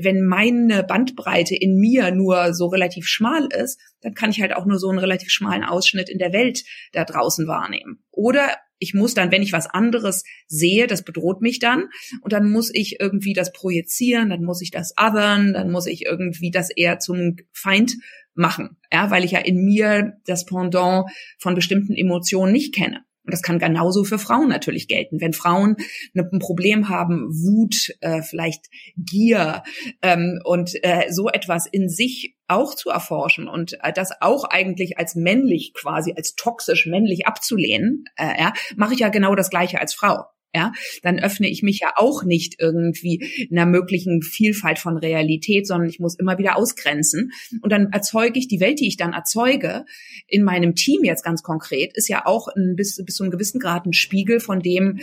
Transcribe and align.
wenn 0.00 0.24
meine 0.24 0.84
Bandbreite 0.84 1.54
in 1.54 1.76
mir 1.76 2.10
nur 2.10 2.54
so 2.54 2.66
relativ 2.66 3.06
schmal 3.06 3.46
ist, 3.46 3.80
dann 4.00 4.14
kann 4.14 4.30
ich 4.30 4.40
halt 4.40 4.54
auch 4.54 4.66
nur 4.66 4.78
so 4.78 4.88
einen 4.88 4.98
relativ 4.98 5.30
schmalen 5.30 5.64
Ausschnitt 5.64 6.08
in 6.08 6.18
der 6.18 6.32
Welt 6.32 6.64
da 6.92 7.04
draußen 7.04 7.46
wahrnehmen. 7.46 8.04
Oder 8.10 8.56
ich 8.78 8.92
muss 8.92 9.14
dann, 9.14 9.30
wenn 9.30 9.42
ich 9.42 9.52
was 9.52 9.66
anderes 9.66 10.24
sehe, 10.46 10.86
das 10.86 11.04
bedroht 11.04 11.40
mich 11.40 11.58
dann 11.58 11.88
und 12.20 12.32
dann 12.32 12.50
muss 12.50 12.70
ich 12.72 13.00
irgendwie 13.00 13.32
das 13.32 13.52
projizieren, 13.52 14.30
dann 14.30 14.44
muss 14.44 14.60
ich 14.60 14.70
das 14.70 14.94
othern, 14.98 15.54
dann 15.54 15.70
muss 15.70 15.86
ich 15.86 16.04
irgendwie 16.04 16.50
das 16.50 16.70
eher 16.70 16.98
zum 16.98 17.36
Feind 17.52 17.94
machen, 18.34 18.76
ja, 18.92 19.10
weil 19.10 19.24
ich 19.24 19.30
ja 19.30 19.38
in 19.38 19.64
mir 19.64 20.14
das 20.26 20.44
Pendant 20.44 21.06
von 21.38 21.54
bestimmten 21.54 21.94
Emotionen 21.94 22.52
nicht 22.52 22.74
kenne. 22.74 23.04
Und 23.24 23.32
das 23.32 23.42
kann 23.42 23.58
genauso 23.58 24.04
für 24.04 24.18
Frauen 24.18 24.48
natürlich 24.48 24.86
gelten. 24.86 25.20
Wenn 25.20 25.32
Frauen 25.32 25.76
ein 26.14 26.38
Problem 26.38 26.88
haben, 26.88 27.28
Wut, 27.30 27.94
äh, 28.00 28.22
vielleicht 28.22 28.66
Gier 28.96 29.62
ähm, 30.02 30.40
und 30.44 30.72
äh, 30.82 31.10
so 31.10 31.28
etwas 31.28 31.66
in 31.66 31.88
sich 31.88 32.36
auch 32.48 32.74
zu 32.74 32.90
erforschen 32.90 33.48
und 33.48 33.78
äh, 33.82 33.92
das 33.92 34.10
auch 34.20 34.44
eigentlich 34.44 34.98
als 34.98 35.14
männlich 35.14 35.72
quasi, 35.74 36.12
als 36.14 36.34
toxisch 36.34 36.86
männlich 36.86 37.26
abzulehnen, 37.26 38.04
äh, 38.16 38.38
ja, 38.38 38.52
mache 38.76 38.94
ich 38.94 39.00
ja 39.00 39.08
genau 39.08 39.34
das 39.34 39.48
Gleiche 39.48 39.80
als 39.80 39.94
Frau 39.94 40.24
ja, 40.54 40.72
dann 41.02 41.18
öffne 41.18 41.48
ich 41.48 41.62
mich 41.62 41.80
ja 41.80 41.92
auch 41.96 42.22
nicht 42.22 42.56
irgendwie 42.60 43.48
einer 43.50 43.66
möglichen 43.66 44.22
Vielfalt 44.22 44.78
von 44.78 44.96
Realität, 44.96 45.66
sondern 45.66 45.88
ich 45.88 45.98
muss 45.98 46.14
immer 46.14 46.38
wieder 46.38 46.56
ausgrenzen. 46.56 47.32
Und 47.60 47.72
dann 47.72 47.90
erzeuge 47.92 48.38
ich 48.38 48.48
die 48.48 48.60
Welt, 48.60 48.80
die 48.80 48.86
ich 48.86 48.96
dann 48.96 49.12
erzeuge, 49.12 49.84
in 50.28 50.44
meinem 50.44 50.74
Team 50.74 51.04
jetzt 51.04 51.24
ganz 51.24 51.42
konkret, 51.42 51.92
ist 51.94 52.08
ja 52.08 52.24
auch 52.24 52.48
ein, 52.48 52.74
bis, 52.76 53.02
bis 53.04 53.16
zu 53.16 53.24
einem 53.24 53.32
gewissen 53.32 53.58
Grad 53.58 53.86
ein 53.86 53.92
Spiegel 53.92 54.40
von 54.40 54.60
dem, 54.60 55.00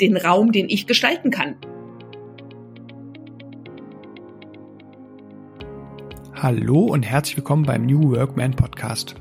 den 0.00 0.16
Raum, 0.16 0.52
den 0.52 0.68
ich 0.68 0.86
gestalten 0.86 1.30
kann. 1.30 1.56
Hallo 6.34 6.80
und 6.80 7.02
herzlich 7.04 7.38
willkommen 7.38 7.64
beim 7.64 7.86
New 7.86 8.10
Workman 8.10 8.54
Podcast. 8.54 9.14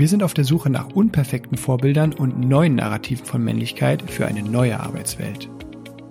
Wir 0.00 0.08
sind 0.08 0.22
auf 0.22 0.32
der 0.32 0.44
Suche 0.44 0.70
nach 0.70 0.88
unperfekten 0.94 1.58
Vorbildern 1.58 2.14
und 2.14 2.40
neuen 2.40 2.76
Narrativen 2.76 3.26
von 3.26 3.44
Männlichkeit 3.44 4.02
für 4.10 4.26
eine 4.26 4.42
neue 4.42 4.80
Arbeitswelt. 4.80 5.50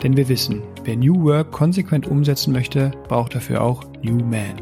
Denn 0.03 0.15
wir 0.15 0.29
wissen, 0.29 0.61
wer 0.83 0.95
New 0.95 1.23
Work 1.23 1.51
konsequent 1.51 2.05
umsetzen 2.05 2.53
möchte, 2.53 2.91
braucht 3.07 3.33
dafür 3.33 3.63
auch 3.63 3.83
New 4.03 4.23
Man. 4.23 4.61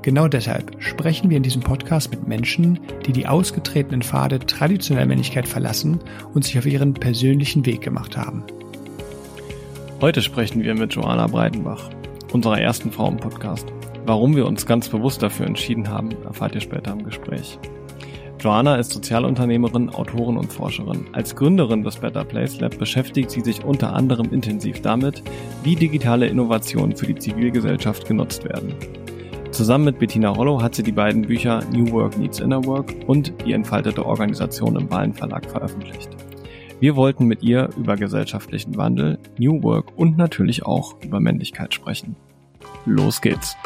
Genau 0.00 0.28
deshalb 0.28 0.82
sprechen 0.82 1.28
wir 1.28 1.36
in 1.36 1.42
diesem 1.42 1.60
Podcast 1.60 2.10
mit 2.10 2.26
Menschen, 2.26 2.80
die 3.04 3.12
die 3.12 3.26
ausgetretenen 3.26 4.00
Pfade 4.00 4.38
traditioneller 4.38 5.08
Männlichkeit 5.08 5.46
verlassen 5.46 6.00
und 6.32 6.46
sich 6.46 6.58
auf 6.58 6.64
ihren 6.64 6.94
persönlichen 6.94 7.66
Weg 7.66 7.82
gemacht 7.82 8.16
haben. 8.16 8.44
Heute 10.00 10.22
sprechen 10.22 10.62
wir 10.62 10.74
mit 10.74 10.94
Joanna 10.94 11.26
Breitenbach, 11.26 11.90
unserer 12.32 12.62
ersten 12.62 12.90
Frau 12.90 13.08
im 13.08 13.18
Podcast. 13.18 13.66
Warum 14.06 14.34
wir 14.34 14.46
uns 14.46 14.64
ganz 14.64 14.88
bewusst 14.88 15.22
dafür 15.22 15.44
entschieden 15.44 15.90
haben, 15.90 16.12
erfahrt 16.24 16.54
ihr 16.54 16.62
später 16.62 16.92
im 16.92 17.04
Gespräch. 17.04 17.58
Joanna 18.44 18.76
ist 18.76 18.90
Sozialunternehmerin, 18.90 19.88
Autorin 19.88 20.36
und 20.36 20.52
Forscherin. 20.52 21.06
Als 21.12 21.34
Gründerin 21.34 21.82
des 21.82 21.96
Better 21.96 22.26
Place 22.26 22.60
Lab 22.60 22.76
beschäftigt 22.78 23.30
sie 23.30 23.40
sich 23.40 23.64
unter 23.64 23.94
anderem 23.94 24.34
intensiv 24.34 24.82
damit, 24.82 25.22
wie 25.62 25.74
digitale 25.74 26.26
Innovationen 26.26 26.94
für 26.94 27.06
die 27.06 27.14
Zivilgesellschaft 27.14 28.06
genutzt 28.06 28.44
werden. 28.44 28.74
Zusammen 29.50 29.86
mit 29.86 29.98
Bettina 29.98 30.28
Rollo 30.28 30.60
hat 30.60 30.74
sie 30.74 30.82
die 30.82 30.92
beiden 30.92 31.22
Bücher 31.22 31.62
New 31.72 31.90
Work 31.92 32.18
Needs 32.18 32.40
Inner 32.40 32.62
Work 32.66 32.94
und 33.06 33.32
Die 33.46 33.54
entfaltete 33.54 34.04
Organisation 34.04 34.76
im 34.76 34.88
Ballen 34.88 35.14
Verlag 35.14 35.50
veröffentlicht. 35.50 36.10
Wir 36.80 36.96
wollten 36.96 37.24
mit 37.24 37.42
ihr 37.42 37.70
über 37.78 37.96
gesellschaftlichen 37.96 38.76
Wandel, 38.76 39.18
New 39.38 39.62
Work 39.62 39.96
und 39.96 40.18
natürlich 40.18 40.66
auch 40.66 41.02
über 41.02 41.18
Männlichkeit 41.18 41.72
sprechen. 41.72 42.14
Los 42.84 43.22
geht's! 43.22 43.56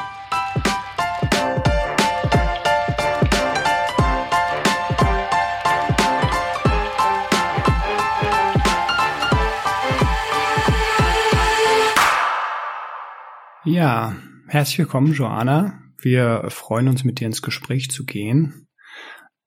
Ja, 13.70 14.16
herzlich 14.46 14.78
willkommen, 14.78 15.12
Joanna. 15.12 15.82
Wir 16.00 16.46
freuen 16.48 16.88
uns, 16.88 17.04
mit 17.04 17.20
dir 17.20 17.26
ins 17.26 17.42
Gespräch 17.42 17.90
zu 17.90 18.06
gehen. 18.06 18.66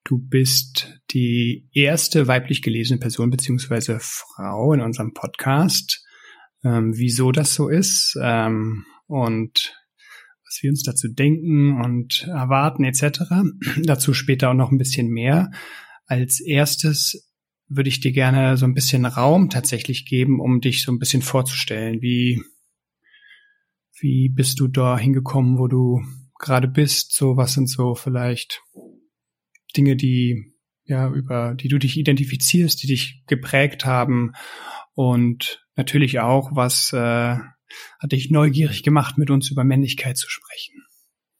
Du 0.04 0.20
bist 0.20 1.02
die 1.10 1.68
erste 1.74 2.28
weiblich 2.28 2.62
gelesene 2.62 3.00
Person 3.00 3.32
beziehungsweise 3.32 3.98
Frau 4.00 4.74
in 4.74 4.82
unserem 4.82 5.14
Podcast. 5.16 6.06
Ähm, 6.64 6.94
wieso 6.96 7.32
das 7.32 7.56
so 7.56 7.68
ist 7.68 8.16
ähm, 8.22 8.86
und 9.08 9.76
was 10.46 10.60
wir 10.62 10.70
uns 10.70 10.84
dazu 10.84 11.08
denken 11.08 11.82
und 11.82 12.28
erwarten 12.28 12.84
etc. 12.84 13.22
dazu 13.84 14.14
später 14.14 14.52
auch 14.52 14.56
noch 14.56 14.72
ein 14.72 14.78
bisschen 14.78 15.08
mehr. 15.08 15.50
Als 16.06 16.40
erstes 16.40 17.28
würde 17.70 17.90
ich 17.90 18.02
dir 18.02 18.12
gerne 18.12 18.56
so 18.56 18.68
ein 18.68 18.76
bisschen 18.76 19.08
Raum 19.08 19.50
tatsächlich 19.50 20.06
geben, 20.06 20.40
um 20.40 20.62
dich 20.62 20.84
so 20.84 20.92
ein 20.92 21.00
bisschen 21.00 21.24
vorzustellen. 21.24 22.04
Wie 22.04 22.40
wie 24.02 24.30
bist 24.30 24.60
du 24.60 24.68
da 24.68 24.98
hingekommen, 24.98 25.58
wo 25.58 25.68
du 25.68 26.02
gerade 26.40 26.68
bist? 26.68 27.14
So, 27.14 27.38
was 27.38 27.54
sind 27.54 27.68
so 27.68 27.96
vielleicht 27.96 28.62
Dinge, 29.78 29.96
die, 29.96 30.54
ja, 30.84 31.10
über 31.10 31.54
die 31.54 31.68
du 31.68 31.78
dich 31.78 31.98
identifizierst, 31.98 32.82
die 32.84 32.88
dich 32.88 33.24
geprägt 33.28 33.86
haben? 33.86 34.34
Und 34.94 35.66
natürlich 35.76 36.20
auch, 36.20 36.52
was 36.54 36.92
äh, 36.94 36.98
hat 38.00 38.12
dich 38.12 38.32
neugierig 38.32 38.84
gemacht, 38.84 39.18
mit 39.18 39.30
uns 39.30 39.50
über 39.52 39.64
Männlichkeit 39.64 40.18
zu 40.18 40.30
sprechen? 40.30 40.84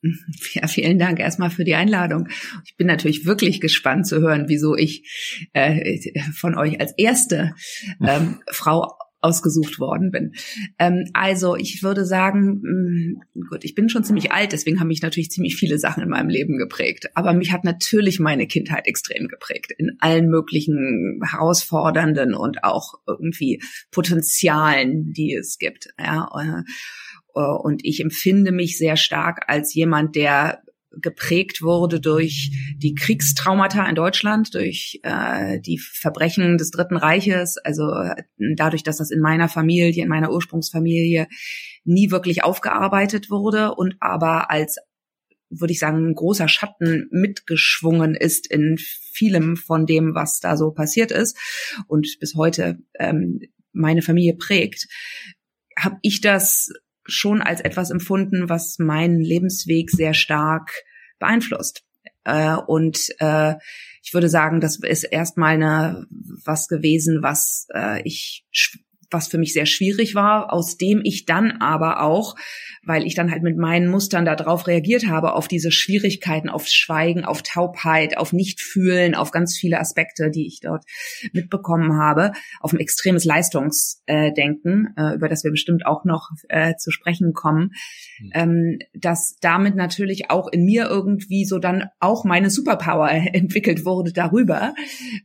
Ja, 0.54 0.68
vielen 0.68 0.98
Dank 0.98 1.20
erstmal 1.20 1.52
für 1.52 1.64
die 1.64 1.76
Einladung. 1.76 2.28
Ich 2.66 2.76
bin 2.76 2.88
natürlich 2.88 3.26
wirklich 3.26 3.62
gespannt 3.62 4.08
zu 4.08 4.20
hören, 4.20 4.46
wieso 4.48 4.76
ich 4.76 5.08
äh, 5.54 6.00
von 6.34 6.58
euch 6.58 6.80
als 6.80 6.94
erste 6.98 7.54
ähm, 8.02 8.42
Frau 8.52 8.98
ausgesucht 9.22 9.80
worden 9.80 10.12
bin. 10.12 10.34
Ähm, 10.80 11.06
also 11.14 11.56
ich 11.56 11.84
würde 11.84 12.06
sagen, 12.06 12.62
mh, 12.64 13.22
mm, 13.36 13.50
gut, 13.50 13.64
ich 13.64 13.76
bin 13.76 13.90
schon 13.90 14.04
ziemlich 14.04 14.32
alt, 14.32 14.52
deswegen 14.52 14.80
haben 14.80 14.88
mich 14.88 15.02
natürlich 15.02 15.32
ziemlich 15.32 15.56
viele 15.56 15.78
Sachen 15.78 16.04
in 16.04 16.10
meinem 16.10 16.30
Leben 16.30 16.58
geprägt. 16.58 17.10
Aber 17.16 17.34
mich 17.34 17.52
hat 17.52 17.64
natürlich 17.64 18.20
meine 18.20 18.48
Kindheit 18.48 18.88
extrem 18.88 19.28
geprägt 19.28 19.72
in 19.78 19.98
allen 20.00 20.28
möglichen 20.30 21.22
herausfordernden 21.24 22.34
und 22.34 22.64
auch 22.64 22.96
irgendwie 23.08 23.62
Potenzialen, 23.92 25.14
die 25.14 25.36
es 25.36 25.58
gibt. 25.58 25.90
Ja, 26.00 26.28
äh, 26.36 27.40
und 27.40 27.86
ich 27.86 28.02
empfinde 28.02 28.52
mich 28.52 28.78
sehr 28.78 28.98
stark 28.98 29.46
als 29.48 29.74
jemand, 29.74 30.16
der 30.16 30.62
geprägt 30.92 31.62
wurde 31.62 32.00
durch 32.00 32.52
die 32.78 32.96
Kriegstraumata 32.96 33.88
in 33.88 33.96
Deutschland, 33.96 34.54
durch 34.54 35.00
äh, 35.04 35.60
die 35.62 35.78
Verbrechen 35.78 36.58
des 36.58 36.72
Dritten 36.72 36.98
Reiches, 36.98 37.58
also 37.58 37.92
äh, 37.94 38.16
dadurch, 38.56 38.84
dass 38.84 38.98
das 38.98 39.12
in 39.12 39.22
meiner 39.22 39.48
Familie, 39.48 40.04
in 40.04 40.10
meiner 40.10 40.32
Ursprungsfamilie 40.32 41.28
nie 41.84 42.12
wirklich 42.12 42.44
aufgearbeitet 42.44 43.30
wurde 43.30 43.74
und 43.76 43.96
aber 44.00 44.52
als 44.52 44.78
würde 45.50 45.74
ich 45.74 45.80
sagen, 45.80 46.14
großer 46.16 46.48
Schatten 46.48 47.08
mitgeschwungen 47.12 48.16
ist 48.16 48.48
in 48.48 48.78
vielem 48.78 49.58
von 49.58 49.86
dem, 49.86 50.16
was 50.16 50.40
da 50.40 50.56
so 50.56 50.72
passiert 50.72 51.12
ist 51.12 51.38
und 51.88 52.08
bis 52.20 52.36
heute 52.36 52.80
ähm, 52.98 53.42
meine 53.74 54.02
Familie 54.02 54.36
prägt, 54.36 54.88
habe 55.78 55.98
ich 56.02 56.22
das 56.22 56.72
schon 57.06 57.42
als 57.42 57.62
etwas 57.62 57.92
empfunden, 57.92 58.50
was 58.50 58.78
meinen 58.80 59.20
Lebensweg 59.20 59.90
sehr 59.90 60.14
stark 60.14 60.72
beeinflusst. 61.20 61.84
Äh, 62.24 62.56
und 62.56 63.00
äh, 63.20 63.56
ich 64.04 64.14
würde 64.14 64.30
sagen, 64.30 64.62
das 64.62 64.80
ist 64.80 65.04
erstmal 65.04 65.56
eine 65.56 66.06
was 66.44 66.68
gewesen, 66.68 67.22
was 67.22 67.68
äh, 67.74 68.02
ich 68.04 68.46
was 69.12 69.28
für 69.28 69.38
mich 69.38 69.54
sehr 69.54 69.66
schwierig 69.66 70.16
war, 70.16 70.52
aus 70.52 70.78
dem 70.78 71.02
ich 71.04 71.26
dann 71.26 71.52
aber 71.60 72.02
auch, 72.02 72.36
weil 72.84 73.06
ich 73.06 73.14
dann 73.14 73.30
halt 73.30 73.44
mit 73.44 73.58
meinen 73.58 73.88
Mustern 73.88 74.26
darauf 74.26 74.68
reagiert 74.68 75.08
habe, 75.08 75.34
auf 75.34 75.48
diese 75.48 75.72
Schwierigkeiten, 75.72 76.50
auf 76.50 76.68
Schweigen, 76.68 77.26
auf 77.26 77.44
Taubheit, 77.44 78.18
auf 78.18 78.34
Nichtfühlen, 78.34 79.14
auf 79.14 79.32
ganz 79.32 79.58
viele 79.58 79.80
Aspekte, 79.80 80.32
die 80.32 80.48
ich 80.48 80.62
dort 80.62 80.84
mitbekommen 81.34 81.98
habe, 81.98 82.32
auf 82.60 82.74
ein 82.74 82.80
extremes 82.80 83.26
Leistungsdenken, 83.26 84.94
äh, 84.98 85.16
über 85.16 85.30
das 85.30 85.44
wir 85.44 85.52
bestimmt 85.52 85.86
auch 85.86 86.06
noch 86.06 86.30
äh, 86.50 86.76
zu 86.76 86.92
sprechen 86.92 87.34
kommen, 87.34 87.72
mhm. 88.20 88.80
dass 88.94 89.38
damit 89.42 89.76
natürlich 89.76 90.30
auch 90.30 90.48
in 90.48 90.64
mir 90.64 90.88
irgendwie 90.88 91.46
so 91.46 91.60
dann 91.60 91.86
auch 92.00 92.24
meine 92.24 92.50
Superpower 92.50 93.10
entwickelt 93.34 93.86
wurde 93.86 94.14
darüber, 94.14 94.74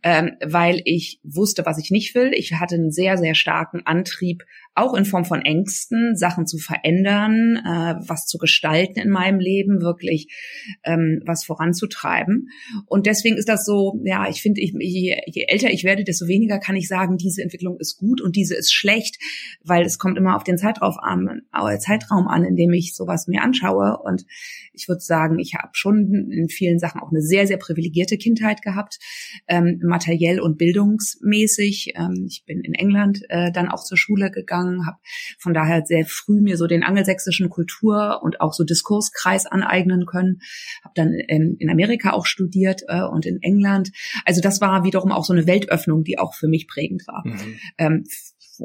ähm, 0.03 0.33
weil 0.45 0.83
ich 0.85 1.21
wusste, 1.23 1.65
was 1.65 1.79
ich 1.79 1.91
nicht 1.91 2.15
will. 2.15 2.33
Ich 2.35 2.53
hatte 2.55 2.75
einen 2.75 2.91
sehr, 2.91 3.17
sehr 3.17 3.35
starken 3.35 3.76
starken 3.77 3.87
Antrieb, 3.87 4.45
auch 4.77 4.95
in 4.95 5.05
Form 5.05 5.25
von 5.25 5.41
Ängsten, 5.41 6.17
Sachen 6.17 6.47
zu 6.47 6.59
verändern, 6.59 7.57
äh, 7.57 7.95
was 8.07 8.27
zu 8.27 8.39
gestalten 8.39 9.01
in 9.01 9.09
meinem 9.09 9.41
Leben, 9.41 9.81
wirklich 9.81 10.29
ähm, 10.85 11.23
was 11.25 11.45
voranzutreiben. 11.45 12.51
Und 12.87 13.07
deswegen 13.07 13.37
ist 13.37 13.49
das 13.49 13.65
so, 13.65 14.01
ja, 14.05 14.29
ich 14.29 14.43
finde, 14.43 14.61
je, 14.61 15.17
je 15.27 15.45
älter 15.49 15.71
ich 15.71 15.85
werde, 15.85 16.05
desto 16.05 16.29
weniger 16.29 16.59
kann 16.59 16.77
ich 16.77 16.89
sagen, 16.89 17.17
diese 17.17 17.43
Entwicklung 17.43 17.79
ist 17.81 17.97
gut 17.97 18.21
und 18.21 18.37
diese 18.37 18.55
ist 18.55 18.73
schlecht, 18.73 19.17
weil 19.65 19.85
es 19.85 19.99
kommt 19.99 20.19
immer 20.19 20.37
auf 20.37 20.45
den 20.45 20.59
Zeitraum 20.59 20.99
an, 20.99 21.43
äh, 21.53 21.79
Zeitraum 21.79 22.29
an, 22.29 22.45
in 22.45 22.57
dem 22.57 22.73
ich 22.73 22.95
sowas 22.95 23.27
mir 23.29 23.43
anschaue. 23.43 23.99
Und 24.03 24.27
ich 24.75 24.89
würde 24.89 25.01
sagen, 25.01 25.39
ich 25.39 25.55
habe 25.55 25.71
schon 25.73 26.31
in 26.31 26.49
vielen 26.49 26.79
Sachen 26.79 27.01
auch 27.01 27.11
eine 27.11 27.23
sehr, 27.23 27.47
sehr 27.47 27.57
privilegierte 27.57 28.19
Kindheit 28.19 28.61
gehabt, 28.61 28.99
ähm, 29.49 29.81
materiell 29.83 30.39
und 30.39 30.59
bildungsmäßig. 30.59 31.95
Ähm, 31.97 32.27
ich 32.29 32.45
bin 32.45 32.61
in 32.61 32.75
England 32.75 33.23
äh, 33.31 33.51
dann 33.53 33.69
auch 33.69 33.83
zur 33.83 33.97
Schule 33.97 34.31
gegangen, 34.31 34.66
habe 34.87 34.99
von 35.39 35.55
daher 35.55 35.85
sehr 35.85 36.05
früh 36.07 36.41
mir 36.41 36.57
so 36.57 36.67
den 36.67 36.83
angelsächsischen 36.83 37.49
Kultur 37.51 38.21
und 38.23 38.41
auch 38.41 38.53
so 38.53 38.65
Diskurskreis 38.65 39.47
aneignen 39.47 40.07
können. 40.07 40.41
Habe 40.83 40.95
dann 40.95 41.13
in, 41.13 41.57
in 41.59 41.71
Amerika 41.71 42.13
auch 42.13 42.27
studiert 42.27 42.83
äh, 42.89 43.03
und 43.03 43.27
in 43.27 43.41
England. 43.43 43.91
Also 44.25 44.41
das 44.41 44.61
war 44.61 44.85
wiederum 44.85 45.13
auch 45.13 45.25
so 45.25 45.33
eine 45.33 45.47
Weltöffnung, 45.47 46.05
die 46.05 46.19
auch 46.19 46.35
für 46.35 46.49
mich 46.49 46.67
prägend 46.67 47.07
war. 47.07 47.23
Mhm. 47.25 47.59
Ähm, 47.79 48.05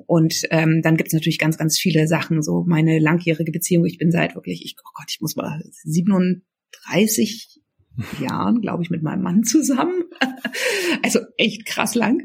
und 0.05 0.43
ähm, 0.51 0.81
dann 0.81 0.97
gibt 0.97 1.07
es 1.07 1.13
natürlich 1.13 1.39
ganz, 1.39 1.57
ganz 1.57 1.77
viele 1.77 2.07
Sachen, 2.07 2.41
so 2.41 2.63
meine 2.65 2.99
langjährige 2.99 3.51
Beziehung. 3.51 3.85
Ich 3.85 3.97
bin 3.97 4.11
seit 4.11 4.35
wirklich, 4.35 4.63
ich, 4.63 4.75
oh 4.79 4.91
Gott, 4.93 5.07
ich 5.09 5.19
muss 5.21 5.35
mal 5.35 5.61
37 5.83 7.50
Jahren, 8.19 8.61
glaube 8.61 8.83
ich, 8.83 8.89
mit 8.89 9.03
meinem 9.03 9.21
Mann 9.21 9.43
zusammen. 9.43 10.03
also 11.03 11.19
echt 11.37 11.65
krass 11.65 11.95
lang. 11.95 12.21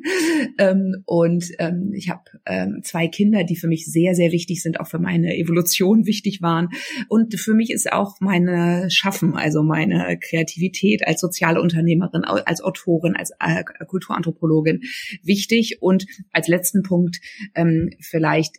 Ähm, 0.58 1.02
und 1.06 1.50
ähm, 1.58 1.92
ich 1.94 2.08
habe 2.08 2.22
ähm, 2.46 2.80
zwei 2.82 3.08
Kinder, 3.08 3.44
die 3.44 3.56
für 3.56 3.68
mich 3.68 3.86
sehr, 3.86 4.14
sehr 4.14 4.32
wichtig 4.32 4.62
sind, 4.62 4.80
auch 4.80 4.86
für 4.86 4.98
meine 4.98 5.36
Evolution 5.36 6.06
wichtig 6.06 6.42
waren. 6.42 6.68
Und 7.08 7.38
für 7.38 7.54
mich 7.54 7.70
ist 7.70 7.92
auch 7.92 8.20
meine 8.20 8.88
Schaffen, 8.90 9.34
also 9.34 9.62
meine 9.62 10.18
Kreativität 10.18 11.06
als 11.06 11.20
soziale 11.20 11.60
Unternehmerin, 11.60 12.24
als 12.24 12.62
Autorin, 12.62 13.16
als 13.16 13.32
äh, 13.40 13.64
Kulturanthropologin 13.86 14.82
wichtig. 15.22 15.78
Und 15.80 16.06
als 16.32 16.48
letzten 16.48 16.82
Punkt 16.82 17.20
vielleicht 18.00 18.56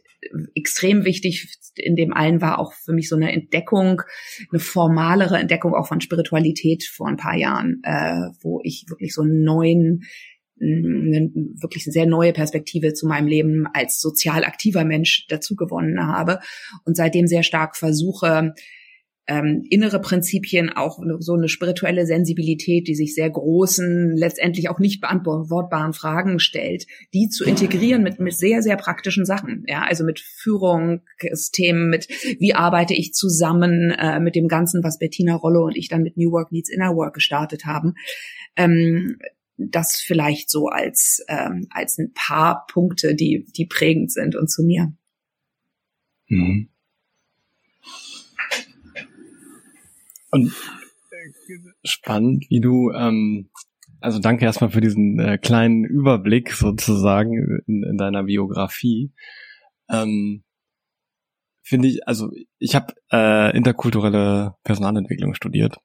extrem 0.56 1.06
wichtig 1.06 1.58
in 1.76 1.96
dem 1.96 2.14
allen 2.14 2.42
war 2.42 2.60
auch 2.60 2.74
für 2.74 2.94
mich 2.94 3.10
so 3.10 3.16
eine 3.16 3.32
Entdeckung, 3.32 4.02
eine 4.52 4.60
formalere 4.60 5.38
Entdeckung 5.38 5.74
auch 5.74 5.88
von 5.88 6.02
Spiritualität 6.02 6.84
vor 6.98 7.08
ein 7.08 7.18
paar 7.18 7.38
Jahren, 7.38 7.82
äh, 7.84 8.30
wo 8.42 8.60
ich 8.64 8.86
wirklich 8.90 9.14
so 9.14 9.22
einen 9.22 9.44
neuen 9.44 10.04
eine 10.60 11.30
wirklich 11.62 11.86
eine 11.86 11.94
sehr 11.94 12.08
neue 12.08 12.34
Perspektive 12.34 12.94
zu 12.94 13.06
meinem 13.06 13.28
Leben 13.28 13.68
als 13.74 14.02
sozial 14.02 14.44
aktiver 14.44 14.84
Mensch 14.86 15.28
dazu 15.30 15.56
gewonnen 15.56 16.06
habe 16.08 16.40
und 16.84 16.98
seitdem 16.98 17.28
sehr 17.28 17.44
stark 17.44 17.78
versuche, 17.78 18.54
ähm, 19.28 19.66
innere 19.70 20.00
Prinzipien, 20.00 20.70
auch 20.70 21.00
so 21.20 21.34
eine 21.34 21.50
spirituelle 21.50 22.06
Sensibilität, 22.06 22.88
die 22.88 22.96
sich 22.96 23.14
sehr 23.14 23.30
großen, 23.30 24.16
letztendlich 24.16 24.70
auch 24.70 24.80
nicht 24.80 25.02
beantwortbaren 25.02 25.94
Fragen 25.94 26.40
stellt, 26.40 26.88
die 27.14 27.28
zu 27.28 27.44
integrieren 27.44 28.04
mit, 28.04 28.20
mit 28.20 28.34
sehr, 28.34 28.62
sehr 28.62 28.78
praktischen 28.78 29.26
Sachen. 29.26 29.66
Ja, 29.68 29.82
also 29.82 30.06
mit 30.06 30.22
Führungsthemen, 30.22 31.90
mit 31.90 32.08
wie 32.40 32.54
arbeite 32.54 32.94
ich 32.94 33.14
zusammen, 33.14 33.92
äh, 33.92 34.20
mit 34.20 34.36
dem 34.36 34.48
Ganzen, 34.48 34.84
was 34.84 34.98
Bettina 34.98 35.36
Rollo 35.36 35.66
und 35.66 35.76
ich 35.76 35.90
dann 35.90 36.04
mit 36.04 36.16
New 36.16 36.32
Work 36.32 36.52
Needs 36.52 36.70
Inner 36.70 36.96
Work 36.96 37.14
gestartet 37.14 37.66
haben. 37.66 37.96
Ähm, 38.56 39.18
das 39.58 39.96
vielleicht 39.98 40.50
so 40.50 40.68
als, 40.68 41.26
ähm, 41.28 41.68
als 41.72 41.98
ein 41.98 42.14
paar 42.14 42.66
Punkte, 42.72 43.16
die, 43.16 43.46
die 43.58 43.66
prägend 43.66 44.12
sind 44.12 44.36
und 44.36 44.50
zu 44.50 44.64
mir. 44.64 44.94
Mhm. 46.28 46.70
Und 50.38 50.54
spannend, 51.84 52.46
wie 52.50 52.62
du, 52.62 52.92
ähm, 52.92 53.50
also 54.00 54.20
danke 54.20 54.46
erstmal 54.46 54.70
für 54.70 54.82
diesen 54.82 55.20
äh, 55.20 55.38
kleinen 55.38 55.84
Überblick 55.84 56.52
sozusagen 56.52 57.62
in, 57.66 57.84
in 57.84 57.98
deiner 57.98 58.24
Biografie. 58.24 59.12
Ähm, 59.90 60.44
Finde 61.64 61.90
ich, 61.90 62.08
also 62.08 62.32
ich 62.60 62.76
habe 62.76 62.94
äh, 63.12 63.56
interkulturelle 63.56 64.56
Personalentwicklung 64.64 65.34
studiert, 65.34 65.78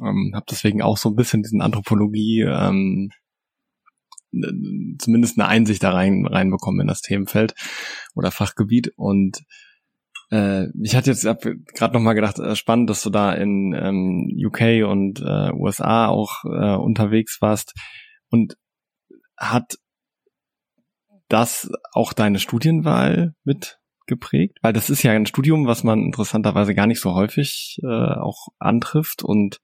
ähm, 0.00 0.32
habe 0.34 0.46
deswegen 0.48 0.80
auch 0.80 0.96
so 0.96 1.08
ein 1.08 1.16
bisschen 1.16 1.42
diesen 1.42 1.60
Anthropologie, 1.60 2.42
ähm, 2.42 3.10
zumindest 4.98 5.38
eine 5.38 5.48
Einsicht 5.48 5.82
da 5.82 5.90
rein 5.90 6.26
reinbekommen 6.26 6.82
in 6.82 6.86
das 6.86 7.00
Themenfeld 7.00 7.54
oder 8.14 8.30
Fachgebiet 8.30 8.92
und 8.96 9.44
äh, 10.34 10.68
ich 10.82 10.94
hatte 10.96 11.10
jetzt 11.10 11.24
gerade 11.24 11.94
noch 11.94 12.00
mal 12.00 12.14
gedacht, 12.14 12.38
äh, 12.38 12.56
spannend, 12.56 12.90
dass 12.90 13.02
du 13.02 13.10
da 13.10 13.32
in 13.32 13.74
ähm, 13.74 14.30
UK 14.44 14.88
und 14.88 15.20
äh, 15.20 15.52
USA 15.52 16.08
auch 16.08 16.44
äh, 16.44 16.76
unterwegs 16.76 17.40
warst. 17.40 17.74
Und 18.30 18.56
hat 19.36 19.78
das 21.28 21.70
auch 21.92 22.12
deine 22.12 22.38
Studienwahl 22.38 23.34
mit 23.44 23.78
geprägt? 24.06 24.58
Weil 24.62 24.72
das 24.72 24.90
ist 24.90 25.02
ja 25.02 25.12
ein 25.12 25.26
Studium, 25.26 25.66
was 25.66 25.84
man 25.84 26.02
interessanterweise 26.02 26.74
gar 26.74 26.86
nicht 26.86 27.00
so 27.00 27.14
häufig 27.14 27.80
äh, 27.82 27.86
auch 27.86 28.48
antrifft 28.58 29.22
und 29.22 29.60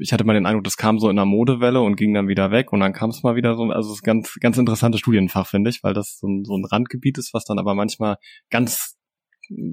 ich 0.00 0.12
hatte 0.12 0.24
mal 0.24 0.34
den 0.34 0.46
Eindruck, 0.46 0.64
das 0.64 0.76
kam 0.76 0.98
so 0.98 1.08
in 1.08 1.18
einer 1.18 1.26
Modewelle 1.26 1.80
und 1.80 1.96
ging 1.96 2.12
dann 2.12 2.28
wieder 2.28 2.50
weg 2.50 2.72
und 2.72 2.80
dann 2.80 2.92
kam 2.92 3.10
es 3.10 3.22
mal 3.22 3.36
wieder 3.36 3.54
so, 3.54 3.62
also 3.64 3.90
es 3.90 3.98
ist 3.98 4.02
ganz, 4.02 4.34
ganz 4.40 4.58
interessantes 4.58 5.00
Studienfach, 5.00 5.46
finde 5.46 5.70
ich, 5.70 5.82
weil 5.82 5.94
das 5.94 6.18
so 6.18 6.26
ein, 6.26 6.44
so 6.44 6.56
ein 6.56 6.64
Randgebiet 6.64 7.18
ist, 7.18 7.32
was 7.34 7.44
dann 7.44 7.58
aber 7.58 7.74
manchmal 7.74 8.16
ganz 8.50 8.93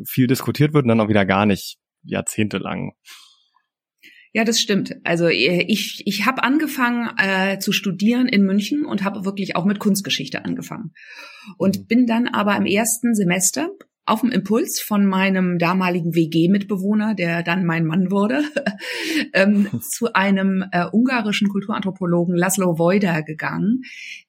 viel 0.07 0.27
diskutiert 0.27 0.73
wird 0.73 0.83
und 0.83 0.89
dann 0.89 1.00
auch 1.00 1.09
wieder 1.09 1.25
gar 1.25 1.45
nicht 1.45 1.77
jahrzehntelang. 2.03 2.94
Ja, 4.33 4.45
das 4.45 4.62
stimmt. 4.62 4.95
Also 5.03 5.27
äh, 5.27 5.65
ich, 5.68 6.03
ich 6.06 6.25
habe 6.25 6.44
angefangen 6.44 7.09
äh, 7.18 7.59
zu 7.59 7.71
studieren 7.71 8.27
in 8.27 8.44
München 8.44 8.85
und 8.85 9.03
habe 9.03 9.25
wirklich 9.25 9.56
auch 9.56 9.65
mit 9.65 9.79
Kunstgeschichte 9.79 10.45
angefangen. 10.45 10.94
Und 11.57 11.79
mhm. 11.79 11.85
bin 11.88 12.06
dann 12.06 12.27
aber 12.27 12.56
im 12.56 12.65
ersten 12.65 13.13
Semester 13.13 13.69
auf 14.11 14.19
dem 14.19 14.31
Impuls 14.31 14.81
von 14.81 15.05
meinem 15.05 15.57
damaligen 15.57 16.13
WG-Mitbewohner, 16.13 17.15
der 17.15 17.43
dann 17.43 17.65
mein 17.65 17.85
Mann 17.85 18.11
wurde, 18.11 18.43
ähm, 19.33 19.69
zu 19.81 20.11
einem 20.13 20.65
äh, 20.73 20.85
ungarischen 20.91 21.47
Kulturanthropologen 21.47 22.35
Laszlo 22.35 22.77
Wojda 22.77 23.21
gegangen, 23.21 23.83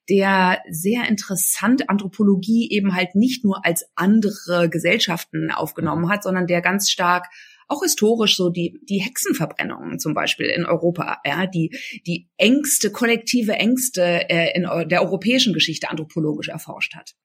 der 0.09 0.59
sehr 0.69 1.09
interessant 1.09 1.89
Anthropologie 1.89 2.69
eben 2.71 2.95
halt 2.95 3.15
nicht 3.15 3.43
nur 3.43 3.65
als 3.65 3.85
andere 3.95 4.69
Gesellschaften 4.69 5.51
aufgenommen 5.51 6.09
hat, 6.09 6.23
sondern 6.23 6.47
der 6.47 6.61
ganz 6.61 6.89
stark 6.89 7.27
auch 7.67 7.83
historisch 7.83 8.37
so 8.37 8.49
die, 8.49 8.79
die 8.89 8.99
Hexenverbrennungen 8.99 9.99
zum 9.99 10.13
Beispiel 10.13 10.45
in 10.45 10.65
Europa, 10.65 11.17
ja, 11.25 11.45
die, 11.45 11.77
die 12.07 12.29
Ängste, 12.37 12.89
kollektive 12.89 13.53
Ängste 13.53 14.29
äh, 14.29 14.55
in 14.55 14.63
der 14.87 15.01
europäischen 15.01 15.53
Geschichte 15.53 15.89
anthropologisch 15.89 16.47
erforscht 16.47 16.95
hat. 16.95 17.15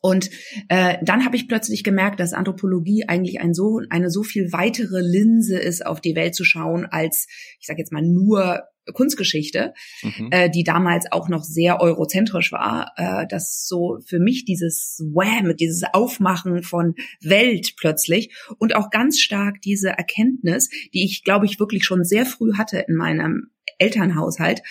Und 0.00 0.30
äh, 0.68 0.98
dann 1.02 1.24
habe 1.24 1.36
ich 1.36 1.48
plötzlich 1.48 1.84
gemerkt, 1.84 2.20
dass 2.20 2.32
Anthropologie 2.32 3.04
eigentlich 3.06 3.40
ein 3.40 3.54
so, 3.54 3.80
eine 3.90 4.10
so 4.10 4.22
viel 4.22 4.52
weitere 4.52 5.00
Linse 5.00 5.58
ist, 5.58 5.84
auf 5.86 6.00
die 6.00 6.16
Welt 6.16 6.34
zu 6.34 6.44
schauen, 6.44 6.86
als, 6.86 7.26
ich 7.60 7.66
sage 7.66 7.78
jetzt 7.78 7.92
mal, 7.92 8.02
nur 8.02 8.64
Kunstgeschichte, 8.92 9.74
mhm. 10.02 10.28
äh, 10.30 10.50
die 10.50 10.64
damals 10.64 11.10
auch 11.12 11.28
noch 11.28 11.44
sehr 11.44 11.80
eurozentrisch 11.80 12.52
war, 12.52 12.92
äh, 12.96 13.26
dass 13.28 13.66
so 13.66 13.98
für 14.06 14.18
mich 14.18 14.44
dieses 14.44 15.02
Wham, 15.12 15.54
dieses 15.56 15.82
Aufmachen 15.92 16.62
von 16.62 16.94
Welt 17.20 17.74
plötzlich 17.76 18.34
und 18.58 18.74
auch 18.74 18.90
ganz 18.90 19.20
stark 19.20 19.60
diese 19.62 19.90
Erkenntnis, 19.90 20.70
die 20.94 21.04
ich, 21.04 21.24
glaube 21.24 21.46
ich, 21.46 21.60
wirklich 21.60 21.84
schon 21.84 22.04
sehr 22.04 22.26
früh 22.26 22.54
hatte 22.54 22.78
in 22.88 22.94
meinem 22.94 23.50
Elternhaushalt, 23.78 24.62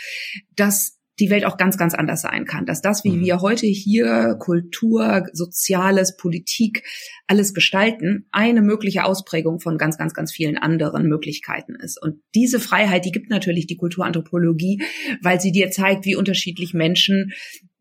dass 0.55 0.97
die 1.19 1.29
Welt 1.29 1.45
auch 1.45 1.57
ganz, 1.57 1.77
ganz 1.77 1.93
anders 1.93 2.21
sein 2.21 2.45
kann. 2.45 2.65
Dass 2.65 2.81
das, 2.81 3.03
wie 3.03 3.12
mhm. 3.12 3.21
wir 3.21 3.41
heute 3.41 3.65
hier 3.65 4.36
Kultur, 4.39 5.25
Soziales, 5.33 6.15
Politik, 6.17 6.83
alles 7.27 7.53
gestalten, 7.53 8.27
eine 8.31 8.62
mögliche 8.62 9.03
Ausprägung 9.03 9.59
von 9.59 9.77
ganz, 9.77 9.97
ganz, 9.97 10.13
ganz 10.13 10.31
vielen 10.31 10.57
anderen 10.57 11.07
Möglichkeiten 11.07 11.75
ist. 11.75 12.01
Und 12.01 12.21
diese 12.36 12.59
Freiheit, 12.59 13.05
die 13.05 13.12
gibt 13.12 13.29
natürlich 13.29 13.67
die 13.67 13.77
Kulturanthropologie, 13.77 14.81
weil 15.21 15.41
sie 15.41 15.51
dir 15.51 15.71
zeigt, 15.71 16.05
wie 16.05 16.15
unterschiedlich 16.15 16.74
Menschen 16.74 17.31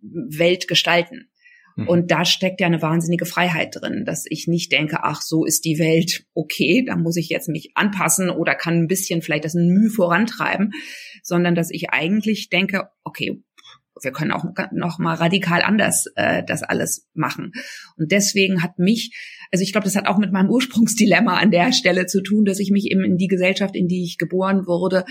Welt 0.01 0.69
gestalten. 0.69 1.29
Mhm. 1.77 1.89
Und 1.89 2.11
da 2.11 2.25
steckt 2.25 2.61
ja 2.61 2.67
eine 2.67 2.83
wahnsinnige 2.83 3.27
Freiheit 3.27 3.77
drin, 3.77 4.05
dass 4.05 4.25
ich 4.29 4.47
nicht 4.49 4.73
denke, 4.73 4.99
ach, 5.03 5.21
so 5.23 5.45
ist 5.45 5.65
die 5.65 5.79
Welt 5.79 6.25
okay, 6.35 6.85
da 6.87 6.97
muss 6.97 7.17
ich 7.17 7.29
jetzt 7.29 7.49
mich 7.49 7.73
anpassen 7.75 8.31
oder 8.31 8.55
kann 8.55 8.75
ein 8.83 8.89
bisschen 8.89 9.23
vielleicht 9.23 9.45
das 9.45 9.55
Mühe 9.55 9.91
vorantreiben, 9.91 10.73
sondern 11.23 11.55
dass 11.55 11.71
ich 11.71 11.91
eigentlich 11.91 12.49
denke, 12.49 12.89
okay, 13.05 13.43
wir 14.03 14.13
können 14.13 14.33
auch 14.33 14.45
noch 14.73 14.99
mal 14.99 15.15
radikal 15.15 15.63
anders 15.63 16.07
äh, 16.17 16.43
das 16.47 16.63
alles 16.63 17.09
machen. 17.15 17.53
Und 17.97 18.13
deswegen 18.13 18.63
hat 18.63 18.79
mich, 18.79 19.15
also 19.51 19.63
ich 19.63 19.73
glaube, 19.73 19.85
das 19.85 19.97
hat 19.97 20.07
auch 20.07 20.19
mit 20.19 20.33
meinem 20.33 20.51
Ursprungsdilemma 20.51 21.39
an 21.39 21.51
der 21.51 21.73
Stelle 21.73 22.07
zu 22.07 22.23
tun, 22.23 22.45
dass 22.45 22.59
ich 22.59 22.71
mich 22.71 22.91
eben 22.91 23.05
in 23.05 23.17
die 23.17 23.29
Gesellschaft, 23.29 23.75
in 23.75 23.89
die 23.89 24.05
ich 24.05 24.19
geboren 24.19 24.67
wurde, 24.67 25.05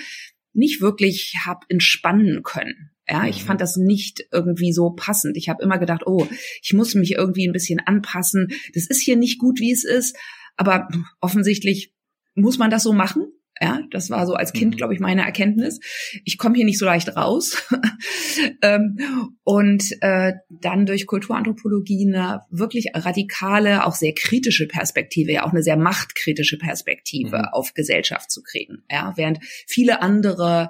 nicht 0.53 0.81
wirklich 0.81 1.33
hab 1.45 1.65
entspannen 1.67 2.43
können. 2.43 2.91
Ja, 3.07 3.27
ich 3.27 3.41
mhm. 3.41 3.47
fand 3.47 3.61
das 3.61 3.77
nicht 3.77 4.25
irgendwie 4.31 4.73
so 4.73 4.91
passend. 4.91 5.37
Ich 5.37 5.49
habe 5.49 5.63
immer 5.63 5.77
gedacht, 5.77 6.03
oh, 6.05 6.27
ich 6.61 6.73
muss 6.73 6.95
mich 6.95 7.13
irgendwie 7.13 7.47
ein 7.47 7.53
bisschen 7.53 7.79
anpassen. 7.79 8.47
Das 8.73 8.87
ist 8.87 9.01
hier 9.01 9.15
nicht 9.15 9.39
gut, 9.39 9.59
wie 9.59 9.71
es 9.71 9.83
ist. 9.83 10.17
Aber 10.57 10.87
offensichtlich 11.21 11.93
muss 12.33 12.57
man 12.57 12.69
das 12.69 12.83
so 12.83 12.93
machen. 12.93 13.27
Ja, 13.61 13.79
das 13.89 14.09
war 14.09 14.25
so 14.25 14.33
als 14.33 14.51
Kind, 14.51 14.73
mhm. 14.73 14.77
glaube 14.77 14.93
ich, 14.93 14.99
meine 14.99 15.23
Erkenntnis. 15.23 15.79
Ich 16.25 16.37
komme 16.37 16.55
hier 16.55 16.65
nicht 16.65 16.77
so 16.77 16.85
leicht 16.85 17.15
raus. 17.15 17.63
ähm, 18.61 18.97
und 19.43 19.93
äh, 20.01 20.33
dann 20.49 20.85
durch 20.85 21.07
Kulturanthropologie 21.07 22.05
eine 22.05 22.41
wirklich 22.49 22.87
radikale, 22.93 23.85
auch 23.85 23.95
sehr 23.95 24.13
kritische 24.13 24.67
Perspektive, 24.67 25.31
ja 25.31 25.45
auch 25.45 25.51
eine 25.51 25.63
sehr 25.63 25.77
machtkritische 25.77 26.57
Perspektive 26.57 27.37
mhm. 27.37 27.45
auf 27.53 27.73
Gesellschaft 27.73 28.29
zu 28.29 28.43
kriegen. 28.43 28.83
Ja, 28.91 29.13
während 29.15 29.39
viele 29.67 30.01
andere 30.01 30.69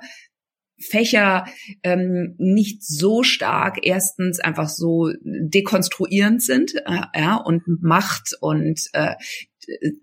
Fächer 0.77 1.45
ähm, 1.83 2.35
nicht 2.37 2.83
so 2.83 3.23
stark 3.23 3.79
erstens 3.83 4.39
einfach 4.39 4.69
so 4.69 5.09
dekonstruierend 5.23 6.41
sind 6.41 6.75
äh, 6.75 7.01
ja 7.15 7.35
und 7.37 7.63
Macht 7.81 8.35
und 8.41 8.81
äh, 8.93 9.15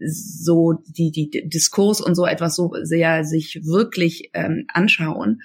so 0.05 0.75
die 0.87 1.11
die 1.11 1.49
Diskurs 1.49 2.01
und 2.01 2.15
so 2.15 2.27
etwas 2.27 2.57
so 2.57 2.73
sehr 2.83 3.25
sich 3.25 3.61
wirklich 3.65 4.31
ähm, 4.35 4.65
anschauen. 4.69 5.43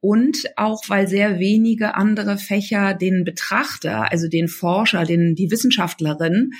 Und 0.00 0.38
auch 0.56 0.82
weil 0.88 1.08
sehr 1.08 1.40
wenige 1.40 1.94
andere 1.94 2.38
Fächer 2.38 2.94
den 2.94 3.24
Betrachter, 3.24 4.12
also 4.12 4.28
den 4.28 4.46
Forscher, 4.46 5.04
den 5.04 5.34
die 5.34 5.50
Wissenschaftlerin 5.50 6.52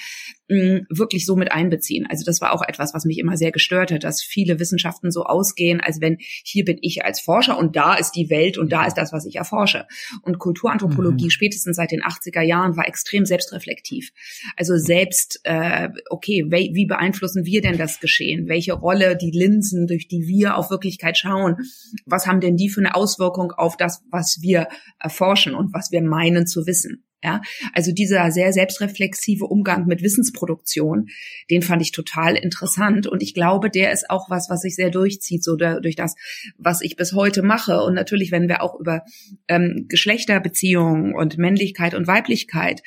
wirklich 0.48 1.26
so 1.26 1.34
mit 1.34 1.50
einbeziehen. 1.50 2.06
Also 2.08 2.24
das 2.24 2.40
war 2.40 2.52
auch 2.52 2.62
etwas, 2.66 2.94
was 2.94 3.04
mich 3.04 3.18
immer 3.18 3.36
sehr 3.36 3.50
gestört 3.50 3.90
hat, 3.90 4.04
dass 4.04 4.22
viele 4.22 4.60
Wissenschaften 4.60 5.10
so 5.10 5.24
ausgehen, 5.24 5.80
als 5.80 6.00
wenn 6.00 6.18
hier 6.20 6.64
bin 6.64 6.78
ich 6.82 7.04
als 7.04 7.20
Forscher 7.20 7.58
und 7.58 7.74
da 7.74 7.94
ist 7.94 8.12
die 8.12 8.30
Welt 8.30 8.56
und 8.56 8.72
da 8.72 8.86
ist 8.86 8.94
das, 8.94 9.12
was 9.12 9.26
ich 9.26 9.36
erforsche. 9.36 9.86
Und 10.22 10.38
Kulturanthropologie 10.38 11.24
mhm. 11.24 11.30
spätestens 11.30 11.76
seit 11.76 11.90
den 11.90 12.02
80er 12.02 12.42
Jahren 12.42 12.76
war 12.76 12.86
extrem 12.86 13.26
selbstreflektiv. 13.26 14.12
Also 14.56 14.76
selbst, 14.76 15.40
äh, 15.44 15.88
okay, 16.10 16.44
wie, 16.48 16.70
wie 16.74 16.86
beeinflussen 16.86 17.44
wir 17.44 17.60
denn 17.60 17.76
das 17.76 17.98
Geschehen? 17.98 18.48
Welche 18.48 18.74
Rolle 18.74 19.16
die 19.16 19.32
Linsen, 19.32 19.86
durch 19.86 20.06
die 20.06 20.26
wir 20.28 20.56
auf 20.56 20.70
Wirklichkeit 20.70 21.18
schauen, 21.18 21.56
was 22.04 22.26
haben 22.26 22.40
denn 22.40 22.56
die 22.56 22.68
für 22.68 22.80
eine 22.80 22.94
Auswirkung 22.94 23.50
auf 23.52 23.76
das, 23.76 24.02
was 24.10 24.38
wir 24.42 24.68
erforschen 25.00 25.54
und 25.54 25.74
was 25.74 25.90
wir 25.90 26.02
meinen 26.02 26.46
zu 26.46 26.66
wissen? 26.66 27.05
Ja, 27.22 27.40
also 27.72 27.92
dieser 27.92 28.30
sehr 28.30 28.52
selbstreflexive 28.52 29.46
Umgang 29.46 29.86
mit 29.86 30.02
Wissensproduktion, 30.02 31.08
den 31.50 31.62
fand 31.62 31.80
ich 31.80 31.90
total 31.90 32.36
interessant 32.36 33.06
und 33.06 33.22
ich 33.22 33.32
glaube, 33.32 33.70
der 33.70 33.90
ist 33.90 34.10
auch 34.10 34.28
was, 34.28 34.50
was 34.50 34.60
sich 34.60 34.76
sehr 34.76 34.90
durchzieht, 34.90 35.42
so 35.42 35.56
durch 35.56 35.96
das, 35.96 36.14
was 36.58 36.82
ich 36.82 36.94
bis 36.96 37.14
heute 37.14 37.42
mache. 37.42 37.80
Und 37.80 37.94
natürlich, 37.94 38.32
wenn 38.32 38.48
wir 38.48 38.62
auch 38.62 38.78
über 38.78 39.02
ähm, 39.48 39.86
Geschlechterbeziehungen 39.88 41.14
und 41.14 41.38
Männlichkeit 41.38 41.94
und 41.94 42.06
Weiblichkeit 42.06 42.82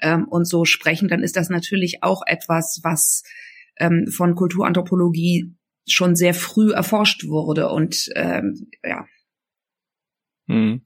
ähm, 0.00 0.26
und 0.26 0.46
so 0.46 0.64
sprechen, 0.64 1.08
dann 1.08 1.22
ist 1.22 1.36
das 1.36 1.50
natürlich 1.50 2.02
auch 2.02 2.22
etwas, 2.26 2.80
was 2.82 3.24
ähm, 3.78 4.06
von 4.08 4.34
Kulturanthropologie 4.34 5.54
schon 5.86 6.16
sehr 6.16 6.32
früh 6.32 6.72
erforscht 6.72 7.26
wurde 7.26 7.68
und 7.68 8.08
ähm, 8.14 8.70
ja. 8.82 9.06
Mhm. 10.46 10.85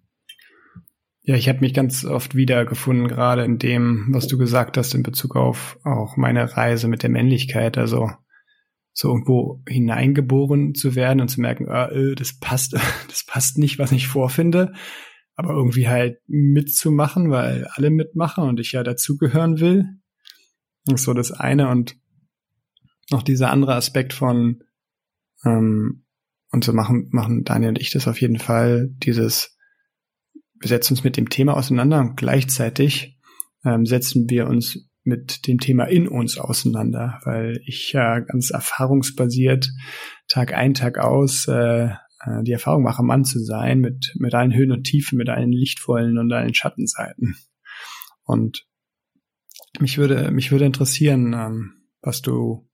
Ja, 1.30 1.36
ich 1.36 1.48
habe 1.48 1.60
mich 1.60 1.74
ganz 1.74 2.04
oft 2.04 2.34
wiedergefunden, 2.34 3.06
gerade 3.06 3.44
in 3.44 3.58
dem, 3.58 4.08
was 4.10 4.26
du 4.26 4.36
gesagt 4.36 4.76
hast 4.76 4.94
in 4.94 5.04
Bezug 5.04 5.36
auf 5.36 5.78
auch 5.84 6.16
meine 6.16 6.56
Reise 6.56 6.88
mit 6.88 7.04
der 7.04 7.10
Männlichkeit. 7.10 7.78
Also 7.78 8.10
so 8.92 9.10
irgendwo 9.10 9.62
hineingeboren 9.68 10.74
zu 10.74 10.96
werden 10.96 11.20
und 11.20 11.28
zu 11.28 11.40
merken, 11.40 11.68
äh, 11.68 12.16
das 12.16 12.40
passt, 12.40 12.72
das 13.08 13.24
passt 13.24 13.58
nicht, 13.58 13.78
was 13.78 13.92
ich 13.92 14.08
vorfinde, 14.08 14.72
aber 15.36 15.50
irgendwie 15.50 15.88
halt 15.88 16.18
mitzumachen, 16.26 17.30
weil 17.30 17.68
alle 17.74 17.90
mitmachen 17.90 18.42
und 18.48 18.58
ich 18.58 18.72
ja 18.72 18.82
dazugehören 18.82 19.60
will. 19.60 19.84
Das 20.86 21.02
ist 21.02 21.04
so 21.04 21.14
das 21.14 21.30
eine 21.30 21.68
und 21.68 21.94
noch 23.12 23.22
dieser 23.22 23.52
andere 23.52 23.76
Aspekt 23.76 24.14
von 24.14 24.64
ähm, 25.44 26.02
und 26.50 26.64
so 26.64 26.72
machen 26.72 27.08
machen 27.12 27.44
Daniel 27.44 27.68
und 27.68 27.80
ich 27.80 27.92
das 27.92 28.08
auf 28.08 28.20
jeden 28.20 28.40
Fall 28.40 28.88
dieses 28.94 29.56
wir 30.60 30.68
setzen 30.68 30.94
uns 30.94 31.04
mit 31.04 31.16
dem 31.16 31.30
Thema 31.30 31.56
auseinander 31.56 32.00
und 32.00 32.16
gleichzeitig 32.16 33.18
ähm, 33.64 33.86
setzen 33.86 34.28
wir 34.28 34.46
uns 34.46 34.90
mit 35.02 35.46
dem 35.46 35.58
Thema 35.58 35.84
in 35.84 36.06
uns 36.06 36.38
auseinander, 36.38 37.20
weil 37.24 37.60
ich 37.64 37.92
ja 37.92 38.20
ganz 38.20 38.50
erfahrungsbasiert 38.50 39.70
Tag 40.28 40.52
ein, 40.52 40.74
Tag 40.74 40.98
aus 40.98 41.48
äh, 41.48 41.88
äh, 42.20 42.42
die 42.42 42.52
Erfahrung 42.52 42.82
mache, 42.82 43.02
Mann 43.02 43.24
zu 43.24 43.42
sein, 43.42 43.80
mit, 43.80 44.12
mit 44.18 44.34
allen 44.34 44.54
Höhen 44.54 44.72
und 44.72 44.84
Tiefen, 44.84 45.16
mit 45.16 45.30
allen 45.30 45.52
lichtvollen 45.52 46.18
und 46.18 46.32
allen 46.32 46.54
Schattenseiten. 46.54 47.36
Und 48.24 48.66
mich 49.80 49.98
würde, 49.98 50.30
mich 50.30 50.52
würde 50.52 50.66
interessieren, 50.66 51.32
ähm, 51.32 51.72
was 52.02 52.20
du, 52.20 52.68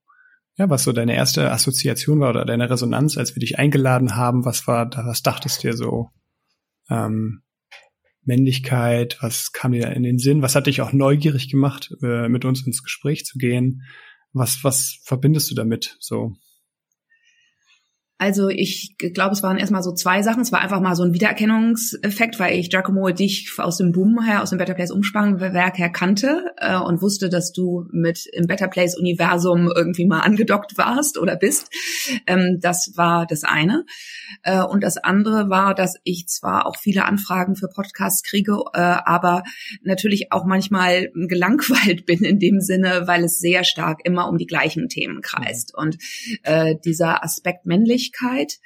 ja, 0.57 0.69
was 0.69 0.83
so 0.83 0.91
deine 0.91 1.15
erste 1.15 1.51
Assoziation 1.51 2.19
war 2.19 2.31
oder 2.31 2.45
deine 2.45 2.69
Resonanz, 2.69 3.17
als 3.17 3.35
wir 3.35 3.39
dich 3.39 3.57
eingeladen 3.57 4.15
haben. 4.15 4.43
Was 4.45 4.67
war, 4.67 4.89
was 4.95 5.21
dachtest 5.21 5.63
du 5.63 5.69
dir 5.69 5.77
so? 5.77 6.09
Ähm, 6.89 7.43
Männlichkeit? 8.27 9.17
Was 9.21 9.51
kam 9.51 9.71
dir 9.71 9.91
in 9.91 10.03
den 10.03 10.19
Sinn? 10.19 10.41
Was 10.41 10.55
hat 10.55 10.67
dich 10.67 10.81
auch 10.81 10.93
neugierig 10.93 11.49
gemacht, 11.49 11.91
äh, 12.03 12.29
mit 12.29 12.45
uns 12.45 12.65
ins 12.65 12.83
Gespräch 12.83 13.25
zu 13.25 13.37
gehen? 13.37 13.83
Was, 14.33 14.63
was 14.63 14.99
verbindest 15.03 15.49
du 15.49 15.55
damit 15.55 15.97
so? 15.99 16.35
Also 18.19 18.49
ich 18.49 18.95
glaube, 18.97 19.33
es 19.33 19.43
waren 19.43 19.57
erstmal 19.57 19.83
so 19.83 19.93
zwei 19.93 20.23
Sachen. 20.23 20.41
Es 20.41 20.51
war 20.51 20.61
einfach 20.61 20.81
mal 20.81 20.95
so 20.95 21.03
ein 21.03 21.13
Wiedererkennungseffekt, 21.13 22.39
weil 22.39 22.57
ich 22.57 22.71
Giacomo 22.71 23.09
dich 23.11 23.51
aus 23.57 23.77
dem 23.77 23.91
Boom 23.91 24.23
her, 24.23 24.41
aus 24.41 24.49
dem 24.49 24.57
Better 24.57 24.73
Place 24.73 24.89
Umspannwerk 24.89 25.77
her 25.77 25.91
kannte 25.91 26.45
äh, 26.57 26.77
und 26.77 27.03
wusste, 27.03 27.29
dass 27.29 27.51
du 27.51 27.85
mit 27.91 28.25
im 28.33 28.47
Better 28.47 28.69
Place 28.69 28.97
Universum 28.97 29.71
irgendwie 29.73 30.07
mal 30.07 30.21
angedockt 30.21 30.79
warst 30.79 31.19
oder 31.19 31.35
bist. 31.35 31.69
Ähm, 32.25 32.57
das 32.59 32.93
war 32.95 33.27
das 33.27 33.43
eine. 33.43 33.85
Äh, 34.41 34.63
und 34.63 34.83
das 34.83 34.97
andere 34.97 35.49
war, 35.51 35.75
dass 35.75 35.95
ich 36.03 36.27
zwar 36.27 36.65
auch 36.65 36.77
viele 36.77 37.05
Anfragen 37.05 37.55
für 37.55 37.67
Podcasts 37.67 38.23
kriege, 38.23 38.57
äh, 38.73 38.79
aber 38.79 39.43
natürlich 39.83 40.31
auch 40.31 40.45
manchmal 40.45 41.11
gelangweilt 41.13 42.05
bin 42.07 42.23
in 42.23 42.39
dem 42.39 42.61
Sinne, 42.61 43.03
weil 43.05 43.25
es 43.25 43.37
sehr 43.37 43.63
stark 43.63 43.99
immer 44.05 44.27
um 44.27 44.39
die 44.39 44.47
gleichen 44.47 44.89
Themen 44.89 45.21
kreist. 45.21 45.75
Und 45.75 45.99
äh, 46.41 46.75
dieser 46.83 47.23
Aspekt 47.23 47.67
männlich 47.67 48.06
Persönlichkeit. 48.11 48.59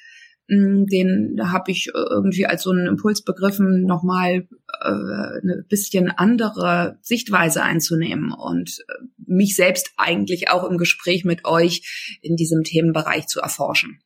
Mm, 0.48 0.86
den 0.86 1.40
habe 1.44 1.72
ich 1.72 1.88
äh, 1.88 2.00
irgendwie 2.10 2.46
als 2.46 2.64
so 2.64 2.72
einen 2.72 2.88
Impuls 2.88 3.24
begriffen, 3.24 3.86
nochmal 3.86 4.48
äh, 4.82 4.86
eine 4.86 5.64
bisschen 5.70 6.10
andere 6.10 6.98
Sichtweise 7.02 7.64
einzunehmen 7.64 8.34
und 8.34 8.80
äh, 8.88 8.94
mich 9.18 9.56
selbst 9.56 9.92
eigentlich 9.98 10.50
auch 10.50 10.70
im 10.70 10.78
Gespräch 10.78 11.24
mit 11.26 11.46
euch 11.46 12.20
in 12.22 12.36
diesem 12.36 12.64
Themenbereich 12.64 13.28
zu 13.28 13.40
erforschen. 13.40 14.00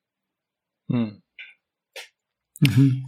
Hm. 0.90 1.22
Mhm. 2.60 3.08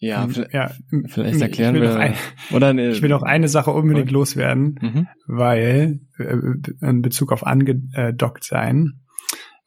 Ja, 0.00 0.24
hm, 0.24 0.46
ja, 0.52 0.70
vielleicht 1.06 1.40
erklären 1.40 1.74
wir. 1.74 1.96
Ein, 1.96 2.14
oder 2.52 2.68
eine, 2.68 2.90
ich 2.90 3.02
will 3.02 3.08
noch 3.08 3.22
eine 3.22 3.48
Sache 3.48 3.72
unbedingt 3.72 4.10
loswerden, 4.10 4.78
mhm. 4.80 5.08
weil 5.26 6.00
äh, 6.18 6.36
in 6.80 7.02
Bezug 7.02 7.32
auf 7.32 7.44
angedockt 7.44 8.44
sein 8.44 9.00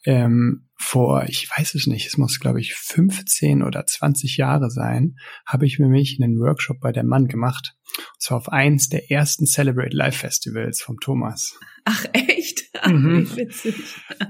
ähm, 0.06 0.68
vor, 0.76 1.26
ich 1.28 1.48
weiß 1.56 1.76
es 1.76 1.88
nicht, 1.88 2.08
es 2.08 2.18
muss 2.18 2.40
glaube 2.40 2.60
ich 2.60 2.74
15 2.74 3.62
oder 3.62 3.86
20 3.86 4.38
Jahre 4.38 4.70
sein, 4.70 5.16
habe 5.46 5.66
ich 5.66 5.80
nämlich 5.80 6.20
einen 6.20 6.40
Workshop 6.40 6.80
bei 6.80 6.92
der 6.92 7.04
Mann 7.04 7.28
gemacht. 7.28 7.76
Und 7.98 8.22
zwar 8.22 8.38
auf 8.38 8.50
eins 8.50 8.90
der 8.90 9.12
ersten 9.12 9.46
Celebrate 9.46 9.96
Live 9.96 10.18
Festivals 10.18 10.82
vom 10.82 10.98
Thomas. 11.00 11.60
Ach 11.86 12.06
echt? 12.14 12.64
Ach, 12.82 12.90
mhm. 12.90 13.36
witzig. 13.36 13.76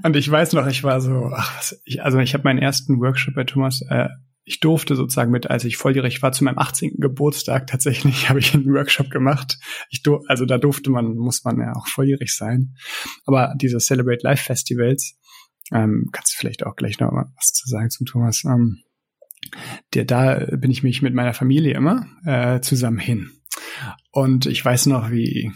Und 0.02 0.16
ich 0.16 0.30
weiß 0.30 0.52
noch, 0.52 0.66
ich 0.66 0.82
war 0.84 1.00
so, 1.00 1.30
ach 1.34 1.56
was, 1.56 1.80
ich, 1.84 2.02
also 2.02 2.18
ich 2.18 2.34
habe 2.34 2.44
meinen 2.44 2.58
ersten 2.58 3.00
Workshop 3.00 3.34
bei 3.34 3.44
Thomas, 3.44 3.82
äh, 3.88 4.08
ich 4.44 4.60
durfte 4.60 4.96
sozusagen 4.96 5.30
mit, 5.30 5.50
als 5.50 5.64
ich 5.64 5.76
volljährig 5.76 6.20
war, 6.22 6.32
zu 6.32 6.44
meinem 6.44 6.58
18. 6.58 6.96
Geburtstag 6.98 7.68
tatsächlich, 7.68 8.28
habe 8.28 8.40
ich 8.40 8.54
einen 8.54 8.72
Workshop 8.72 9.10
gemacht. 9.10 9.58
Ich 9.88 10.02
also 10.26 10.44
da 10.44 10.58
durfte 10.58 10.90
man, 10.90 11.14
muss 11.14 11.44
man 11.44 11.58
ja 11.58 11.74
auch 11.74 11.86
volljährig 11.86 12.34
sein. 12.34 12.74
Aber 13.24 13.54
diese 13.56 13.78
Celebrate 13.78 14.22
Live 14.22 14.40
Festivals, 14.40 15.18
ähm, 15.70 16.08
kannst 16.12 16.34
du 16.34 16.38
vielleicht 16.38 16.64
auch 16.66 16.76
gleich 16.76 16.98
noch 16.98 17.12
was 17.12 17.52
zu 17.52 17.68
sagen 17.68 17.90
zum 17.90 18.06
Thomas. 18.06 18.44
Ähm, 18.44 18.82
der, 19.94 20.04
da 20.04 20.46
bin 20.56 20.70
ich 20.70 20.82
mich 20.82 21.02
mit 21.02 21.14
meiner 21.14 21.34
Familie 21.34 21.74
immer 21.74 22.06
äh, 22.24 22.60
zusammen 22.60 22.98
hin. 22.98 23.30
Und 24.10 24.46
ich 24.46 24.64
weiß 24.64 24.86
noch, 24.86 25.10
wie 25.10 25.52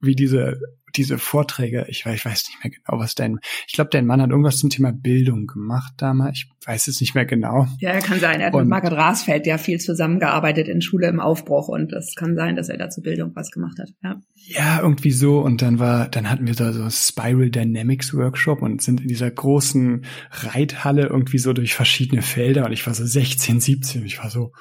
wie 0.00 0.14
diese 0.14 0.60
diese 0.96 1.18
Vorträge, 1.18 1.86
ich 1.88 2.04
weiß, 2.04 2.14
ich 2.16 2.24
weiß 2.24 2.48
nicht 2.48 2.64
mehr 2.64 2.72
genau, 2.72 2.98
was 3.00 3.14
dein, 3.14 3.38
ich 3.66 3.74
glaube, 3.74 3.90
dein 3.92 4.06
Mann 4.06 4.22
hat 4.22 4.30
irgendwas 4.30 4.58
zum 4.58 4.70
Thema 4.70 4.92
Bildung 4.92 5.46
gemacht 5.46 5.94
damals, 5.96 6.38
ich 6.38 6.50
weiß 6.66 6.88
es 6.88 7.00
nicht 7.00 7.14
mehr 7.14 7.26
genau. 7.26 7.66
Ja, 7.80 7.98
kann 8.00 8.20
sein, 8.20 8.40
er 8.40 8.48
hat 8.48 8.54
und, 8.54 8.62
mit 8.62 8.70
Margaret 8.70 8.96
Rasfeld 8.96 9.46
ja 9.46 9.58
viel 9.58 9.78
zusammengearbeitet 9.78 10.68
in 10.68 10.80
Schule 10.80 11.08
im 11.08 11.20
Aufbruch 11.20 11.68
und 11.68 11.92
es 11.92 12.14
kann 12.14 12.34
sein, 12.34 12.56
dass 12.56 12.68
er 12.68 12.78
da 12.78 12.90
zur 12.90 13.02
Bildung 13.02 13.32
was 13.34 13.50
gemacht 13.50 13.78
hat, 13.78 13.88
ja. 14.02 14.16
Ja, 14.50 14.80
irgendwie 14.80 15.10
so. 15.10 15.40
Und 15.40 15.60
dann 15.60 15.78
war, 15.78 16.08
dann 16.08 16.30
hatten 16.30 16.46
wir 16.46 16.54
da 16.54 16.72
so 16.72 16.88
Spiral 16.88 17.50
Dynamics 17.50 18.14
Workshop 18.14 18.62
und 18.62 18.80
sind 18.80 19.00
in 19.00 19.08
dieser 19.08 19.30
großen 19.30 20.06
Reithalle 20.30 21.06
irgendwie 21.06 21.38
so 21.38 21.52
durch 21.52 21.74
verschiedene 21.74 22.22
Felder. 22.22 22.64
Und 22.64 22.72
ich 22.72 22.86
war 22.86 22.94
so 22.94 23.04
16, 23.04 23.60
17, 23.60 24.06
ich 24.06 24.18
war 24.18 24.30
so, 24.30 24.52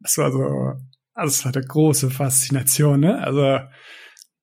das 0.00 0.18
war 0.18 0.32
so, 0.32 0.40
also 1.14 1.32
es 1.32 1.44
war 1.44 1.54
eine 1.54 1.64
große 1.64 2.10
Faszination, 2.10 3.00
ne, 3.00 3.18
also 3.18 3.58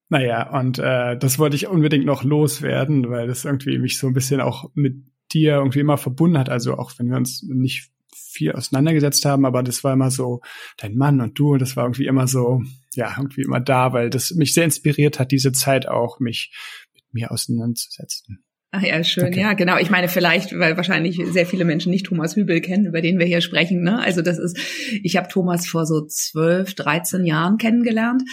naja, 0.09 0.57
und 0.57 0.79
äh, 0.79 1.17
das 1.17 1.37
wollte 1.37 1.55
ich 1.55 1.67
unbedingt 1.67 2.05
noch 2.05 2.23
loswerden, 2.23 3.09
weil 3.09 3.27
das 3.27 3.45
irgendwie 3.45 3.77
mich 3.77 3.97
so 3.97 4.07
ein 4.07 4.13
bisschen 4.13 4.41
auch 4.41 4.69
mit 4.73 5.03
dir 5.33 5.55
irgendwie 5.55 5.81
immer 5.81 5.97
verbunden 5.97 6.37
hat. 6.37 6.49
Also 6.49 6.77
auch 6.77 6.93
wenn 6.97 7.09
wir 7.09 7.17
uns 7.17 7.43
nicht 7.43 7.91
viel 8.15 8.53
auseinandergesetzt 8.53 9.25
haben, 9.25 9.45
aber 9.45 9.63
das 9.63 9.83
war 9.83 9.93
immer 9.93 10.11
so 10.11 10.41
dein 10.77 10.95
Mann 10.95 11.21
und 11.21 11.37
du, 11.37 11.53
und 11.53 11.61
das 11.61 11.75
war 11.75 11.85
irgendwie 11.85 12.05
immer 12.05 12.27
so, 12.27 12.61
ja, 12.93 13.13
irgendwie 13.17 13.41
immer 13.41 13.59
da, 13.59 13.93
weil 13.93 14.09
das 14.09 14.31
mich 14.31 14.53
sehr 14.53 14.63
inspiriert 14.63 15.19
hat, 15.19 15.31
diese 15.31 15.51
Zeit 15.51 15.87
auch, 15.87 16.19
mich 16.19 16.53
mit 16.93 17.03
mir 17.13 17.31
auseinanderzusetzen. 17.31 18.43
Ach 18.71 18.83
ja, 18.83 19.01
schön. 19.03 19.27
Okay. 19.27 19.39
Ja, 19.39 19.53
genau. 19.53 19.77
Ich 19.77 19.89
meine, 19.89 20.09
vielleicht, 20.09 20.57
weil 20.59 20.75
wahrscheinlich 20.75 21.19
sehr 21.31 21.45
viele 21.45 21.63
Menschen 21.63 21.89
nicht 21.89 22.05
Thomas 22.05 22.35
Hübel 22.35 22.59
kennen, 22.59 22.85
über 22.85 23.01
den 23.01 23.17
wir 23.17 23.25
hier 23.25 23.39
sprechen. 23.39 23.81
Ne? 23.81 23.99
Also 23.99 24.21
das 24.21 24.37
ist, 24.37 24.57
ich 25.03 25.15
habe 25.15 25.29
Thomas 25.29 25.67
vor 25.67 25.85
so 25.85 26.05
zwölf, 26.05 26.73
dreizehn 26.75 27.25
Jahren 27.25 27.57
kennengelernt. 27.57 28.23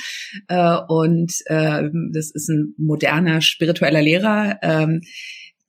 Äh, 0.48 0.76
und 0.88 1.32
äh, 1.46 1.84
das 2.12 2.32
ist 2.32 2.48
ein 2.48 2.74
moderner 2.76 3.40
spiritueller 3.42 4.02
Lehrer. 4.02 4.58
Ähm, 4.62 5.02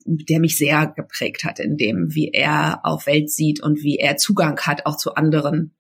der 0.08 0.40
mich 0.40 0.58
sehr 0.58 0.94
geprägt 0.96 1.44
hat 1.44 1.60
in 1.60 1.78
dem, 1.78 2.14
wie 2.14 2.30
er 2.32 2.82
auf 2.84 3.08
Welt 3.08 3.32
sieht 3.32 3.62
und 3.62 3.82
wie 3.82 3.98
er 3.98 4.18
Zugang 4.18 4.60
hat 4.60 4.86
auch 4.86 4.98
zu 4.98 5.16
anderen 5.16 5.75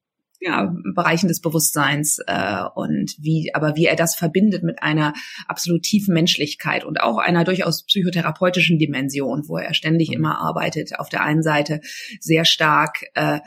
ja, 0.45 0.71
Bereichen 0.93 1.27
des 1.27 1.41
Bewusstseins 1.41 2.19
äh, 2.27 2.63
und 2.75 3.15
wie, 3.17 3.49
aber 3.55 3.75
wie 3.75 3.85
er 3.85 3.95
das 3.95 4.15
verbindet 4.15 4.61
mit 4.61 4.83
einer 4.83 5.13
absolut 5.47 5.81
tiefen 5.81 6.13
Menschlichkeit 6.13 6.83
und 6.83 7.01
auch 7.01 7.17
einer 7.17 7.43
durchaus 7.43 7.83
psychotherapeutischen 7.83 8.77
Dimension, 8.77 9.47
wo 9.47 9.57
er 9.57 9.73
ständig 9.73 10.09
mhm. 10.09 10.17
immer 10.17 10.37
arbeitet. 10.37 10.99
Auf 10.99 11.09
der 11.09 11.23
einen 11.23 11.41
Seite 11.41 11.81
sehr 12.19 12.45
stark 12.45 13.05
äh, 13.15 13.39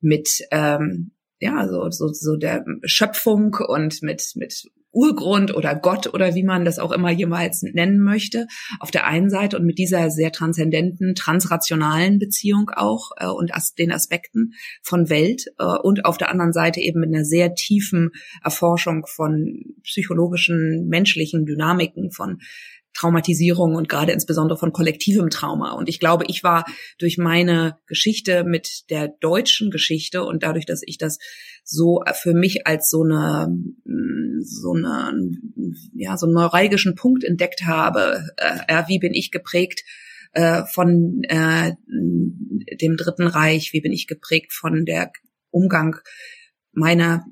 mit 0.00 0.40
ähm, 0.50 1.12
ja 1.38 1.68
so, 1.68 1.90
so 1.90 2.08
so 2.08 2.36
der 2.36 2.64
Schöpfung 2.82 3.54
und 3.68 4.02
mit 4.02 4.32
mit 4.34 4.70
Urgrund 4.98 5.54
oder 5.54 5.76
Gott 5.76 6.12
oder 6.12 6.34
wie 6.34 6.42
man 6.42 6.64
das 6.64 6.80
auch 6.80 6.90
immer 6.90 7.10
jemals 7.10 7.62
nennen 7.62 8.00
möchte, 8.00 8.48
auf 8.80 8.90
der 8.90 9.06
einen 9.06 9.30
Seite 9.30 9.56
und 9.56 9.64
mit 9.64 9.78
dieser 9.78 10.10
sehr 10.10 10.32
transzendenten, 10.32 11.14
transrationalen 11.14 12.18
Beziehung 12.18 12.70
auch 12.74 13.12
äh, 13.16 13.26
und 13.26 13.54
as 13.54 13.74
den 13.74 13.92
Aspekten 13.92 14.54
von 14.82 15.08
Welt 15.08 15.46
äh, 15.58 15.64
und 15.64 16.04
auf 16.04 16.18
der 16.18 16.30
anderen 16.30 16.52
Seite 16.52 16.80
eben 16.80 17.00
mit 17.00 17.14
einer 17.14 17.24
sehr 17.24 17.54
tiefen 17.54 18.10
Erforschung 18.42 19.06
von 19.06 19.76
psychologischen, 19.84 20.88
menschlichen 20.88 21.46
Dynamiken, 21.46 22.10
von 22.10 22.40
Traumatisierung 22.98 23.76
und 23.76 23.88
gerade 23.88 24.10
insbesondere 24.12 24.58
von 24.58 24.72
kollektivem 24.72 25.30
Trauma. 25.30 25.72
Und 25.72 25.88
ich 25.88 26.00
glaube, 26.00 26.24
ich 26.26 26.42
war 26.42 26.64
durch 26.98 27.16
meine 27.16 27.78
Geschichte 27.86 28.42
mit 28.42 28.90
der 28.90 29.08
deutschen 29.20 29.70
Geschichte 29.70 30.24
und 30.24 30.42
dadurch, 30.42 30.66
dass 30.66 30.82
ich 30.84 30.98
das 30.98 31.18
so 31.70 32.02
für 32.14 32.32
mich 32.32 32.66
als 32.66 32.88
so 32.88 33.02
eine 33.02 33.54
so 34.40 34.72
eine 34.72 35.30
ja 35.94 36.16
so 36.16 36.26
einen 36.26 36.34
neuralgischen 36.34 36.94
Punkt 36.94 37.24
entdeckt 37.24 37.66
habe, 37.66 38.24
äh, 38.36 38.82
wie 38.86 38.98
bin 38.98 39.12
ich 39.12 39.30
geprägt 39.30 39.84
äh, 40.32 40.62
von 40.72 41.22
äh, 41.24 41.72
dem 41.86 42.96
Dritten 42.96 43.26
Reich, 43.26 43.72
wie 43.72 43.82
bin 43.82 43.92
ich 43.92 44.06
geprägt 44.06 44.52
von 44.52 44.86
der 44.86 45.12
Umgang 45.50 45.96
meiner 46.72 47.26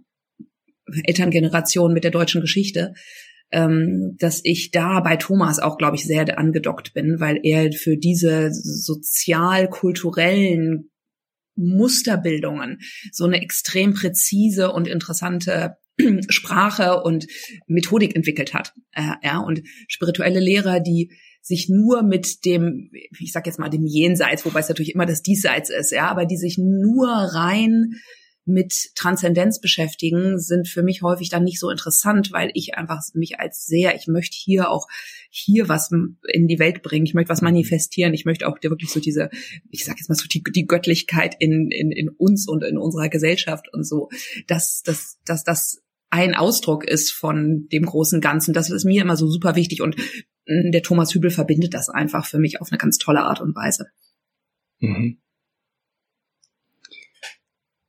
Elterngeneration 1.04 1.94
mit 1.94 2.04
der 2.04 2.10
deutschen 2.10 2.42
Geschichte 2.42 2.92
ähm, 3.52 4.16
dass 4.18 4.40
ich 4.42 4.72
da 4.72 4.98
bei 5.00 5.16
Thomas 5.16 5.60
auch, 5.60 5.78
glaube 5.78 5.96
ich, 5.96 6.04
sehr 6.04 6.38
angedockt 6.38 6.92
bin, 6.94 7.20
weil 7.20 7.38
er 7.42 7.72
für 7.72 7.96
diese 7.96 8.52
sozial-kulturellen 8.52 10.90
Musterbildungen 11.56 12.78
so 13.12 13.24
eine 13.24 13.42
extrem 13.42 13.94
präzise 13.94 14.72
und 14.72 14.86
interessante 14.86 15.76
Sprache 16.28 17.02
und 17.02 17.26
Methodik 17.66 18.14
entwickelt 18.14 18.54
hat. 18.54 18.74
Äh, 18.92 19.12
ja, 19.22 19.38
und 19.38 19.62
spirituelle 19.88 20.40
Lehrer, 20.40 20.80
die 20.80 21.10
sich 21.40 21.68
nur 21.68 22.02
mit 22.02 22.44
dem, 22.44 22.90
ich 22.92 23.32
sag 23.32 23.46
jetzt 23.46 23.58
mal 23.58 23.68
dem 23.68 23.86
Jenseits, 23.86 24.44
wobei 24.44 24.60
es 24.60 24.68
natürlich 24.68 24.94
immer 24.94 25.06
das 25.06 25.22
Diesseits 25.22 25.70
ist, 25.70 25.92
ja, 25.92 26.08
aber 26.08 26.26
die 26.26 26.36
sich 26.36 26.58
nur 26.58 27.08
rein 27.08 27.92
mit 28.46 28.92
Transzendenz 28.94 29.60
beschäftigen, 29.60 30.38
sind 30.38 30.68
für 30.68 30.84
mich 30.84 31.02
häufig 31.02 31.28
dann 31.28 31.42
nicht 31.42 31.58
so 31.58 31.68
interessant, 31.68 32.30
weil 32.32 32.50
ich 32.54 32.76
einfach 32.76 33.02
mich 33.12 33.40
als 33.40 33.66
sehr, 33.66 33.96
ich 33.96 34.06
möchte 34.06 34.36
hier 34.36 34.70
auch 34.70 34.86
hier 35.30 35.68
was 35.68 35.90
in 35.90 36.46
die 36.46 36.60
Welt 36.60 36.82
bringen, 36.82 37.06
ich 37.06 37.14
möchte 37.14 37.30
was 37.30 37.42
manifestieren, 37.42 38.14
ich 38.14 38.24
möchte 38.24 38.46
auch 38.46 38.56
wirklich 38.62 38.90
so 38.90 39.00
diese, 39.00 39.30
ich 39.68 39.84
sage 39.84 39.98
jetzt 39.98 40.08
mal 40.08 40.14
so 40.14 40.28
die, 40.28 40.44
die 40.44 40.66
Göttlichkeit 40.66 41.34
in, 41.40 41.70
in, 41.72 41.90
in 41.90 42.08
uns 42.08 42.48
und 42.48 42.62
in 42.62 42.78
unserer 42.78 43.08
Gesellschaft 43.08 43.66
und 43.72 43.84
so, 43.84 44.10
dass, 44.46 44.82
dass, 44.82 45.18
dass 45.24 45.42
das 45.42 45.82
ein 46.10 46.34
Ausdruck 46.34 46.84
ist 46.84 47.10
von 47.10 47.66
dem 47.72 47.84
großen 47.84 48.20
Ganzen. 48.20 48.54
Das 48.54 48.70
ist 48.70 48.84
mir 48.84 49.02
immer 49.02 49.16
so 49.16 49.28
super 49.28 49.56
wichtig 49.56 49.82
und 49.82 49.96
der 50.46 50.82
Thomas 50.84 51.12
Hübel 51.12 51.30
verbindet 51.30 51.74
das 51.74 51.88
einfach 51.88 52.26
für 52.26 52.38
mich 52.38 52.60
auf 52.60 52.70
eine 52.70 52.78
ganz 52.78 52.98
tolle 52.98 53.22
Art 53.22 53.40
und 53.40 53.56
Weise. 53.56 53.86
Mhm 54.78 55.18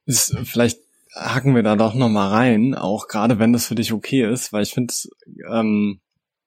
ist, 0.08 0.36
vielleicht 0.46 0.80
hacken 1.13 1.56
wir 1.56 1.63
da 1.63 1.76
doch 1.76 1.93
noch 1.93 2.10
mal 2.10 2.30
rein, 2.30 2.76
auch 2.76 3.08
gerade 3.08 3.39
wenn 3.39 3.54
das 3.54 3.67
für 3.67 3.76
dich 3.76 3.93
okay 3.93 4.30
ist, 4.30 4.54
weil 4.54 4.63
ich 4.63 4.74
finde, 4.74 4.93
ähm, 5.50 6.00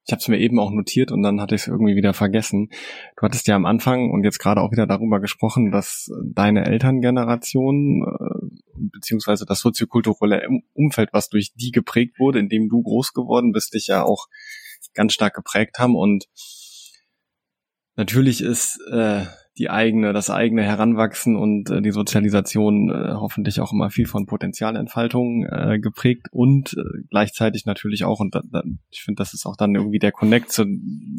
ich 0.06 0.12
habe 0.12 0.20
es 0.20 0.28
mir 0.28 0.38
eben 0.38 0.58
auch 0.58 0.70
notiert 0.70 1.12
und 1.12 1.22
dann 1.22 1.40
hatte 1.40 1.54
ich 1.54 1.62
es 1.62 1.68
irgendwie 1.68 1.94
wieder 1.94 2.14
vergessen. 2.14 2.70
Du 3.16 3.22
hattest 3.22 3.46
ja 3.46 3.54
am 3.54 3.66
Anfang 3.66 4.10
und 4.10 4.24
jetzt 4.24 4.38
gerade 4.38 4.60
auch 4.60 4.72
wieder 4.72 4.86
darüber 4.86 5.20
gesprochen, 5.20 5.70
dass 5.70 6.10
deine 6.24 6.64
Elterngeneration 6.66 8.02
äh, 8.02 8.58
beziehungsweise 8.74 9.44
das 9.44 9.60
soziokulturelle 9.60 10.48
Umfeld, 10.72 11.10
was 11.12 11.28
durch 11.28 11.52
die 11.54 11.70
geprägt 11.70 12.18
wurde, 12.18 12.38
in 12.38 12.48
dem 12.48 12.68
du 12.68 12.82
groß 12.82 13.12
geworden 13.12 13.52
bist, 13.52 13.74
dich 13.74 13.88
ja 13.88 14.02
auch 14.02 14.26
ganz 14.94 15.12
stark 15.12 15.34
geprägt 15.34 15.78
haben 15.78 15.94
und 15.94 16.24
natürlich 17.94 18.40
ist 18.40 18.80
äh, 18.90 19.26
die 19.60 19.68
eigene, 19.68 20.14
das 20.14 20.30
eigene 20.30 20.62
Heranwachsen 20.62 21.36
und 21.36 21.68
äh, 21.68 21.82
die 21.82 21.90
Sozialisation 21.90 22.88
äh, 22.88 23.12
hoffentlich 23.12 23.60
auch 23.60 23.72
immer 23.72 23.90
viel 23.90 24.06
von 24.06 24.24
Potenzialentfaltung 24.24 25.44
äh, 25.44 25.78
geprägt 25.78 26.28
und 26.30 26.72
äh, 26.72 27.02
gleichzeitig 27.10 27.66
natürlich 27.66 28.04
auch, 28.04 28.20
und 28.20 28.34
da, 28.34 28.42
da, 28.50 28.62
ich 28.88 29.02
finde, 29.02 29.20
das 29.20 29.34
ist 29.34 29.44
auch 29.44 29.56
dann 29.56 29.74
irgendwie 29.74 29.98
der 29.98 30.12
Connect 30.12 30.50
zu 30.50 30.64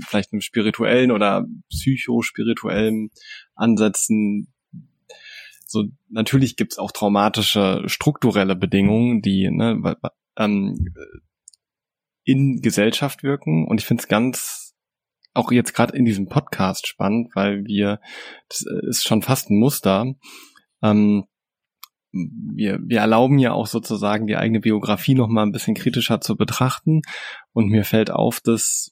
vielleicht 0.03 0.33
einem 0.33 0.41
spirituellen 0.41 1.11
oder 1.11 1.45
psychospirituellen 1.69 3.11
Ansätzen. 3.53 4.51
So, 5.67 5.85
natürlich 6.09 6.55
gibt's 6.55 6.79
auch 6.79 6.91
traumatische 6.91 7.83
strukturelle 7.85 8.55
Bedingungen, 8.55 9.21
die 9.21 9.51
ne, 9.51 9.97
ähm, 10.35 10.87
in 12.23 12.61
Gesellschaft 12.61 13.21
wirken. 13.21 13.67
Und 13.67 13.79
ich 13.79 13.85
finde 13.85 14.01
es 14.01 14.07
ganz 14.07 14.60
auch 15.33 15.51
jetzt 15.51 15.73
gerade 15.73 15.95
in 15.95 16.05
diesem 16.05 16.27
Podcast 16.27 16.87
spannend, 16.87 17.35
weil 17.35 17.65
wir, 17.65 17.99
das 18.49 18.65
ist 18.87 19.03
schon 19.03 19.21
fast 19.21 19.49
ein 19.49 19.57
Muster. 19.59 20.13
Ähm, 20.81 21.25
wir, 22.11 22.79
wir 22.83 22.99
erlauben 22.99 23.39
ja 23.39 23.53
auch 23.53 23.67
sozusagen 23.67 24.27
die 24.27 24.35
eigene 24.35 24.59
Biografie 24.59 25.15
noch 25.15 25.29
mal 25.29 25.43
ein 25.43 25.53
bisschen 25.53 25.75
kritischer 25.75 26.19
zu 26.19 26.35
betrachten. 26.35 27.01
Und 27.53 27.67
mir 27.67 27.85
fällt 27.85 28.11
auf, 28.11 28.41
dass 28.41 28.91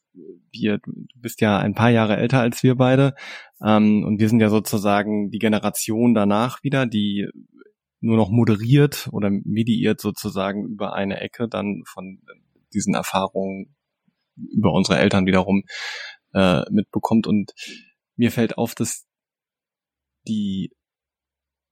wir, 0.52 0.78
du 0.78 1.06
bist 1.16 1.42
ja 1.42 1.58
ein 1.58 1.76
paar 1.76 1.90
Jahre 1.90 2.18
älter 2.18 2.40
als 2.40 2.64
wir 2.64 2.76
beide, 2.76 3.16
ähm, 3.62 4.04
und 4.06 4.20
wir 4.20 4.30
sind 4.30 4.40
ja 4.40 4.50
sozusagen 4.50 5.32
die 5.32 5.40
Generation 5.40 6.14
danach 6.14 6.64
wieder, 6.64 6.86
die 6.86 7.28
nur 8.02 8.16
noch 8.16 8.30
moderiert 8.30 9.10
oder 9.12 9.30
mediiert 9.30 10.00
sozusagen 10.00 10.66
über 10.66 10.94
eine 10.94 11.20
Ecke 11.20 11.50
dann 11.50 11.84
von 11.86 12.22
diesen 12.74 12.94
Erfahrungen 12.94 13.76
über 14.38 14.72
unsere 14.72 15.00
Eltern 15.00 15.26
wiederum 15.26 15.64
äh, 16.34 16.64
mitbekommt. 16.72 17.28
Und 17.28 17.54
mir 18.16 18.32
fällt 18.32 18.58
auf, 18.58 18.76
dass 18.76 19.06
die 20.28 20.72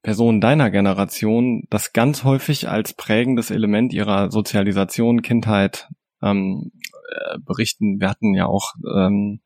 Personen 0.04 0.40
deiner 0.40 0.72
Generation 0.72 1.64
das 1.70 1.92
ganz 1.92 2.24
häufig 2.24 2.70
als 2.70 2.94
prägendes 2.94 3.52
Element 3.52 3.94
ihrer 3.94 4.32
Sozialisation, 4.32 5.22
Kindheit 5.22 5.90
ähm, 6.22 6.72
äh, 7.10 7.40
berichten. 7.40 8.00
Wir 8.00 8.10
hatten 8.10 8.34
ja 8.34 8.46
auch 8.46 8.74
ähm, 8.96 9.42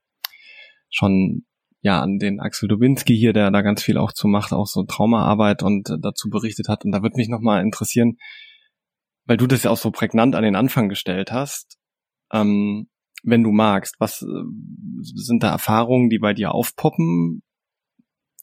schon 0.90 1.46
ja 1.82 2.00
an 2.00 2.20
den 2.20 2.40
Axel 2.40 2.70
Dubinski 2.70 3.18
hier, 3.18 3.34
der 3.34 3.50
da 3.50 3.62
ganz 3.62 3.82
viel 3.82 3.98
auch 3.98 4.12
zu 4.12 4.28
macht, 4.28 4.54
auch 4.54 4.68
so 4.68 4.84
Traumaarbeit 4.84 5.64
und 5.64 5.90
äh, 5.90 5.98
dazu 6.00 6.30
berichtet 6.30 6.68
hat. 6.68 6.86
Und 6.86 6.92
da 6.92 7.02
würde 7.02 7.18
mich 7.18 7.28
nochmal 7.28 7.64
interessieren, 7.64 8.18
weil 9.26 9.38
du 9.38 9.48
das 9.48 9.64
ja 9.64 9.72
auch 9.72 9.78
so 9.78 9.90
prägnant 9.90 10.36
an 10.36 10.44
den 10.44 10.56
Anfang 10.56 10.90
gestellt 10.90 11.32
hast, 11.32 11.80
ähm, 12.32 12.88
wenn 13.24 13.44
du 13.44 13.52
magst, 13.52 13.96
was 14.00 14.22
äh, 14.22 14.26
sind 15.02 15.44
da 15.44 15.52
Erfahrungen, 15.52 16.10
die 16.10 16.20
bei 16.20 16.34
dir 16.34 16.54
aufpoppen, 16.54 17.44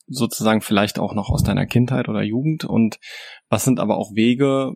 sozusagen 0.06 0.60
vielleicht 0.60 0.98
auch 0.98 1.14
noch 1.14 1.30
aus 1.30 1.42
deiner 1.42 1.66
Kindheit 1.66 2.08
oder 2.08 2.22
Jugend 2.22 2.64
und 2.64 2.98
was 3.48 3.64
sind 3.64 3.78
aber 3.78 3.98
auch 3.98 4.14
Wege 4.14 4.74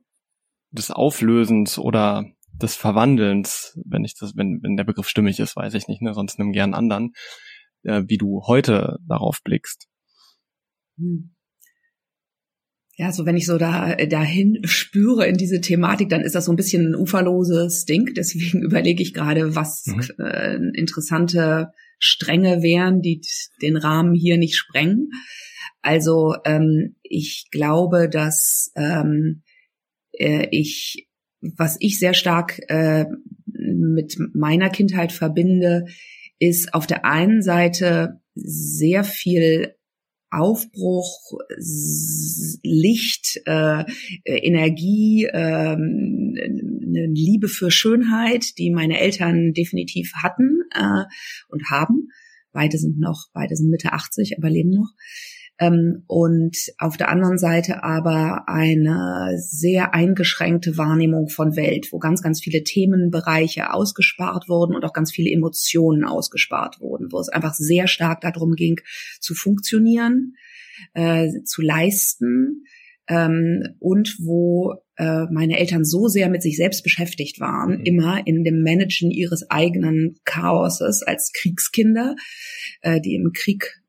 des 0.70 0.90
Auflösens 0.90 1.78
oder 1.78 2.26
des 2.52 2.76
Verwandelns, 2.76 3.78
wenn 3.84 4.04
ich 4.04 4.14
das, 4.14 4.36
wenn, 4.36 4.60
wenn 4.62 4.76
der 4.76 4.84
Begriff 4.84 5.08
stimmig 5.08 5.40
ist, 5.40 5.56
weiß 5.56 5.74
ich 5.74 5.88
nicht, 5.88 6.02
ne, 6.02 6.14
sonst 6.14 6.38
nimm 6.38 6.52
gern 6.52 6.74
anderen, 6.74 7.12
äh, 7.82 8.02
wie 8.06 8.18
du 8.18 8.42
heute 8.46 8.98
darauf 9.06 9.42
blickst. 9.42 9.88
Hm. 10.98 11.34
Ja, 12.96 13.10
so 13.10 13.24
wenn 13.24 13.36
ich 13.36 13.46
so 13.46 13.56
da 13.56 13.94
dahin 13.96 14.60
spüre 14.64 15.26
in 15.26 15.36
diese 15.36 15.60
Thematik, 15.60 16.10
dann 16.10 16.20
ist 16.20 16.34
das 16.34 16.44
so 16.44 16.52
ein 16.52 16.56
bisschen 16.56 16.90
ein 16.90 16.94
uferloses 16.94 17.86
Ding. 17.86 18.12
Deswegen 18.14 18.62
überlege 18.62 19.02
ich 19.02 19.14
gerade, 19.14 19.56
was 19.56 19.86
mhm. 19.86 20.24
äh, 20.24 20.56
interessante 20.78 21.72
Stränge 21.98 22.62
wären, 22.62 23.00
die 23.00 23.22
den 23.62 23.76
Rahmen 23.76 24.14
hier 24.14 24.36
nicht 24.36 24.56
sprengen. 24.56 25.10
Also 25.80 26.36
ähm, 26.44 26.96
ich 27.02 27.48
glaube, 27.50 28.08
dass 28.08 28.72
ähm, 28.76 29.42
äh, 30.12 30.48
ich, 30.50 31.08
was 31.40 31.76
ich 31.80 31.98
sehr 31.98 32.14
stark 32.14 32.60
äh, 32.68 33.06
mit 33.46 34.16
meiner 34.34 34.70
Kindheit 34.70 35.12
verbinde, 35.12 35.86
ist 36.38 36.74
auf 36.74 36.86
der 36.86 37.04
einen 37.04 37.42
Seite 37.42 38.20
sehr 38.34 39.04
viel 39.04 39.74
Aufbruch, 40.32 41.38
Licht, 42.62 43.40
äh, 43.46 43.84
Energie, 44.24 45.24
äh, 45.24 45.36
eine 45.36 47.06
Liebe 47.12 47.48
für 47.48 47.70
Schönheit, 47.70 48.58
die 48.58 48.70
meine 48.70 48.98
Eltern 48.98 49.52
definitiv 49.52 50.12
hatten 50.22 50.60
äh, 50.74 51.04
und 51.48 51.70
haben. 51.70 52.08
Beide 52.52 52.78
sind 52.78 52.98
noch, 52.98 53.28
beide 53.32 53.56
sind 53.56 53.70
Mitte 53.70 53.92
80, 53.92 54.38
aber 54.38 54.50
leben 54.50 54.70
noch. 54.70 54.92
Ähm, 55.62 56.02
und 56.06 56.56
auf 56.78 56.96
der 56.96 57.08
anderen 57.08 57.38
Seite 57.38 57.84
aber 57.84 58.48
eine 58.48 59.34
sehr 59.36 59.94
eingeschränkte 59.94 60.76
Wahrnehmung 60.76 61.28
von 61.28 61.54
Welt, 61.54 61.88
wo 61.92 61.98
ganz, 61.98 62.22
ganz 62.22 62.40
viele 62.40 62.64
Themenbereiche 62.64 63.72
ausgespart 63.72 64.48
wurden 64.48 64.74
und 64.74 64.84
auch 64.84 64.92
ganz 64.92 65.12
viele 65.12 65.30
Emotionen 65.30 66.04
ausgespart 66.04 66.80
wurden, 66.80 67.12
wo 67.12 67.20
es 67.20 67.28
einfach 67.28 67.54
sehr 67.54 67.86
stark 67.86 68.22
darum 68.22 68.54
ging, 68.54 68.80
zu 69.20 69.34
funktionieren, 69.34 70.34
äh, 70.94 71.28
zu 71.44 71.62
leisten, 71.62 72.64
ähm, 73.08 73.62
und 73.78 74.16
wo 74.20 74.74
äh, 74.96 75.24
meine 75.30 75.58
Eltern 75.58 75.84
so 75.84 76.06
sehr 76.08 76.28
mit 76.28 76.42
sich 76.42 76.56
selbst 76.56 76.82
beschäftigt 76.82 77.40
waren, 77.40 77.78
mhm. 77.78 77.84
immer 77.84 78.26
in 78.26 78.44
dem 78.44 78.62
Managen 78.62 79.10
ihres 79.10 79.50
eigenen 79.50 80.16
Chaoses 80.24 81.02
als 81.02 81.32
Kriegskinder, 81.32 82.14
äh, 82.80 83.00
die 83.00 83.14
im 83.14 83.32
Krieg 83.32 83.81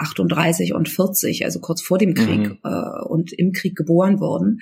38 0.00 0.72
und 0.72 0.88
40, 0.88 1.44
also 1.44 1.60
kurz 1.60 1.82
vor 1.82 1.98
dem 1.98 2.14
Krieg 2.14 2.48
mhm. 2.48 2.58
äh, 2.64 3.04
und 3.06 3.32
im 3.32 3.52
Krieg 3.52 3.76
geboren 3.76 4.18
wurden, 4.18 4.60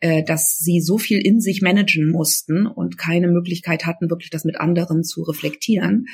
äh, 0.00 0.22
dass 0.22 0.58
sie 0.58 0.80
so 0.80 0.96
viel 0.96 1.18
in 1.18 1.40
sich 1.40 1.60
managen 1.60 2.10
mussten 2.10 2.66
und 2.66 2.96
keine 2.96 3.28
Möglichkeit 3.28 3.84
hatten, 3.84 4.10
wirklich 4.10 4.30
das 4.30 4.44
mit 4.44 4.60
anderen 4.60 5.02
zu 5.02 5.22
reflektieren, 5.22 6.06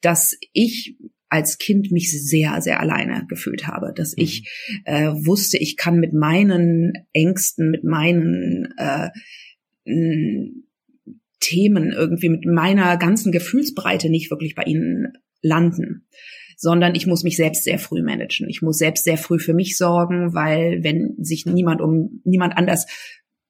dass 0.00 0.36
ich 0.52 0.96
als 1.28 1.58
Kind 1.58 1.90
mich 1.90 2.10
sehr, 2.10 2.62
sehr 2.62 2.80
alleine 2.80 3.26
gefühlt 3.28 3.66
habe, 3.66 3.92
dass 3.94 4.16
mhm. 4.16 4.22
ich 4.22 4.48
äh, 4.84 5.08
wusste, 5.08 5.58
ich 5.58 5.76
kann 5.76 5.98
mit 5.98 6.12
meinen 6.12 6.92
Ängsten, 7.12 7.70
mit 7.70 7.84
meinen 7.84 8.72
äh, 8.78 9.10
Themen 11.40 11.92
irgendwie, 11.92 12.28
mit 12.28 12.46
meiner 12.46 12.96
ganzen 12.96 13.30
Gefühlsbreite 13.30 14.08
nicht 14.08 14.30
wirklich 14.30 14.54
bei 14.54 14.62
ihnen 14.64 15.12
landen 15.42 16.06
sondern 16.56 16.94
ich 16.94 17.06
muss 17.06 17.22
mich 17.22 17.36
selbst 17.36 17.64
sehr 17.64 17.78
früh 17.78 18.02
managen. 18.02 18.48
Ich 18.48 18.62
muss 18.62 18.78
selbst 18.78 19.04
sehr 19.04 19.18
früh 19.18 19.38
für 19.38 19.54
mich 19.54 19.76
sorgen, 19.76 20.34
weil 20.34 20.82
wenn 20.82 21.14
sich 21.18 21.46
niemand 21.46 21.80
um 21.80 22.22
niemand 22.24 22.56
anders 22.56 22.86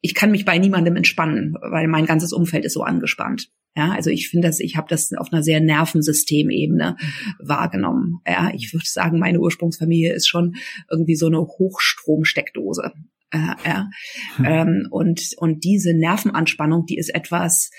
ich 0.06 0.14
kann 0.14 0.30
mich 0.30 0.44
bei 0.44 0.56
niemandem 0.58 0.94
entspannen, 0.94 1.54
weil 1.60 1.88
mein 1.88 2.06
ganzes 2.06 2.32
Umfeld 2.32 2.64
ist 2.64 2.74
so 2.74 2.82
angespannt. 2.82 3.50
Ja, 3.76 3.90
also 3.90 4.08
ich 4.08 4.28
finde 4.28 4.46
das, 4.48 4.60
ich 4.60 4.76
habe 4.76 4.86
das 4.88 5.12
auf 5.12 5.32
einer 5.32 5.42
sehr 5.42 5.60
Nervensystemebene 5.60 6.96
wahrgenommen. 7.40 8.20
Ja, 8.26 8.52
ich 8.54 8.72
würde 8.72 8.86
sagen, 8.86 9.18
meine 9.18 9.40
Ursprungsfamilie 9.40 10.12
ist 10.12 10.28
schon 10.28 10.54
irgendwie 10.90 11.16
so 11.16 11.26
eine 11.26 11.40
Hochstromsteckdose. 11.40 12.92
Äh, 13.32 13.54
ja. 13.66 13.90
Hm. 14.36 14.44
Ähm, 14.46 14.88
und, 14.90 15.34
und 15.38 15.64
diese 15.64 15.92
Nervenanspannung, 15.92 16.86
die 16.86 16.96
ist 16.96 17.14
etwas, 17.14 17.70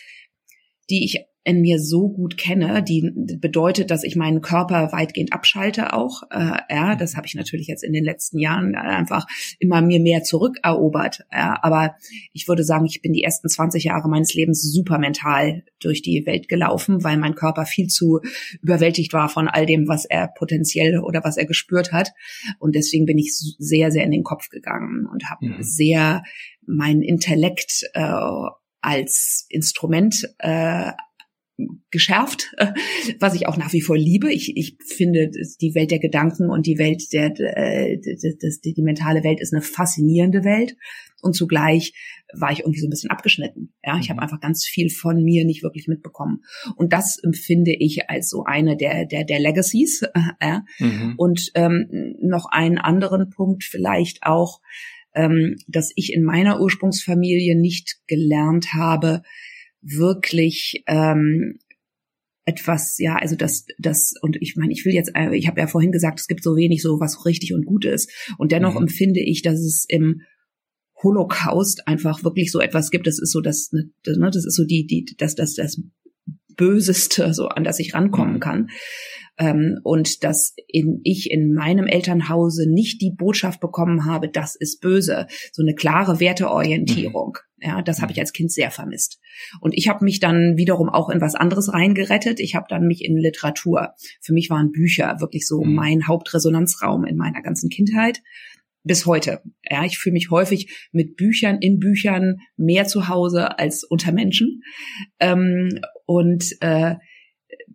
die 0.89 1.03
ich 1.03 1.25
in 1.47 1.61
mir 1.61 1.79
so 1.79 2.09
gut 2.09 2.37
kenne, 2.37 2.83
die 2.83 3.09
bedeutet, 3.39 3.89
dass 3.89 4.03
ich 4.03 4.17
meinen 4.17 4.41
Körper 4.41 4.91
weitgehend 4.91 5.31
abschalte 5.31 5.93
auch. 5.93 6.23
Äh, 6.29 6.57
ja, 6.69 6.95
das 6.97 7.15
habe 7.15 7.25
ich 7.25 7.35
natürlich 7.35 7.67
jetzt 7.67 7.85
in 7.85 7.93
den 7.93 8.03
letzten 8.03 8.37
Jahren 8.37 8.75
einfach 8.75 9.25
immer 9.57 9.81
mir 9.81 10.01
mehr 10.01 10.23
zurückerobert. 10.23 11.25
Ja, 11.31 11.57
aber 11.61 11.95
ich 12.33 12.49
würde 12.49 12.65
sagen, 12.65 12.85
ich 12.85 13.01
bin 13.01 13.13
die 13.13 13.23
ersten 13.23 13.47
20 13.47 13.85
Jahre 13.85 14.09
meines 14.09 14.33
Lebens 14.33 14.61
super 14.61 14.97
mental 14.97 15.63
durch 15.79 16.01
die 16.01 16.25
Welt 16.25 16.49
gelaufen, 16.49 17.05
weil 17.05 17.15
mein 17.15 17.35
Körper 17.35 17.65
viel 17.65 17.87
zu 17.87 18.19
überwältigt 18.61 19.13
war 19.13 19.29
von 19.29 19.47
all 19.47 19.65
dem, 19.65 19.87
was 19.87 20.03
er 20.03 20.27
potenziell 20.27 20.99
oder 20.99 21.23
was 21.23 21.37
er 21.37 21.45
gespürt 21.45 21.93
hat. 21.93 22.11
Und 22.59 22.75
deswegen 22.75 23.05
bin 23.05 23.17
ich 23.17 23.33
sehr, 23.57 23.89
sehr 23.91 24.03
in 24.03 24.11
den 24.11 24.23
Kopf 24.23 24.49
gegangen 24.49 25.07
und 25.09 25.29
habe 25.29 25.45
mhm. 25.45 25.55
sehr 25.63 26.23
mein 26.65 27.01
Intellekt 27.01 27.89
äh, 27.93 28.19
als 28.81 29.45
Instrument 29.49 30.27
äh, 30.39 30.91
geschärft, 31.89 32.53
was 33.19 33.33
ich 33.33 33.47
auch 33.47 33.57
nach 33.57 33.73
wie 33.73 33.81
vor 33.81 33.97
liebe. 33.97 34.31
Ich, 34.31 34.55
ich 34.55 34.77
finde, 34.85 35.31
die 35.61 35.73
Welt 35.73 35.91
der 35.91 35.99
Gedanken 35.99 36.49
und 36.49 36.67
die 36.67 36.77
Welt 36.77 37.11
der, 37.13 37.33
äh, 37.39 37.99
das, 37.99 38.61
die, 38.61 38.73
die 38.73 38.83
mentale 38.83 39.23
Welt 39.23 39.39
ist 39.41 39.53
eine 39.53 39.61
faszinierende 39.61 40.43
Welt. 40.43 40.75
Und 41.21 41.35
zugleich 41.35 41.93
war 42.33 42.51
ich 42.51 42.59
irgendwie 42.59 42.79
so 42.79 42.87
ein 42.87 42.91
bisschen 42.91 43.09
abgeschnitten. 43.09 43.73
Ja, 43.83 43.97
ich 43.99 44.09
habe 44.09 44.17
mhm. 44.17 44.23
einfach 44.23 44.39
ganz 44.39 44.65
viel 44.65 44.89
von 44.89 45.23
mir 45.23 45.45
nicht 45.45 45.63
wirklich 45.63 45.87
mitbekommen. 45.87 46.43
Und 46.75 46.93
das 46.93 47.17
empfinde 47.23 47.73
ich 47.73 48.09
als 48.09 48.29
so 48.29 48.43
eine 48.43 48.77
der 48.77 49.05
der 49.05 49.23
der 49.23 49.39
Legacies. 49.39 50.03
Äh, 50.39 50.59
mhm. 50.77 51.15
Und 51.17 51.51
ähm, 51.55 52.15
noch 52.21 52.45
einen 52.51 52.77
anderen 52.77 53.31
Punkt 53.31 53.63
vielleicht 53.63 54.23
auch, 54.23 54.61
dass 55.67 55.91
ich 55.95 56.13
in 56.13 56.23
meiner 56.23 56.61
Ursprungsfamilie 56.61 57.59
nicht 57.59 57.97
gelernt 58.07 58.73
habe, 58.73 59.23
wirklich 59.81 60.83
ähm, 60.87 61.57
etwas, 62.47 62.97
ja, 62.97 63.17
also 63.17 63.35
das, 63.35 63.65
das, 63.77 64.13
und 64.21 64.37
ich 64.39 64.55
meine, 64.55 64.71
ich 64.71 64.85
will 64.85 64.93
jetzt, 64.93 65.11
äh, 65.15 65.35
ich 65.35 65.47
habe 65.47 65.59
ja 65.59 65.67
vorhin 65.67 65.91
gesagt, 65.91 66.19
es 66.19 66.27
gibt 66.27 66.43
so 66.43 66.55
wenig 66.55 66.81
so, 66.81 66.99
was 66.99 67.25
richtig 67.25 67.53
und 67.53 67.65
gut 67.65 67.83
ist. 67.83 68.09
Und 68.37 68.53
dennoch 68.53 68.75
mhm. 68.75 68.83
empfinde 68.83 69.19
ich, 69.19 69.41
dass 69.41 69.59
es 69.59 69.85
im 69.87 70.21
Holocaust 71.03 71.87
einfach 71.87 72.23
wirklich 72.23 72.51
so 72.51 72.61
etwas 72.61 72.89
gibt. 72.89 73.05
Das 73.05 73.19
ist 73.19 73.31
so 73.33 73.41
das, 73.41 73.71
ne, 73.73 73.89
das, 74.03 74.17
ne, 74.17 74.31
das 74.31 74.45
ist 74.45 74.55
so 74.55 74.63
die, 74.63 74.87
die, 74.87 75.05
das, 75.17 75.35
das, 75.35 75.55
das 75.55 75.81
Böseste, 76.55 77.33
so 77.33 77.49
an 77.49 77.65
das 77.65 77.79
ich 77.79 77.93
rankommen 77.93 78.35
mhm. 78.35 78.39
kann. 78.39 78.69
Ähm, 79.37 79.79
und 79.83 80.23
dass 80.23 80.55
in, 80.67 81.01
ich 81.03 81.29
in 81.31 81.53
meinem 81.53 81.87
Elternhause 81.87 82.69
nicht 82.69 83.01
die 83.01 83.11
Botschaft 83.11 83.59
bekommen 83.59 84.05
habe, 84.05 84.29
das 84.29 84.55
ist 84.55 84.81
böse. 84.81 85.27
So 85.51 85.61
eine 85.61 85.75
klare 85.75 86.19
Werteorientierung. 86.19 87.37
Mhm. 87.37 87.47
Ja, 87.59 87.81
das 87.81 88.01
habe 88.01 88.11
ich 88.11 88.17
mhm. 88.17 88.21
als 88.21 88.33
Kind 88.33 88.51
sehr 88.51 88.71
vermisst. 88.71 89.19
Und 89.61 89.73
ich 89.75 89.87
habe 89.87 90.03
mich 90.05 90.19
dann 90.19 90.57
wiederum 90.57 90.89
auch 90.89 91.09
in 91.09 91.21
was 91.21 91.35
anderes 91.35 91.73
reingerettet. 91.73 92.39
Ich 92.39 92.55
habe 92.55 92.67
dann 92.69 92.87
mich 92.87 93.03
in 93.03 93.17
Literatur. 93.17 93.93
Für 94.21 94.33
mich 94.33 94.49
waren 94.49 94.71
Bücher 94.71 95.19
wirklich 95.19 95.47
so 95.47 95.63
mhm. 95.63 95.73
mein 95.73 96.07
Hauptresonanzraum 96.07 97.05
in 97.05 97.17
meiner 97.17 97.41
ganzen 97.41 97.69
Kindheit 97.69 98.21
bis 98.83 99.05
heute. 99.05 99.41
Ja, 99.69 99.85
ich 99.85 99.99
fühle 99.99 100.13
mich 100.13 100.31
häufig 100.31 100.89
mit 100.91 101.17
Büchern 101.17 101.59
in 101.59 101.77
Büchern 101.79 102.37
mehr 102.55 102.85
zu 102.85 103.07
Hause 103.07 103.59
als 103.59 103.83
unter 103.83 104.11
Menschen. 104.11 104.63
Ähm, 105.19 105.79
und 106.05 106.55
äh, 106.61 106.95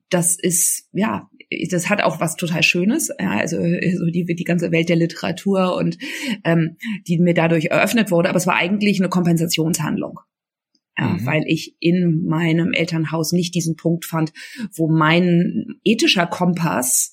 das 0.09 0.38
ist, 0.38 0.88
ja, 0.92 1.31
das 1.71 1.88
hat 1.88 2.03
auch 2.03 2.21
was 2.21 2.37
total 2.37 2.62
Schönes, 2.62 3.09
ja, 3.21 3.31
also 3.31 3.57
so 3.57 4.07
die, 4.07 4.25
die 4.25 4.45
ganze 4.45 4.73
Welt 4.73 4.88
der 4.88 4.97
Literatur 4.97 5.77
und 5.77 5.99
ähm, 6.45 6.77
die 7.07 7.19
mir 7.19 7.35
dadurch 7.35 7.67
eröffnet 7.67 8.11
wurde, 8.11 8.29
aber 8.29 8.38
es 8.38 8.47
war 8.47 8.57
eigentlich 8.57 9.01
eine 9.01 9.09
Kompensationshandlung. 9.09 10.21
Ja, 10.99 11.09
mhm. 11.09 11.25
weil 11.25 11.45
ich 11.47 11.75
in 11.81 12.27
meinem 12.27 12.73
Elternhaus 12.75 13.33
nicht 13.33 13.55
diesen 13.55 13.77
Punkt 13.77 14.05
fand, 14.05 14.35
wo 14.75 14.91
mein 14.91 15.77
ethischer 15.85 16.27
Kompass 16.27 17.12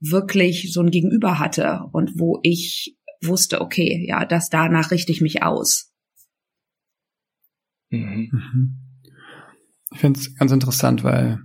wirklich 0.00 0.72
so 0.72 0.80
ein 0.80 0.90
Gegenüber 0.90 1.38
hatte 1.38 1.82
und 1.92 2.18
wo 2.18 2.40
ich 2.42 2.96
wusste, 3.22 3.60
okay, 3.60 4.04
ja, 4.08 4.24
das 4.24 4.48
danach 4.48 4.90
richte 4.90 5.12
ich 5.12 5.20
mich 5.20 5.42
aus. 5.42 5.92
Mhm. 7.90 8.30
mhm. 8.32 8.78
Ich 9.92 10.00
finde 10.00 10.18
es 10.18 10.34
ganz 10.36 10.50
interessant, 10.50 11.04
weil 11.04 11.42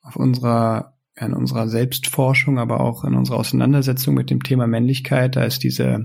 auf 0.00 0.16
unserer, 0.16 0.93
in 1.16 1.32
unserer 1.32 1.68
Selbstforschung, 1.68 2.58
aber 2.58 2.80
auch 2.80 3.04
in 3.04 3.14
unserer 3.14 3.38
Auseinandersetzung 3.38 4.14
mit 4.14 4.30
dem 4.30 4.42
Thema 4.42 4.66
Männlichkeit, 4.66 5.36
da 5.36 5.44
ist 5.44 5.62
diese, 5.62 6.04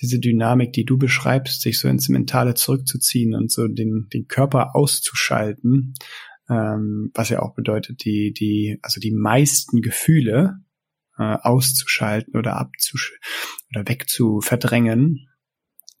diese 0.00 0.18
Dynamik, 0.18 0.72
die 0.72 0.84
du 0.84 0.96
beschreibst, 0.98 1.60
sich 1.60 1.78
so 1.78 1.88
ins 1.88 2.08
Mentale 2.08 2.54
zurückzuziehen 2.54 3.34
und 3.34 3.52
so 3.52 3.68
den, 3.68 4.08
den 4.12 4.26
Körper 4.26 4.74
auszuschalten, 4.74 5.94
ähm, 6.48 7.10
was 7.14 7.28
ja 7.28 7.40
auch 7.40 7.54
bedeutet, 7.54 8.04
die, 8.04 8.32
die, 8.32 8.78
also 8.82 9.00
die 9.00 9.12
meisten 9.12 9.80
Gefühle 9.80 10.60
äh, 11.18 11.36
auszuschalten 11.42 12.36
oder 12.36 12.56
abzusch 12.56 13.18
oder 13.70 13.86
wegzuverdrängen. 13.86 15.28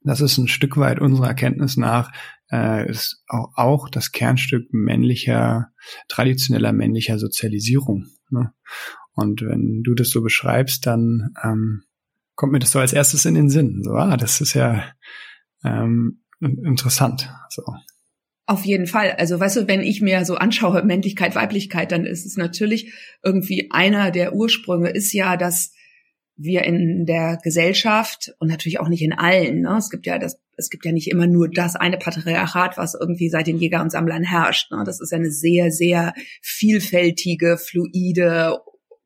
Das 0.04 0.20
ist 0.20 0.38
ein 0.38 0.48
Stück 0.48 0.76
weit 0.76 1.00
unserer 1.00 1.28
Erkenntnis 1.28 1.76
nach 1.76 2.12
äh, 2.52 2.88
ist 2.88 3.22
auch, 3.26 3.50
auch 3.56 3.88
das 3.88 4.12
Kernstück 4.12 4.72
männlicher, 4.72 5.70
traditioneller 6.08 6.72
männlicher 6.72 7.18
Sozialisierung. 7.18 8.06
Ne? 8.30 8.52
Und 9.14 9.42
wenn 9.42 9.82
du 9.82 9.94
das 9.94 10.10
so 10.10 10.22
beschreibst, 10.22 10.86
dann 10.86 11.34
ähm, 11.42 11.82
kommt 12.34 12.52
mir 12.52 12.58
das 12.58 12.70
so 12.70 12.78
als 12.78 12.92
erstes 12.92 13.24
in 13.24 13.34
den 13.34 13.48
Sinn. 13.48 13.82
So, 13.82 13.92
ah, 13.92 14.16
das 14.16 14.40
ist 14.40 14.54
ja 14.54 14.84
ähm, 15.64 16.22
interessant. 16.40 17.30
So. 17.48 17.62
Auf 18.46 18.64
jeden 18.64 18.86
Fall. 18.86 19.12
Also 19.12 19.38
weißt 19.38 19.56
du, 19.56 19.68
wenn 19.68 19.80
ich 19.80 20.02
mir 20.02 20.24
so 20.24 20.34
anschaue, 20.36 20.82
Männlichkeit, 20.82 21.34
Weiblichkeit, 21.34 21.92
dann 21.92 22.04
ist 22.04 22.26
es 22.26 22.36
natürlich 22.36 22.92
irgendwie 23.22 23.70
einer 23.70 24.10
der 24.10 24.34
Ursprünge 24.34 24.90
ist 24.90 25.12
ja, 25.12 25.36
dass 25.36 25.72
wir 26.42 26.64
in 26.64 27.06
der 27.06 27.38
Gesellschaft 27.42 28.34
und 28.38 28.48
natürlich 28.48 28.80
auch 28.80 28.88
nicht 28.88 29.02
in 29.02 29.12
allen, 29.12 29.60
ne? 29.60 29.76
es 29.78 29.90
gibt 29.90 30.06
ja 30.06 30.18
das, 30.18 30.38
es 30.56 30.70
gibt 30.70 30.84
ja 30.84 30.92
nicht 30.92 31.10
immer 31.10 31.26
nur 31.26 31.48
das 31.48 31.76
eine 31.76 31.98
Patriarchat, 31.98 32.76
was 32.76 32.94
irgendwie 32.94 33.30
seit 33.30 33.46
den 33.46 33.58
Jäger 33.58 33.82
und 33.82 33.90
Sammlern 33.90 34.22
herrscht. 34.22 34.70
Ne? 34.70 34.82
Das 34.84 35.00
ist 35.00 35.12
ja 35.12 35.18
eine 35.18 35.30
sehr, 35.30 35.70
sehr 35.70 36.14
vielfältige, 36.40 37.56
fluide, 37.56 38.58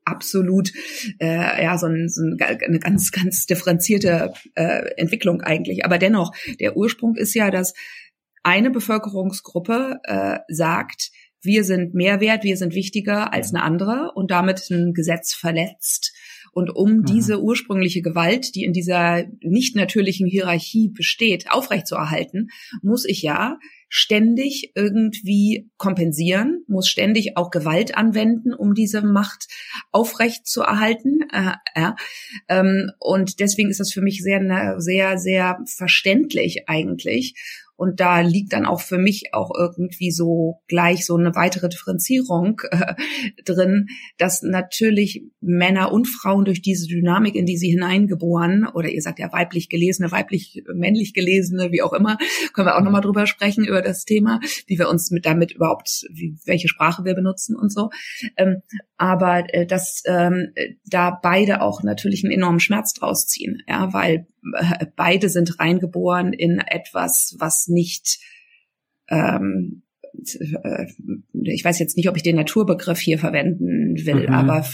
absolut 0.07 0.72
äh, 1.20 1.64
ja 1.64 1.77
so, 1.77 1.87
ein, 1.87 2.09
so 2.09 2.22
eine 2.22 2.79
ganz 2.79 3.11
ganz 3.11 3.44
differenzierte 3.46 4.33
äh, 4.55 4.92
Entwicklung 4.96 5.42
eigentlich 5.42 5.85
aber 5.85 5.99
dennoch 5.99 6.33
der 6.61 6.77
Ursprung 6.77 7.16
ist 7.16 7.35
ja 7.35 7.51
dass 7.51 7.75
eine 8.44 8.70
Bevölkerungsgruppe 8.70 9.99
äh, 10.05 10.38
sagt 10.49 11.11
wir 11.42 11.64
sind 11.64 11.94
mehr 11.94 12.20
wert 12.20 12.44
wir 12.44 12.57
sind 12.57 12.72
wichtiger 12.75 13.33
als 13.33 13.53
eine 13.53 13.64
andere 13.64 14.12
und 14.14 14.31
damit 14.31 14.70
ein 14.70 14.94
Gesetz 14.94 15.35
verletzt 15.35 16.12
und 16.56 16.70
um 16.74 17.00
mhm. 17.00 17.04
diese 17.04 17.42
ursprüngliche 17.42 18.00
Gewalt, 18.00 18.54
die 18.54 18.64
in 18.64 18.72
dieser 18.72 19.24
nicht 19.42 19.76
natürlichen 19.76 20.26
Hierarchie 20.26 20.88
besteht, 20.88 21.50
aufrechtzuerhalten, 21.50 22.48
muss 22.80 23.04
ich 23.04 23.20
ja 23.20 23.58
ständig 23.90 24.72
irgendwie 24.74 25.70
kompensieren, 25.76 26.64
muss 26.66 26.88
ständig 26.88 27.36
auch 27.36 27.50
Gewalt 27.50 27.94
anwenden, 27.94 28.54
um 28.54 28.72
diese 28.72 29.02
Macht 29.02 29.48
aufrecht 29.92 30.46
zu 30.46 30.62
erhalten. 30.62 31.28
Äh, 31.30 31.52
äh, 31.74 31.92
ähm, 32.48 32.90
und 33.00 33.38
deswegen 33.38 33.68
ist 33.68 33.80
das 33.80 33.92
für 33.92 34.00
mich 34.00 34.22
sehr, 34.22 34.80
sehr, 34.80 35.18
sehr 35.18 35.58
verständlich 35.66 36.70
eigentlich. 36.70 37.34
Und 37.76 38.00
da 38.00 38.20
liegt 38.20 38.52
dann 38.52 38.66
auch 38.66 38.80
für 38.80 38.98
mich 38.98 39.34
auch 39.34 39.50
irgendwie 39.56 40.10
so 40.10 40.60
gleich 40.66 41.04
so 41.04 41.16
eine 41.16 41.34
weitere 41.34 41.68
Differenzierung 41.68 42.60
äh, 42.70 42.94
drin, 43.44 43.88
dass 44.18 44.42
natürlich 44.42 45.24
Männer 45.40 45.92
und 45.92 46.06
Frauen 46.06 46.44
durch 46.44 46.62
diese 46.62 46.86
Dynamik, 46.86 47.34
in 47.34 47.46
die 47.46 47.58
sie 47.58 47.70
hineingeboren, 47.70 48.66
oder 48.66 48.88
ihr 48.88 49.02
sagt 49.02 49.18
ja 49.18 49.32
weiblich 49.32 49.68
gelesene, 49.68 50.10
weiblich, 50.10 50.62
männlich 50.74 51.14
gelesene, 51.14 51.70
wie 51.70 51.82
auch 51.82 51.92
immer, 51.92 52.18
können 52.52 52.66
wir 52.66 52.76
auch 52.76 52.82
nochmal 52.82 53.02
drüber 53.02 53.26
sprechen, 53.26 53.64
über 53.64 53.82
das 53.82 54.04
Thema, 54.04 54.40
wie 54.66 54.78
wir 54.78 54.88
uns 54.88 55.10
mit 55.10 55.26
damit 55.26 55.52
überhaupt, 55.52 56.06
wie, 56.10 56.36
welche 56.44 56.68
Sprache 56.68 57.04
wir 57.04 57.14
benutzen 57.14 57.56
und 57.56 57.72
so. 57.72 57.90
Ähm, 58.36 58.62
aber 58.96 59.44
äh, 59.52 59.66
dass 59.66 60.02
ähm, 60.06 60.52
da 60.86 61.10
beide 61.10 61.60
auch 61.60 61.82
natürlich 61.82 62.24
einen 62.24 62.32
enormen 62.32 62.60
Schmerz 62.60 62.94
draus 62.94 63.26
ziehen, 63.26 63.62
ja, 63.68 63.92
weil 63.92 64.26
äh, 64.54 64.86
beide 64.96 65.28
sind 65.28 65.58
reingeboren 65.58 66.32
in 66.32 66.58
etwas, 66.58 67.36
was 67.38 67.65
nicht 67.68 68.18
ähm, 69.09 69.83
äh, 70.62 70.87
ich 71.33 71.64
weiß 71.64 71.79
jetzt 71.79 71.96
nicht, 71.96 72.09
ob 72.09 72.16
ich 72.16 72.22
den 72.22 72.37
Naturbegriff 72.37 72.98
hier 72.98 73.18
verwenden 73.18 73.96
will, 74.05 74.29
mhm. 74.29 74.35
aber 74.35 74.66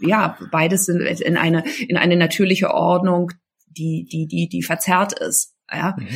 ja, 0.00 0.38
beides 0.50 0.86
sind 0.86 1.00
in 1.00 1.36
eine 1.36 1.64
in 1.86 1.96
eine 1.96 2.16
natürliche 2.16 2.72
Ordnung, 2.72 3.32
die 3.66 4.06
die 4.10 4.26
die 4.26 4.48
die 4.48 4.62
verzerrt 4.62 5.18
ist. 5.18 5.54
Ja, 5.70 5.96
mhm. 5.98 6.06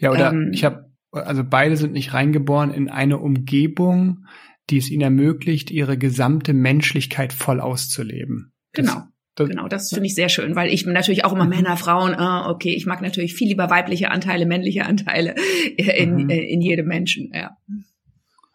ja 0.00 0.10
oder 0.10 0.30
ähm, 0.30 0.50
ich 0.52 0.64
habe 0.64 0.90
also 1.12 1.44
beide 1.44 1.76
sind 1.76 1.92
nicht 1.92 2.12
reingeboren 2.12 2.72
in 2.72 2.88
eine 2.88 3.18
Umgebung, 3.18 4.26
die 4.68 4.78
es 4.78 4.90
ihnen 4.90 5.02
ermöglicht, 5.02 5.70
ihre 5.70 5.96
gesamte 5.96 6.52
Menschlichkeit 6.52 7.32
voll 7.32 7.60
auszuleben. 7.60 8.52
Genau. 8.72 9.04
Das, 9.36 9.50
genau, 9.50 9.68
das 9.68 9.90
finde 9.90 10.06
ich 10.06 10.14
sehr 10.14 10.30
schön, 10.30 10.56
weil 10.56 10.72
ich 10.72 10.86
natürlich 10.86 11.26
auch 11.26 11.32
immer 11.32 11.44
mhm. 11.44 11.50
Männer, 11.50 11.76
Frauen, 11.76 12.14
äh, 12.14 12.48
okay, 12.48 12.74
ich 12.74 12.86
mag 12.86 13.02
natürlich 13.02 13.34
viel 13.34 13.48
lieber 13.48 13.68
weibliche 13.68 14.10
Anteile, 14.10 14.46
männliche 14.46 14.86
Anteile 14.86 15.34
in, 15.76 16.24
mhm. 16.24 16.30
Äh, 16.30 16.40
in 16.40 16.62
jedem 16.62 16.86
Menschen, 16.86 17.30
ja. 17.34 17.56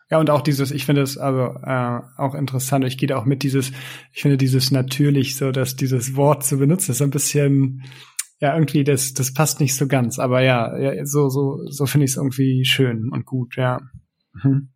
Ja, 0.10 0.20
und 0.20 0.30
auch 0.30 0.41
dieses, 0.41 0.72
ich 0.72 0.86
finde 0.86 1.04
es 1.04 1.17
also 1.17 1.56
äh, 1.63 2.02
auch 2.17 2.34
interessant, 2.34 2.84
ich 2.84 2.98
gehe 2.98 3.15
auch 3.15 3.26
mit 3.26 3.44
dieses, 3.44 3.72
ich 4.12 4.24
finde 4.24 4.38
dieses 4.38 4.72
natürlich 4.72 5.38
so, 5.38 5.52
dass 5.52 5.76
dieses 5.76 6.15
Wort 6.15 6.44
zu 6.44 6.58
benutzen, 6.58 6.91
ist 6.91 7.02
ein 7.02 7.12
bisschen, 7.12 7.84
ja, 8.39 8.56
irgendwie, 8.56 8.84
das, 8.84 9.13
das 9.13 9.34
passt 9.34 9.62
nicht 9.62 9.76
so 9.76 9.88
ganz, 9.88 10.17
aber 10.17 10.41
ja, 10.41 10.78
ja 10.78 11.06
so, 11.06 11.30
so, 11.30 11.60
so 11.67 11.86
finde 11.86 12.06
ich 12.06 12.12
es 12.12 12.17
irgendwie 12.17 12.65
schön 12.65 13.10
und 13.12 13.26
gut, 13.26 13.56
ja. 13.56 13.80
Mhm. 14.34 14.70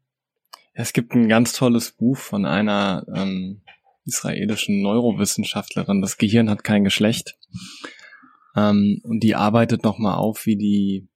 Es 0.74 0.94
gibt 0.94 1.14
ein 1.16 1.28
ganz 1.28 1.54
tolles 1.54 1.92
Buch 1.92 2.18
von 2.18 2.46
einer 2.46 3.06
ähm, 3.14 3.62
israelischen 4.06 4.82
Neurowissenschaftlerin. 4.82 6.02
Das 6.02 6.18
Gehirn 6.18 6.50
hat 6.50 6.64
kein 6.64 6.84
Geschlecht. 6.84 7.38
Ähm, 8.56 9.02
und 9.04 9.22
die 9.22 9.36
arbeitet 9.36 9.84
nochmal 9.84 10.16
auf, 10.16 10.46
wie 10.46 10.58
die 10.58 11.08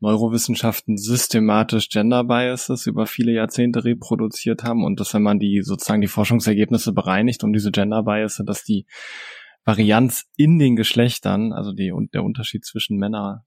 Neurowissenschaften 0.00 0.98
systematisch 0.98 1.88
Gender 1.88 2.24
Biases 2.24 2.86
über 2.86 3.06
viele 3.06 3.32
Jahrzehnte 3.32 3.84
reproduziert 3.84 4.62
haben 4.62 4.84
und 4.84 5.00
dass 5.00 5.14
wenn 5.14 5.22
man 5.22 5.38
die 5.38 5.62
sozusagen 5.62 6.02
die 6.02 6.08
Forschungsergebnisse 6.08 6.92
bereinigt 6.92 7.42
um 7.42 7.52
diese 7.52 7.70
Gender 7.70 8.02
Biases, 8.02 8.44
dass 8.44 8.64
die 8.64 8.86
Varianz 9.64 10.26
in 10.36 10.58
den 10.58 10.76
Geschlechtern, 10.76 11.52
also 11.54 11.72
die, 11.72 11.90
der 12.12 12.22
Unterschied 12.22 12.66
zwischen 12.66 12.98
Männer, 12.98 13.46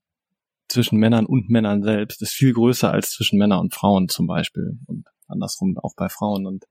zwischen 0.66 0.98
Männern 0.98 1.26
und 1.26 1.48
Männern 1.48 1.82
selbst, 1.82 2.22
ist 2.22 2.32
viel 2.32 2.52
größer 2.52 2.90
als 2.90 3.12
zwischen 3.12 3.38
Männern 3.38 3.60
und 3.60 3.74
Frauen 3.74 4.08
zum 4.08 4.26
Beispiel 4.26 4.78
und 4.86 5.06
andersrum 5.28 5.78
auch 5.78 5.94
bei 5.96 6.08
Frauen 6.08 6.44
und 6.46 6.64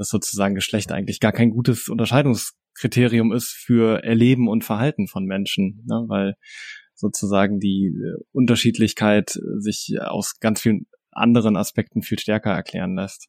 dass 0.00 0.08
sozusagen 0.08 0.54
Geschlecht 0.54 0.92
eigentlich 0.92 1.20
gar 1.20 1.32
kein 1.32 1.50
gutes 1.50 1.90
Unterscheidungskriterium 1.90 3.34
ist 3.34 3.50
für 3.50 4.02
Erleben 4.02 4.48
und 4.48 4.64
Verhalten 4.64 5.08
von 5.08 5.26
Menschen, 5.26 5.84
ne? 5.86 6.06
weil 6.08 6.36
sozusagen 6.94 7.60
die 7.60 7.88
äh, 7.88 8.22
Unterschiedlichkeit 8.32 9.38
sich 9.58 9.96
aus 10.00 10.40
ganz 10.40 10.62
vielen 10.62 10.86
anderen 11.10 11.54
Aspekten 11.58 12.00
viel 12.00 12.18
stärker 12.18 12.50
erklären 12.50 12.94
lässt. 12.94 13.28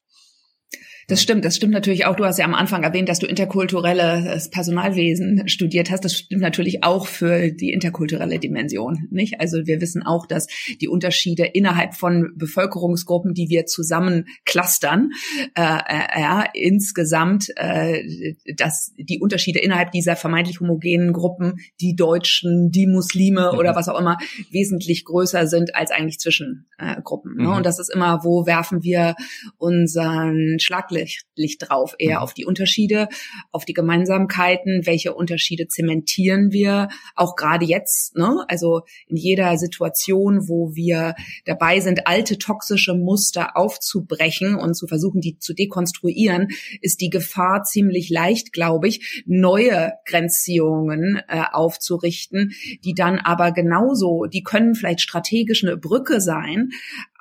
Das 1.08 1.22
stimmt, 1.22 1.46
das 1.46 1.56
stimmt 1.56 1.74
natürlich 1.74 2.06
auch. 2.06 2.16
Du 2.16 2.26
hast 2.26 2.38
ja 2.38 2.46
am 2.46 2.54
Anfang 2.54 2.84
erwähnt, 2.84 3.10
dass 3.10 3.20
du 3.20 3.26
interkulturelles 3.26 4.50
Personalwesen 4.50 5.48
studiert 5.48 5.92
hast. 5.92 6.06
Das 6.06 6.14
stimmt 6.14 6.42
natürlich 6.42 6.84
auch 6.84 7.08
für 7.08 7.52
die 7.52 7.72
interkulturelle 7.72 8.40
Dimension, 8.40 9.08
nicht? 9.10 9.40
Also 9.40 9.66
wir 9.66 9.82
wissen 9.82 10.04
auch, 10.04 10.26
dass 10.26 10.48
die 10.80 10.88
Unterschiede 10.88 11.46
innerhalb 11.46 11.96
von 11.96 12.34
Bevölkerungsgruppen, 12.36 13.34
die 13.34 13.50
wir 13.50 13.66
zusammen 13.66 14.26
clustern, 14.46 15.10
äh, 15.56 15.62
äh, 15.62 16.22
ja, 16.22 16.46
insgesamt, 16.54 17.48
äh, 17.56 18.36
dass 18.56 18.94
die 18.98 19.20
Unterschiede 19.20 19.60
innerhalb 19.60 19.92
dieser 19.92 20.16
vermeintlich 20.16 20.60
homogenen 20.60 21.14
Gruppen, 21.14 21.56
die 21.80 21.96
Deutschen, 21.96 22.72
die 22.72 22.88
Muslime 22.88 23.52
mhm. 23.54 23.60
oder 23.60 23.76
was 23.76 23.90
auch 23.90 24.00
immer, 24.00 24.18
wesentlich 24.52 25.06
größer 25.06 25.48
sind 25.48 25.76
als 25.76 25.92
eigentlich 25.92 26.20
zwischen 26.20 26.68
äh, 26.78 27.02
Gruppen. 27.02 27.36
Ne? 27.38 27.48
Mhm. 27.48 27.54
Und 27.54 27.66
das 27.66 27.80
ist 27.80 27.94
immer, 27.94 28.24
wo 28.24 28.46
werfen 28.46 28.84
wir 28.84 29.16
unseren 29.58 30.60
Schlag 30.60 30.91
Schlaglicht 30.92 31.70
drauf, 31.70 31.96
eher 31.98 32.18
mhm. 32.18 32.24
auf 32.24 32.34
die 32.34 32.46
Unterschiede, 32.46 33.08
auf 33.52 33.66
die 33.66 33.74
Gemeinsamkeiten, 33.74 34.86
welche 34.86 35.14
Unterschiede 35.14 35.68
zementieren 35.68 36.52
wir, 36.52 36.90
auch 37.16 37.36
gerade 37.36 37.66
jetzt, 37.66 38.16
ne? 38.16 38.46
also 38.48 38.82
in 39.08 39.18
jeder 39.18 39.58
Situation, 39.58 40.48
wo 40.48 40.76
wir 40.76 41.16
dabei 41.46 41.80
sind, 41.80 42.08
alte 42.08 42.38
toxische 42.38 42.94
Muster 42.94 43.58
aufzubrechen 43.58 44.56
und 44.56 44.76
zu 44.76 44.88
versuchen, 44.88 45.22
die 45.22 45.38
zu 45.40 45.54
dekonstruieren, 45.54 46.50
ist 46.82 47.02
die 47.02 47.10
Gefahr 47.10 47.64
ziemlich 47.64 48.10
leicht, 48.10 48.54
glaube 48.54 48.88
ich, 48.88 49.24
neue 49.26 49.94
Grenzziehungen 50.06 51.22
äh, 51.28 51.44
aufzurichten, 51.52 52.54
die 52.84 52.94
dann 52.94 53.18
aber 53.18 53.52
genauso, 53.52 54.26
die 54.26 54.44
können 54.44 54.76
vielleicht 54.76 55.02
strategisch 55.02 55.64
eine 55.64 55.78
Brücke 55.78 56.22
sein, 56.22 56.70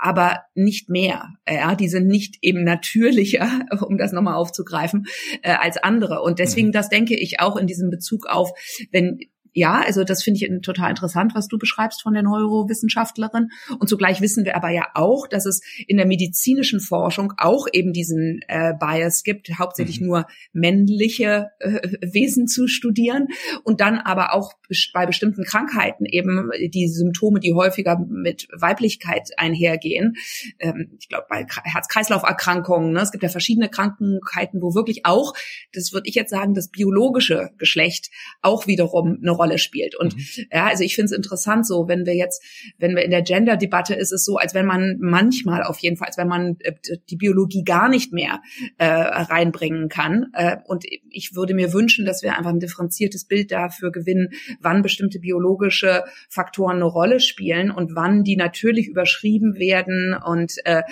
aber 0.00 0.40
nicht 0.54 0.88
mehr. 0.88 1.28
Ja, 1.48 1.74
die 1.74 1.88
sind 1.88 2.06
nicht 2.06 2.38
eben 2.42 2.64
natürlicher, 2.64 3.48
um 3.80 3.98
das 3.98 4.12
nochmal 4.12 4.34
aufzugreifen, 4.34 5.06
äh, 5.42 5.52
als 5.52 5.76
andere. 5.76 6.22
Und 6.22 6.38
deswegen, 6.38 6.68
mhm. 6.68 6.72
das 6.72 6.88
denke 6.88 7.16
ich 7.16 7.40
auch 7.40 7.56
in 7.56 7.66
diesem 7.66 7.90
Bezug 7.90 8.26
auf, 8.26 8.50
wenn 8.90 9.18
ja, 9.52 9.82
also 9.84 10.04
das 10.04 10.22
finde 10.22 10.40
ich 10.44 10.62
total 10.62 10.90
interessant, 10.90 11.34
was 11.34 11.48
du 11.48 11.58
beschreibst 11.58 12.02
von 12.02 12.14
der 12.14 12.22
Neurowissenschaftlerin. 12.22 13.50
Und 13.78 13.88
zugleich 13.88 14.20
wissen 14.20 14.44
wir 14.44 14.56
aber 14.56 14.70
ja 14.70 14.86
auch, 14.94 15.26
dass 15.26 15.46
es 15.46 15.60
in 15.86 15.96
der 15.96 16.06
medizinischen 16.06 16.80
Forschung 16.80 17.32
auch 17.36 17.66
eben 17.72 17.92
diesen 17.92 18.40
äh, 18.48 18.74
Bias 18.78 19.24
gibt, 19.24 19.50
hauptsächlich 19.58 20.00
mhm. 20.00 20.06
nur 20.06 20.26
männliche 20.52 21.50
äh, 21.58 21.80
Wesen 22.12 22.46
zu 22.46 22.68
studieren 22.68 23.28
und 23.64 23.80
dann 23.80 23.98
aber 23.98 24.34
auch 24.34 24.52
bei 24.94 25.06
bestimmten 25.06 25.44
Krankheiten 25.44 26.04
eben 26.04 26.50
die 26.68 26.88
Symptome, 26.88 27.40
die 27.40 27.54
häufiger 27.54 27.98
mit 27.98 28.48
Weiblichkeit 28.56 29.30
einhergehen. 29.36 30.14
Ähm, 30.58 30.96
ich 30.98 31.08
glaube 31.08 31.26
bei 31.28 31.46
Herz-Kreislauf-Erkrankungen. 31.64 32.92
Ne? 32.92 33.00
Es 33.00 33.10
gibt 33.10 33.22
ja 33.22 33.28
verschiedene 33.28 33.68
Krankheiten, 33.68 34.62
wo 34.62 34.74
wirklich 34.74 35.06
auch, 35.06 35.34
das 35.72 35.92
würde 35.92 36.08
ich 36.08 36.14
jetzt 36.14 36.30
sagen, 36.30 36.54
das 36.54 36.68
biologische 36.68 37.50
Geschlecht 37.58 38.10
auch 38.42 38.66
wiederum 38.66 39.18
eine 39.20 39.32
Rolle 39.40 39.58
spielt. 39.58 39.94
Und 39.94 40.16
mhm. 40.16 40.44
ja, 40.52 40.66
also 40.66 40.84
ich 40.84 40.94
finde 40.94 41.06
es 41.06 41.16
interessant 41.16 41.66
so, 41.66 41.88
wenn 41.88 42.04
wir 42.04 42.14
jetzt, 42.14 42.44
wenn 42.78 42.94
wir 42.94 43.02
in 43.02 43.10
der 43.10 43.22
Gender-Debatte 43.22 43.94
ist 43.94 44.12
es 44.12 44.24
so, 44.24 44.36
als 44.36 44.54
wenn 44.54 44.66
man 44.66 44.98
manchmal 45.00 45.62
auf 45.62 45.78
jeden 45.78 45.96
Fall, 45.96 46.08
als 46.08 46.18
wenn 46.18 46.28
man 46.28 46.56
äh, 46.60 46.72
die 47.08 47.16
Biologie 47.16 47.64
gar 47.64 47.88
nicht 47.88 48.12
mehr 48.12 48.40
äh, 48.76 48.84
reinbringen 48.84 49.88
kann. 49.88 50.26
Äh, 50.34 50.58
und 50.66 50.84
ich 51.10 51.34
würde 51.34 51.54
mir 51.54 51.72
wünschen, 51.72 52.04
dass 52.04 52.22
wir 52.22 52.36
einfach 52.36 52.50
ein 52.50 52.60
differenziertes 52.60 53.24
Bild 53.24 53.50
dafür 53.50 53.90
gewinnen, 53.90 54.28
wann 54.60 54.82
bestimmte 54.82 55.18
biologische 55.20 56.04
Faktoren 56.28 56.76
eine 56.76 56.84
Rolle 56.84 57.20
spielen 57.20 57.70
und 57.70 57.94
wann 57.94 58.24
die 58.24 58.36
natürlich 58.36 58.88
überschrieben 58.88 59.54
werden. 59.54 60.14
Und 60.14 60.54
äh, 60.64 60.82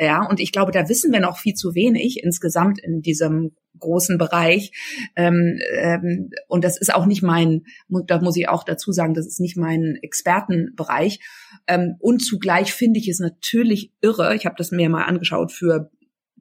ja, 0.00 0.26
und 0.26 0.40
ich 0.40 0.52
glaube, 0.52 0.72
da 0.72 0.88
wissen 0.88 1.12
wir 1.12 1.20
noch 1.20 1.38
viel 1.38 1.54
zu 1.54 1.74
wenig 1.74 2.22
insgesamt 2.22 2.80
in 2.80 3.02
diesem 3.02 3.52
großen 3.78 4.18
Bereich. 4.18 4.72
Ähm, 5.16 5.58
ähm, 5.76 6.30
und 6.48 6.64
das 6.64 6.78
ist 6.78 6.94
auch 6.94 7.06
nicht 7.06 7.22
mein, 7.22 7.64
da 8.06 8.20
muss 8.20 8.36
ich 8.36 8.48
auch 8.48 8.64
dazu 8.64 8.92
sagen, 8.92 9.14
das 9.14 9.26
ist 9.26 9.40
nicht 9.40 9.56
mein 9.56 9.98
Expertenbereich. 10.02 11.20
Ähm, 11.66 11.96
und 11.98 12.20
zugleich 12.20 12.72
finde 12.72 12.98
ich 13.00 13.08
es 13.08 13.20
natürlich 13.20 13.92
irre, 14.00 14.34
ich 14.34 14.46
habe 14.46 14.56
das 14.58 14.70
mir 14.70 14.88
mal 14.88 15.04
angeschaut 15.04 15.52
für 15.52 15.90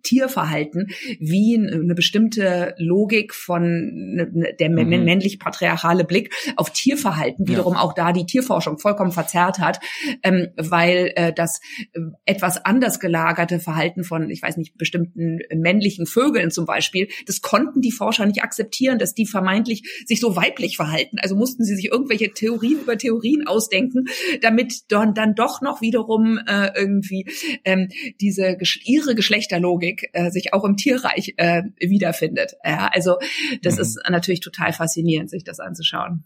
Tierverhalten, 0.08 0.88
wie 1.20 1.58
eine 1.58 1.94
bestimmte 1.94 2.74
Logik 2.78 3.34
von 3.34 4.32
der 4.58 4.70
mhm. 4.70 5.04
männlich-patriarchale 5.04 6.06
Blick 6.06 6.34
auf 6.56 6.72
Tierverhalten 6.72 7.48
wiederum 7.48 7.74
ja. 7.74 7.82
auch 7.82 7.94
da 7.94 8.14
die 8.14 8.26
Tierforschung 8.26 8.80
vollkommen 8.80 9.12
verzerrt 9.12 9.60
hat, 9.60 9.80
ähm, 10.24 10.48
weil 10.56 11.12
äh, 11.16 11.34
das 11.34 11.60
äh, 11.94 12.00
etwas 12.26 12.64
anders 12.64 13.02
gelagerte 13.02 13.60
Verhalten 13.60 14.06
von, 14.06 14.30
ich 14.30 14.42
weiß 14.42 14.56
nicht, 14.56 14.78
bestimmten 14.78 15.40
männlichen 15.54 16.06
Vögeln 16.06 16.52
zum 16.52 16.66
Beispiel, 16.66 17.10
das 17.26 17.42
konnten 17.42 17.82
die 17.82 17.92
Forscher 17.92 18.26
nicht 18.26 18.44
akzeptieren, 18.44 19.00
dass 19.00 19.14
die 19.14 19.26
vermeintlich 19.26 19.84
sich 20.06 20.22
so 20.22 20.38
weiblich 20.38 20.78
verhalten. 20.78 21.18
Also 21.20 21.36
mussten 21.36 21.66
sie 21.66 21.76
sich 21.76 21.92
irgendwelche 21.92 22.32
Theorien 22.32 22.80
über 22.80 22.98
Theorien 22.98 23.46
ausdenken, 23.46 24.06
damit 24.42 24.90
dann, 24.90 25.14
dann 25.14 25.36
doch 25.36 25.62
noch 25.62 25.82
wiederum 25.82 26.40
äh, 26.48 26.70
irgendwie 26.76 27.26
ähm, 27.66 27.90
diese 28.22 28.58
ihre 28.86 29.16
Geschlechterlogik 29.16 29.97
Logik 29.98 30.10
äh, 30.14 30.32
sich 30.32 30.54
auch 30.54 30.64
im 30.64 30.78
Tierreich 30.78 31.34
äh, 31.38 31.64
wiederfindet. 31.80 32.54
Ja, 32.64 32.90
also 32.94 33.18
das 33.62 33.76
mhm. 33.76 33.82
ist 33.82 34.00
natürlich 34.10 34.40
total 34.42 34.74
faszinierend, 34.74 35.30
sich 35.30 35.44
das 35.44 35.60
anzuschauen. 35.60 36.24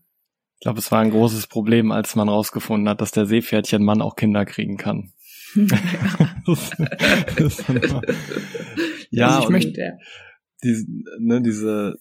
Ich 0.55 0.63
glaube, 0.63 0.79
es 0.79 0.91
war 0.91 0.99
ein 0.99 1.11
großes 1.11 1.47
Problem, 1.47 1.91
als 1.91 2.15
man 2.15 2.29
rausgefunden 2.29 2.87
hat, 2.87 3.01
dass 3.01 3.11
der 3.11 3.25
Seepferdchenmann 3.25 4.01
auch 4.01 4.15
Kinder 4.15 4.45
kriegen 4.45 4.77
kann. 4.77 5.11
ja, 9.09 9.27
also 9.27 9.43
ich 9.43 9.49
möchte 9.49 9.97
die, 10.63 11.03
ne, 11.19 11.41
diese 11.41 11.95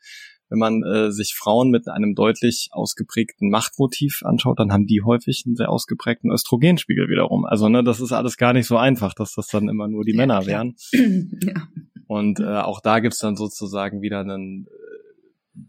wenn 0.51 0.59
man 0.59 0.83
äh, 0.83 1.13
sich 1.13 1.35
Frauen 1.39 1.71
mit 1.71 1.89
einem 1.89 2.15
deutlich 2.15 2.69
ausgeprägten 2.73 3.51
Machtmotiv 3.51 4.23
anschaut, 4.25 4.59
dann 4.59 4.73
haben 4.73 4.87
die 4.87 5.03
häufig 5.03 5.45
einen 5.47 5.55
sehr 5.55 5.71
ausgeprägten 5.71 6.31
Östrogenspiegel 6.31 7.09
wiederum. 7.09 7.45
Also 7.45 7.69
ne, 7.69 7.85
das 7.85 8.01
ist 8.01 8.13
alles 8.13 8.37
gar 8.37 8.53
nicht 8.53 8.67
so 8.67 8.77
einfach, 8.77 9.15
dass 9.15 9.35
das 9.35 9.47
dann 9.47 9.69
immer 9.69 9.87
nur 9.87 10.05
die 10.05 10.13
ja, 10.13 10.17
Männer 10.17 10.47
wären. 10.47 10.75
ja. 10.93 11.69
Und 12.09 12.41
äh, 12.41 12.59
auch 12.59 12.81
da 12.81 12.99
gibt's 12.99 13.21
dann 13.21 13.37
sozusagen 13.37 14.03
wieder 14.03 14.21
einen, 14.21 14.67
äh, 14.67 15.61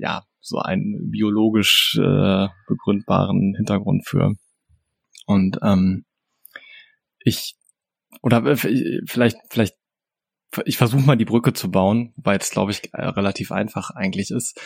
ja, 0.00 0.22
so 0.40 0.58
einen 0.58 1.10
biologisch 1.10 1.98
äh, 2.00 2.46
begründbaren 2.68 3.54
Hintergrund 3.56 4.06
für. 4.06 4.34
Und 5.26 5.58
ähm, 5.62 6.04
ich 7.18 7.55
oder 8.22 8.44
äh, 8.44 8.56
vielleicht, 9.06 9.36
vielleicht, 9.50 9.74
ich 10.64 10.76
versuche 10.76 11.02
mal 11.02 11.16
die 11.16 11.24
Brücke 11.24 11.52
zu 11.52 11.70
bauen, 11.70 12.12
weil 12.16 12.38
es, 12.38 12.50
glaube 12.50 12.72
ich, 12.72 12.92
äh, 12.92 13.04
relativ 13.04 13.52
einfach 13.52 13.90
eigentlich 13.90 14.30
ist. 14.30 14.60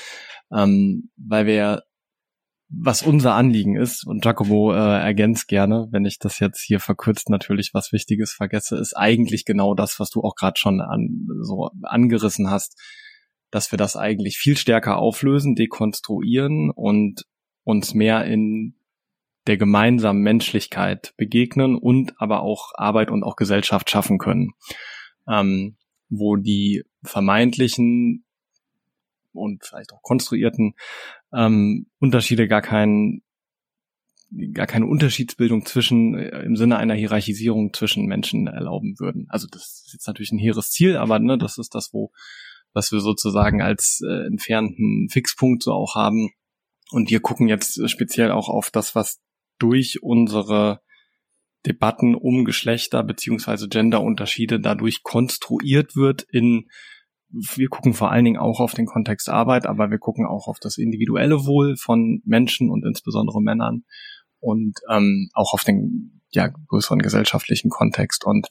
Ähm, 0.52 1.10
weil 1.16 1.46
wir, 1.46 1.82
was 2.68 3.02
unser 3.02 3.34
Anliegen 3.34 3.76
ist, 3.76 4.06
und 4.06 4.22
Giacomo 4.22 4.72
äh, 4.72 4.76
ergänzt 4.76 5.48
gerne, 5.48 5.88
wenn 5.90 6.04
ich 6.04 6.18
das 6.18 6.38
jetzt 6.38 6.60
hier 6.60 6.80
verkürzt 6.80 7.28
natürlich 7.28 7.74
was 7.74 7.92
Wichtiges 7.92 8.32
vergesse, 8.32 8.76
ist 8.76 8.96
eigentlich 8.96 9.44
genau 9.44 9.74
das, 9.74 9.98
was 9.98 10.10
du 10.10 10.22
auch 10.22 10.36
gerade 10.36 10.58
schon 10.58 10.80
an, 10.80 11.26
so 11.42 11.70
angerissen 11.82 12.50
hast, 12.50 12.78
dass 13.50 13.72
wir 13.72 13.76
das 13.76 13.96
eigentlich 13.96 14.38
viel 14.38 14.56
stärker 14.56 14.98
auflösen, 14.98 15.56
dekonstruieren 15.56 16.70
und 16.70 17.24
uns 17.64 17.94
mehr 17.94 18.24
in 18.24 18.76
der 19.46 19.57
gemeinsamen 19.57 20.22
Menschlichkeit 20.22 21.14
begegnen 21.16 21.76
und 21.76 22.20
aber 22.20 22.42
auch 22.42 22.72
Arbeit 22.74 23.11
und 23.11 23.22
auch 23.22 23.37
Gesellschaft 23.37 23.90
schaffen 23.90 24.18
können, 24.18 24.53
ähm, 25.29 25.76
wo 26.09 26.37
die 26.37 26.85
vermeintlichen 27.03 28.24
und 29.33 29.64
vielleicht 29.64 29.92
auch 29.92 30.03
konstruierten 30.03 30.74
ähm, 31.33 31.87
Unterschiede 31.98 32.48
gar 32.48 32.62
keinen 32.62 33.22
gar 34.53 34.66
keine 34.66 34.87
Unterschiedsbildung 34.87 35.66
zwischen 35.66 36.16
äh, 36.16 36.42
im 36.42 36.57
Sinne 36.57 36.79
einer 36.79 36.94
Hierarchisierung 36.94 37.72
zwischen 37.72 38.07
Menschen 38.07 38.46
erlauben 38.46 38.98
würden. 38.98 39.26
Also 39.29 39.48
das 39.50 39.85
ist 39.87 39.92
jetzt 39.92 40.07
natürlich 40.07 40.33
ein 40.33 40.38
hehres 40.38 40.70
Ziel, 40.70 40.96
aber 40.96 41.18
ne, 41.18 41.37
das 41.37 41.59
ist 41.59 41.74
das, 41.74 41.92
wo 41.92 42.12
was 42.72 42.92
wir 42.92 43.00
sozusagen 43.00 43.62
als 43.62 44.00
äh, 44.07 44.26
entfernten 44.26 45.09
Fixpunkt 45.11 45.62
so 45.62 45.72
auch 45.72 45.96
haben. 45.96 46.31
Und 46.92 47.11
wir 47.11 47.20
gucken 47.20 47.48
jetzt 47.48 47.88
speziell 47.90 48.31
auch 48.31 48.48
auf 48.48 48.70
das, 48.70 48.94
was 48.94 49.20
durch 49.61 50.03
unsere 50.03 50.81
Debatten 51.66 52.14
um 52.14 52.44
Geschlechter 52.44 53.05
beziehungsweise 53.05 53.68
Genderunterschiede 53.68 54.61
dadurch 54.61 55.03
konstruiert 55.03 55.94
wird 55.94 56.23
in 56.23 56.68
wir 57.33 57.68
gucken 57.68 57.94
vor 57.94 58.11
allen 58.11 58.25
Dingen 58.25 58.40
auch 58.40 58.59
auf 58.59 58.75
den 58.75 58.87
Kontext 58.87 59.29
Arbeit, 59.29 59.66
aber 59.66 59.90
wir 59.90 59.99
gucken 59.99 60.27
auch 60.27 60.49
auf 60.49 60.59
das 60.59 60.79
individuelle 60.79 61.46
Wohl 61.46 61.77
von 61.77 62.23
Menschen 62.25 62.70
und 62.70 62.85
insbesondere 62.85 63.40
Männern 63.40 63.85
und 64.40 64.81
ähm, 64.90 65.31
auch 65.35 65.55
auf 65.55 65.62
den 65.62 66.23
ja, 66.31 66.49
größeren 66.49 66.99
gesellschaftlichen 66.99 67.70
Kontext. 67.70 68.25
Und 68.25 68.49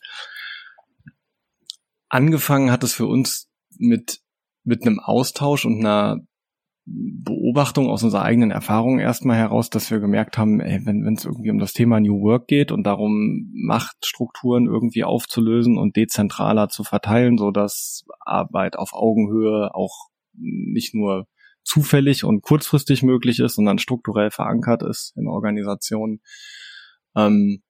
angefangen 2.08 2.72
hat 2.72 2.84
es 2.84 2.93
für 2.93 3.08
uns 3.08 3.50
mit, 3.78 4.22
mit 4.63 4.84
einem 4.84 5.00
Austausch 5.00 5.65
und 5.65 5.80
einer 5.80 6.22
Beobachtung 6.91 7.89
aus 7.89 8.04
unserer 8.04 8.23
eigenen 8.23 8.52
Erfahrung 8.52 8.99
erstmal 8.99 9.38
heraus, 9.38 9.69
dass 9.69 9.91
wir 9.91 9.99
gemerkt 9.99 10.38
haben, 10.38 10.60
ey, 10.60 10.86
wenn 10.86 11.06
es 11.13 11.25
irgendwie 11.25 11.52
um 11.52 11.60
das 11.60 11.73
Thema 11.73 11.99
New 11.99 12.21
Work 12.21 12.47
geht 12.47 12.71
und 12.71 12.84
darum, 12.84 13.52
Machtstrukturen 13.54 14.65
irgendwie 14.65 15.04
aufzulösen 15.04 15.78
und 15.78 15.95
dezentraler 15.95 16.69
zu 16.69 16.84
verteilen, 16.84 17.38
so 17.38 17.52
dass 17.52 18.06
Arbeit 18.19 18.78
auf 18.78 18.93
Augenhöhe 18.93 19.73
auch 19.75 20.10
nicht 20.34 20.95
nur 20.95 21.28
zufällig 21.63 22.23
und 22.23 22.41
kurzfristig 22.41 23.04
möglich 23.04 23.39
ist, 23.39 23.56
sondern 23.56 23.78
strukturell 23.78 24.32
verankert 24.32 24.82
ist 24.84 25.13
in 25.15 25.28
Organisationen, 25.28 26.21
ähm, 27.15 27.62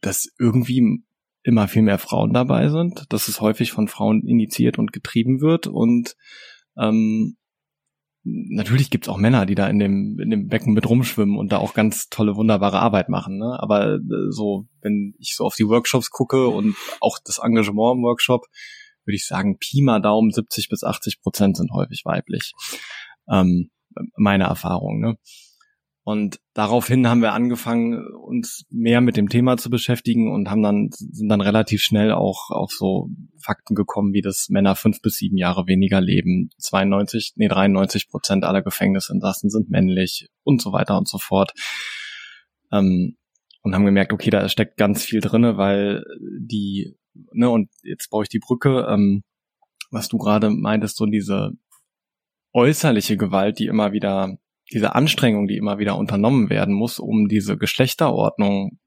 dass 0.00 0.32
irgendwie 0.38 1.04
immer 1.42 1.68
viel 1.68 1.82
mehr 1.82 1.98
Frauen 1.98 2.32
dabei 2.32 2.68
sind, 2.70 3.04
dass 3.10 3.28
es 3.28 3.40
häufig 3.40 3.72
von 3.72 3.88
Frauen 3.88 4.26
initiiert 4.26 4.78
und 4.78 4.92
getrieben 4.92 5.40
wird 5.40 5.66
und 5.66 6.16
ähm, 6.78 7.36
natürlich 8.24 8.90
gibt's 8.90 9.08
auch 9.08 9.18
Männer, 9.18 9.46
die 9.46 9.54
da 9.54 9.68
in 9.68 9.78
dem, 9.78 10.18
in 10.18 10.30
dem 10.30 10.48
Becken 10.48 10.72
mit 10.72 10.88
rumschwimmen 10.88 11.36
und 11.36 11.52
da 11.52 11.58
auch 11.58 11.74
ganz 11.74 12.08
tolle, 12.08 12.36
wunderbare 12.36 12.78
Arbeit 12.78 13.08
machen. 13.08 13.38
Ne? 13.38 13.56
Aber 13.60 13.96
äh, 13.96 13.98
so, 14.30 14.66
wenn 14.80 15.14
ich 15.18 15.36
so 15.36 15.44
auf 15.44 15.56
die 15.56 15.68
Workshops 15.68 16.10
gucke 16.10 16.48
und 16.48 16.74
auch 17.00 17.18
das 17.24 17.38
Engagement 17.38 17.98
im 17.98 18.02
Workshop, 18.02 18.46
würde 19.04 19.16
ich 19.16 19.26
sagen, 19.26 19.58
Pi 19.58 19.82
mal 19.82 20.00
Daumen 20.00 20.30
70 20.30 20.70
bis 20.70 20.82
80 20.82 21.20
Prozent 21.20 21.58
sind 21.58 21.72
häufig 21.72 22.02
weiblich. 22.04 22.52
Ähm, 23.28 23.70
meine 24.16 24.44
Erfahrung. 24.44 25.00
Ne? 25.00 25.18
Und 26.06 26.38
daraufhin 26.52 27.08
haben 27.08 27.22
wir 27.22 27.32
angefangen, 27.32 28.06
uns 28.14 28.66
mehr 28.68 29.00
mit 29.00 29.16
dem 29.16 29.30
Thema 29.30 29.56
zu 29.56 29.70
beschäftigen 29.70 30.30
und 30.30 30.50
haben 30.50 30.62
dann, 30.62 30.90
sind 30.92 31.30
dann 31.30 31.40
relativ 31.40 31.80
schnell 31.80 32.12
auch 32.12 32.50
auf 32.50 32.72
so 32.72 33.08
Fakten 33.38 33.74
gekommen, 33.74 34.12
wie 34.12 34.20
dass 34.20 34.50
Männer 34.50 34.76
fünf 34.76 35.00
bis 35.00 35.16
sieben 35.16 35.38
Jahre 35.38 35.66
weniger 35.66 36.02
leben, 36.02 36.50
92, 36.58 37.32
nee, 37.36 37.48
93 37.48 38.10
Prozent 38.10 38.44
aller 38.44 38.60
Gefängnisinsassen 38.60 39.48
sind 39.48 39.70
männlich 39.70 40.28
und 40.42 40.60
so 40.60 40.72
weiter 40.72 40.98
und 40.98 41.08
so 41.08 41.16
fort. 41.16 41.54
Ähm, 42.70 43.16
und 43.62 43.74
haben 43.74 43.86
gemerkt, 43.86 44.12
okay, 44.12 44.28
da 44.28 44.46
steckt 44.50 44.76
ganz 44.76 45.04
viel 45.04 45.22
drinne, 45.22 45.56
weil 45.56 46.04
die, 46.20 46.98
ne, 47.32 47.48
und 47.48 47.70
jetzt 47.82 48.10
baue 48.10 48.24
ich 48.24 48.28
die 48.28 48.40
Brücke, 48.40 48.86
ähm, 48.90 49.22
was 49.90 50.08
du 50.08 50.18
gerade 50.18 50.50
meintest, 50.50 50.98
so 50.98 51.06
diese 51.06 51.52
äußerliche 52.52 53.16
Gewalt, 53.16 53.58
die 53.58 53.66
immer 53.66 53.92
wieder 53.92 54.36
diese 54.72 54.94
Anstrengung, 54.94 55.46
die 55.46 55.56
immer 55.56 55.78
wieder 55.78 55.96
unternommen 55.96 56.50
werden 56.50 56.74
muss, 56.74 56.98
um 56.98 57.28
diese 57.28 57.56
Geschlechterordnung, 57.56 58.78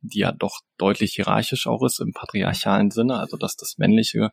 die 0.00 0.20
ja 0.20 0.32
doch 0.32 0.60
deutlich 0.78 1.14
hierarchisch 1.14 1.66
auch 1.66 1.82
ist 1.84 2.00
im 2.00 2.12
patriarchalen 2.12 2.90
Sinne, 2.90 3.18
also 3.18 3.36
dass 3.36 3.56
das 3.56 3.78
männliche 3.78 4.30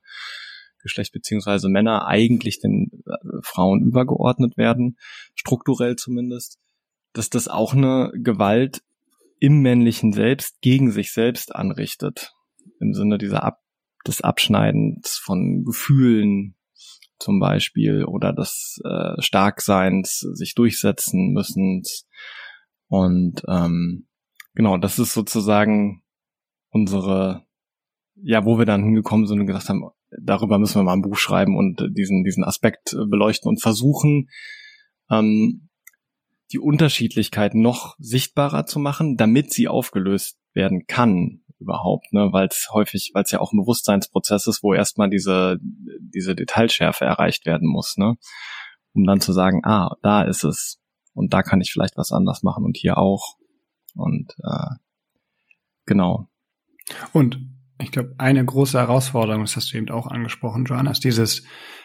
Geschlecht 0.82 1.14
beziehungsweise 1.14 1.70
Männer 1.70 2.08
eigentlich 2.08 2.60
den 2.60 3.04
äh, 3.06 3.12
Frauen 3.42 3.82
übergeordnet 3.82 4.58
werden, 4.58 4.98
strukturell 5.36 5.96
zumindest, 5.96 6.58
dass 7.14 7.30
das 7.30 7.48
auch 7.48 7.74
eine 7.74 8.12
Gewalt 8.16 8.82
im 9.40 9.62
männlichen 9.62 10.14
Selbst 10.14 10.62
gegen 10.62 10.92
sich 10.92 11.12
selbst 11.12 11.56
anrichtet, 11.56 12.34
im 12.80 12.94
Sinne 12.94 13.18
dieser 13.18 13.44
Ab 13.44 13.62
des 14.08 14.22
Abschneidens 14.22 15.18
von 15.18 15.64
Gefühlen, 15.66 16.56
zum 17.20 17.40
Beispiel 17.40 18.06
oder 18.06 18.34
des 18.34 18.80
äh, 18.84 19.22
Starkseins 19.22 20.20
sich 20.20 20.56
durchsetzen 20.56 21.32
müssen. 21.32 21.84
Und 22.88 23.44
ähm, 23.48 24.08
genau, 24.54 24.78
das 24.78 25.00
ist 25.00 25.14
sozusagen 25.14 26.04
unsere, 26.70 27.46
ja, 28.16 28.46
wo 28.46 28.58
wir 28.58 28.66
dann 28.66 28.84
hingekommen 28.84 29.28
sind 29.28 29.40
und 29.40 29.48
gesagt 29.48 29.70
haben, 29.70 29.84
darüber 30.22 30.58
müssen 30.58 30.80
wir 30.80 30.84
mal 30.84 30.94
ein 30.94 31.02
Buch 31.02 31.18
schreiben 31.18 31.56
und 31.58 31.86
diesen, 31.96 32.24
diesen 32.24 32.44
Aspekt 32.44 32.96
beleuchten 33.10 33.50
und 33.50 33.62
versuchen, 33.62 34.30
ähm, 35.10 35.70
die 36.52 36.60
Unterschiedlichkeit 36.60 37.54
noch 37.54 37.96
sichtbarer 38.00 38.66
zu 38.66 38.80
machen, 38.80 39.18
damit 39.18 39.54
sie 39.54 39.68
aufgelöst 39.68 40.40
werden 40.54 40.86
kann 40.88 41.42
überhaupt, 41.60 42.12
ne, 42.14 42.30
weil 42.32 42.48
es 42.48 42.70
häufig, 42.72 43.12
weil 43.14 43.24
es 43.24 43.32
ja 43.32 43.40
auch 43.40 43.54
ein 43.54 43.60
Bewusstseinsprozess 43.60 44.48
ist, 44.48 44.64
wo 44.64 44.74
erstmal 44.74 45.10
diese, 45.10 45.60
diese 45.62 46.36
Detailschärfe 46.36 47.06
erreicht 47.06 47.46
werden 47.46 47.68
muss, 47.68 47.98
ne, 47.98 48.18
um 48.94 49.06
dann 49.06 49.22
zu 49.22 49.34
sagen, 49.34 49.62
ah, 49.66 49.96
da 50.02 50.24
ist 50.24 50.44
es 50.44 50.80
und 51.14 51.34
da 51.34 51.44
kann 51.44 51.62
ich 51.62 51.72
vielleicht 51.72 51.98
was 51.98 52.12
anders 52.12 52.44
machen 52.44 52.64
und 52.64 52.78
hier 52.78 52.98
auch. 52.98 53.36
Und 53.94 54.36
äh, 54.44 54.76
genau. 55.86 56.30
Und 57.12 57.40
ich 57.82 57.92
glaube, 57.92 58.16
eine 58.18 58.44
große 58.44 58.78
Herausforderung, 58.78 59.44
das 59.44 59.56
hast 59.56 59.74
du 59.74 59.78
eben 59.78 59.90
auch 59.90 60.08
angesprochen, 60.08 60.66
Joanna, 60.66 60.92
ist 60.92 61.04
dieses, 61.04 61.44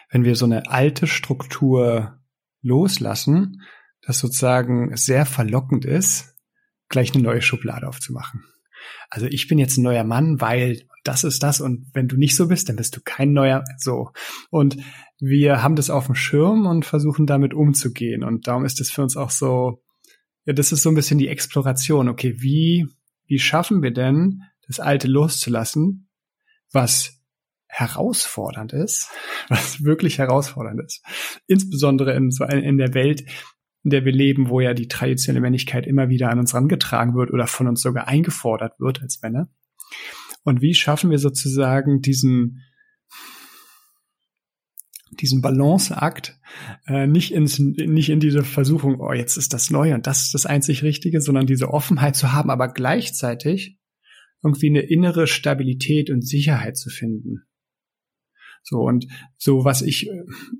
wenn 0.09 0.23
wir 0.23 0.35
so 0.35 0.45
eine 0.45 0.69
alte 0.69 1.07
Struktur 1.07 2.19
loslassen, 2.61 3.61
das 4.01 4.19
sozusagen 4.19 4.95
sehr 4.95 5.25
verlockend 5.25 5.83
ist, 5.85 6.35
gleich 6.89 7.13
eine 7.13 7.23
neue 7.23 7.41
Schublade 7.41 7.87
aufzumachen 7.87 8.45
also 9.09 9.27
ich 9.27 9.47
bin 9.47 9.57
jetzt 9.57 9.77
ein 9.77 9.83
neuer 9.83 10.03
Mann, 10.03 10.41
weil 10.41 10.81
das 11.03 11.23
ist 11.23 11.43
das 11.43 11.61
und 11.61 11.87
wenn 11.93 12.07
du 12.07 12.17
nicht 12.17 12.35
so 12.35 12.47
bist, 12.47 12.67
dann 12.69 12.75
bist 12.75 12.95
du 12.95 13.01
kein 13.03 13.33
neuer 13.33 13.63
so. 13.77 14.11
Und 14.49 14.77
wir 15.19 15.61
haben 15.61 15.75
das 15.75 15.89
auf 15.89 16.07
dem 16.07 16.15
Schirm 16.15 16.65
und 16.65 16.85
versuchen 16.85 17.25
damit 17.25 17.53
umzugehen 17.53 18.23
und 18.23 18.47
darum 18.47 18.65
ist 18.65 18.81
es 18.81 18.91
für 18.91 19.03
uns 19.03 19.15
auch 19.15 19.29
so, 19.29 19.81
ja, 20.45 20.53
das 20.53 20.71
ist 20.71 20.83
so 20.83 20.89
ein 20.89 20.95
bisschen 20.95 21.17
die 21.17 21.27
Exploration. 21.27 22.09
Okay, 22.09 22.35
wie, 22.39 22.87
wie 23.25 23.39
schaffen 23.39 23.81
wir 23.81 23.91
denn, 23.91 24.43
das 24.67 24.79
Alte 24.79 25.07
loszulassen, 25.07 26.09
was 26.71 27.15
herausfordernd 27.67 28.73
ist, 28.73 29.09
was 29.49 29.83
wirklich 29.83 30.17
herausfordernd 30.17 30.81
ist. 30.81 31.03
Insbesondere 31.47 32.15
in 32.15 32.31
so 32.31 32.45
in 32.45 32.77
der 32.77 32.93
Welt, 32.93 33.23
in 33.85 33.91
der 33.91 34.03
wir 34.03 34.11
leben, 34.11 34.49
wo 34.49 34.59
ja 34.59 34.73
die 34.73 34.87
traditionelle 34.87 35.41
Männlichkeit 35.41 35.85
immer 35.85 36.09
wieder 36.09 36.29
an 36.29 36.39
uns 36.39 36.53
herangetragen 36.53 37.15
wird 37.15 37.31
oder 37.31 37.45
von 37.45 37.67
uns 37.67 37.81
sogar 37.81 38.07
eingefordert 38.07 38.79
wird 38.79 39.01
als 39.01 39.21
Männer. 39.21 39.47
Und 40.43 40.61
wie 40.61 40.73
schaffen 40.73 41.11
wir 41.11 41.19
sozusagen 41.19 42.01
diesen 42.01 42.61
diesen 45.11 45.41
Balanceakt 45.41 46.37
äh, 46.87 47.07
nicht 47.07 47.31
ins 47.31 47.59
nicht 47.59 48.09
in 48.09 48.19
diese 48.19 48.43
Versuchung, 48.43 48.99
oh 48.99 49.13
jetzt 49.13 49.37
ist 49.37 49.53
das 49.53 49.69
neu 49.69 49.93
und 49.93 50.07
das 50.07 50.23
ist 50.23 50.33
das 50.33 50.45
einzig 50.45 50.83
Richtige, 50.83 51.21
sondern 51.21 51.45
diese 51.45 51.69
Offenheit 51.69 52.15
zu 52.15 52.33
haben, 52.33 52.49
aber 52.49 52.73
gleichzeitig 52.73 53.77
irgendwie 54.43 54.69
eine 54.69 54.81
innere 54.81 55.27
Stabilität 55.27 56.09
und 56.09 56.27
Sicherheit 56.27 56.75
zu 56.75 56.89
finden. 56.89 57.43
So 58.67 58.79
und 58.79 59.05
so 59.37 59.63
was 59.63 59.83
ich 59.83 60.09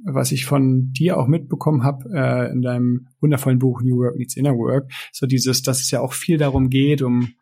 was 0.06 0.32
ich 0.32 0.46
von 0.46 0.92
dir 0.92 1.18
auch 1.18 1.28
mitbekommen 1.28 1.84
habe 1.84 2.08
äh, 2.14 2.52
in 2.52 2.62
deinem 2.62 3.08
wundervollen 3.20 3.58
Buch 3.58 3.82
New 3.82 3.98
Work 3.98 4.16
Needs 4.16 4.38
Inner 4.38 4.54
Work, 4.54 4.92
so 5.12 5.26
dieses, 5.26 5.64
dass 5.64 5.82
es 5.82 5.90
ja 5.90 6.02
auch 6.02 6.14
viel 6.14 6.38
darum 6.38 6.70
geht, 6.70 7.02
um 7.02 7.34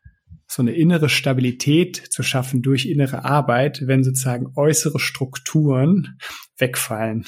so 0.48 0.62
eine 0.62 0.74
innere 0.74 1.10
Stabilität 1.10 1.98
zu 1.98 2.24
schaffen 2.24 2.62
durch 2.62 2.86
innere 2.86 3.26
Arbeit, 3.26 3.84
wenn 3.86 4.04
sozusagen 4.04 4.54
äußere 4.56 5.00
Strukturen 5.00 6.18
wegfallen. 6.58 7.26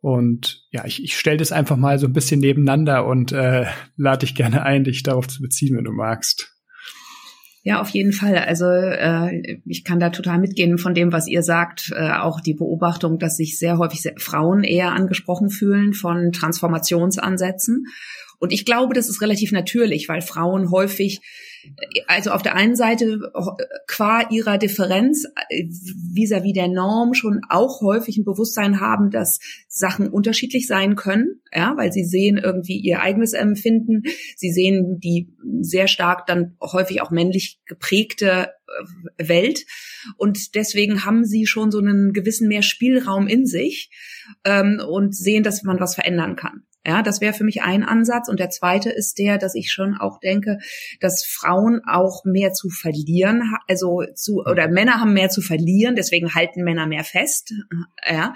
Und 0.00 0.66
ja, 0.70 0.84
ich, 0.86 1.02
ich 1.02 1.16
stelle 1.16 1.36
das 1.36 1.52
einfach 1.52 1.76
mal 1.76 1.98
so 1.98 2.06
ein 2.06 2.12
bisschen 2.12 2.40
nebeneinander 2.40 3.06
und 3.06 3.30
äh, 3.32 3.66
lade 3.96 4.26
dich 4.26 4.34
gerne 4.34 4.62
ein, 4.62 4.84
dich 4.84 5.02
darauf 5.02 5.28
zu 5.28 5.40
beziehen, 5.40 5.76
wenn 5.76 5.84
du 5.84 5.92
magst. 5.92 6.57
Ja, 7.62 7.80
auf 7.80 7.90
jeden 7.90 8.12
Fall. 8.12 8.36
Also 8.36 8.66
äh, 8.66 9.58
ich 9.66 9.84
kann 9.84 10.00
da 10.00 10.10
total 10.10 10.38
mitgehen 10.38 10.78
von 10.78 10.94
dem, 10.94 11.12
was 11.12 11.26
ihr 11.26 11.42
sagt. 11.42 11.92
Äh, 11.94 12.12
auch 12.12 12.40
die 12.40 12.54
Beobachtung, 12.54 13.18
dass 13.18 13.36
sich 13.36 13.58
sehr 13.58 13.78
häufig 13.78 14.12
Frauen 14.16 14.64
eher 14.64 14.92
angesprochen 14.92 15.50
fühlen 15.50 15.92
von 15.92 16.32
Transformationsansätzen. 16.32 17.86
Und 18.38 18.52
ich 18.52 18.64
glaube, 18.64 18.94
das 18.94 19.08
ist 19.08 19.20
relativ 19.20 19.52
natürlich, 19.52 20.08
weil 20.08 20.22
Frauen 20.22 20.70
häufig 20.70 21.20
also 22.06 22.30
auf 22.30 22.42
der 22.42 22.54
einen 22.54 22.76
Seite 22.76 23.32
qua 23.86 24.28
ihrer 24.30 24.58
Differenz 24.58 25.24
vis-à-vis 26.14 26.52
-vis 26.52 26.54
der 26.54 26.68
Norm 26.68 27.14
schon 27.14 27.40
auch 27.48 27.80
häufig 27.80 28.16
ein 28.16 28.24
Bewusstsein 28.24 28.80
haben, 28.80 29.10
dass 29.10 29.38
Sachen 29.68 30.08
unterschiedlich 30.08 30.66
sein 30.66 30.96
können, 30.96 31.40
ja, 31.52 31.74
weil 31.76 31.92
sie 31.92 32.04
sehen 32.04 32.38
irgendwie 32.38 32.78
ihr 32.78 33.00
eigenes 33.00 33.32
Empfinden, 33.32 34.02
sie 34.36 34.52
sehen 34.52 34.98
die 35.00 35.34
sehr 35.60 35.88
stark 35.88 36.26
dann 36.26 36.56
häufig 36.60 37.02
auch 37.02 37.10
männlich 37.10 37.60
geprägte 37.66 38.48
äh, 39.18 39.28
Welt 39.28 39.64
und 40.16 40.54
deswegen 40.54 41.04
haben 41.04 41.24
sie 41.24 41.46
schon 41.46 41.70
so 41.70 41.78
einen 41.78 42.12
gewissen 42.12 42.48
mehr 42.48 42.62
Spielraum 42.62 43.26
in 43.26 43.46
sich 43.46 43.90
ähm, 44.44 44.80
und 44.86 45.16
sehen, 45.16 45.42
dass 45.42 45.62
man 45.62 45.80
was 45.80 45.94
verändern 45.94 46.36
kann. 46.36 46.62
Ja, 46.86 47.02
das 47.02 47.20
wäre 47.20 47.34
für 47.34 47.44
mich 47.44 47.62
ein 47.62 47.82
Ansatz. 47.82 48.28
Und 48.28 48.40
der 48.40 48.50
zweite 48.50 48.90
ist 48.90 49.18
der, 49.18 49.36
dass 49.38 49.54
ich 49.54 49.70
schon 49.70 49.94
auch 49.94 50.20
denke, 50.20 50.58
dass 51.00 51.24
Frauen 51.24 51.80
auch 51.86 52.24
mehr 52.24 52.52
zu 52.52 52.70
verlieren, 52.70 53.42
also 53.68 54.04
zu, 54.14 54.42
oder 54.44 54.68
Männer 54.68 55.00
haben 55.00 55.12
mehr 55.12 55.28
zu 55.28 55.42
verlieren, 55.42 55.96
deswegen 55.96 56.34
halten 56.34 56.62
Männer 56.62 56.86
mehr 56.86 57.04
fest. 57.04 57.52
Ja, 58.08 58.32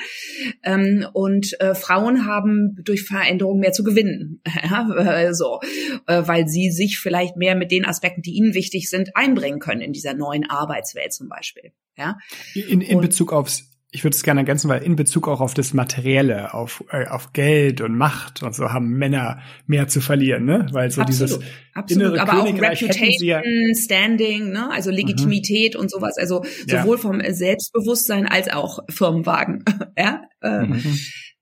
ähm, 0.64 1.06
und 1.12 1.58
äh, 1.60 1.74
Frauen 1.74 2.26
haben 2.26 2.76
durch 2.84 3.04
Veränderung 3.04 3.58
mehr 3.60 3.72
zu 3.72 3.84
gewinnen. 3.84 4.40
Ja, 4.62 5.34
so, 5.34 5.60
äh, 6.06 6.22
weil 6.26 6.46
sie 6.46 6.70
sich 6.70 6.98
vielleicht 6.98 7.36
mehr 7.36 7.56
mit 7.56 7.70
den 7.70 7.84
Aspekten, 7.84 8.22
die 8.22 8.32
ihnen 8.32 8.54
wichtig 8.54 8.88
sind, 8.88 9.16
einbringen 9.16 9.58
können 9.58 9.80
in 9.80 9.92
dieser 9.92 10.14
neuen 10.14 10.48
Arbeitswelt 10.48 11.12
zum 11.12 11.28
Beispiel. 11.28 11.72
Ja. 11.96 12.18
In, 12.54 12.80
in 12.80 13.00
Bezug 13.00 13.32
aufs 13.32 13.71
ich 13.94 14.04
würde 14.04 14.16
es 14.16 14.22
gerne 14.22 14.40
ergänzen, 14.40 14.70
weil 14.70 14.82
in 14.82 14.96
Bezug 14.96 15.28
auch 15.28 15.42
auf 15.42 15.52
das 15.52 15.74
Materielle, 15.74 16.54
auf, 16.54 16.82
äh, 16.90 17.06
auf 17.08 17.34
Geld 17.34 17.82
und 17.82 17.94
Macht 17.94 18.42
und 18.42 18.54
so 18.54 18.72
haben 18.72 18.88
Männer 18.88 19.40
mehr 19.66 19.86
zu 19.86 20.00
verlieren, 20.00 20.46
ne? 20.46 20.66
Weil 20.72 20.90
so 20.90 21.02
absolut, 21.02 21.08
dieses 21.08 21.40
absolut. 21.74 22.14
innere 22.14 22.22
Aber 22.22 22.42
Königreich 22.42 22.82
auch 22.82 22.88
Reputation, 22.88 23.28
ja 23.28 23.42
Standing, 23.76 24.50
ne? 24.50 24.70
Also 24.72 24.90
mhm. 24.90 24.96
Legitimität 24.96 25.74
mhm. 25.74 25.80
und 25.80 25.90
sowas. 25.90 26.16
Also 26.16 26.42
sowohl 26.66 26.96
ja. 26.96 27.02
vom 27.02 27.20
Selbstbewusstsein 27.28 28.26
als 28.26 28.50
auch 28.50 28.78
Firmenwagen. 28.88 29.62
ja. 29.98 30.22
Ähm, 30.42 30.70
mhm. 30.70 30.98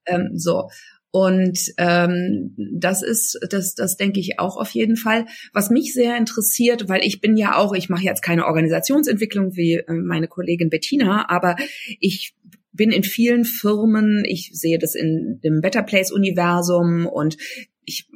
ähm, 0.07 0.31
so. 0.35 0.69
Und 1.13 1.73
ähm, 1.77 2.55
das 2.57 3.03
ist, 3.03 3.39
das, 3.51 3.75
das 3.75 3.97
denke 3.97 4.21
ich 4.21 4.39
auch 4.39 4.57
auf 4.57 4.71
jeden 4.71 4.97
Fall. 4.97 5.27
Was 5.53 5.71
mich 5.71 5.93
sehr 5.93 6.17
interessiert, 6.17 6.89
weil 6.89 7.05
ich 7.05 7.21
bin 7.21 7.37
ja 7.37 7.57
auch, 7.57 7.75
ich 7.75 7.89
mache 7.89 8.05
jetzt 8.05 8.23
keine 8.23 8.47
Organisationsentwicklung 8.47 9.57
wie 9.57 9.75
äh, 9.75 9.93
meine 9.93 10.29
Kollegin 10.29 10.71
Bettina, 10.71 11.29
aber 11.29 11.57
ich 11.99 12.35
bin 12.73 12.93
in 12.93 13.03
vielen 13.03 13.45
Firmen, 13.45 14.25
ich 14.25 14.51
sehe 14.55 14.79
das 14.79 14.95
in 14.95 15.41
dem 15.43 15.61
Better 15.61 15.83
Place 15.83 16.13
Universum 16.13 17.07
und 17.07 17.37
ich 17.85 18.09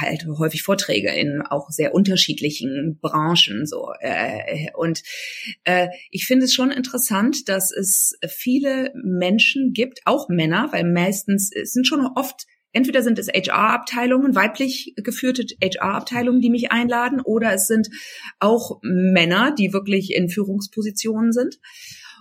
halte 0.00 0.38
häufig 0.38 0.62
Vorträge 0.62 1.10
in 1.10 1.42
auch 1.42 1.70
sehr 1.70 1.94
unterschiedlichen 1.94 2.98
Branchen 3.00 3.66
so 3.66 3.90
äh, 4.00 4.70
und 4.74 5.02
äh, 5.64 5.88
ich 6.10 6.26
finde 6.26 6.44
es 6.46 6.54
schon 6.54 6.70
interessant, 6.70 7.48
dass 7.48 7.70
es 7.70 8.18
viele 8.28 8.92
Menschen 8.94 9.72
gibt, 9.72 10.00
auch 10.04 10.28
Männer, 10.28 10.68
weil 10.72 10.84
meistens 10.84 11.50
sind 11.64 11.86
schon 11.86 12.06
oft 12.14 12.46
entweder 12.76 13.02
sind 13.02 13.18
es 13.18 13.28
HR-Abteilungen, 13.28 14.34
weiblich 14.34 14.92
geführte 14.96 15.46
HR-Abteilungen, 15.62 16.42
die 16.42 16.50
mich 16.50 16.70
einladen, 16.70 17.22
oder 17.22 17.54
es 17.54 17.66
sind 17.66 17.88
auch 18.38 18.80
Männer, 18.82 19.54
die 19.58 19.72
wirklich 19.72 20.14
in 20.14 20.28
Führungspositionen 20.28 21.32
sind. 21.32 21.58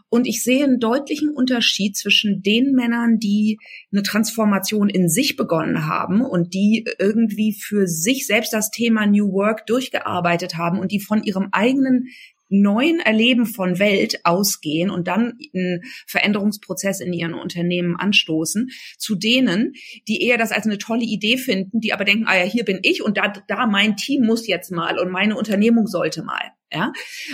Und 0.09 0.27
ich 0.27 0.43
sehe 0.43 0.63
einen 0.63 0.79
deutlichen 0.79 1.29
Unterschied 1.29 1.97
zwischen 1.97 2.41
den 2.41 2.73
Männern, 2.73 3.17
die 3.17 3.59
eine 3.91 4.03
Transformation 4.03 4.89
in 4.89 5.09
sich 5.09 5.35
begonnen 5.35 5.87
haben 5.87 6.21
und 6.21 6.53
die 6.53 6.85
irgendwie 6.99 7.53
für 7.53 7.87
sich 7.87 8.27
selbst 8.27 8.53
das 8.53 8.71
Thema 8.71 9.05
New 9.07 9.33
Work 9.33 9.65
durchgearbeitet 9.65 10.55
haben 10.57 10.79
und 10.79 10.91
die 10.91 10.99
von 10.99 11.23
ihrem 11.23 11.49
eigenen 11.51 12.07
neuen 12.49 12.99
Erleben 12.99 13.45
von 13.45 13.79
Welt 13.79 14.19
ausgehen 14.23 14.89
und 14.89 15.07
dann 15.07 15.37
einen 15.53 15.81
Veränderungsprozess 16.07 16.99
in 16.99 17.13
ihren 17.13 17.33
Unternehmen 17.33 17.95
anstoßen, 17.95 18.69
zu 18.97 19.15
denen, 19.15 19.73
die 20.07 20.23
eher 20.23 20.37
das 20.37 20.51
als 20.51 20.65
eine 20.65 20.77
tolle 20.77 21.03
Idee 21.03 21.37
finden, 21.37 21.79
die 21.79 21.93
aber 21.93 22.05
denken, 22.05 22.25
ah 22.27 22.37
ja, 22.37 22.43
hier 22.43 22.65
bin 22.65 22.79
ich 22.83 23.03
und 23.03 23.17
da, 23.17 23.33
da 23.47 23.65
mein 23.67 23.95
Team 23.95 24.25
muss 24.25 24.47
jetzt 24.47 24.71
mal 24.71 24.99
und 24.99 25.11
meine 25.11 25.35
Unternehmung 25.37 25.87
sollte 25.87 26.23
mal. 26.23 26.51
Ja, 26.73 26.91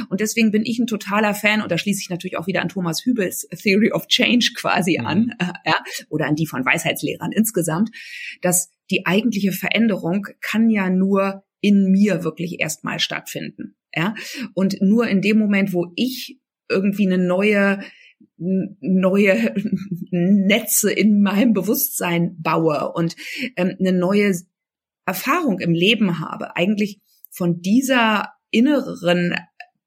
und 0.09 0.19
deswegen 0.19 0.51
bin 0.51 0.63
ich 0.65 0.77
ein 0.77 0.87
totaler 0.87 1.33
Fan 1.33 1.61
und 1.61 1.71
da 1.71 1.77
schließe 1.77 2.01
ich 2.01 2.09
natürlich 2.09 2.37
auch 2.37 2.47
wieder 2.47 2.61
an 2.61 2.69
Thomas 2.69 3.05
Hübels 3.05 3.47
Theory 3.63 3.91
of 3.91 4.07
Change 4.07 4.51
quasi 4.55 4.99
mhm. 4.99 5.05
an, 5.07 5.35
äh, 5.39 5.45
ja, 5.65 5.77
oder 6.09 6.27
an 6.27 6.35
die 6.35 6.45
von 6.45 6.65
Weisheitslehrern 6.65 7.31
insgesamt, 7.31 7.89
dass 8.41 8.69
die 8.91 9.05
eigentliche 9.05 9.53
Veränderung 9.53 10.27
kann 10.41 10.69
ja 10.69 10.89
nur 10.89 11.43
in 11.61 11.91
mir 11.91 12.23
wirklich 12.23 12.59
erstmal 12.59 12.99
stattfinden. 12.99 13.75
Ja, 13.95 14.15
und 14.53 14.81
nur 14.81 15.07
in 15.07 15.21
dem 15.21 15.37
Moment, 15.37 15.73
wo 15.73 15.91
ich 15.95 16.39
irgendwie 16.69 17.05
eine 17.05 17.17
neue 17.17 17.79
neue 18.37 19.53
Netze 20.11 20.91
in 20.91 21.21
meinem 21.21 21.53
Bewusstsein 21.53 22.35
baue 22.41 22.91
und 22.93 23.15
ähm, 23.55 23.75
eine 23.79 23.93
neue 23.93 24.33
Erfahrung 25.05 25.59
im 25.59 25.73
Leben 25.73 26.19
habe, 26.19 26.55
eigentlich 26.55 27.01
von 27.29 27.61
dieser 27.61 28.33
inneren 28.49 29.35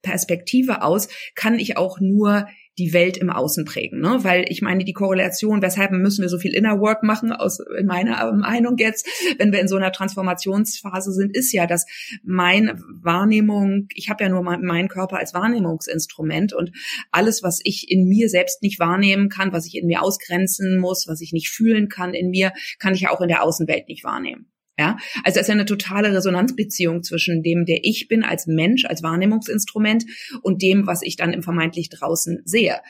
Perspektive 0.03 0.83
aus 0.83 1.09
kann 1.35 1.59
ich 1.59 1.77
auch 1.77 1.99
nur 2.01 2.47
die 2.79 2.93
Welt 2.93 3.17
im 3.17 3.31
Außen 3.31 3.65
prägen. 3.65 4.01
Ne? 4.01 4.19
Weil 4.23 4.45
ich 4.49 4.63
meine, 4.63 4.85
die 4.85 4.93
Korrelation, 4.93 5.63
weshalb 5.63 5.93
müssen 5.93 6.23
wir 6.23 6.29
so 6.29 6.39
viel 6.39 6.55
Inner 6.55 6.81
Work 6.81 7.03
machen, 7.03 7.33
aus 7.33 7.61
in 7.79 7.87
meiner 7.87 8.33
Meinung 8.33 8.77
jetzt, 8.79 9.07
wenn 9.39 9.53
wir 9.53 9.61
in 9.61 9.69
so 9.69 9.77
einer 9.77 9.93
Transformationsphase 9.93 11.13
sind, 11.13 11.37
ist 11.37 11.53
ja, 11.53 11.67
dass 11.67 11.87
meine 12.25 12.79
Wahrnehmung, 13.01 13.87
ich 13.95 14.11
habe 14.11 14.25
ja 14.25 14.31
nur 14.31 14.43
meinen 14.43 14.89
Körper 14.89 15.19
als 15.19 15.35
Wahrnehmungsinstrument 15.35 16.53
und 16.53 16.73
alles, 17.11 17.43
was 17.43 17.61
ich 17.63 17.91
in 17.91 18.09
mir 18.09 18.29
selbst 18.29 18.63
nicht 18.63 18.81
wahrnehmen 18.81 19.29
kann, 19.29 19.53
was 19.53 19.67
ich 19.67 19.77
in 19.77 19.87
mir 19.87 20.03
ausgrenzen 20.03 20.79
muss, 20.79 21.07
was 21.07 21.21
ich 21.21 21.33
nicht 21.33 21.51
fühlen 21.51 21.89
kann 21.89 22.15
in 22.15 22.31
mir, 22.31 22.53
kann 22.79 22.95
ich 22.95 23.03
ja 23.03 23.11
auch 23.11 23.21
in 23.21 23.29
der 23.29 23.43
Außenwelt 23.43 23.89
nicht 23.89 24.05
wahrnehmen. 24.05 24.54
Ja, 24.77 24.97
also 25.23 25.39
es 25.39 25.47
ist 25.47 25.51
eine 25.51 25.67
totale 25.67 26.13
Resonanzbeziehung 26.13 27.05
zwischen 27.05 27.45
dem, 27.45 27.65
der 27.65 27.79
ich 27.83 28.09
bin 28.09 28.25
als 28.25 28.49
Mensch, 28.49 28.85
als 28.85 29.05
Wahrnehmungsinstrument 29.05 30.05
und 30.43 30.63
dem, 30.63 30.89
was 30.89 31.03
ich 31.03 31.15
dann 31.15 31.33
im 31.33 31.45
vermeintlich 31.45 31.91
draußen 31.91 32.43
sehe. 32.45 32.81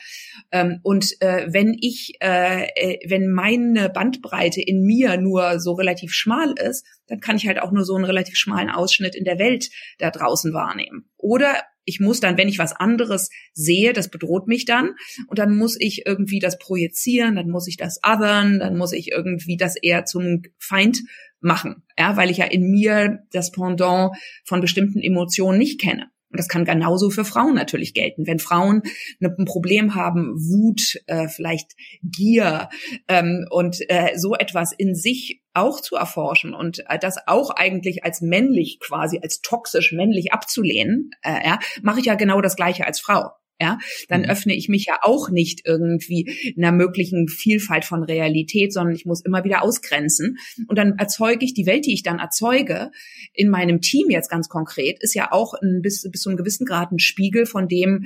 Ähm, 0.51 0.79
und 0.81 1.21
äh, 1.21 1.45
wenn 1.47 1.77
ich, 1.79 2.13
äh, 2.21 2.63
äh, 2.75 2.97
wenn 3.07 3.31
meine 3.31 3.89
Bandbreite 3.89 4.61
in 4.61 4.81
mir 4.81 5.17
nur 5.17 5.59
so 5.59 5.73
relativ 5.73 6.11
schmal 6.11 6.55
ist, 6.57 6.87
dann 7.05 7.19
kann 7.19 7.35
ich 7.35 7.45
halt 7.45 7.61
auch 7.61 7.71
nur 7.71 7.85
so 7.85 7.95
einen 7.95 8.05
relativ 8.05 8.35
schmalen 8.35 8.71
Ausschnitt 8.71 9.15
in 9.15 9.23
der 9.23 9.37
Welt 9.37 9.69
da 9.99 10.09
draußen 10.09 10.53
wahrnehmen. 10.53 11.07
Oder 11.17 11.55
ich 11.85 11.99
muss 11.99 12.19
dann, 12.19 12.37
wenn 12.37 12.49
ich 12.49 12.59
was 12.59 12.73
anderes 12.73 13.29
sehe, 13.53 13.93
das 13.93 14.09
bedroht 14.09 14.47
mich 14.47 14.65
dann 14.65 14.95
und 15.27 15.39
dann 15.39 15.55
muss 15.55 15.77
ich 15.79 16.05
irgendwie 16.05 16.39
das 16.39 16.57
projizieren, 16.57 17.35
dann 17.35 17.49
muss 17.49 17.67
ich 17.67 17.77
das 17.77 17.99
othern, 18.03 18.59
dann 18.59 18.77
muss 18.77 18.91
ich 18.91 19.11
irgendwie 19.11 19.57
das 19.57 19.75
eher 19.75 20.05
zum 20.05 20.41
Feind 20.57 21.01
machen, 21.39 21.83
ja, 21.97 22.17
weil 22.17 22.29
ich 22.29 22.37
ja 22.37 22.45
in 22.45 22.71
mir 22.71 23.19
das 23.31 23.51
Pendant 23.51 24.15
von 24.43 24.61
bestimmten 24.61 24.99
Emotionen 24.99 25.59
nicht 25.59 25.79
kenne. 25.79 26.09
Und 26.35 26.39
das 26.39 26.49
kann 26.49 26.65
genauso 26.65 27.11
für 27.11 27.23
Frauen 27.23 27.53
natürlich 27.53 27.93
gelten. 27.93 28.27
Wenn 28.27 28.39
Frauen 28.39 28.81
ein 29.21 29.45
Problem 29.45 29.95
haben, 29.95 30.33
Wut, 30.35 30.99
äh, 31.07 31.29
vielleicht 31.29 31.71
Gier 32.03 32.67
ähm, 33.07 33.47
und 33.49 33.77
äh, 33.87 34.17
so 34.17 34.35
etwas 34.35 34.73
in 34.73 34.95
sich 34.95 35.41
auch 35.53 35.79
zu 35.79 35.95
erforschen 35.95 36.53
und 36.53 36.83
äh, 36.89 36.99
das 36.99 37.15
auch 37.25 37.51
eigentlich 37.51 38.03
als 38.03 38.19
männlich 38.19 38.81
quasi, 38.81 39.21
als 39.23 39.39
toxisch 39.39 39.93
männlich 39.93 40.33
abzulehnen, 40.33 41.11
äh, 41.21 41.47
ja, 41.47 41.59
mache 41.81 42.01
ich 42.01 42.05
ja 42.05 42.15
genau 42.15 42.41
das 42.41 42.57
Gleiche 42.57 42.85
als 42.85 42.99
Frau 42.99 43.31
ja, 43.59 43.77
dann 44.09 44.21
mhm. 44.23 44.29
öffne 44.29 44.53
ich 44.53 44.67
mich 44.67 44.85
ja 44.85 44.97
auch 45.01 45.29
nicht 45.29 45.61
irgendwie 45.65 46.53
einer 46.57 46.71
möglichen 46.71 47.27
Vielfalt 47.27 47.85
von 47.85 48.03
Realität, 48.03 48.73
sondern 48.73 48.95
ich 48.95 49.05
muss 49.05 49.23
immer 49.23 49.43
wieder 49.43 49.63
ausgrenzen. 49.63 50.37
Und 50.67 50.77
dann 50.77 50.97
erzeuge 50.97 51.45
ich 51.45 51.53
die 51.53 51.65
Welt, 51.65 51.85
die 51.85 51.93
ich 51.93 52.03
dann 52.03 52.19
erzeuge, 52.19 52.91
in 53.33 53.49
meinem 53.49 53.81
Team 53.81 54.09
jetzt 54.09 54.29
ganz 54.29 54.49
konkret, 54.49 55.01
ist 55.01 55.15
ja 55.15 55.31
auch 55.31 55.53
ein, 55.53 55.81
bis, 55.81 56.09
bis 56.11 56.21
zu 56.21 56.29
einem 56.29 56.37
gewissen 56.37 56.65
Grad 56.65 56.91
ein 56.91 56.99
Spiegel 56.99 57.45
von 57.45 57.67
dem, 57.67 58.05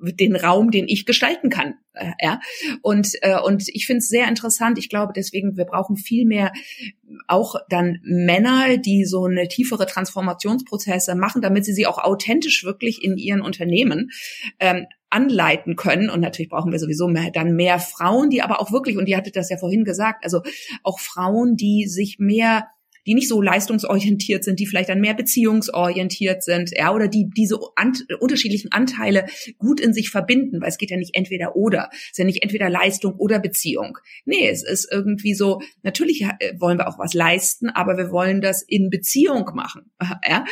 den 0.00 0.36
Raum, 0.36 0.70
den 0.70 0.88
ich 0.88 1.06
gestalten 1.06 1.50
kann. 1.50 1.74
Äh, 1.94 2.12
ja, 2.20 2.40
und 2.82 3.10
äh, 3.22 3.40
und 3.40 3.68
ich 3.68 3.86
finde 3.86 3.98
es 3.98 4.08
sehr 4.08 4.28
interessant. 4.28 4.78
Ich 4.78 4.88
glaube 4.88 5.12
deswegen, 5.14 5.56
wir 5.56 5.64
brauchen 5.64 5.96
viel 5.96 6.26
mehr 6.26 6.52
auch 7.26 7.56
dann 7.68 7.98
Männer, 8.02 8.76
die 8.78 9.04
so 9.04 9.24
eine 9.24 9.48
tiefere 9.48 9.86
Transformationsprozesse 9.86 11.14
machen, 11.14 11.42
damit 11.42 11.64
sie 11.64 11.72
sie 11.72 11.86
auch 11.86 11.98
authentisch 11.98 12.64
wirklich 12.64 13.02
in 13.02 13.16
ihren 13.16 13.40
Unternehmen 13.40 14.10
ähm, 14.60 14.86
anleiten 15.10 15.76
können. 15.76 16.10
Und 16.10 16.20
natürlich 16.20 16.50
brauchen 16.50 16.70
wir 16.70 16.78
sowieso 16.78 17.08
mehr, 17.08 17.30
dann 17.30 17.56
mehr 17.56 17.78
Frauen, 17.78 18.30
die 18.30 18.42
aber 18.42 18.60
auch 18.60 18.72
wirklich, 18.72 18.98
und 18.98 19.06
die 19.06 19.16
hatte 19.16 19.30
das 19.30 19.50
ja 19.50 19.56
vorhin 19.56 19.84
gesagt, 19.84 20.24
also 20.24 20.42
auch 20.82 21.00
Frauen, 21.00 21.56
die 21.56 21.86
sich 21.88 22.18
mehr 22.18 22.68
die 23.08 23.14
nicht 23.14 23.28
so 23.28 23.40
leistungsorientiert 23.40 24.44
sind, 24.44 24.60
die 24.60 24.66
vielleicht 24.66 24.90
dann 24.90 25.00
mehr 25.00 25.14
beziehungsorientiert 25.14 26.44
sind, 26.44 26.72
ja, 26.76 26.92
oder 26.92 27.08
die 27.08 27.30
diese 27.34 27.58
an, 27.74 27.94
unterschiedlichen 28.20 28.70
Anteile 28.70 29.24
gut 29.56 29.80
in 29.80 29.94
sich 29.94 30.10
verbinden, 30.10 30.60
weil 30.60 30.68
es 30.68 30.76
geht 30.76 30.90
ja 30.90 30.98
nicht 30.98 31.14
entweder 31.14 31.56
oder, 31.56 31.88
es 31.90 32.10
ist 32.10 32.18
ja 32.18 32.26
nicht 32.26 32.42
entweder 32.42 32.68
Leistung 32.68 33.14
oder 33.14 33.38
Beziehung. 33.38 33.96
Nee, 34.26 34.46
es 34.50 34.62
ist 34.62 34.92
irgendwie 34.92 35.32
so, 35.32 35.62
natürlich 35.82 36.20
äh, 36.20 36.52
wollen 36.58 36.76
wir 36.76 36.86
auch 36.86 36.98
was 36.98 37.14
leisten, 37.14 37.70
aber 37.70 37.96
wir 37.96 38.10
wollen 38.10 38.42
das 38.42 38.62
in 38.62 38.90
Beziehung 38.90 39.52
machen, 39.54 39.90
ja, 40.28 40.44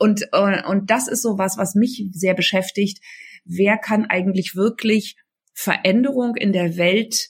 und, 0.00 0.26
äh, 0.32 0.66
und 0.66 0.90
das 0.90 1.06
ist 1.06 1.22
so 1.22 1.38
was, 1.38 1.58
was 1.58 1.76
mich 1.76 2.08
sehr 2.10 2.34
beschäftigt. 2.34 2.98
Wer 3.44 3.78
kann 3.78 4.06
eigentlich 4.06 4.56
wirklich 4.56 5.14
Veränderung 5.54 6.34
in 6.34 6.52
der 6.52 6.76
Welt 6.76 7.28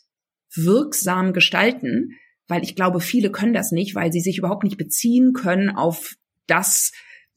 wirksam 0.55 1.35
gestalten, 1.35 2.17
weil 2.51 2.63
ich 2.63 2.75
glaube, 2.75 3.01
viele 3.01 3.31
können 3.31 3.55
das 3.55 3.73
nicht, 3.73 3.95
weil 3.95 4.13
sie 4.13 4.21
sich 4.21 4.39
überhaupt 4.39 4.65
nicht 4.65 4.77
beziehen 4.77 5.33
können 5.33 5.71
auf 5.71 6.15
das, 6.47 6.93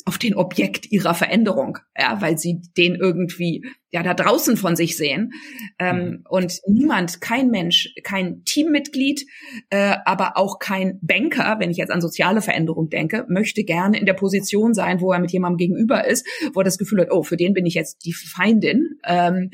auf 0.06 0.18
den 0.18 0.36
Objekt 0.36 0.92
ihrer 0.92 1.14
Veränderung, 1.14 1.78
ja, 1.98 2.22
weil 2.22 2.38
sie 2.38 2.62
den 2.78 2.96
irgendwie 2.96 3.66
ja 3.92 4.04
da 4.04 4.14
draußen 4.14 4.58
von 4.58 4.76
sich 4.76 4.98
sehen. 4.98 5.32
Ähm, 5.80 5.98
mhm. 5.98 6.24
Und 6.28 6.60
niemand, 6.68 7.22
kein 7.22 7.50
Mensch, 7.50 7.94
kein 8.04 8.44
Teammitglied, 8.44 9.26
äh, 9.70 9.96
aber 10.06 10.36
auch 10.36 10.60
kein 10.60 11.00
Banker, 11.02 11.58
wenn 11.60 11.70
ich 11.70 11.78
jetzt 11.78 11.92
an 11.92 12.02
soziale 12.02 12.42
Veränderung 12.42 12.90
denke, 12.90 13.26
möchte 13.30 13.64
gerne 13.64 14.00
in 14.00 14.06
der 14.06 14.14
Position 14.14 14.74
sein, 14.74 15.00
wo 15.00 15.14
er 15.14 15.20
mit 15.20 15.32
jemandem 15.32 15.58
gegenüber 15.58 16.06
ist, 16.06 16.28
wo 16.54 16.62
er 16.62 16.66
das 16.66 16.78
Gefühl 16.78 17.02
hat, 17.02 17.12
oh, 17.12 17.24
für 17.24 17.38
den 17.38 17.54
bin 17.54 17.66
ich 17.66 17.76
jetzt 17.76 18.04
die 18.06 18.14
Feindin. 18.14 19.00
Ähm, 19.06 19.52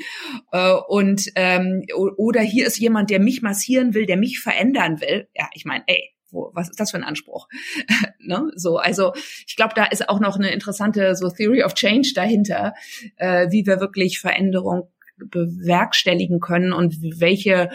äh, 0.52 0.74
und 0.88 1.26
ähm, 1.36 1.84
oder 1.96 2.42
hier 2.42 2.66
ist 2.66 2.80
jemand, 2.80 3.10
der 3.10 3.20
mich 3.20 3.42
massieren 3.42 3.94
will, 3.94 4.06
der 4.06 4.18
mich 4.18 4.40
verändern 4.40 5.02
will. 5.02 5.28
Ja, 5.36 5.50
ich 5.54 5.66
meine, 5.66 5.84
ey, 5.88 6.14
wo, 6.32 6.52
was 6.54 6.70
ist 6.70 6.80
das 6.80 6.92
für 6.92 6.98
ein 6.98 7.04
Anspruch? 7.04 7.48
ne? 8.20 8.52
So, 8.56 8.78
also 8.78 9.14
ich 9.48 9.56
glaube, 9.56 9.74
da 9.76 9.86
ist 9.86 10.10
auch 10.10 10.20
noch 10.20 10.36
eine 10.36 10.52
interessante 10.52 11.16
so 11.16 11.30
Theory 11.30 11.64
of 11.64 11.74
Change 11.74 12.12
dahinter, 12.16 12.74
äh, 13.18 13.48
wie 13.52 13.66
wir 13.66 13.80
wirklich 13.80 14.20
Veränderung 14.20 14.90
bewerkstelligen 15.18 16.40
können 16.40 16.74
und 16.74 16.96
welche 17.20 17.70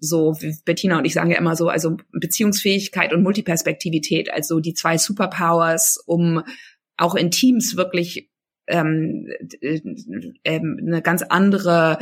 so, 0.00 0.36
Bettina 0.64 0.98
und 0.98 1.04
ich 1.04 1.14
sagen 1.14 1.30
ja 1.30 1.38
immer 1.38 1.56
so, 1.56 1.68
also 1.68 1.96
Beziehungsfähigkeit 2.12 3.12
und 3.12 3.22
Multiperspektivität, 3.22 4.32
also 4.32 4.60
die 4.60 4.74
zwei 4.74 4.96
Superpowers, 4.96 6.02
um 6.06 6.44
auch 6.96 7.14
in 7.14 7.30
Teams 7.30 7.76
wirklich 7.76 8.30
ähm, 8.68 9.26
äh, 9.60 9.80
ähm, 10.44 10.80
eine 10.80 11.02
ganz 11.02 11.22
andere 11.22 11.98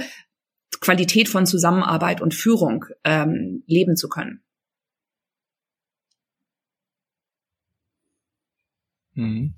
Qualität 0.80 1.28
von 1.28 1.46
Zusammenarbeit 1.46 2.20
und 2.20 2.34
Führung 2.34 2.84
ähm, 3.04 3.62
leben 3.66 3.96
zu 3.96 4.08
können. 4.08 4.42
Mhm. 9.16 9.54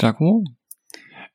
Jaco? 0.00 0.44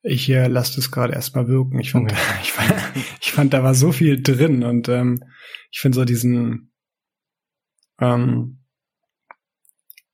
Ich 0.03 0.29
äh, 0.29 0.47
lasse 0.47 0.75
das 0.75 0.91
gerade 0.91 1.13
erstmal 1.13 1.47
wirken. 1.47 1.79
Ich 1.79 1.91
fand, 1.91 2.11
okay. 2.11 2.21
ich, 2.41 2.51
fand, 2.51 2.73
ich 3.21 3.31
fand, 3.31 3.53
da 3.53 3.63
war 3.63 3.75
so 3.75 3.91
viel 3.91 4.21
drin 4.21 4.63
und 4.63 4.87
ähm, 4.89 5.23
ich 5.71 5.79
finde 5.79 5.95
so 5.95 6.05
diesen, 6.05 6.71
ähm, 7.99 8.63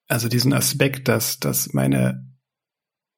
also 0.07 0.29
diesen 0.29 0.53
Aspekt, 0.53 1.07
dass, 1.07 1.39
dass 1.39 1.73
meine, 1.73 2.26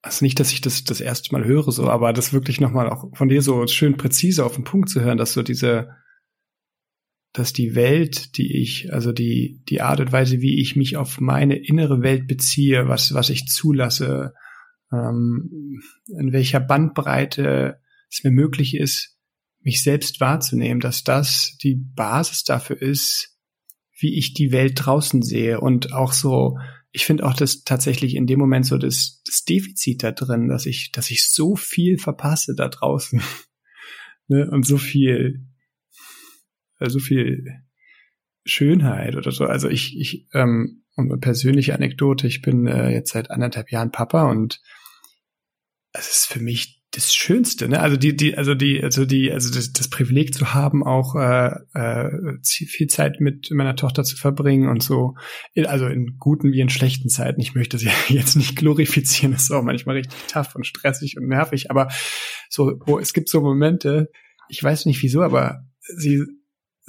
also 0.01 0.23
nicht, 0.23 0.39
dass 0.39 0.51
ich 0.51 0.61
das 0.61 0.83
das 0.83 1.01
erste 1.01 1.33
Mal 1.33 1.45
höre, 1.45 1.71
so, 1.71 1.89
aber 1.89 2.13
das 2.13 2.33
wirklich 2.33 2.61
nochmal 2.61 2.89
auch 2.89 3.15
von 3.15 3.29
dir 3.29 3.41
so 3.41 3.67
schön 3.67 3.97
präzise 3.97 4.45
auf 4.45 4.55
den 4.55 4.63
Punkt 4.63 4.89
zu 4.89 5.01
hören, 5.01 5.17
dass 5.17 5.33
so 5.33 5.43
diese, 5.43 5.89
dass 7.33 7.51
die 7.51 7.75
Welt, 7.75 8.37
die 8.37 8.61
ich, 8.61 8.93
also 8.93 9.11
die, 9.11 9.61
die 9.67 9.81
Art 9.81 9.99
und 9.99 10.11
Weise, 10.11 10.41
wie 10.41 10.61
ich 10.61 10.75
mich 10.75 10.95
auf 10.95 11.19
meine 11.19 11.57
innere 11.57 12.01
Welt 12.01 12.27
beziehe, 12.27 12.87
was, 12.87 13.13
was 13.13 13.29
ich 13.29 13.47
zulasse, 13.47 14.33
ähm, 14.91 15.81
in 16.07 16.31
welcher 16.31 16.61
Bandbreite 16.61 17.79
es 18.09 18.23
mir 18.23 18.31
möglich 18.31 18.75
ist, 18.75 19.17
mich 19.61 19.83
selbst 19.83 20.21
wahrzunehmen, 20.21 20.79
dass 20.79 21.03
das 21.03 21.57
die 21.61 21.75
Basis 21.75 22.43
dafür 22.43 22.81
ist, 22.81 23.37
wie 23.99 24.17
ich 24.17 24.33
die 24.33 24.53
Welt 24.53 24.73
draußen 24.75 25.21
sehe 25.21 25.59
und 25.59 25.93
auch 25.93 26.13
so, 26.13 26.57
ich 26.91 27.05
finde 27.05 27.25
auch 27.25 27.33
das 27.33 27.63
tatsächlich 27.63 28.15
in 28.15 28.25
dem 28.25 28.39
Moment 28.39 28.65
so 28.65 28.77
das, 28.77 29.21
das 29.25 29.43
Defizit 29.43 30.03
da 30.03 30.11
drin, 30.11 30.47
dass 30.47 30.65
ich, 30.65 30.91
dass 30.91 31.11
ich 31.11 31.29
so 31.29 31.55
viel 31.55 31.97
verpasse 31.97 32.55
da 32.55 32.67
draußen 32.67 33.21
ne? 34.27 34.49
und 34.49 34.65
so 34.65 34.77
viel, 34.77 35.45
äh, 36.79 36.89
so 36.89 36.99
viel 36.99 37.45
Schönheit 38.45 39.15
oder 39.15 39.31
so. 39.31 39.45
Also 39.45 39.69
ich, 39.69 39.97
ich, 39.99 40.27
ähm, 40.33 40.83
und 40.95 41.11
eine 41.11 41.19
persönliche 41.19 41.75
Anekdote, 41.75 42.27
ich 42.27 42.41
bin 42.41 42.67
äh, 42.67 42.89
jetzt 42.89 43.11
seit 43.11 43.31
anderthalb 43.31 43.71
Jahren 43.71 43.91
Papa 43.91 44.29
und 44.29 44.61
es 45.93 46.09
ist 46.09 46.25
für 46.25 46.39
mich 46.39 46.79
das 46.91 47.13
Schönste, 47.13 47.69
ne? 47.69 47.81
Also 47.81 47.97
die, 47.97 48.15
die, 48.15 48.35
also 48.35 48.55
die, 48.55 48.83
also 48.83 49.05
die, 49.05 49.31
also 49.31 49.53
das, 49.53 49.73
das 49.73 49.89
Privileg 49.89 50.33
zu 50.33 50.55
haben, 50.55 50.83
auch 50.83 51.15
äh, 51.15 51.51
äh, 51.73 52.37
viel 52.43 52.87
Zeit 52.87 53.19
mit 53.19 53.51
meiner 53.51 53.75
Tochter 53.75 54.03
zu 54.03 54.17
verbringen 54.17 54.67
und 54.67 54.81
so, 54.81 55.13
also 55.65 55.85
in 55.85 56.17
guten 56.17 56.51
wie 56.51 56.61
in 56.61 56.69
schlechten 56.69 57.09
Zeiten. 57.09 57.41
Ich 57.41 57.53
möchte 57.53 57.77
sie 57.77 57.89
jetzt 58.07 58.35
nicht 58.35 58.55
glorifizieren, 58.55 59.33
das 59.33 59.43
ist 59.43 59.51
auch 59.51 59.61
manchmal 59.61 59.97
richtig 59.97 60.17
tough 60.27 60.55
und 60.55 60.65
stressig 60.65 61.17
und 61.17 61.27
nervig, 61.27 61.69
aber 61.69 61.89
so, 62.49 62.79
wo 62.85 62.97
es 62.97 63.13
gibt 63.13 63.29
so 63.29 63.41
Momente, 63.41 64.09
ich 64.47 64.63
weiß 64.63 64.87
nicht 64.87 65.03
wieso, 65.03 65.21
aber 65.21 65.61
sie 65.79 66.23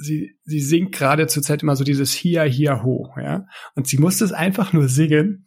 sie, 0.03 0.35
sie 0.45 0.61
singt 0.61 0.93
gerade 0.93 1.27
zurzeit 1.27 1.61
immer 1.61 1.75
so 1.75 1.83
dieses 1.83 2.11
Hia, 2.11 2.43
Hia, 2.43 2.83
Ho, 2.83 3.13
ja. 3.17 3.45
Und 3.75 3.87
sie 3.87 3.97
muss 3.97 4.19
es 4.21 4.31
einfach 4.31 4.73
nur 4.73 4.87
singen 4.87 5.45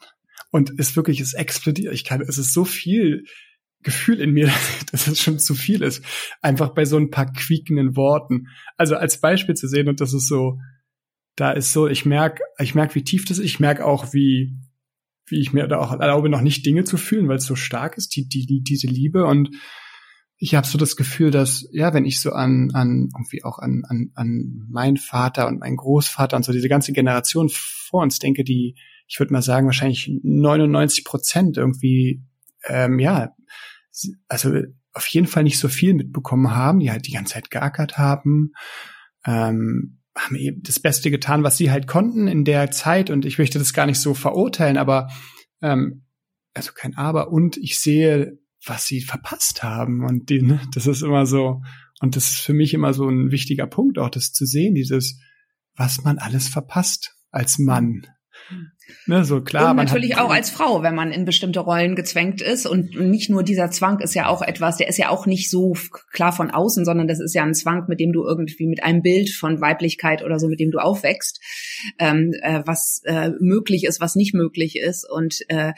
und 0.54 0.70
ist 0.70 0.94
wirklich, 0.94 1.18
es 1.18 1.34
explodiert. 1.34 1.92
Ich 1.92 2.04
kann, 2.04 2.20
es 2.20 2.38
ist 2.38 2.54
so 2.54 2.64
viel 2.64 3.24
Gefühl 3.82 4.20
in 4.20 4.30
mir, 4.30 4.52
dass 4.92 5.08
es 5.08 5.20
schon 5.20 5.40
zu 5.40 5.56
viel 5.56 5.82
ist. 5.82 6.04
Einfach 6.42 6.74
bei 6.74 6.84
so 6.84 6.96
ein 6.96 7.10
paar 7.10 7.32
quiekenden 7.32 7.96
Worten. 7.96 8.46
Also 8.76 8.94
als 8.94 9.20
Beispiel 9.20 9.56
zu 9.56 9.66
sehen 9.66 9.88
und 9.88 10.00
das 10.00 10.14
ist 10.14 10.28
so, 10.28 10.60
da 11.34 11.50
ist 11.50 11.72
so, 11.72 11.88
ich 11.88 12.06
merk, 12.06 12.38
ich 12.60 12.76
merk, 12.76 12.94
wie 12.94 13.02
tief 13.02 13.24
das 13.24 13.38
ist. 13.38 13.46
Ich 13.46 13.58
merk 13.58 13.80
auch, 13.80 14.14
wie, 14.14 14.56
wie 15.26 15.40
ich 15.40 15.52
mir 15.52 15.66
da 15.66 15.78
auch 15.78 15.90
erlaube, 15.90 16.28
noch 16.28 16.40
nicht 16.40 16.64
Dinge 16.64 16.84
zu 16.84 16.98
fühlen, 16.98 17.26
weil 17.26 17.38
es 17.38 17.46
so 17.46 17.56
stark 17.56 17.98
ist, 17.98 18.14
die, 18.14 18.28
die, 18.28 18.62
diese 18.62 18.86
Liebe 18.86 19.24
und 19.24 19.50
ich 20.36 20.54
habe 20.54 20.68
so 20.68 20.78
das 20.78 20.94
Gefühl, 20.94 21.32
dass 21.32 21.68
ja, 21.72 21.94
wenn 21.94 22.04
ich 22.04 22.20
so 22.20 22.32
an 22.32 22.70
an 22.74 23.08
irgendwie 23.14 23.44
auch 23.44 23.58
an 23.58 23.84
an 23.88 24.10
an 24.14 24.66
meinen 24.68 24.98
Vater 24.98 25.46
und 25.46 25.60
meinen 25.60 25.76
Großvater 25.76 26.36
und 26.36 26.44
so 26.44 26.52
diese 26.52 26.68
ganze 26.68 26.92
Generation 26.92 27.48
vor 27.48 28.02
uns 28.02 28.18
denke, 28.18 28.44
die 28.44 28.74
ich 29.06 29.18
würde 29.18 29.32
mal 29.32 29.42
sagen 29.42 29.66
wahrscheinlich 29.66 30.10
99 30.22 31.04
Prozent 31.04 31.56
irgendwie 31.56 32.22
ähm, 32.66 32.98
ja 32.98 33.34
also 34.28 34.52
auf 34.92 35.06
jeden 35.08 35.26
Fall 35.26 35.42
nicht 35.42 35.58
so 35.58 35.68
viel 35.68 35.94
mitbekommen 35.94 36.54
haben, 36.54 36.80
die 36.80 36.90
halt 36.90 37.06
die 37.06 37.12
ganze 37.12 37.34
Zeit 37.34 37.50
geackert 37.50 37.98
haben, 37.98 38.52
ähm, 39.26 40.00
haben 40.16 40.36
eben 40.36 40.62
das 40.62 40.78
Beste 40.78 41.10
getan, 41.10 41.42
was 41.42 41.56
sie 41.56 41.70
halt 41.70 41.86
konnten 41.86 42.28
in 42.28 42.44
der 42.44 42.70
Zeit. 42.70 43.10
Und 43.10 43.24
ich 43.24 43.38
möchte 43.38 43.58
das 43.58 43.72
gar 43.72 43.86
nicht 43.86 44.00
so 44.00 44.14
verurteilen, 44.14 44.76
aber 44.76 45.08
ähm, 45.60 46.04
also 46.54 46.70
kein 46.72 46.96
Aber. 46.96 47.32
Und 47.32 47.56
ich 47.56 47.80
sehe, 47.80 48.38
was 48.64 48.86
sie 48.86 49.00
verpasst 49.00 49.64
haben. 49.64 50.04
Und 50.04 50.30
die, 50.30 50.42
ne, 50.42 50.60
das 50.72 50.86
ist 50.86 51.02
immer 51.02 51.26
so 51.26 51.62
und 52.00 52.16
das 52.16 52.30
ist 52.30 52.38
für 52.38 52.54
mich 52.54 52.74
immer 52.74 52.92
so 52.92 53.08
ein 53.08 53.30
wichtiger 53.30 53.66
Punkt 53.66 53.98
auch, 53.98 54.10
das 54.10 54.32
zu 54.32 54.46
sehen, 54.46 54.74
dieses 54.74 55.20
was 55.76 56.04
man 56.04 56.18
alles 56.18 56.48
verpasst 56.48 57.16
als 57.30 57.58
Mann. 57.58 58.06
Ne, 59.06 59.24
so 59.24 59.42
klar. 59.42 59.70
Und 59.70 59.76
natürlich 59.76 60.16
auch 60.16 60.30
als 60.30 60.50
Frau, 60.50 60.82
wenn 60.82 60.94
man 60.94 61.12
in 61.12 61.24
bestimmte 61.24 61.60
Rollen 61.60 61.94
gezwängt 61.94 62.40
ist. 62.40 62.66
Und 62.66 62.98
nicht 62.98 63.30
nur 63.30 63.42
dieser 63.42 63.70
Zwang 63.70 64.00
ist 64.00 64.14
ja 64.14 64.28
auch 64.28 64.42
etwas, 64.42 64.76
der 64.76 64.88
ist 64.88 64.98
ja 64.98 65.10
auch 65.10 65.26
nicht 65.26 65.50
so 65.50 65.74
klar 66.12 66.32
von 66.32 66.50
außen, 66.50 66.84
sondern 66.84 67.08
das 67.08 67.20
ist 67.20 67.34
ja 67.34 67.42
ein 67.42 67.54
Zwang, 67.54 67.84
mit 67.88 68.00
dem 68.00 68.12
du 68.12 68.24
irgendwie 68.24 68.66
mit 68.66 68.82
einem 68.82 69.02
Bild 69.02 69.30
von 69.30 69.60
Weiblichkeit 69.60 70.24
oder 70.24 70.38
so, 70.38 70.48
mit 70.48 70.60
dem 70.60 70.70
du 70.70 70.78
aufwächst, 70.78 71.40
ähm, 71.98 72.32
äh, 72.42 72.62
was 72.64 73.02
äh, 73.04 73.30
möglich 73.40 73.84
ist, 73.84 74.00
was 74.00 74.14
nicht 74.14 74.34
möglich 74.34 74.76
ist. 74.76 75.06
Und 75.10 75.40
äh, 75.48 75.72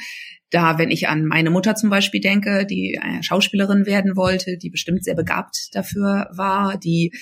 da, 0.51 0.79
wenn 0.79 0.91
ich 0.91 1.09
an 1.09 1.27
meine 1.27 1.51
Mutter 1.51 1.75
zum 1.75 1.91
Beispiel 1.91 2.21
denke, 2.21 2.67
die 2.67 2.99
eine 3.01 3.23
Schauspielerin 3.23 3.87
werden 3.87 4.17
wollte, 4.17 4.57
die 4.57 4.71
bestimmt 4.71 5.05
sehr 5.05 5.17
begabt 5.17 5.71
dafür 5.73 6.29
war, 6.33 6.79
die 6.79 7.13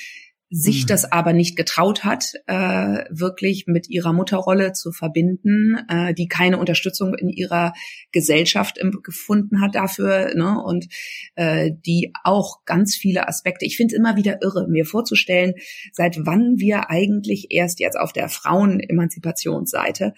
sich 0.57 0.83
mhm. 0.85 0.87
das 0.87 1.11
aber 1.11 1.33
nicht 1.33 1.57
getraut 1.57 2.05
hat, 2.05 2.35
äh, 2.47 3.05
wirklich 3.11 3.65
mit 3.67 3.91
ihrer 3.91 4.13
Mutterrolle 4.13 4.73
zu 4.73 4.93
verbinden, 4.93 5.79
äh, 5.89 6.15
die 6.15 6.29
keine 6.29 6.59
Unterstützung 6.59 7.13
in 7.15 7.29
ihrer 7.29 7.73
Gesellschaft 8.13 8.79
im, 8.79 9.03
gefunden 9.03 9.61
hat 9.61 9.75
dafür, 9.75 10.33
ne? 10.37 10.63
und 10.65 10.87
äh, 11.35 11.73
die 11.85 12.13
auch 12.23 12.65
ganz 12.67 12.95
viele 12.95 13.27
Aspekte. 13.27 13.65
Ich 13.65 13.77
finde 13.77 13.95
es 13.95 13.99
immer 13.99 14.15
wieder 14.17 14.43
irre, 14.43 14.69
mir 14.69 14.87
vorzustellen, 14.87 15.55
seit 15.93 16.19
wann 16.25 16.55
wir 16.59 16.89
eigentlich 16.89 17.49
erst 17.51 17.81
jetzt 17.81 17.99
auf 17.99 18.13
der 18.13 18.29
Frauenemanzipationsseite 18.29 20.15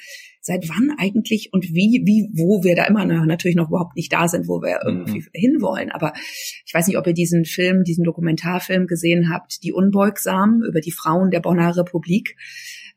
seit 0.46 0.68
wann 0.68 0.94
eigentlich 0.96 1.50
und 1.52 1.64
wie, 1.74 2.02
wie, 2.04 2.30
wo 2.32 2.62
wir 2.62 2.76
da 2.76 2.84
immer 2.84 3.04
noch, 3.04 3.26
natürlich 3.26 3.56
noch 3.56 3.68
überhaupt 3.68 3.96
nicht 3.96 4.12
da 4.12 4.28
sind, 4.28 4.46
wo 4.46 4.62
wir 4.62 4.80
irgendwie 4.84 5.18
mhm. 5.18 5.26
hinwollen. 5.32 5.90
Aber 5.90 6.12
ich 6.64 6.72
weiß 6.72 6.86
nicht, 6.86 6.96
ob 6.96 7.06
ihr 7.08 7.14
diesen 7.14 7.44
Film, 7.44 7.82
diesen 7.82 8.04
Dokumentarfilm 8.04 8.86
gesehen 8.86 9.28
habt, 9.32 9.64
Die 9.64 9.72
Unbeugsamen 9.72 10.62
über 10.62 10.80
die 10.80 10.92
Frauen 10.92 11.30
der 11.30 11.40
Bonner 11.40 11.76
Republik. 11.76 12.36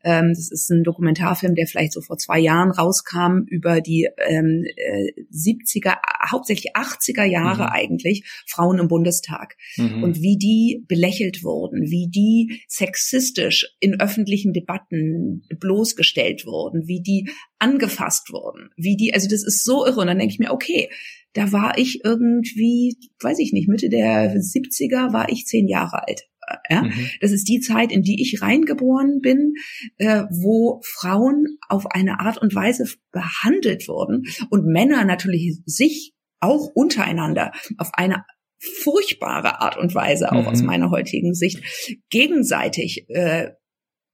Ähm, 0.02 0.28
das 0.30 0.50
ist 0.50 0.70
ein 0.70 0.82
Dokumentarfilm, 0.82 1.54
der 1.54 1.66
vielleicht 1.66 1.92
so 1.92 2.00
vor 2.00 2.16
zwei 2.16 2.38
Jahren 2.38 2.70
rauskam 2.70 3.44
über 3.46 3.80
die 3.80 4.08
ähm, 4.26 4.64
äh, 4.76 5.12
70er, 5.32 5.96
hauptsächlich 6.30 6.74
80er 6.74 7.24
Jahre 7.24 7.64
mhm. 7.64 7.68
eigentlich, 7.70 8.24
Frauen 8.46 8.78
im 8.78 8.88
Bundestag. 8.88 9.56
Mhm. 9.76 10.02
Und 10.02 10.22
wie 10.22 10.38
die 10.38 10.84
belächelt 10.88 11.42
wurden, 11.42 11.90
wie 11.90 12.08
die 12.08 12.62
sexistisch 12.68 13.66
in 13.80 14.00
öffentlichen 14.00 14.52
Debatten 14.52 15.44
bloßgestellt 15.58 16.46
wurden, 16.46 16.86
wie 16.86 17.02
die 17.02 17.28
angefasst 17.58 18.32
wurden, 18.32 18.70
wie 18.76 18.96
die, 18.96 19.12
also 19.12 19.28
das 19.28 19.44
ist 19.44 19.64
so 19.64 19.86
irre. 19.86 20.00
Und 20.00 20.06
dann 20.06 20.18
denke 20.18 20.32
ich 20.32 20.38
mir, 20.38 20.52
okay, 20.52 20.88
da 21.32 21.52
war 21.52 21.78
ich 21.78 22.04
irgendwie, 22.04 22.96
weiß 23.20 23.38
ich 23.38 23.52
nicht, 23.52 23.68
Mitte 23.68 23.88
der 23.88 24.34
70er 24.34 25.12
war 25.12 25.30
ich 25.30 25.46
zehn 25.46 25.68
Jahre 25.68 26.06
alt. 26.06 26.29
Ja? 26.68 26.82
Mhm. 26.82 27.10
Das 27.20 27.30
ist 27.32 27.48
die 27.48 27.60
Zeit, 27.60 27.92
in 27.92 28.02
die 28.02 28.20
ich 28.20 28.42
reingeboren 28.42 29.20
bin, 29.20 29.54
äh, 29.98 30.24
wo 30.30 30.80
Frauen 30.84 31.58
auf 31.68 31.86
eine 31.86 32.20
Art 32.20 32.38
und 32.38 32.54
Weise 32.54 32.86
behandelt 33.12 33.88
wurden 33.88 34.24
und 34.50 34.66
Männer 34.66 35.04
natürlich 35.04 35.58
sich 35.64 36.14
auch 36.40 36.70
untereinander 36.74 37.52
auf 37.76 37.90
eine 37.94 38.24
furchtbare 38.58 39.60
Art 39.60 39.78
und 39.78 39.94
Weise, 39.94 40.32
auch 40.32 40.42
mhm. 40.42 40.48
aus 40.48 40.62
meiner 40.62 40.90
heutigen 40.90 41.34
Sicht, 41.34 41.62
gegenseitig 42.10 43.06
äh, 43.08 43.50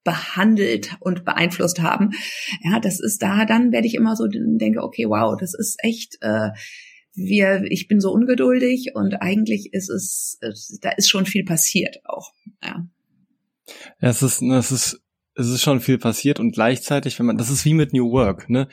behandelt 0.05 0.97
und 1.01 1.25
beeinflusst 1.25 1.83
haben. 1.83 2.13
Ja, 2.63 2.79
das 2.79 3.01
ist 3.01 3.23
da, 3.23 3.45
dann 3.45 3.73
werde 3.73 3.89
ich 3.89 3.95
immer 3.95 4.15
so 4.15 4.27
denke, 4.29 4.83
okay, 4.83 5.07
wow, 5.09 5.37
das 5.39 5.53
ist 5.53 5.77
echt 5.83 6.17
äh, 6.21 6.51
wir, 7.17 7.65
ich 7.69 7.89
bin 7.89 8.01
so 8.01 8.13
ungeduldig 8.13 8.93
und 8.95 9.15
eigentlich 9.21 9.73
ist 9.73 9.91
es, 9.91 10.39
da 10.81 10.91
ist 10.91 11.09
schon 11.09 11.27
viel 11.27 11.45
passiert 11.45 11.99
auch. 12.05 12.33
Ja. 12.63 12.87
Es 13.99 14.23
ist, 14.23 14.43
es 14.43 14.71
ist 14.71 15.01
es 15.37 15.49
ist 15.49 15.63
schon 15.63 15.81
viel 15.81 15.99
passiert 15.99 16.41
und 16.41 16.53
gleichzeitig, 16.53 17.19
wenn 17.19 17.27
man, 17.27 17.37
das 17.37 17.51
ist 17.51 17.65
wie 17.65 17.75
mit 17.75 17.93
New 17.93 18.11
Work, 18.11 18.49
ne? 18.49 18.69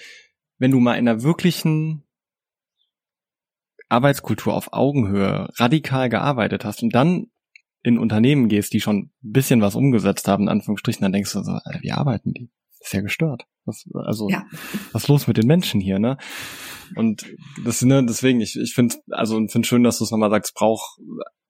Wenn 0.58 0.72
du 0.72 0.80
mal 0.80 0.94
in 0.94 1.08
einer 1.08 1.22
wirklichen 1.22 2.04
Arbeitskultur 3.90 4.54
auf 4.54 4.72
Augenhöhe 4.72 5.50
radikal 5.58 6.10
gearbeitet 6.10 6.64
hast 6.64 6.82
und 6.82 6.96
dann 6.96 7.28
in 7.84 8.00
Unternehmen 8.00 8.48
gehst, 8.48 8.72
die 8.72 8.80
schon 8.80 8.98
ein 8.98 9.12
bisschen 9.22 9.62
was 9.62 9.76
umgesetzt 9.76 10.28
haben, 10.30 10.44
in 10.44 10.50
Anführungsstrichen, 10.50 11.02
dann 11.02 11.12
denkst 11.12 11.34
du 11.34 11.44
so, 11.44 11.60
wie 11.82 11.92
arbeiten 11.92 12.34
die? 12.34 12.50
Ist 12.84 12.94
ja 12.94 13.02
gestört. 13.02 13.46
Was, 13.66 13.86
also, 13.94 14.30
ja. 14.30 14.46
was 14.92 15.08
los 15.08 15.28
mit 15.28 15.38
den 15.38 15.48
Menschen 15.48 15.80
hier, 15.80 16.00
ne? 16.00 16.18
Und 16.96 17.26
das, 17.64 17.82
ne, 17.82 18.06
deswegen, 18.06 18.42
ich, 18.42 18.58
ich 18.60 18.74
finde, 18.74 18.96
also 19.10 19.36
finde 19.48 19.68
schön, 19.68 19.84
dass 19.84 20.00
du 20.00 20.04
es 20.04 20.12
nochmal 20.12 20.30
sagst, 20.30 20.50
es 20.50 20.54
braucht 20.54 21.00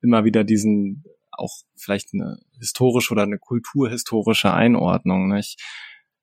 immer 0.01 0.23
wieder 0.23 0.43
diesen, 0.43 1.03
auch 1.31 1.51
vielleicht 1.75 2.09
eine 2.13 2.38
historische 2.59 3.13
oder 3.13 3.23
eine 3.23 3.39
kulturhistorische 3.39 4.53
Einordnung. 4.53 5.29
Ne? 5.29 5.39
Ich, 5.39 5.55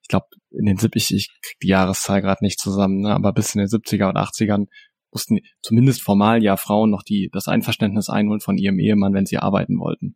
ich 0.03 0.09
glaube, 0.09 0.27
in 0.51 0.67
den 0.67 0.77
70 0.77 1.13
ich 1.13 1.29
krieg 1.43 1.59
die 1.61 1.69
Jahreszahl 1.69 2.23
gerade 2.23 2.45
nicht 2.45 2.61
zusammen, 2.61 3.01
ne? 3.01 3.13
aber 3.13 3.33
bis 3.33 3.55
in 3.55 3.59
den 3.59 3.69
70er 3.69 4.09
und 4.09 4.17
80ern 4.17 4.67
mussten 5.11 5.41
zumindest 5.61 6.03
formal 6.03 6.43
ja 6.43 6.57
Frauen 6.57 6.91
noch 6.91 7.03
die 7.03 7.31
das 7.33 7.49
Einverständnis 7.49 8.09
einholen 8.09 8.41
von 8.41 8.57
ihrem 8.59 8.79
Ehemann, 8.79 9.13
wenn 9.13 9.27
sie 9.27 9.39
arbeiten 9.39 9.79
wollten 9.81 10.15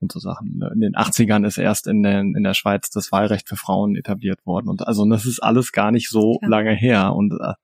und 0.00 0.12
so 0.12 0.18
Sachen. 0.20 0.60
In 0.74 0.80
den 0.80 0.94
80ern 0.94 1.46
ist 1.46 1.58
erst 1.58 1.86
in, 1.86 2.02
den, 2.02 2.34
in 2.36 2.44
der 2.44 2.54
Schweiz 2.54 2.90
das 2.90 3.10
Wahlrecht 3.12 3.48
für 3.48 3.56
Frauen 3.56 3.96
etabliert 3.96 4.44
worden. 4.46 4.68
Und 4.68 4.86
also 4.86 5.08
das 5.08 5.26
ist 5.26 5.40
alles 5.40 5.72
gar 5.72 5.90
nicht 5.90 6.08
so 6.08 6.38
ja. 6.42 6.48
lange 6.48 6.74
her. 6.74 7.14
Und 7.14 7.32
äh, 7.32 7.54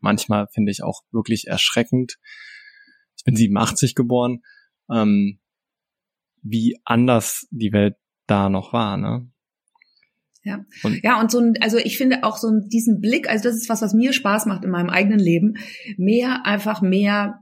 manchmal 0.00 0.48
finde 0.48 0.72
ich 0.72 0.82
auch 0.82 1.02
wirklich 1.12 1.46
erschreckend. 1.46 2.18
Ich 3.16 3.24
bin 3.24 3.36
87 3.36 3.94
geboren, 3.94 4.42
ähm, 4.90 5.38
wie 6.42 6.78
anders 6.84 7.46
die 7.50 7.72
Welt 7.72 7.96
da 8.26 8.48
noch 8.48 8.72
war, 8.72 8.96
ne? 8.96 9.28
Ja. 10.42 10.64
Und 10.84 11.02
ja, 11.02 11.20
und 11.20 11.32
so 11.32 11.40
ein, 11.40 11.54
also 11.60 11.76
ich 11.76 11.98
finde 11.98 12.22
auch 12.22 12.36
so 12.36 12.48
diesen 12.68 13.00
Blick, 13.00 13.28
also 13.28 13.48
das 13.48 13.56
ist 13.56 13.68
was, 13.68 13.82
was 13.82 13.94
mir 13.94 14.12
Spaß 14.12 14.46
macht 14.46 14.62
in 14.62 14.70
meinem 14.70 14.90
eigenen 14.90 15.18
Leben, 15.18 15.54
mehr 15.96 16.46
einfach 16.46 16.82
mehr 16.82 17.40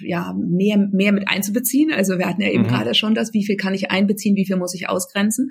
ja, 0.00 0.34
mehr, 0.36 0.76
mehr 0.76 1.12
mit 1.12 1.28
einzubeziehen. 1.28 1.92
Also 1.92 2.18
wir 2.18 2.26
hatten 2.26 2.42
ja 2.42 2.48
eben 2.48 2.64
mhm. 2.64 2.68
gerade 2.68 2.94
schon 2.94 3.14
das, 3.14 3.32
wie 3.32 3.44
viel 3.44 3.56
kann 3.56 3.74
ich 3.74 3.90
einbeziehen, 3.90 4.36
wie 4.36 4.46
viel 4.46 4.56
muss 4.56 4.74
ich 4.74 4.88
ausgrenzen. 4.88 5.50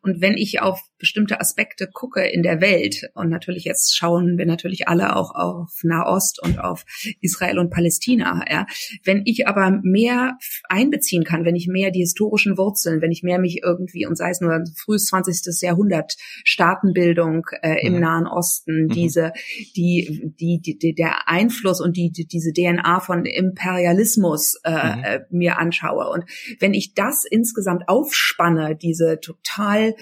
Und 0.00 0.20
wenn 0.20 0.36
ich 0.36 0.60
auf 0.60 0.80
bestimmte 0.98 1.40
Aspekte 1.40 1.88
gucke 1.92 2.24
in 2.24 2.42
der 2.42 2.60
Welt, 2.60 3.10
und 3.14 3.28
natürlich 3.28 3.64
jetzt 3.64 3.96
schauen 3.96 4.38
wir 4.38 4.46
natürlich 4.46 4.88
alle 4.88 5.16
auch 5.16 5.34
auf 5.34 5.80
Nahost 5.82 6.42
und 6.42 6.58
auf 6.58 6.84
Israel 7.20 7.58
und 7.58 7.70
Palästina, 7.70 8.44
ja, 8.50 8.66
wenn 9.04 9.22
ich 9.24 9.46
aber 9.46 9.80
mehr 9.82 10.38
einbeziehen 10.68 11.24
kann, 11.24 11.44
wenn 11.44 11.56
ich 11.56 11.66
mehr 11.66 11.90
die 11.90 12.00
historischen 12.00 12.56
Wurzeln, 12.56 13.02
wenn 13.02 13.10
ich 13.10 13.22
mehr 13.22 13.38
mich 13.38 13.60
irgendwie, 13.62 14.06
und 14.06 14.16
sei 14.16 14.30
es 14.30 14.40
nur 14.40 14.64
frühes 14.76 15.06
20. 15.06 15.60
Jahrhundert, 15.60 16.14
Staatenbildung 16.44 17.46
äh, 17.62 17.84
im 17.86 17.94
mhm. 17.94 18.00
Nahen 18.00 18.26
Osten, 18.26 18.84
mhm. 18.84 18.88
diese, 18.88 19.32
die, 19.76 20.32
die, 20.40 20.60
die, 20.60 20.94
der 20.94 21.28
Einfluss 21.28 21.80
und 21.80 21.96
die, 21.96 22.10
die 22.10 22.26
diese 22.26 22.52
DNA 22.52 23.00
von 23.00 23.24
Imperialismus 23.24 23.81
Imperialismus 23.82 24.60
äh, 24.64 24.70
mhm. 24.70 25.04
äh, 25.04 25.20
mir 25.30 25.58
anschaue. 25.58 26.08
Und 26.10 26.24
wenn 26.60 26.74
ich 26.74 26.94
das 26.94 27.24
insgesamt 27.28 27.88
aufspanne, 27.88 28.76
diese 28.76 29.20
total 29.20 29.94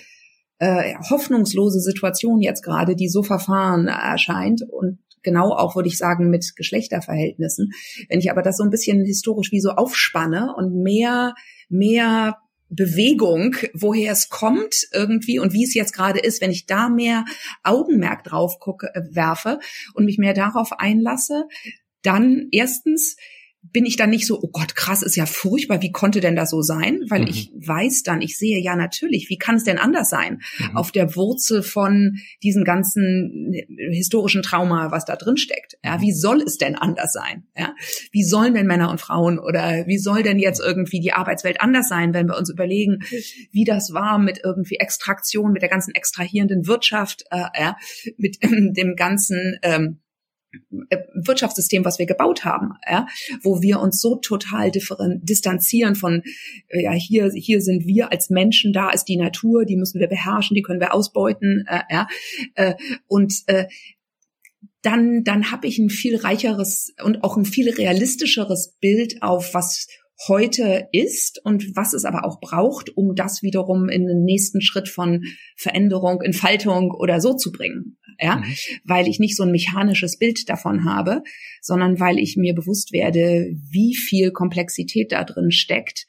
äh, 0.58 0.94
hoffnungslose 1.08 1.80
Situation 1.80 2.40
jetzt 2.40 2.62
gerade, 2.62 2.96
die 2.96 3.08
so 3.08 3.22
verfahren 3.22 3.88
erscheint 3.88 4.62
und 4.68 4.98
genau 5.22 5.50
auch, 5.52 5.76
würde 5.76 5.88
ich 5.88 5.98
sagen, 5.98 6.30
mit 6.30 6.56
Geschlechterverhältnissen. 6.56 7.70
Wenn 8.08 8.20
ich 8.20 8.30
aber 8.30 8.42
das 8.42 8.56
so 8.56 8.64
ein 8.64 8.70
bisschen 8.70 9.04
historisch 9.04 9.52
wie 9.52 9.60
so 9.60 9.70
aufspanne 9.70 10.54
und 10.56 10.82
mehr, 10.82 11.34
mehr 11.68 12.38
Bewegung, 12.68 13.56
woher 13.74 14.12
es 14.12 14.28
kommt 14.28 14.86
irgendwie 14.92 15.38
und 15.38 15.52
wie 15.52 15.64
es 15.64 15.74
jetzt 15.74 15.92
gerade 15.92 16.20
ist, 16.20 16.40
wenn 16.40 16.52
ich 16.52 16.66
da 16.66 16.88
mehr 16.88 17.24
Augenmerk 17.64 18.24
drauf 18.24 18.60
gucke, 18.60 18.94
äh, 18.94 19.02
werfe 19.10 19.58
und 19.94 20.04
mich 20.04 20.18
mehr 20.18 20.34
darauf 20.34 20.72
einlasse, 20.78 21.46
dann 22.02 22.48
erstens 22.52 23.16
bin 23.62 23.84
ich 23.84 23.96
dann 23.96 24.10
nicht 24.10 24.26
so, 24.26 24.40
oh 24.40 24.48
Gott, 24.50 24.74
krass, 24.74 25.02
ist 25.02 25.16
ja 25.16 25.26
furchtbar, 25.26 25.82
wie 25.82 25.92
konnte 25.92 26.20
denn 26.20 26.34
das 26.34 26.50
so 26.50 26.62
sein? 26.62 27.00
Weil 27.08 27.22
mhm. 27.22 27.28
ich 27.28 27.52
weiß 27.54 28.02
dann, 28.02 28.22
ich 28.22 28.38
sehe 28.38 28.58
ja 28.58 28.74
natürlich, 28.74 29.28
wie 29.28 29.36
kann 29.36 29.56
es 29.56 29.64
denn 29.64 29.78
anders 29.78 30.08
sein? 30.08 30.40
Mhm. 30.58 30.76
Auf 30.76 30.92
der 30.92 31.14
Wurzel 31.14 31.62
von 31.62 32.16
diesem 32.42 32.64
ganzen 32.64 33.54
historischen 33.90 34.42
Trauma, 34.42 34.90
was 34.90 35.04
da 35.04 35.16
drin 35.16 35.36
steckt. 35.36 35.76
Ja, 35.84 35.98
mhm. 35.98 36.02
wie 36.02 36.12
soll 36.12 36.40
es 36.40 36.56
denn 36.56 36.74
anders 36.74 37.12
sein? 37.12 37.44
Ja, 37.56 37.74
wie 38.12 38.24
sollen 38.24 38.54
denn 38.54 38.66
Männer 38.66 38.90
und 38.90 39.00
Frauen 39.00 39.38
oder 39.38 39.86
wie 39.86 39.98
soll 39.98 40.22
denn 40.22 40.38
jetzt 40.38 40.60
irgendwie 40.60 41.00
die 41.00 41.12
Arbeitswelt 41.12 41.60
anders 41.60 41.88
sein, 41.88 42.14
wenn 42.14 42.28
wir 42.28 42.38
uns 42.38 42.50
überlegen, 42.50 43.00
wie 43.52 43.64
das 43.64 43.92
war 43.92 44.18
mit 44.18 44.40
irgendwie 44.42 44.76
Extraktion, 44.76 45.52
mit 45.52 45.62
der 45.62 45.68
ganzen 45.68 45.94
extrahierenden 45.94 46.66
Wirtschaft, 46.66 47.24
äh, 47.30 47.44
ja, 47.58 47.76
mit 48.16 48.38
ähm, 48.40 48.72
dem 48.72 48.96
ganzen 48.96 49.58
ähm, 49.62 50.00
äh, 50.08 50.09
Wirtschaftssystem, 51.14 51.84
was 51.84 51.98
wir 51.98 52.06
gebaut 52.06 52.44
haben, 52.44 52.72
ja, 52.88 53.06
wo 53.42 53.62
wir 53.62 53.80
uns 53.80 54.00
so 54.00 54.16
total 54.16 54.70
distanzieren 54.70 55.94
von, 55.94 56.22
äh, 56.68 56.82
ja, 56.82 56.92
hier, 56.92 57.30
hier 57.34 57.60
sind 57.60 57.86
wir 57.86 58.10
als 58.10 58.30
Menschen, 58.30 58.72
da 58.72 58.90
ist 58.90 59.04
die 59.04 59.16
Natur, 59.16 59.64
die 59.64 59.76
müssen 59.76 60.00
wir 60.00 60.08
beherrschen, 60.08 60.54
die 60.54 60.62
können 60.62 60.80
wir 60.80 60.94
ausbeuten, 60.94 61.64
äh, 61.68 61.82
ja, 61.90 62.08
äh, 62.54 62.74
und 63.06 63.32
äh, 63.46 63.66
dann, 64.82 65.24
dann 65.24 65.50
habe 65.50 65.66
ich 65.66 65.78
ein 65.78 65.90
viel 65.90 66.16
reicheres 66.16 66.94
und 67.04 67.22
auch 67.22 67.36
ein 67.36 67.44
viel 67.44 67.70
realistischeres 67.70 68.76
Bild 68.80 69.22
auf, 69.22 69.52
was 69.52 69.86
heute 70.28 70.88
ist 70.92 71.40
und 71.44 71.76
was 71.76 71.94
es 71.94 72.04
aber 72.04 72.24
auch 72.24 72.40
braucht, 72.40 72.96
um 72.96 73.14
das 73.14 73.42
wiederum 73.42 73.88
in 73.88 74.06
den 74.06 74.24
nächsten 74.24 74.60
Schritt 74.60 74.88
von 74.88 75.22
Veränderung, 75.56 76.20
Entfaltung 76.20 76.90
oder 76.90 77.20
so 77.20 77.34
zu 77.34 77.52
bringen. 77.52 77.98
Ja, 78.20 78.36
mhm. 78.36 78.54
weil 78.84 79.08
ich 79.08 79.18
nicht 79.18 79.36
so 79.36 79.44
ein 79.44 79.50
mechanisches 79.50 80.18
Bild 80.18 80.48
davon 80.48 80.84
habe, 80.84 81.22
sondern 81.62 81.98
weil 82.00 82.18
ich 82.18 82.36
mir 82.36 82.54
bewusst 82.54 82.92
werde, 82.92 83.50
wie 83.70 83.94
viel 83.94 84.30
Komplexität 84.30 85.12
da 85.12 85.24
drin 85.24 85.50
steckt 85.50 86.06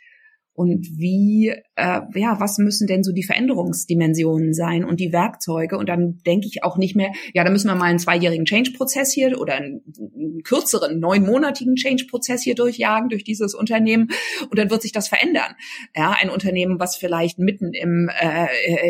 und 0.53 0.85
wie, 0.97 1.53
äh, 1.81 2.19
ja, 2.19 2.39
was 2.39 2.59
müssen 2.59 2.85
denn 2.85 3.03
so 3.03 3.11
die 3.11 3.23
Veränderungsdimensionen 3.23 4.53
sein 4.53 4.85
und 4.85 4.99
die 4.99 5.11
Werkzeuge? 5.11 5.77
Und 5.77 5.89
dann 5.89 6.21
denke 6.27 6.47
ich 6.47 6.63
auch 6.63 6.77
nicht 6.77 6.95
mehr, 6.95 7.11
ja, 7.33 7.43
da 7.43 7.49
müssen 7.49 7.67
wir 7.67 7.75
mal 7.75 7.85
einen 7.85 7.97
zweijährigen 7.97 8.45
Change-Prozess 8.45 9.11
hier 9.11 9.39
oder 9.39 9.55
einen, 9.55 9.81
einen 10.15 10.43
kürzeren, 10.43 10.99
neunmonatigen 10.99 11.75
Change-Prozess 11.75 12.43
hier 12.43 12.53
durchjagen 12.53 13.09
durch 13.09 13.23
dieses 13.23 13.55
Unternehmen 13.55 14.09
und 14.49 14.59
dann 14.59 14.69
wird 14.69 14.83
sich 14.83 14.91
das 14.91 15.07
verändern. 15.07 15.55
Ja, 15.95 16.15
ein 16.21 16.29
Unternehmen, 16.29 16.79
was 16.79 16.97
vielleicht 16.97 17.39
mitten 17.39 17.73
im 17.73 18.09
äh, 18.19 18.47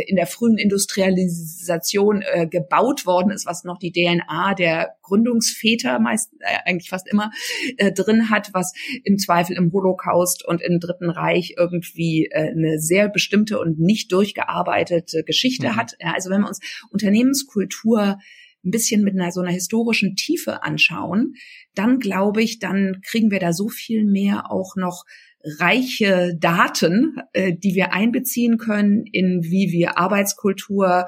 in 0.07 0.17
der 0.17 0.27
frühen 0.27 0.57
Industrialisation 0.57 2.23
äh, 2.23 2.47
gebaut 2.47 3.05
worden 3.05 3.31
ist, 3.31 3.45
was 3.45 3.63
noch 3.63 3.77
die 3.77 3.93
DNA 3.93 4.53
der 4.55 4.95
Gründungsväter 5.01 5.99
meist 5.99 6.33
äh, 6.39 6.57
eigentlich 6.65 6.89
fast 6.89 7.07
immer 7.07 7.31
äh, 7.77 7.93
drin 7.93 8.29
hat, 8.29 8.49
was 8.53 8.73
im 9.05 9.17
Zweifel 9.17 9.55
im 9.55 9.71
Holocaust 9.71 10.45
und 10.45 10.61
im 10.61 10.79
Dritten 10.79 11.09
Reich 11.09 11.55
irgendwie 11.57 12.27
äh, 12.31 12.51
eine 12.51 12.80
sehr 12.81 13.09
bestimmte 13.09 13.59
und 13.59 13.79
nicht 13.79 14.11
durchgearbeitete 14.11 15.23
Geschichte 15.23 15.69
mhm. 15.69 15.75
hat. 15.75 15.95
Also 15.99 16.29
wenn 16.29 16.41
wir 16.41 16.47
uns 16.47 16.59
Unternehmenskultur 16.89 18.19
ein 18.63 18.71
bisschen 18.71 19.03
mit 19.03 19.15
einer 19.15 19.31
so 19.31 19.41
einer 19.41 19.51
historischen 19.51 20.15
Tiefe 20.15 20.63
anschauen, 20.63 21.33
dann 21.73 21.99
glaube 21.99 22.43
ich, 22.43 22.59
dann 22.59 23.01
kriegen 23.03 23.31
wir 23.31 23.39
da 23.39 23.53
so 23.53 23.69
viel 23.69 24.05
mehr 24.05 24.51
auch 24.51 24.75
noch 24.75 25.05
reiche 25.43 26.35
Daten, 26.39 27.15
äh, 27.33 27.53
die 27.53 27.73
wir 27.73 27.93
einbeziehen 27.93 28.57
können 28.57 29.05
in 29.11 29.43
wie 29.43 29.71
wir 29.71 29.97
Arbeitskultur, 29.97 31.07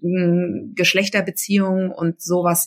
Geschlechterbeziehungen 0.00 1.90
und 1.90 2.22
sowas 2.22 2.66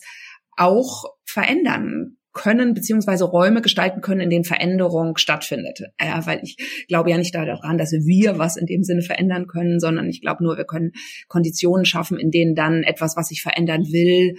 auch 0.56 1.04
verändern 1.24 2.17
können, 2.38 2.72
beziehungsweise 2.72 3.24
Räume 3.24 3.60
gestalten 3.60 4.00
können, 4.00 4.20
in 4.20 4.30
denen 4.30 4.44
Veränderung 4.44 5.16
stattfindet. 5.16 5.82
Ja, 6.00 6.24
weil 6.24 6.40
ich 6.42 6.56
glaube 6.86 7.10
ja 7.10 7.18
nicht 7.18 7.34
daran, 7.34 7.78
dass 7.78 7.92
wir 7.92 8.38
was 8.38 8.56
in 8.56 8.66
dem 8.66 8.84
Sinne 8.84 9.02
verändern 9.02 9.48
können, 9.48 9.80
sondern 9.80 10.08
ich 10.08 10.20
glaube 10.20 10.44
nur, 10.44 10.56
wir 10.56 10.64
können 10.64 10.92
Konditionen 11.26 11.84
schaffen, 11.84 12.16
in 12.16 12.30
denen 12.30 12.54
dann 12.54 12.84
etwas, 12.84 13.16
was 13.16 13.28
sich 13.28 13.42
verändern 13.42 13.82
will, 13.90 14.36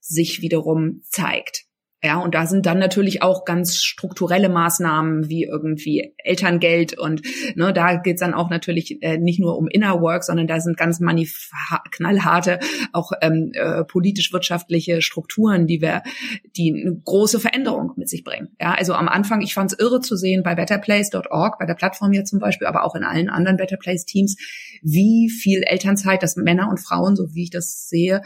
sich 0.00 0.40
wiederum 0.40 1.02
zeigt. 1.04 1.66
Ja, 2.04 2.18
und 2.18 2.34
da 2.34 2.44
sind 2.44 2.66
dann 2.66 2.78
natürlich 2.78 3.22
auch 3.22 3.46
ganz 3.46 3.82
strukturelle 3.82 4.50
Maßnahmen 4.50 5.30
wie 5.30 5.44
irgendwie 5.44 6.12
Elterngeld 6.18 6.98
und 6.98 7.22
ne, 7.54 7.72
da 7.72 7.96
geht's 7.96 8.20
dann 8.20 8.34
auch 8.34 8.50
natürlich 8.50 9.02
äh, 9.02 9.16
nicht 9.16 9.40
nur 9.40 9.56
um 9.56 9.68
Inner 9.68 10.02
Work, 10.02 10.22
sondern 10.22 10.46
da 10.46 10.60
sind 10.60 10.76
ganz 10.76 11.00
knallharte 11.90 12.60
auch 12.92 13.12
ähm, 13.22 13.52
äh, 13.54 13.84
politisch-wirtschaftliche 13.84 15.00
Strukturen, 15.00 15.66
die 15.66 15.80
wir, 15.80 16.02
die 16.58 16.74
eine 16.78 16.94
große 16.94 17.40
Veränderung 17.40 17.92
mit 17.96 18.10
sich 18.10 18.22
bringen. 18.22 18.48
Ja, 18.60 18.74
also 18.74 18.92
am 18.92 19.08
Anfang, 19.08 19.40
ich 19.40 19.54
fand 19.54 19.72
es 19.72 19.78
irre 19.78 20.00
zu 20.00 20.16
sehen 20.16 20.42
bei 20.42 20.54
betterplace.org, 20.54 21.58
bei 21.58 21.64
der 21.64 21.74
Plattform 21.74 22.12
hier 22.12 22.26
zum 22.26 22.38
Beispiel, 22.38 22.66
aber 22.66 22.84
auch 22.84 22.94
in 22.96 23.04
allen 23.04 23.30
anderen 23.30 23.56
Better 23.56 23.78
Place 23.78 24.04
Teams, 24.04 24.36
wie 24.82 25.30
viel 25.30 25.62
Elternzeit, 25.62 26.22
dass 26.22 26.36
Männer 26.36 26.68
und 26.68 26.80
Frauen, 26.80 27.16
so 27.16 27.34
wie 27.34 27.44
ich 27.44 27.50
das 27.50 27.88
sehe, 27.88 28.20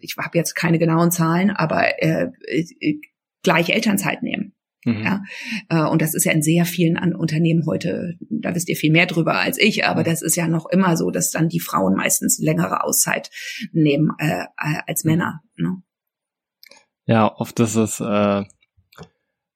ich 0.00 0.16
habe 0.18 0.36
jetzt 0.38 0.54
keine 0.54 0.78
genauen 0.78 1.10
Zahlen, 1.10 1.50
aber 1.50 2.02
äh, 2.02 2.28
gleich 3.42 3.70
Elternzeit 3.70 4.22
nehmen. 4.22 4.54
Mhm. 4.84 5.02
Ja, 5.02 5.22
äh, 5.68 5.90
und 5.90 6.02
das 6.02 6.14
ist 6.14 6.24
ja 6.24 6.32
in 6.32 6.42
sehr 6.42 6.64
vielen 6.64 6.96
Unternehmen 7.14 7.64
heute, 7.66 8.14
da 8.30 8.54
wisst 8.54 8.68
ihr 8.68 8.76
viel 8.76 8.92
mehr 8.92 9.06
drüber 9.06 9.34
als 9.38 9.58
ich, 9.58 9.84
aber 9.84 10.04
das 10.04 10.22
ist 10.22 10.36
ja 10.36 10.48
noch 10.48 10.66
immer 10.66 10.96
so, 10.96 11.10
dass 11.10 11.30
dann 11.30 11.48
die 11.48 11.60
Frauen 11.60 11.94
meistens 11.94 12.38
längere 12.38 12.84
Auszeit 12.84 13.30
nehmen 13.72 14.12
äh, 14.18 14.44
als 14.56 15.04
Männer. 15.04 15.42
Ne? 15.56 15.82
Ja, 17.06 17.34
oft 17.34 17.58
ist 17.60 17.74
es 17.74 18.00
äh, 18.00 18.44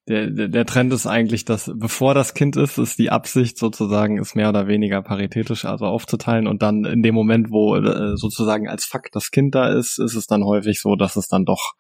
der, 0.09 0.31
der, 0.31 0.49
der 0.49 0.67
Trend 0.67 0.93
ist 0.93 1.07
eigentlich, 1.07 1.45
dass 1.45 1.71
bevor 1.75 2.15
das 2.15 2.35
Kind 2.35 2.57
ist, 2.57 2.79
ist 2.79 2.99
die 2.99 3.11
Absicht 3.11 3.57
sozusagen, 3.57 4.19
ist 4.19 4.35
mehr 4.35 4.49
oder 4.49 4.67
weniger 4.67 5.01
paritätisch, 5.01 5.65
also 5.65 5.87
aufzuteilen 5.87 6.49
und 6.49 6.63
dann 6.63 6.85
in 6.85 7.03
dem 7.03 7.15
Moment, 7.15 7.51
wo 7.51 7.77
äh, 7.77 8.17
sozusagen 8.17 8.69
als 8.69 8.85
Fakt 8.85 9.15
das 9.15 9.31
Kind 9.31 9.55
da 9.55 9.73
ist, 9.73 9.99
ist 9.99 10.15
es 10.15 10.27
dann 10.27 10.45
häufig 10.45 10.81
so, 10.81 10.97
dass 10.97 11.17
es 11.17 11.29
dann 11.29 11.45
doch 11.45 11.75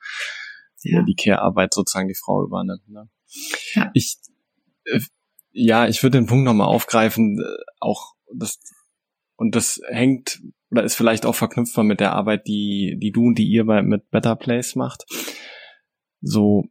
ja. 0.82 1.02
die 1.02 1.16
Care-Arbeit 1.16 1.74
sozusagen 1.74 2.08
die 2.08 2.14
Frau 2.14 2.44
übernimmt. 2.44 2.88
Ne? 2.88 3.08
Ja. 3.74 3.90
Ich, 3.94 4.18
äh, 4.84 5.00
ja, 5.50 5.88
ich 5.88 6.02
würde 6.02 6.18
den 6.18 6.26
Punkt 6.26 6.44
nochmal 6.44 6.68
aufgreifen, 6.68 7.40
äh, 7.40 7.62
auch 7.80 8.14
das, 8.32 8.60
und 9.36 9.56
das 9.56 9.80
hängt 9.88 10.40
oder 10.70 10.84
ist 10.84 10.94
vielleicht 10.94 11.26
auch 11.26 11.34
verknüpfbar 11.34 11.84
mit 11.84 12.00
der 12.00 12.12
Arbeit, 12.12 12.46
die, 12.46 12.96
die 12.98 13.12
du 13.12 13.26
und 13.26 13.38
die 13.38 13.46
ihr 13.46 13.66
bei, 13.66 13.82
mit 13.82 14.10
Better 14.10 14.36
Place 14.36 14.74
macht. 14.74 15.04
So, 16.22 16.64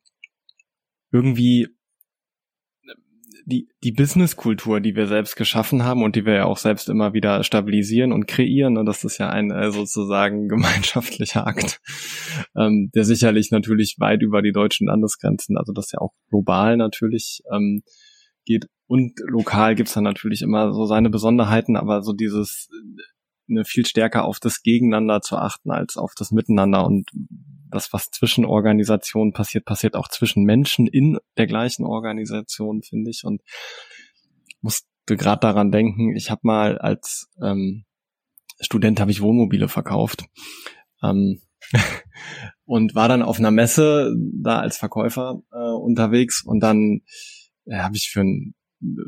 irgendwie 1.11 1.67
die, 3.45 3.67
die 3.83 3.91
Businesskultur, 3.91 4.79
die 4.79 4.95
wir 4.95 5.07
selbst 5.07 5.35
geschaffen 5.35 5.83
haben 5.83 6.03
und 6.03 6.15
die 6.15 6.25
wir 6.25 6.33
ja 6.33 6.45
auch 6.45 6.57
selbst 6.57 6.89
immer 6.89 7.13
wieder 7.13 7.43
stabilisieren 7.43 8.11
und 8.11 8.27
kreieren, 8.27 8.77
und 8.77 8.85
das 8.85 9.03
ist 9.03 9.17
ja 9.17 9.29
ein 9.29 9.51
äh, 9.51 9.71
sozusagen 9.71 10.47
gemeinschaftlicher 10.47 11.45
Akt, 11.47 11.81
ähm, 12.55 12.91
der 12.93 13.03
sicherlich 13.03 13.51
natürlich 13.51 13.95
weit 13.99 14.21
über 14.21 14.41
die 14.41 14.51
deutschen 14.51 14.87
Landesgrenzen, 14.87 15.57
also 15.57 15.73
das 15.73 15.91
ja 15.91 15.99
auch 15.99 16.13
global 16.29 16.77
natürlich 16.77 17.41
ähm, 17.51 17.81
geht. 18.45 18.67
Und 18.87 19.19
lokal 19.25 19.75
gibt's 19.75 19.93
dann 19.93 20.03
natürlich 20.03 20.41
immer 20.41 20.73
so 20.73 20.85
seine 20.85 21.09
Besonderheiten, 21.09 21.77
aber 21.77 22.03
so 22.03 22.13
dieses 22.13 22.69
eine 23.49 23.65
viel 23.65 23.85
stärker 23.85 24.25
auf 24.25 24.39
das 24.39 24.61
Gegeneinander 24.61 25.21
zu 25.21 25.37
achten 25.37 25.71
als 25.71 25.97
auf 25.97 26.13
das 26.15 26.31
Miteinander 26.31 26.85
und 26.85 27.09
das, 27.71 27.93
was 27.93 28.11
zwischen 28.11 28.45
Organisationen 28.45 29.33
passiert, 29.33 29.65
passiert 29.65 29.95
auch 29.95 30.07
zwischen 30.07 30.43
Menschen 30.43 30.87
in 30.87 31.17
der 31.37 31.47
gleichen 31.47 31.85
Organisation, 31.85 32.83
finde 32.83 33.09
ich. 33.09 33.23
Und 33.23 33.41
musste 34.61 34.85
gerade 35.07 35.39
daran 35.39 35.71
denken, 35.71 36.15
ich 36.15 36.29
habe 36.29 36.41
mal 36.43 36.77
als 36.77 37.29
ähm, 37.41 37.85
Student 38.61 38.99
habe 38.99 39.11
ich 39.11 39.21
Wohnmobile 39.21 39.67
verkauft 39.67 40.25
ähm, 41.03 41.41
und 42.65 42.95
war 42.95 43.07
dann 43.07 43.23
auf 43.23 43.39
einer 43.39 43.51
Messe 43.51 44.13
da 44.17 44.59
als 44.59 44.77
Verkäufer 44.77 45.41
äh, 45.51 45.57
unterwegs 45.57 46.43
und 46.45 46.61
dann 46.61 47.01
äh, 47.65 47.77
habe 47.77 47.95
ich 47.95 48.09
für 48.11 48.21
ein, 48.21 48.53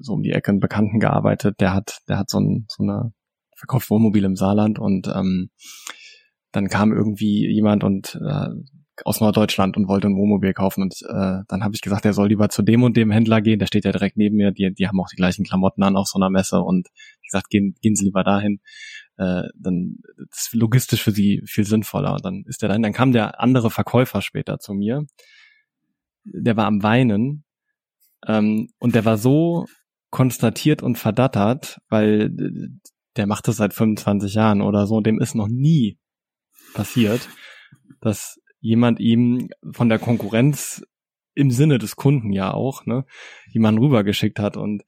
so 0.02 0.14
um 0.14 0.24
die 0.24 0.32
Ecke 0.32 0.50
einen 0.50 0.60
Bekannten 0.60 1.00
gearbeitet, 1.00 1.60
der 1.60 1.74
hat, 1.74 2.02
der 2.08 2.18
hat 2.18 2.30
so, 2.30 2.40
ein, 2.40 2.66
so 2.68 2.84
eine 2.84 3.14
verkauft 3.56 3.90
Wohnmobile 3.90 4.26
im 4.26 4.36
Saarland 4.36 4.80
und 4.80 5.08
ähm, 5.08 5.50
dann 6.54 6.70
kam 6.70 6.94
irgendwie 6.94 7.48
jemand 7.52 7.84
und 7.84 8.20
äh, 8.24 8.50
aus 9.06 9.20
Norddeutschland 9.20 9.76
und 9.76 9.88
wollte 9.88 10.08
ein 10.08 10.16
Wohnmobil 10.16 10.54
kaufen 10.54 10.84
und 10.84 11.02
äh, 11.02 11.42
dann 11.48 11.64
habe 11.64 11.74
ich 11.74 11.82
gesagt, 11.82 12.06
er 12.06 12.14
soll 12.14 12.28
lieber 12.28 12.50
zu 12.50 12.62
dem 12.62 12.84
und 12.84 12.96
dem 12.96 13.10
Händler 13.10 13.42
gehen, 13.42 13.58
der 13.58 13.66
steht 13.66 13.86
ja 13.86 13.92
direkt 13.92 14.18
neben 14.18 14.38
mir, 14.38 14.52
die, 14.52 14.72
die 14.72 14.88
haben 14.88 15.00
auch 15.00 15.10
die 15.10 15.16
gleichen 15.16 15.44
Klamotten 15.44 15.82
an 15.82 15.98
auf 15.98 16.08
so 16.08 16.20
einer 16.20 16.30
Messe 16.30 16.62
und 16.62 16.90
wie 17.22 17.28
gesagt, 17.28 17.50
gehen, 17.50 17.76
gehen 17.82 17.96
Sie 17.96 18.06
lieber 18.06 18.24
dahin, 18.24 18.60
äh, 19.18 19.44
dann 19.58 19.98
das 20.30 20.46
ist 20.46 20.54
logistisch 20.54 21.02
für 21.02 21.12
Sie 21.12 21.42
viel 21.46 21.66
sinnvoller. 21.66 22.14
Und 22.14 22.26
dann 22.26 22.44
ist 22.46 22.62
er 22.62 22.70
dann, 22.70 22.84
dann 22.84 22.94
kam 22.94 23.12
der 23.12 23.40
andere 23.40 23.72
Verkäufer 23.72 24.22
später 24.22 24.60
zu 24.60 24.74
mir, 24.74 25.06
der 26.24 26.56
war 26.56 26.68
am 26.68 26.84
Weinen 26.84 27.46
ähm, 28.28 28.70
und 28.78 28.94
der 28.94 29.06
war 29.06 29.18
so 29.18 29.66
konstatiert 30.12 30.84
und 30.84 31.00
verdattert, 31.00 31.80
weil 31.90 32.30
der 33.16 33.26
macht 33.26 33.48
das 33.48 33.58
seit 33.58 33.74
25 33.74 34.36
Jahren 34.36 34.62
oder 34.62 34.86
so, 34.86 35.02
dem 35.02 35.20
ist 35.20 35.34
noch 35.34 35.48
nie 35.48 35.98
passiert, 36.74 37.30
dass 38.02 38.40
jemand 38.60 39.00
ihm 39.00 39.50
von 39.72 39.90
der 39.90 40.00
Konkurrenz 40.00 40.84
im 41.36 41.52
Sinne 41.52 41.78
des 41.78 41.96
Kunden 41.96 42.32
ja 42.32 42.54
auch, 42.54 42.86
ne, 42.86 43.06
jemanden 43.52 43.82
rübergeschickt 43.82 44.40
hat 44.40 44.58
und 44.58 44.84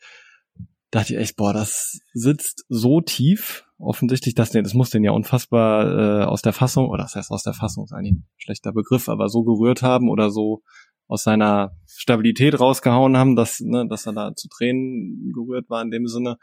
dachte 0.92 1.14
ich 1.14 1.20
echt, 1.20 1.36
boah, 1.36 1.54
das 1.54 2.00
sitzt 2.14 2.66
so 2.70 3.02
tief, 3.02 3.66
offensichtlich, 3.78 4.36
dass 4.36 4.52
den, 4.52 4.64
das 4.64 4.74
muss 4.74 4.92
den 4.92 5.04
ja 5.04 5.12
unfassbar 5.12 6.22
äh, 6.22 6.24
aus 6.26 6.42
der 6.42 6.54
Fassung, 6.54 6.90
oder 6.90 7.04
das 7.04 7.16
heißt 7.16 7.32
aus 7.32 7.44
der 7.44 7.54
Fassung, 7.54 7.84
ist 7.84 7.94
eigentlich 7.94 8.14
ein 8.14 8.28
schlechter 8.38 8.72
Begriff, 8.72 9.10
aber 9.10 9.28
so 9.28 9.44
gerührt 9.44 9.82
haben 9.82 10.10
oder 10.10 10.30
so 10.30 10.64
aus 11.08 11.24
seiner 11.24 11.76
Stabilität 11.86 12.60
rausgehauen 12.60 13.18
haben, 13.18 13.36
dass, 13.36 13.60
ne, 13.60 13.88
dass 13.88 14.06
er 14.06 14.14
da 14.14 14.36
zu 14.36 14.48
Tränen 14.48 15.34
gerührt 15.34 15.70
war 15.70 15.82
in 15.82 15.92
dem 15.92 16.08
Sinne. 16.08 16.38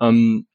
Ähm, 0.00 0.46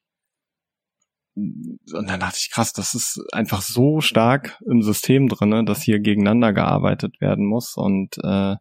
und 1.93 2.09
dann 2.09 2.19
dachte 2.19 2.37
ich, 2.39 2.51
krass, 2.51 2.73
das 2.73 2.93
ist 2.93 3.21
einfach 3.31 3.61
so 3.61 4.01
stark 4.01 4.59
im 4.65 4.81
System 4.81 5.27
drinne, 5.27 5.65
dass 5.65 5.81
hier 5.81 5.99
gegeneinander 5.99 6.53
gearbeitet 6.53 7.19
werden 7.21 7.45
muss. 7.45 7.75
Und 7.75 8.17
äh, 8.23 8.55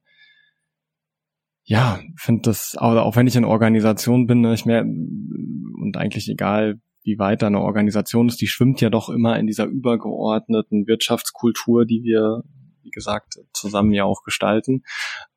ja, 1.65 2.01
finde 2.17 2.43
das, 2.43 2.77
auch, 2.79 2.97
auch 2.97 3.17
wenn 3.17 3.27
ich 3.27 3.37
in 3.37 3.45
Organisation 3.45 4.27
bin, 4.27 4.41
ne, 4.41 4.55
ich 4.55 4.65
mehr 4.65 4.83
und 4.83 5.97
eigentlich 5.97 6.29
egal, 6.29 6.81
wie 7.03 7.19
weit 7.19 7.43
eine 7.43 7.61
Organisation 7.61 8.29
ist, 8.29 8.41
die 8.41 8.47
schwimmt 8.49 8.81
ja 8.81 8.91
doch 8.91 9.09
immer 9.09 9.39
in 9.39 9.47
dieser 9.47 9.67
übergeordneten 9.67 10.87
Wirtschaftskultur, 10.87 11.85
die 11.85 12.03
wir, 12.03 12.43
wie 12.83 12.91
gesagt, 12.91 13.35
zusammen 13.53 13.93
ja 13.93 14.05
auch 14.05 14.23
gestalten. 14.23 14.83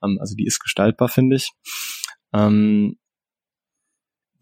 Ähm, 0.03 0.17
also 0.19 0.35
die 0.35 0.45
ist 0.45 0.59
gestaltbar, 0.59 1.09
finde 1.09 1.37
ich. 1.37 1.51
Ähm, 2.33 2.97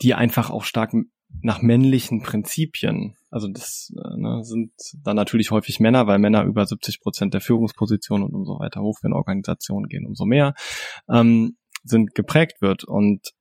die 0.02 0.14
einfach 0.14 0.50
auch 0.50 0.64
stark 0.64 0.94
nach 1.42 1.62
männlichen 1.62 2.22
Prinzipien. 2.22 3.16
Also 3.30 3.48
das 3.48 3.94
äh, 3.96 4.18
ne, 4.18 4.44
sind 4.44 4.72
dann 5.04 5.16
natürlich 5.16 5.52
häufig 5.52 5.80
Männer, 5.80 6.08
weil 6.08 6.20
Männer 6.20 6.44
über 6.44 6.66
70 6.66 7.02
Prozent 7.02 7.34
der 7.34 7.42
Führungspositionen 7.42 8.28
und 8.28 8.34
umso 8.34 8.60
weiter 8.60 8.82
hoch 8.82 9.00
wir 9.02 9.10
in 9.10 9.14
Organisationen 9.14 9.88
gehen, 9.88 10.06
umso 10.06 10.26
mehr 10.26 10.54
ähm, 11.10 11.58
sind 11.84 12.16
geprägt 12.16 12.62
wird. 12.62 12.84
Und 12.84 13.34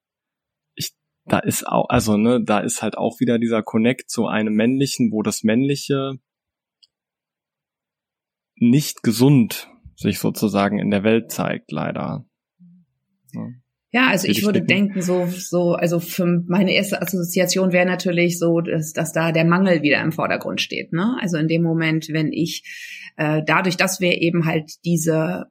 ich, 0.75 0.93
da 1.25 1.39
ist 1.39 1.67
auch, 1.67 1.89
also 1.89 2.17
ne, 2.17 2.43
da 2.45 2.61
ist 2.61 2.83
halt 2.83 2.99
auch 2.99 3.21
wieder 3.21 3.39
dieser 3.39 3.63
Connect 3.63 4.11
zu 4.11 4.27
einem 4.27 4.55
männlichen, 4.55 5.11
wo 5.11 5.23
das 5.23 5.43
männliche 5.43 6.19
nicht 8.57 9.03
gesund 9.03 9.71
sich 9.97 10.19
sozusagen 10.19 10.79
in 10.79 10.91
der 10.91 11.05
Welt 11.05 11.33
zeigt, 11.33 11.73
leider. 11.73 12.27
Ja. 13.33 13.49
Ja, 13.91 14.09
also 14.09 14.29
ich 14.29 14.45
würde 14.45 14.61
denken, 14.61 15.01
so, 15.01 15.27
so, 15.27 15.73
also 15.73 15.99
für 15.99 16.45
meine 16.47 16.75
erste 16.75 17.01
Assoziation 17.01 17.73
wäre 17.73 17.87
natürlich 17.87 18.39
so, 18.39 18.61
dass, 18.61 18.93
dass 18.93 19.13
da 19.13 19.33
der 19.33 19.47
Mangel 19.47 19.81
wieder 19.81 20.03
im 20.03 20.13
Vordergrund 20.13 20.61
steht. 20.61 20.93
Ne? 20.93 21.17
Also 21.23 21.39
in 21.39 21.49
dem 21.49 21.63
Moment, 21.63 22.09
wenn 22.11 22.31
ich 22.31 22.65
äh, 23.17 23.43
dadurch, 23.47 23.79
dass 23.79 24.01
wir 24.01 24.21
eben 24.21 24.45
halt 24.45 24.73
diese 24.85 25.47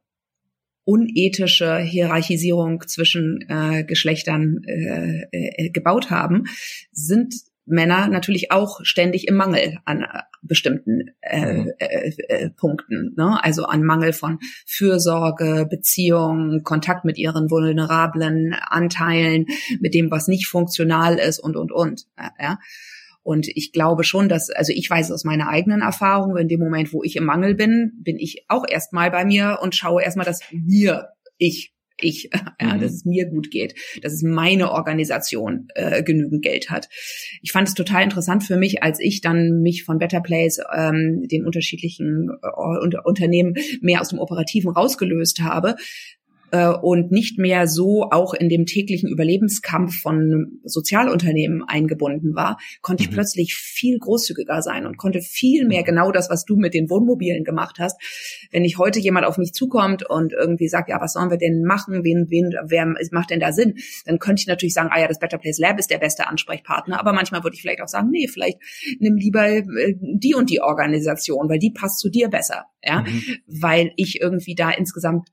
unethische 0.84 1.80
Hierarchisierung 1.80 2.84
zwischen 2.88 3.44
äh, 3.50 3.84
Geschlechtern 3.84 4.62
äh, 4.66 5.24
äh, 5.32 5.70
gebaut 5.70 6.12
haben, 6.12 6.44
sind 6.92 7.34
Männer 7.68 8.08
natürlich 8.08 8.52
auch 8.52 8.80
ständig 8.84 9.28
im 9.28 9.36
Mangel 9.36 9.78
an 9.86 10.02
äh, 10.02 10.22
bestimmten 10.42 11.12
äh, 11.22 11.54
mhm. 11.54 11.72
äh, 11.78 12.12
äh, 12.28 12.50
Punkten. 12.52 13.14
Ne? 13.18 13.38
Also 13.44 13.66
an 13.66 13.84
Mangel 13.84 14.14
von 14.14 14.40
Fürsorge, 14.66 15.68
Beziehung, 15.70 16.64
Kontakt 16.64 17.06
mit 17.06 17.18
ihren 17.18 17.52
vulnerablen 17.52 18.54
Anteilen, 18.54 19.48
mit 19.80 19.94
dem, 19.94 20.10
was 20.10 20.28
nicht 20.28 20.48
funktional 20.48 21.18
ist 21.18 21.40
und, 21.40 21.58
und, 21.58 21.72
und. 21.72 22.06
Ja? 22.42 22.60
Und 23.22 23.48
ich 23.50 23.74
glaube 23.74 24.06
schon, 24.06 24.30
dass, 24.30 24.50
also 24.50 24.72
ich 24.74 24.90
weiß 24.90 25.12
aus 25.12 25.26
meiner 25.26 25.50
eigenen 25.50 25.82
Erfahrung, 25.82 26.38
in 26.38 26.48
dem 26.48 26.62
Moment, 26.62 26.94
wo 26.94 27.04
ich 27.04 27.18
im 27.18 27.26
Mangel 27.26 27.56
bin, 27.56 27.92
bin 28.02 28.18
ich 28.18 28.46
auch 28.48 28.66
erstmal 28.68 29.12
bei 29.12 29.26
mir 29.26 29.60
und 29.62 29.76
schaue 29.76 30.02
erstmal, 30.02 30.26
dass 30.26 30.40
mir 30.52 31.10
ich 31.38 31.74
ich, 32.00 32.30
ja, 32.62 32.76
mhm. 32.76 32.82
dass 32.82 32.94
es 32.94 33.06
mir 33.06 33.26
gut 33.26 33.52
geht, 33.52 33.76
dass 34.02 34.14
es 34.14 34.24
meine 34.24 34.72
Organisation 34.72 35.68
äh, 35.76 36.04
genügend 36.04 36.42
Geld 36.44 36.70
hat. 36.70 36.90
Ich 37.42 37.52
fand 37.52 37.68
es 37.68 37.74
total 37.74 38.04
interessant 38.04 38.44
für 38.44 38.58
mich, 38.58 38.84
als 38.84 39.00
ich 39.00 39.22
dann 39.22 39.62
mich 39.62 39.84
von 39.84 39.98
Better 39.98 40.22
Place, 40.22 40.60
ähm, 40.76 41.28
den 41.28 41.46
unterschiedlichen 41.46 42.30
äh, 42.42 42.98
Unternehmen 43.04 43.56
mehr 43.82 44.02
aus 44.02 44.10
dem 44.10 44.20
Operativen 44.20 44.72
rausgelöst 44.72 45.42
habe, 45.42 45.76
äh, 46.52 46.68
und 46.68 47.12
nicht 47.12 47.38
mehr 47.38 47.68
so 47.68 48.08
auch 48.12 48.34
in 48.34 48.50
dem 48.50 48.66
täglichen 48.66 49.10
Überlebenskampf 49.10 50.00
von 50.02 50.60
Sozialunternehmen 50.64 51.64
eingebunden 51.68 52.36
war, 52.36 52.58
konnte 52.82 53.04
ich 53.04 53.10
mhm. 53.10 53.16
plötzlich 53.16 53.56
viel 53.56 53.98
großzügiger 54.00 54.62
sein 54.62 54.86
und 54.86 54.98
konnte 54.98 55.22
viel 55.22 55.68
mehr 55.68 55.82
mhm. 55.82 55.86
genau 55.86 56.12
das, 56.12 56.30
was 56.30 56.46
du 56.46 56.56
mit 56.56 56.74
den 56.74 56.90
Wohnmobilen 56.90 57.44
gemacht 57.44 57.78
hast. 57.80 58.02
Wenn 58.52 58.66
ich 58.66 58.78
heute 58.78 59.00
jemand 59.00 59.26
auf 59.26 59.38
mich 59.38 59.54
zukommt 59.54 60.08
und 60.10 60.34
irgendwie 60.34 60.68
sagt, 60.68 60.90
ja, 60.90 61.02
was 61.02 61.14
sollen 61.14 61.30
wir 61.30 61.38
denn 61.38 61.64
machen, 61.64 62.04
wen, 62.04 62.28
wen, 62.30 62.54
wer 62.66 62.86
macht 63.12 63.30
denn 63.30 63.40
da 63.40 63.52
Sinn, 63.52 63.76
dann 64.06 64.20
könnte 64.20 64.42
ich 64.42 64.48
natürlich 64.48 64.74
sagen, 64.74 64.90
ah 64.92 65.00
ja, 65.00 65.08
das 65.08 65.20
Better 65.20 65.38
Place 65.38 65.60
Lab 65.60 65.80
ist 65.80 65.92
der 65.92 65.98
beste 65.98 66.28
Ansprechpartner, 66.28 67.00
aber 67.00 67.14
manchmal 67.14 67.44
würde 67.44 67.56
ich 67.56 67.62
vielleicht 67.62 67.82
auch 67.82 67.88
sagen, 67.88 68.10
nee, 68.12 68.28
vielleicht 68.28 68.60
nimm 69.00 69.16
lieber 69.16 69.48
äh, 69.48 69.64
die 70.00 70.36
und 70.36 70.50
die 70.50 70.62
Organisation, 70.62 71.50
weil 71.50 71.60
die 71.60 71.72
passt 71.72 72.00
zu 72.00 72.10
dir 72.10 72.30
besser, 72.30 72.66
ja, 72.84 73.02
mhm. 73.02 73.24
weil 73.48 73.92
ich 73.96 74.22
irgendwie 74.22 74.56
da 74.56 74.72
insgesamt 74.72 75.28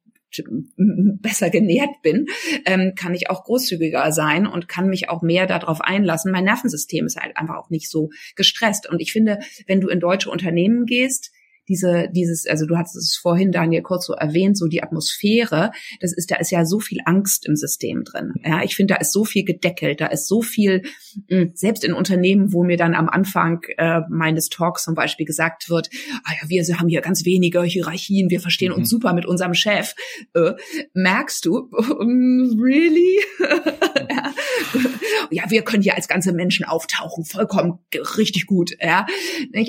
besser 0.77 1.51
genährt 1.51 2.03
bin, 2.03 2.27
ähm, 2.65 2.95
kann 2.95 3.15
ich 3.15 3.31
auch 3.31 3.45
großzügiger 3.45 4.13
sein 4.13 4.47
und 4.47 4.69
kann 4.69 4.89
mich 4.89 5.09
auch 5.09 5.23
mehr 5.23 5.47
darauf 5.47 5.81
einlassen. 5.81 6.33
Mein 6.33 6.45
Nervensystem 6.45 7.07
ist 7.07 7.21
halt 7.21 7.37
einfach 7.37 7.57
auch 7.57 7.71
nicht 7.71 7.91
so 7.91 8.11
gestresst. 8.37 8.89
Und 8.89 9.01
ich 9.01 9.13
finde, 9.13 9.41
wenn 9.67 9.81
du 9.81 9.89
in 9.89 10.01
deutsche 10.01 10.31
Unternehmen 10.31 10.87
gehst, 10.87 11.34
diese, 11.69 12.09
dieses, 12.13 12.47
also 12.47 12.67
du 12.67 12.77
hattest 12.77 12.97
es 12.97 13.19
vorhin, 13.21 13.53
Daniel, 13.53 13.83
kurz 13.83 14.07
so 14.07 14.13
erwähnt, 14.13 14.59
so 14.59 14.67
die 14.67 14.83
Atmosphäre, 14.83 15.73
das 16.01 16.13
ist, 16.13 16.31
da 16.31 16.37
ist 16.37 16.51
ja 16.51 16.65
so 16.65 16.81
viel 16.81 16.99
Angst 17.05 17.47
im 17.47 17.57
System 17.57 18.05
drin. 18.05 18.35
Ja, 18.45 18.63
ich 18.63 18.77
finde, 18.77 18.95
da 18.95 19.01
ist 19.01 19.13
so 19.13 19.25
viel 19.25 19.45
gedeckelt, 19.45 20.01
da 20.01 20.07
ist 20.07 20.29
so 20.29 20.43
viel, 20.43 20.83
hm, 21.29 21.53
selbst 21.55 21.85
in 21.85 21.93
Unternehmen, 21.93 22.53
wo 22.53 22.65
mir 22.65 22.77
dann 22.77 22.95
am 22.95 23.09
Anfang 23.09 23.63
äh, 23.79 24.01
meines 24.11 24.49
Talks 24.49 24.85
zum 24.85 24.95
Beispiel 24.95 25.27
gesagt 25.27 25.71
wird, 25.71 25.91
ah 26.25 26.33
ja, 26.41 26.49
wir 26.49 26.79
haben 26.79 26.89
hier 26.89 27.01
ganz 27.01 27.25
wenige 27.25 27.63
Hierarchien, 27.63 28.31
wir 28.31 28.41
verstehen 28.41 28.73
uns 28.73 28.89
mhm. 28.89 28.97
super 28.97 29.13
mit 29.13 29.27
unserem 29.27 29.55
Chef, 29.55 29.95
äh, 30.35 30.53
merkst 30.93 31.45
du, 31.45 31.71
really? 31.73 33.24
Ja. 35.35 35.45
ja, 35.45 35.51
wir 35.51 35.63
können 35.63 35.83
hier 35.83 35.97
als 35.97 36.09
ganze 36.09 36.33
Menschen 36.33 36.65
auftauchen, 36.65 37.25
vollkommen 37.25 37.79
richtig 38.17 38.47
gut. 38.47 38.73
Ja, 38.81 39.07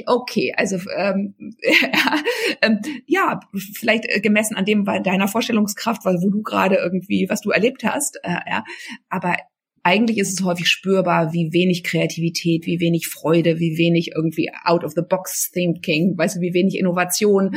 okay, 0.05 0.53
also 0.55 0.77
ähm, 0.95 1.35
ähm, 2.61 2.79
ja, 3.05 3.39
vielleicht 3.73 4.05
äh, 4.07 4.19
gemessen 4.19 4.55
an 4.55 4.65
dem 4.65 4.85
deiner 4.85 5.27
Vorstellungskraft, 5.27 6.05
wo 6.05 6.29
du 6.29 6.41
gerade 6.41 6.75
irgendwie, 6.75 7.27
was 7.29 7.41
du 7.41 7.51
erlebt 7.51 7.83
hast, 7.83 8.19
äh, 8.23 8.37
ja, 8.49 8.63
aber 9.09 9.35
eigentlich 9.83 10.17
ist 10.17 10.33
es 10.33 10.43
häufig 10.43 10.67
spürbar, 10.67 11.31
wie 11.31 11.53
wenig 11.53 11.83
Kreativität, 11.83 12.65
wie 12.65 12.79
wenig 12.79 13.07
Freude, 13.07 13.59
wie 13.59 13.77
wenig 13.77 14.13
irgendwie 14.15 14.49
out 14.63 14.83
of 14.83 14.93
the 14.95 15.03
box 15.07 15.51
thinking, 15.51 16.17
weißt 16.17 16.37
du, 16.37 16.41
wie 16.41 16.55
wenig 16.55 16.79
Innovation 16.79 17.55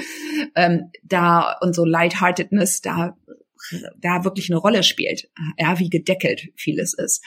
ähm, 0.54 0.90
da 1.02 1.56
und 1.62 1.74
so 1.74 1.86
lightheartedness 1.86 2.82
da 2.82 3.16
da 4.00 4.24
wirklich 4.24 4.50
eine 4.50 4.58
Rolle 4.58 4.82
spielt, 4.82 5.28
ja, 5.58 5.78
wie 5.78 5.90
gedeckelt 5.90 6.48
vieles 6.56 6.94
ist. 6.94 7.24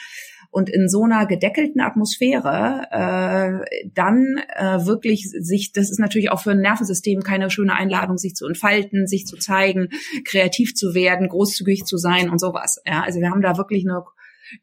Und 0.52 0.68
in 0.68 0.86
so 0.86 1.04
einer 1.04 1.24
gedeckelten 1.24 1.80
Atmosphäre 1.80 2.86
äh, 2.90 3.88
dann 3.94 4.38
äh, 4.54 4.84
wirklich 4.84 5.30
sich, 5.30 5.72
das 5.72 5.90
ist 5.90 5.98
natürlich 5.98 6.30
auch 6.30 6.42
für 6.42 6.50
ein 6.50 6.60
Nervensystem 6.60 7.22
keine 7.22 7.48
schöne 7.50 7.74
Einladung, 7.74 8.18
sich 8.18 8.34
zu 8.34 8.46
entfalten, 8.46 9.06
sich 9.06 9.24
zu 9.24 9.38
zeigen, 9.38 9.88
kreativ 10.26 10.74
zu 10.74 10.94
werden, 10.94 11.28
großzügig 11.28 11.86
zu 11.86 11.96
sein 11.96 12.28
und 12.28 12.38
sowas. 12.38 12.82
Ja, 12.84 13.02
also 13.02 13.18
wir 13.20 13.30
haben 13.30 13.40
da 13.40 13.56
wirklich 13.56 13.86
eine, 13.88 14.04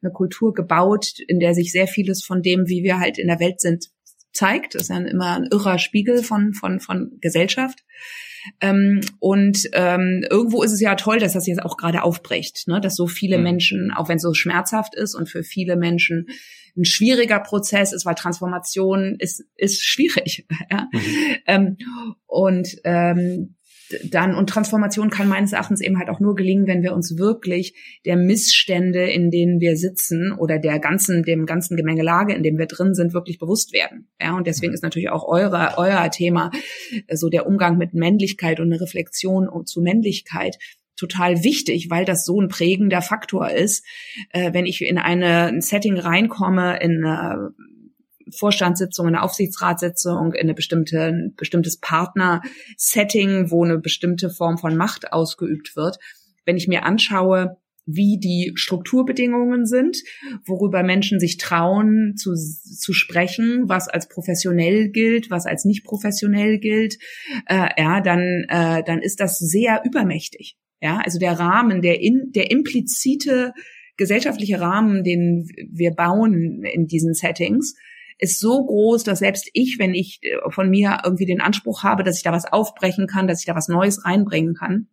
eine 0.04 0.12
Kultur 0.12 0.54
gebaut, 0.54 1.14
in 1.28 1.40
der 1.40 1.56
sich 1.56 1.72
sehr 1.72 1.88
vieles 1.88 2.24
von 2.24 2.44
dem, 2.44 2.68
wie 2.68 2.84
wir 2.84 3.00
halt 3.00 3.18
in 3.18 3.28
der 3.28 3.40
Welt 3.40 3.60
sind, 3.60 3.90
zeigt. 4.32 4.76
Das 4.76 4.84
ist 4.84 4.90
ja 4.90 4.98
immer 4.98 5.38
ein 5.38 5.48
irrer 5.52 5.80
Spiegel 5.80 6.22
von, 6.22 6.54
von, 6.54 6.80
von 6.80 7.18
Gesellschaft. 7.20 7.84
Ähm, 8.62 9.02
und 9.20 9.68
ähm, 9.74 10.24
irgendwo 10.30 10.64
ist 10.64 10.72
es 10.72 10.82
ja 10.82 10.96
toll, 10.96 11.20
dass 11.20 11.34
das 11.34 11.48
jetzt 11.48 11.62
auch 11.62 11.78
gerade 11.78 12.04
aufbricht, 12.04 12.68
ne? 12.68 12.82
dass 12.82 12.96
so 12.96 13.08
viele 13.08 13.38
mhm. 13.38 13.44
Menschen, 13.44 13.92
auch 13.92 14.10
wenn 14.10 14.18
es 14.18 14.24
so 14.24 14.34
schmerzhaft 14.34 14.96
ist 14.96 15.16
und 15.16 15.30
für 15.30 15.44
viele 15.44 15.76
Menschen 15.76 16.28
ein 16.78 16.86
schwieriger 16.86 17.40
Prozess 17.40 17.94
ist, 17.94 18.06
weil 18.06 18.16
Transformation 18.16 19.16
ist, 19.20 19.44
ist 19.56 19.84
schwierig. 19.84 20.46
Ja? 20.72 20.88
Mhm. 20.92 21.00
Ähm, 21.48 21.78
und 22.28 22.76
ähm, 22.84 23.56
dann 24.04 24.36
und 24.36 24.50
Transformation 24.50 25.10
kann 25.10 25.28
meines 25.28 25.54
Erachtens 25.54 25.82
eben 25.82 25.98
halt 25.98 26.10
auch 26.10 26.20
nur 26.20 26.36
gelingen, 26.36 26.68
wenn 26.68 26.84
wir 26.84 26.94
uns 26.94 27.18
wirklich 27.18 27.74
der 28.06 28.18
Missstände, 28.18 29.10
in 29.10 29.32
denen 29.32 29.60
wir 29.60 29.78
sitzen 29.78 30.32
oder 30.32 30.60
der 30.60 30.80
ganzen 30.80 31.24
dem 31.24 31.46
ganzen 31.46 31.76
Gemengelage, 31.78 32.34
in 32.34 32.44
dem 32.44 32.58
wir 32.58 32.68
drin 32.68 32.94
sind, 32.94 33.14
wirklich 33.14 33.40
bewusst 33.40 33.74
werden. 33.74 34.08
Ja, 34.22 34.36
und 34.36 34.48
deswegen 34.48 34.74
ist 34.74 34.84
natürlich 34.84 35.10
auch 35.10 35.28
eure 35.28 35.74
euer 35.78 36.10
Thema 36.12 36.52
äh, 37.08 37.16
so 37.16 37.30
der 37.30 37.48
Umgang 37.48 37.78
mit 37.78 37.94
Männlichkeit 37.94 38.60
und 38.60 38.72
eine 38.72 38.82
Reflexion 38.82 39.50
zu 39.66 39.82
Männlichkeit 39.82 40.58
total 41.00 41.44
wichtig, 41.44 41.90
weil 41.90 42.06
das 42.06 42.26
so 42.26 42.40
ein 42.42 42.50
prägender 42.50 43.02
Faktor 43.02 43.50
ist. 43.50 43.86
Äh, 44.32 44.54
wenn 44.54 44.66
ich 44.66 44.82
in 44.82 44.98
eine, 44.98 45.46
ein 45.46 45.62
Setting 45.62 45.98
reinkomme, 45.98 46.80
in 46.82 47.06
eine 47.06 47.54
Vorstandssitzung, 48.38 49.08
eine 49.08 49.22
Aufsichtsratssitzung, 49.22 50.34
in 50.34 50.42
eine 50.42 50.54
bestimmte, 50.54 51.02
ein 51.02 51.34
bestimmtes 51.36 51.78
Partner-Setting, 51.78 53.52
wo 53.52 53.64
eine 53.64 53.78
bestimmte 53.78 54.30
Form 54.30 54.58
von 54.58 54.76
Macht 54.76 55.14
ausgeübt 55.14 55.76
wird. 55.76 55.98
Wenn 56.46 56.58
ich 56.58 56.68
mir 56.68 56.84
anschaue, 56.84 57.58
wie 57.92 58.20
die 58.20 58.52
Strukturbedingungen 58.56 59.66
sind, 59.66 59.98
worüber 60.46 60.84
Menschen 60.84 61.20
sich 61.20 61.38
trauen 61.38 62.16
zu, 62.16 62.36
zu 62.36 62.94
sprechen, 62.94 63.64
was 63.68 63.88
als 63.88 64.08
professionell 64.08 64.90
gilt, 64.90 65.32
was 65.32 65.46
als 65.46 65.66
nicht 65.66 65.84
professionell 65.84 66.60
gilt, 66.60 66.98
äh, 67.48 67.70
ja, 67.78 68.02
dann, 68.02 68.46
äh, 68.48 68.84
dann 68.84 69.02
ist 69.02 69.20
das 69.20 69.40
sehr 69.40 69.82
übermächtig. 69.86 70.58
Ja, 70.82 71.02
also 71.04 71.20
der 71.20 71.34
Rahmen, 71.34 71.82
der 71.82 72.00
in, 72.00 72.32
der 72.32 72.52
implizite 72.52 73.54
gesellschaftliche 73.98 74.62
Rahmen, 74.62 75.04
den 75.04 75.50
wir 75.70 75.92
bauen 75.92 76.64
in 76.64 76.88
diesen 76.88 77.14
Settings, 77.14 77.76
ist 78.20 78.40
so 78.40 78.66
groß, 78.66 79.04
dass 79.04 79.20
selbst 79.20 79.50
ich, 79.54 79.78
wenn 79.80 79.94
ich 79.94 80.20
äh, 80.22 80.52
von 80.52 80.70
mir 80.70 81.00
irgendwie 81.04 81.26
den 81.26 81.42
Anspruch 81.42 81.84
habe, 81.84 82.04
dass 82.04 82.18
ich 82.18 82.24
da 82.24 82.32
was 82.32 82.46
aufbrechen 82.46 83.08
kann, 83.08 83.28
dass 83.28 83.40
ich 83.40 83.46
da 83.46 83.56
was 83.56 83.70
Neues 83.70 84.06
reinbringen 84.06 84.54
kann, 84.54 84.88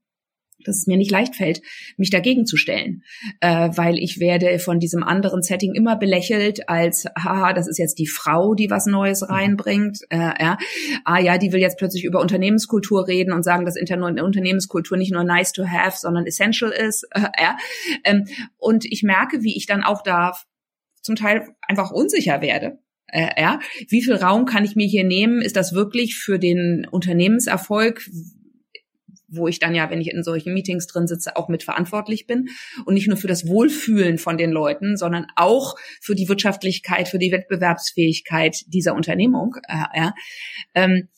dass 0.64 0.78
es 0.78 0.86
mir 0.86 0.96
nicht 0.96 1.10
leicht 1.10 1.36
fällt, 1.36 1.60
mich 1.96 2.10
dagegen 2.10 2.46
zu 2.46 2.56
stellen, 2.56 3.02
äh, 3.40 3.70
weil 3.74 3.98
ich 3.98 4.20
werde 4.20 4.58
von 4.58 4.78
diesem 4.78 5.02
anderen 5.02 5.42
Setting 5.42 5.74
immer 5.74 5.96
belächelt 5.96 6.68
als, 6.68 7.06
haha, 7.18 7.52
das 7.52 7.68
ist 7.68 7.78
jetzt 7.78 7.98
die 7.98 8.06
Frau, 8.06 8.54
die 8.54 8.70
was 8.70 8.86
Neues 8.86 9.22
mhm. 9.22 9.26
reinbringt, 9.28 9.98
äh, 10.10 10.32
ja, 10.40 10.58
ah 11.04 11.18
ja, 11.18 11.38
die 11.38 11.52
will 11.52 11.60
jetzt 11.60 11.78
plötzlich 11.78 12.04
über 12.04 12.20
Unternehmenskultur 12.20 13.06
reden 13.06 13.32
und 13.32 13.42
sagen, 13.42 13.64
dass 13.64 13.76
Inter 13.76 13.96
Unternehmenskultur 13.96 14.96
nicht 14.96 15.12
nur 15.12 15.24
nice 15.24 15.52
to 15.52 15.66
have, 15.66 15.96
sondern 15.98 16.26
essential 16.26 16.70
ist, 16.70 17.06
äh, 17.12 17.20
ja, 17.40 17.56
ähm, 18.04 18.26
und 18.56 18.84
ich 18.84 19.02
merke, 19.02 19.42
wie 19.42 19.56
ich 19.56 19.66
dann 19.66 19.82
auch 19.82 20.02
da 20.02 20.32
zum 21.02 21.16
Teil 21.16 21.48
einfach 21.62 21.90
unsicher 21.92 22.40
werde, 22.40 22.78
äh, 23.08 23.40
ja, 23.40 23.60
wie 23.88 24.02
viel 24.02 24.14
Raum 24.14 24.46
kann 24.46 24.64
ich 24.64 24.76
mir 24.76 24.86
hier 24.86 25.04
nehmen? 25.04 25.40
Ist 25.40 25.56
das 25.56 25.72
wirklich 25.72 26.16
für 26.16 26.38
den 26.38 26.86
Unternehmenserfolg, 26.90 28.02
wo 29.28 29.48
ich 29.48 29.58
dann 29.58 29.74
ja, 29.74 29.90
wenn 29.90 30.00
ich 30.00 30.10
in 30.10 30.22
solchen 30.22 30.54
Meetings 30.54 30.86
drin 30.86 31.06
sitze, 31.06 31.36
auch 31.36 31.48
mitverantwortlich 31.48 32.26
bin 32.26 32.48
und 32.84 32.94
nicht 32.94 33.08
nur 33.08 33.16
für 33.16 33.28
das 33.28 33.46
Wohlfühlen 33.46 34.18
von 34.18 34.38
den 34.38 34.50
Leuten, 34.50 34.96
sondern 34.96 35.26
auch 35.36 35.76
für 36.00 36.14
die 36.14 36.28
Wirtschaftlichkeit, 36.28 37.08
für 37.08 37.18
die 37.18 37.32
Wettbewerbsfähigkeit 37.32 38.56
dieser 38.66 38.94
Unternehmung. 38.94 39.56
Äh, 39.68 39.98
ja. 39.98 40.14
Ähm, 40.74 41.08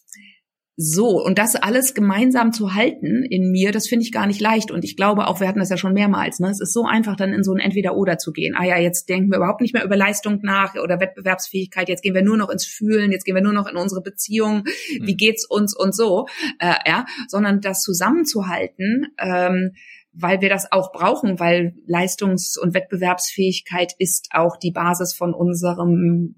so, 0.80 1.20
und 1.20 1.38
das 1.38 1.56
alles 1.56 1.92
gemeinsam 1.92 2.52
zu 2.52 2.72
halten 2.72 3.24
in 3.24 3.50
mir, 3.50 3.72
das 3.72 3.88
finde 3.88 4.04
ich 4.04 4.12
gar 4.12 4.28
nicht 4.28 4.40
leicht. 4.40 4.70
Und 4.70 4.84
ich 4.84 4.94
glaube 4.94 5.26
auch, 5.26 5.40
wir 5.40 5.48
hatten 5.48 5.58
das 5.58 5.70
ja 5.70 5.76
schon 5.76 5.92
mehrmals, 5.92 6.38
ne? 6.38 6.50
Es 6.50 6.60
ist 6.60 6.72
so 6.72 6.84
einfach, 6.84 7.16
dann 7.16 7.32
in 7.32 7.42
so 7.42 7.52
ein 7.52 7.58
Entweder-Oder 7.58 8.16
zu 8.16 8.30
gehen. 8.30 8.54
Ah 8.56 8.64
ja, 8.64 8.78
jetzt 8.78 9.08
denken 9.08 9.28
wir 9.28 9.38
überhaupt 9.38 9.60
nicht 9.60 9.74
mehr 9.74 9.84
über 9.84 9.96
Leistung 9.96 10.38
nach 10.42 10.76
oder 10.76 11.00
Wettbewerbsfähigkeit, 11.00 11.88
jetzt 11.88 12.04
gehen 12.04 12.14
wir 12.14 12.22
nur 12.22 12.36
noch 12.36 12.48
ins 12.48 12.64
Fühlen, 12.64 13.10
jetzt 13.10 13.24
gehen 13.24 13.34
wir 13.34 13.42
nur 13.42 13.52
noch 13.52 13.66
in 13.66 13.76
unsere 13.76 14.02
Beziehung, 14.02 14.62
wie 15.00 15.10
hm. 15.10 15.16
geht's 15.16 15.44
uns 15.44 15.76
und 15.76 15.96
so, 15.96 16.28
äh, 16.60 16.74
ja, 16.86 17.06
sondern 17.26 17.60
das 17.60 17.82
zusammenzuhalten, 17.82 19.08
ähm, 19.18 19.72
weil 20.12 20.40
wir 20.42 20.48
das 20.48 20.70
auch 20.70 20.92
brauchen, 20.92 21.40
weil 21.40 21.74
Leistungs- 21.88 22.56
und 22.56 22.74
Wettbewerbsfähigkeit 22.74 23.94
ist 23.98 24.28
auch 24.32 24.56
die 24.56 24.70
Basis 24.70 25.12
von 25.12 25.34
unserem 25.34 26.36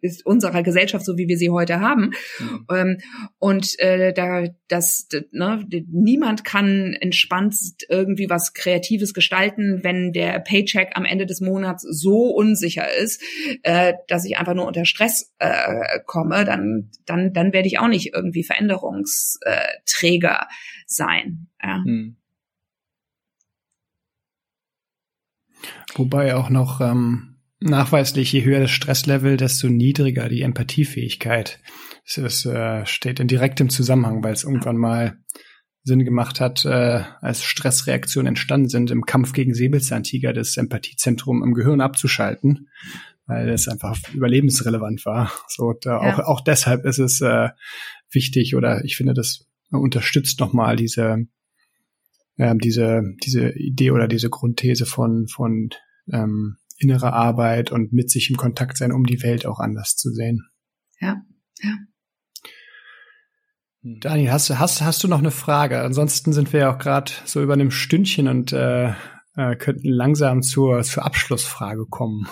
ist 0.00 0.26
unserer 0.26 0.62
Gesellschaft, 0.62 1.04
so 1.04 1.16
wie 1.16 1.28
wir 1.28 1.36
sie 1.36 1.50
heute 1.50 1.80
haben. 1.80 2.12
Mhm. 2.38 2.66
Ähm, 2.70 2.98
und 3.38 3.78
äh, 3.78 4.12
da 4.12 4.44
das 4.68 5.08
ne, 5.32 5.64
niemand 5.90 6.44
kann 6.44 6.94
entspannt 7.00 7.56
irgendwie 7.88 8.28
was 8.28 8.54
Kreatives 8.54 9.14
gestalten, 9.14 9.80
wenn 9.82 10.12
der 10.12 10.40
Paycheck 10.40 10.92
am 10.94 11.04
Ende 11.04 11.26
des 11.26 11.40
Monats 11.40 11.82
so 11.82 12.30
unsicher 12.30 12.92
ist, 12.92 13.22
äh, 13.62 13.94
dass 14.08 14.24
ich 14.24 14.38
einfach 14.38 14.54
nur 14.54 14.66
unter 14.66 14.84
Stress 14.84 15.32
äh, 15.38 16.00
komme. 16.06 16.44
Dann 16.44 16.90
dann 17.06 17.32
dann 17.32 17.52
werde 17.52 17.68
ich 17.68 17.78
auch 17.78 17.88
nicht 17.88 18.14
irgendwie 18.14 18.44
Veränderungsträger 18.44 20.46
sein. 20.86 21.48
Ja. 21.62 21.82
Mhm. 21.84 22.16
Wobei 25.96 26.34
auch 26.34 26.50
noch 26.50 26.80
ähm 26.80 27.33
nachweislich, 27.64 28.32
je 28.32 28.44
höher 28.44 28.60
das 28.60 28.70
Stresslevel, 28.70 29.36
desto 29.36 29.68
niedriger 29.68 30.28
die 30.28 30.42
Empathiefähigkeit. 30.42 31.60
Das 32.16 32.44
äh, 32.44 32.84
steht 32.86 33.20
in 33.20 33.28
direktem 33.28 33.70
Zusammenhang, 33.70 34.22
weil 34.22 34.34
es 34.34 34.44
irgendwann 34.44 34.76
mal 34.76 35.18
Sinn 35.82 36.04
gemacht 36.04 36.40
hat, 36.40 36.64
äh, 36.64 37.02
als 37.20 37.42
Stressreaktionen 37.42 38.28
entstanden 38.28 38.68
sind, 38.68 38.90
im 38.90 39.04
Kampf 39.04 39.32
gegen 39.32 39.54
Säbelzahntiger 39.54 40.32
das 40.32 40.56
Empathiezentrum 40.56 41.42
im 41.42 41.54
Gehirn 41.54 41.80
abzuschalten, 41.80 42.68
weil 43.26 43.48
es 43.50 43.68
einfach 43.68 43.98
überlebensrelevant 44.12 45.04
war. 45.04 45.32
So, 45.48 45.72
da 45.72 46.02
ja. 46.02 46.14
auch, 46.14 46.18
auch 46.20 46.40
deshalb 46.42 46.84
ist 46.84 46.98
es 46.98 47.20
äh, 47.20 47.48
wichtig 48.10 48.54
oder 48.54 48.84
ich 48.84 48.96
finde, 48.96 49.14
das 49.14 49.46
unterstützt 49.70 50.40
nochmal 50.40 50.76
diese, 50.76 51.26
äh, 52.36 52.54
diese, 52.56 53.02
diese 53.24 53.50
Idee 53.50 53.90
oder 53.90 54.08
diese 54.08 54.30
Grundthese 54.30 54.86
von, 54.86 55.26
von 55.28 55.70
ähm, 56.12 56.56
innere 56.78 57.12
Arbeit 57.12 57.70
und 57.72 57.92
mit 57.92 58.10
sich 58.10 58.30
im 58.30 58.36
Kontakt 58.36 58.76
sein, 58.76 58.92
um 58.92 59.04
die 59.04 59.22
Welt 59.22 59.46
auch 59.46 59.60
anders 59.60 59.96
zu 59.96 60.10
sehen. 60.10 60.48
Ja, 61.00 61.22
ja. 61.62 61.76
Hm. 63.82 64.00
Daniel, 64.00 64.32
hast, 64.32 64.50
hast, 64.50 64.82
hast 64.82 65.04
du 65.04 65.08
noch 65.08 65.18
eine 65.18 65.30
Frage? 65.30 65.82
Ansonsten 65.82 66.32
sind 66.32 66.52
wir 66.52 66.60
ja 66.60 66.74
auch 66.74 66.78
gerade 66.78 67.12
so 67.24 67.42
über 67.42 67.52
einem 67.52 67.70
Stündchen 67.70 68.28
und 68.28 68.52
äh, 68.52 68.92
äh, 69.36 69.56
könnten 69.56 69.88
langsam 69.88 70.42
zur, 70.42 70.82
zur 70.82 71.04
Abschlussfrage 71.04 71.86
kommen. 71.86 72.26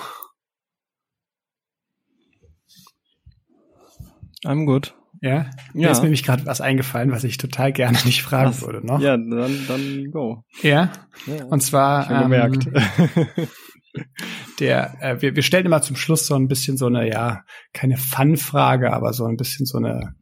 I'm 4.45 4.65
good. 4.65 4.95
Ja? 5.21 5.51
Mir 5.73 5.91
ist 5.91 6.03
nämlich 6.03 6.25
gerade 6.25 6.47
was 6.47 6.61
eingefallen, 6.61 7.13
was 7.13 7.23
ich 7.23 7.37
total 7.37 7.73
gerne 7.73 7.97
nicht 8.05 8.23
fragen 8.23 8.51
was? 8.51 8.63
würde 8.63 8.85
noch. 8.85 9.01
Ja, 9.01 9.17
dann, 9.17 9.67
dann 9.69 10.11
go. 10.11 10.45
Ja? 10.63 10.91
ja. 11.27 11.45
Und 11.45 11.63
zwar. 11.63 12.07
Schon 12.07 12.23
gemerkt. 12.23 12.67
Ähm, 12.67 13.27
der, 14.59 14.97
äh, 15.01 15.23
wir, 15.23 15.37
wir 15.37 15.43
stellen 15.43 15.67
immer 15.67 15.83
zum 15.83 15.97
Schluss 15.97 16.27
so 16.27 16.35
ein 16.35 16.49
bisschen 16.49 16.77
so 16.77 16.87
eine, 16.87 17.09
ja, 17.09 17.45
keine 17.73 17.97
Fun-Frage, 17.97 18.93
aber 18.93 19.13
so 19.13 19.25
ein 19.27 19.37
bisschen 19.37 19.67
so 19.67 19.79
eine 19.79 20.15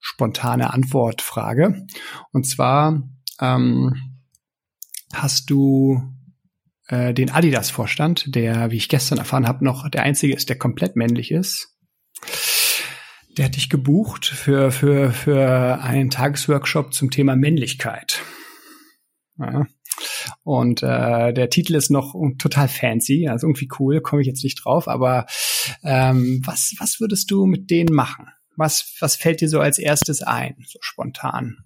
spontane 0.00 0.72
Antwortfrage. 0.72 1.86
Und 2.32 2.46
zwar 2.46 3.02
ähm, 3.40 3.94
hast 5.12 5.50
du 5.50 6.02
äh, 6.88 7.14
den 7.14 7.30
Adidas-Vorstand, 7.30 8.34
der, 8.34 8.70
wie 8.70 8.76
ich 8.76 8.88
gestern 8.88 9.18
erfahren 9.18 9.46
habe, 9.46 9.64
noch 9.64 9.88
der 9.88 10.02
einzige 10.02 10.34
ist, 10.34 10.48
der 10.48 10.58
komplett 10.58 10.96
männlich 10.96 11.30
ist. 11.30 11.76
Der 13.36 13.44
hat 13.44 13.56
dich 13.56 13.70
gebucht 13.70 14.26
für, 14.26 14.72
für, 14.72 15.12
für 15.12 15.80
einen 15.80 16.10
Tagesworkshop 16.10 16.92
zum 16.92 17.10
Thema 17.10 17.36
Männlichkeit. 17.36 18.22
Ja. 19.38 19.66
Und 20.44 20.82
äh, 20.82 21.32
der 21.32 21.50
Titel 21.50 21.74
ist 21.74 21.90
noch 21.90 22.14
total 22.38 22.68
fancy, 22.68 23.28
also 23.28 23.46
irgendwie 23.46 23.68
cool, 23.78 24.00
komme 24.00 24.22
ich 24.22 24.28
jetzt 24.28 24.44
nicht 24.44 24.64
drauf, 24.64 24.88
aber 24.88 25.26
ähm, 25.82 26.42
was, 26.44 26.74
was 26.78 27.00
würdest 27.00 27.30
du 27.30 27.46
mit 27.46 27.70
denen 27.70 27.94
machen? 27.94 28.26
Was, 28.56 28.94
was 29.00 29.16
fällt 29.16 29.40
dir 29.40 29.48
so 29.48 29.60
als 29.60 29.78
erstes 29.78 30.22
ein, 30.22 30.56
so 30.66 30.78
spontan? 30.82 31.58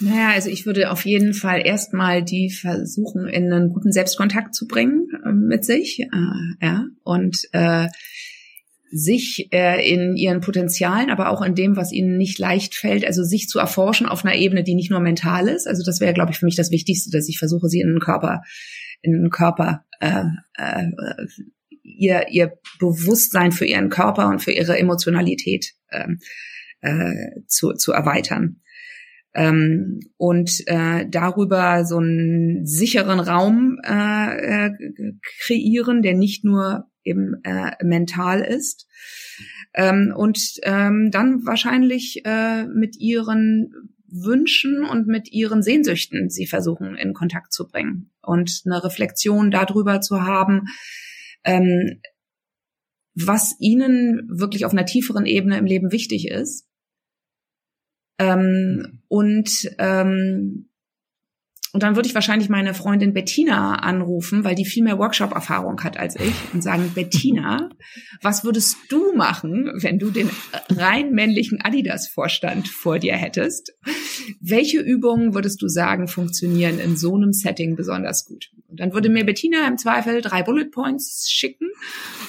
Naja, 0.00 0.30
also 0.30 0.50
ich 0.50 0.66
würde 0.66 0.90
auf 0.90 1.06
jeden 1.06 1.32
Fall 1.32 1.66
erstmal 1.66 2.22
die 2.22 2.50
versuchen, 2.50 3.28
in 3.28 3.52
einen 3.52 3.70
guten 3.70 3.92
Selbstkontakt 3.92 4.54
zu 4.54 4.66
bringen 4.66 5.08
äh, 5.24 5.32
mit 5.32 5.64
sich, 5.64 6.00
äh, 6.00 6.64
ja, 6.64 6.84
und 7.02 7.38
äh, 7.52 7.88
sich 8.90 9.48
äh, 9.52 9.88
in 9.88 10.16
ihren 10.16 10.40
Potenzialen, 10.40 11.10
aber 11.10 11.30
auch 11.30 11.42
in 11.42 11.54
dem, 11.54 11.76
was 11.76 11.92
ihnen 11.92 12.16
nicht 12.16 12.38
leicht 12.38 12.74
fällt, 12.74 13.04
also 13.04 13.24
sich 13.24 13.48
zu 13.48 13.58
erforschen 13.58 14.06
auf 14.06 14.24
einer 14.24 14.36
Ebene, 14.36 14.62
die 14.62 14.74
nicht 14.74 14.90
nur 14.90 15.00
mental 15.00 15.48
ist. 15.48 15.66
Also 15.66 15.82
das 15.84 16.00
wäre, 16.00 16.14
glaube 16.14 16.32
ich, 16.32 16.38
für 16.38 16.46
mich 16.46 16.56
das 16.56 16.70
Wichtigste, 16.70 17.10
dass 17.10 17.28
ich 17.28 17.38
versuche, 17.38 17.68
sie 17.68 17.80
in 17.80 17.88
den 17.88 18.00
Körper, 18.00 18.42
in 19.02 19.12
den 19.12 19.30
Körper, 19.30 19.84
äh, 20.00 20.24
äh, 20.54 20.86
ihr, 21.82 22.28
ihr 22.30 22.52
Bewusstsein 22.78 23.52
für 23.52 23.64
ihren 23.64 23.88
Körper 23.88 24.28
und 24.28 24.42
für 24.42 24.52
ihre 24.52 24.78
Emotionalität 24.78 25.72
äh, 25.88 26.06
äh, 26.80 27.30
zu, 27.46 27.72
zu 27.72 27.92
erweitern. 27.92 28.60
Ähm, 29.34 30.00
und 30.16 30.62
äh, 30.66 31.06
darüber 31.08 31.84
so 31.84 31.98
einen 31.98 32.64
sicheren 32.64 33.20
Raum 33.20 33.78
äh, 33.84 34.66
äh, 34.66 34.70
kreieren, 35.40 36.02
der 36.02 36.14
nicht 36.14 36.44
nur 36.44 36.86
eben 37.06 37.42
äh, 37.44 37.72
mental 37.84 38.40
ist. 38.40 38.86
Ähm, 39.74 40.12
und 40.16 40.38
ähm, 40.62 41.10
dann 41.10 41.44
wahrscheinlich 41.46 42.22
äh, 42.24 42.66
mit 42.66 42.96
ihren 42.98 43.72
Wünschen 44.08 44.84
und 44.84 45.06
mit 45.06 45.30
ihren 45.32 45.62
Sehnsüchten 45.62 46.30
sie 46.30 46.46
versuchen 46.46 46.96
in 46.96 47.12
Kontakt 47.12 47.52
zu 47.52 47.68
bringen 47.68 48.10
und 48.22 48.62
eine 48.64 48.82
Reflexion 48.82 49.50
darüber 49.50 50.00
zu 50.00 50.22
haben, 50.22 50.66
ähm, 51.44 52.00
was 53.14 53.56
ihnen 53.58 54.28
wirklich 54.28 54.64
auf 54.64 54.72
einer 54.72 54.86
tieferen 54.86 55.26
Ebene 55.26 55.58
im 55.58 55.66
Leben 55.66 55.92
wichtig 55.92 56.28
ist. 56.28 56.68
Ähm, 58.18 59.02
und 59.08 59.70
ähm, 59.78 60.65
und 61.76 61.82
dann 61.82 61.94
würde 61.94 62.08
ich 62.08 62.14
wahrscheinlich 62.14 62.48
meine 62.48 62.72
Freundin 62.72 63.12
Bettina 63.12 63.74
anrufen, 63.74 64.44
weil 64.44 64.54
die 64.54 64.64
viel 64.64 64.82
mehr 64.82 64.98
Workshop-Erfahrung 64.98 65.78
hat 65.84 65.98
als 65.98 66.16
ich 66.16 66.32
und 66.54 66.62
sagen, 66.62 66.92
Bettina, 66.94 67.68
was 68.22 68.44
würdest 68.44 68.78
du 68.88 69.12
machen, 69.14 69.70
wenn 69.82 69.98
du 69.98 70.10
den 70.10 70.30
rein 70.70 71.10
männlichen 71.10 71.60
Adidas-Vorstand 71.60 72.66
vor 72.66 72.98
dir 72.98 73.14
hättest? 73.14 73.74
Welche 74.40 74.80
Übungen 74.80 75.34
würdest 75.34 75.60
du 75.60 75.68
sagen, 75.68 76.08
funktionieren 76.08 76.78
in 76.78 76.96
so 76.96 77.14
einem 77.14 77.34
Setting 77.34 77.76
besonders 77.76 78.24
gut? 78.24 78.50
Und 78.68 78.80
dann 78.80 78.92
würde 78.92 79.08
mir 79.08 79.24
Bettina 79.24 79.66
im 79.68 79.78
Zweifel 79.78 80.20
drei 80.20 80.42
Bullet 80.42 80.70
Points 80.70 81.30
schicken 81.30 81.68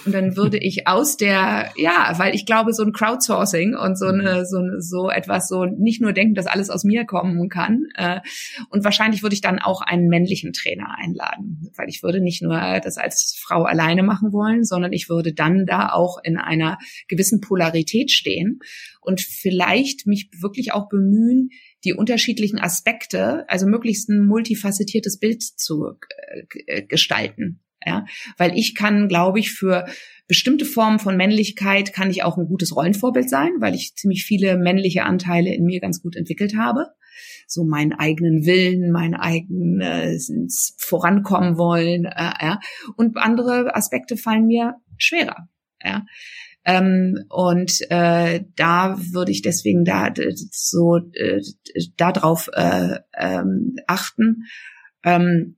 und 0.05 0.13
dann 0.13 0.37
würde 0.37 0.57
ich 0.57 0.87
aus 0.87 1.17
der, 1.17 1.71
ja, 1.75 2.13
weil 2.17 2.35
ich 2.35 2.45
glaube, 2.45 2.73
so 2.73 2.83
ein 2.83 2.93
Crowdsourcing 2.93 3.75
und 3.75 3.97
so 3.97 4.05
eine, 4.05 4.45
so, 4.45 4.59
so 4.79 5.09
etwas, 5.09 5.47
so 5.47 5.65
nicht 5.65 6.01
nur 6.01 6.13
denken, 6.13 6.35
dass 6.35 6.45
alles 6.45 6.69
aus 6.69 6.83
mir 6.83 7.05
kommen 7.05 7.49
kann. 7.49 7.87
Äh, 7.95 8.21
und 8.69 8.83
wahrscheinlich 8.83 9.23
würde 9.23 9.33
ich 9.33 9.41
dann 9.41 9.59
auch 9.59 9.81
einen 9.81 10.07
männlichen 10.07 10.53
Trainer 10.53 10.95
einladen, 10.97 11.71
weil 11.75 11.89
ich 11.89 12.03
würde 12.03 12.21
nicht 12.21 12.41
nur 12.41 12.79
das 12.83 12.97
als 12.97 13.35
Frau 13.39 13.63
alleine 13.63 14.03
machen 14.03 14.31
wollen, 14.31 14.63
sondern 14.63 14.93
ich 14.93 15.09
würde 15.09 15.33
dann 15.33 15.65
da 15.65 15.89
auch 15.89 16.19
in 16.23 16.37
einer 16.37 16.77
gewissen 17.07 17.41
Polarität 17.41 18.11
stehen 18.11 18.59
und 19.01 19.21
vielleicht 19.21 20.05
mich 20.05 20.29
wirklich 20.39 20.73
auch 20.73 20.89
bemühen, 20.89 21.49
die 21.83 21.93
unterschiedlichen 21.93 22.59
Aspekte, 22.59 23.49
also 23.49 23.67
möglichst 23.67 24.09
ein 24.09 24.25
multifacettiertes 24.25 25.19
Bild 25.19 25.43
zu 25.43 25.93
äh, 26.65 26.83
gestalten. 26.83 27.61
Ja, 27.85 28.05
weil 28.37 28.57
ich 28.57 28.75
kann, 28.75 29.07
glaube 29.07 29.39
ich, 29.39 29.51
für 29.51 29.85
bestimmte 30.27 30.65
Formen 30.65 30.99
von 30.99 31.15
Männlichkeit 31.15 31.93
kann 31.93 32.09
ich 32.09 32.23
auch 32.23 32.37
ein 32.37 32.47
gutes 32.47 32.75
Rollenvorbild 32.75 33.29
sein, 33.29 33.51
weil 33.59 33.75
ich 33.75 33.95
ziemlich 33.95 34.25
viele 34.25 34.57
männliche 34.57 35.03
Anteile 35.03 35.53
in 35.53 35.63
mir 35.63 35.79
ganz 35.79 36.01
gut 36.01 36.15
entwickelt 36.15 36.57
habe. 36.57 36.87
So 37.47 37.63
meinen 37.63 37.93
eigenen 37.93 38.45
Willen, 38.45 38.91
mein 38.91 39.13
eigenes 39.13 40.75
Vorankommen 40.79 41.57
wollen, 41.57 42.05
äh, 42.05 42.33
ja. 42.41 42.59
Und 42.97 43.15
andere 43.15 43.73
Aspekte 43.75 44.17
fallen 44.17 44.47
mir 44.47 44.75
schwerer. 44.97 45.47
Ja. 45.81 46.03
Ähm, 46.67 47.23
und 47.29 47.79
äh, 47.89 48.41
da 48.57 48.97
würde 49.13 49.31
ich 49.31 49.41
deswegen 49.41 49.85
da 49.85 50.13
so 50.51 50.97
äh, 51.13 51.41
darauf 51.95 52.49
äh, 52.51 52.99
ähm, 53.17 53.77
achten. 53.87 54.43
Ähm, 55.01 55.55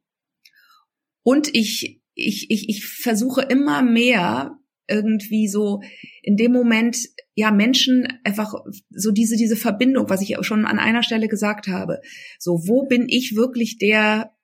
und 1.24 1.50
ich, 1.56 2.00
ich, 2.14 2.52
ich, 2.52 2.70
ich 2.70 2.86
versuche 2.86 3.42
immer 3.42 3.82
mehr 3.82 4.56
irgendwie 4.88 5.48
so 5.48 5.82
in 6.22 6.38
dem 6.38 6.52
Moment 6.52 6.98
ja 7.34 7.52
Menschen 7.52 8.08
einfach 8.24 8.54
so 8.92 9.12
diese 9.12 9.36
diese 9.36 9.56
Verbindung, 9.56 10.10
was 10.10 10.22
ich 10.22 10.38
schon 10.42 10.66
an 10.66 10.78
einer 10.78 11.02
Stelle 11.02 11.28
gesagt 11.28 11.68
habe. 11.68 12.02
So 12.38 12.68
wo 12.68 12.86
bin 12.86 13.08
ich 13.10 13.36
wirklich 13.36 13.80
der 13.80 14.36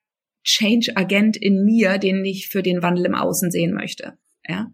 Change 0.42 0.96
Agent 0.96 1.36
in 1.36 1.64
mir, 1.64 1.98
den 1.98 2.24
ich 2.24 2.48
für 2.48 2.62
den 2.64 2.82
Wandel 2.82 3.06
im 3.06 3.14
Außen 3.14 3.52
sehen 3.52 3.72
möchte? 3.72 4.18
Ja. 4.48 4.72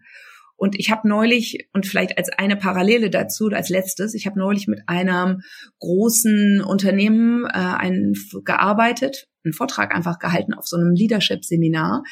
Und 0.63 0.79
ich 0.79 0.93
habe 0.93 1.09
neulich, 1.09 1.69
und 1.73 1.89
vielleicht 1.89 2.17
als 2.17 2.29
eine 2.29 2.55
Parallele 2.55 3.11
dazu, 3.11 3.49
als 3.49 3.69
letztes, 3.69 4.15
ich 4.15 4.27
habe 4.27 4.39
neulich 4.39 4.69
mit 4.69 4.83
einem 4.87 5.41
großen 5.81 6.61
Unternehmen 6.61 7.47
äh, 7.47 7.49
einen, 7.49 8.15
gearbeitet, 8.45 9.27
einen 9.43 9.55
Vortrag 9.55 9.93
einfach 9.93 10.21
gehalten 10.21 10.55
auf 10.55 10.69
so 10.69 10.77
einem 10.77 10.95
Leadership-Seminar. 10.95 12.05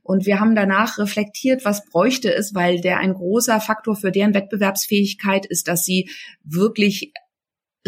Und 0.00 0.24
wir 0.24 0.40
haben 0.40 0.54
danach 0.54 0.96
reflektiert, 0.96 1.66
was 1.66 1.84
bräuchte 1.84 2.34
es, 2.34 2.54
weil 2.54 2.80
der 2.80 2.96
ein 2.96 3.12
großer 3.12 3.60
Faktor 3.60 3.94
für 3.94 4.10
deren 4.10 4.32
Wettbewerbsfähigkeit 4.32 5.44
ist, 5.44 5.68
dass 5.68 5.84
sie 5.84 6.08
wirklich 6.42 7.12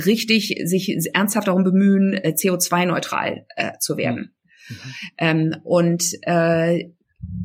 richtig 0.04 0.60
sich 0.64 0.98
ernsthaft 1.14 1.48
darum 1.48 1.64
bemühen, 1.64 2.12
äh, 2.12 2.34
CO2-neutral 2.36 3.46
äh, 3.56 3.78
zu 3.78 3.96
werden. 3.96 4.34
Mhm. 4.68 4.74
Ähm, 5.16 5.56
und 5.64 6.04
äh, 6.26 6.90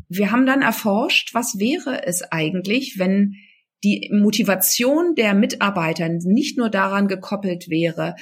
wir 0.09 0.32
haben 0.32 0.45
dann 0.45 0.61
erforscht, 0.61 1.34
was 1.34 1.59
wäre 1.59 2.05
es 2.05 2.21
eigentlich, 2.23 2.97
wenn 2.99 3.36
die 3.84 4.09
Motivation 4.11 5.15
der 5.15 5.34
Mitarbeiter 5.34 6.09
nicht 6.09 6.57
nur 6.57 6.69
daran 6.69 7.07
gekoppelt 7.07 7.69
wäre, 7.69 8.15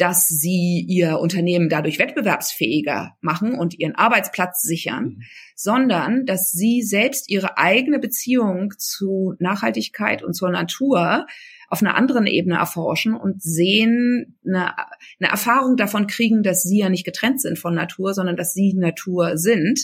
dass 0.00 0.26
sie 0.26 0.84
ihr 0.88 1.18
Unternehmen 1.18 1.68
dadurch 1.68 1.98
wettbewerbsfähiger 1.98 3.16
machen 3.20 3.54
und 3.54 3.78
ihren 3.78 3.94
Arbeitsplatz 3.94 4.62
sichern, 4.62 5.04
mhm. 5.04 5.22
sondern 5.54 6.24
dass 6.24 6.50
sie 6.50 6.82
selbst 6.82 7.28
ihre 7.28 7.58
eigene 7.58 7.98
Beziehung 7.98 8.72
zu 8.78 9.34
Nachhaltigkeit 9.38 10.22
und 10.22 10.32
zur 10.32 10.50
Natur 10.50 11.26
auf 11.68 11.82
einer 11.82 11.96
anderen 11.96 12.26
Ebene 12.26 12.56
erforschen 12.56 13.14
und 13.14 13.42
sehen, 13.42 14.38
eine, 14.44 14.74
eine 15.20 15.30
Erfahrung 15.30 15.76
davon 15.76 16.06
kriegen, 16.06 16.42
dass 16.42 16.62
sie 16.62 16.78
ja 16.78 16.88
nicht 16.88 17.04
getrennt 17.04 17.42
sind 17.42 17.58
von 17.58 17.74
Natur, 17.74 18.14
sondern 18.14 18.36
dass 18.36 18.54
sie 18.54 18.72
Natur 18.74 19.36
sind 19.36 19.78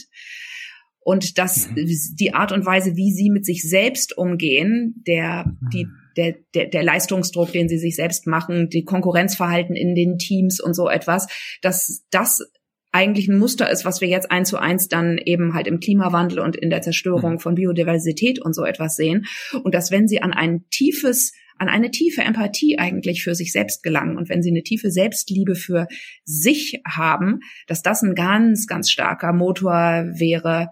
und 1.06 1.38
dass 1.38 1.70
mhm. 1.70 1.88
die 2.18 2.34
Art 2.34 2.50
und 2.50 2.66
Weise, 2.66 2.96
wie 2.96 3.12
sie 3.12 3.30
mit 3.30 3.46
sich 3.46 3.62
selbst 3.62 4.18
umgehen, 4.18 5.04
der, 5.06 5.44
mhm. 5.46 5.70
die, 5.72 5.86
der, 6.16 6.34
der, 6.52 6.66
der 6.66 6.82
Leistungsdruck, 6.82 7.52
den 7.52 7.68
sie 7.68 7.78
sich 7.78 7.94
selbst 7.94 8.26
machen, 8.26 8.70
die 8.70 8.84
Konkurrenzverhalten 8.84 9.76
in 9.76 9.94
den 9.94 10.18
Teams 10.18 10.58
und 10.60 10.74
so 10.74 10.88
etwas, 10.88 11.28
dass 11.62 12.04
das 12.10 12.50
eigentlich 12.90 13.28
ein 13.28 13.38
Muster 13.38 13.70
ist, 13.70 13.84
was 13.84 14.00
wir 14.00 14.08
jetzt 14.08 14.32
eins 14.32 14.48
zu 14.48 14.58
eins 14.58 14.88
dann 14.88 15.18
eben 15.18 15.54
halt 15.54 15.68
im 15.68 15.78
Klimawandel 15.78 16.40
und 16.40 16.56
in 16.56 16.70
der 16.70 16.82
Zerstörung 16.82 17.34
mhm. 17.34 17.38
von 17.38 17.54
Biodiversität 17.54 18.42
und 18.42 18.52
so 18.52 18.64
etwas 18.64 18.96
sehen. 18.96 19.26
Und 19.62 19.76
dass 19.76 19.92
wenn 19.92 20.08
sie 20.08 20.22
an 20.22 20.32
ein 20.32 20.64
tiefes 20.70 21.34
an 21.58 21.68
eine 21.70 21.90
tiefe 21.90 22.20
Empathie 22.20 22.78
eigentlich 22.78 23.22
für 23.22 23.34
sich 23.34 23.50
selbst 23.50 23.82
gelangen. 23.82 24.18
Und 24.18 24.28
wenn 24.28 24.42
sie 24.42 24.50
eine 24.50 24.62
tiefe 24.62 24.90
Selbstliebe 24.90 25.54
für 25.54 25.86
sich 26.24 26.82
haben, 26.86 27.40
dass 27.66 27.80
das 27.80 28.02
ein 28.02 28.14
ganz, 28.14 28.66
ganz 28.66 28.90
starker 28.90 29.32
Motor 29.32 30.04
wäre, 30.12 30.68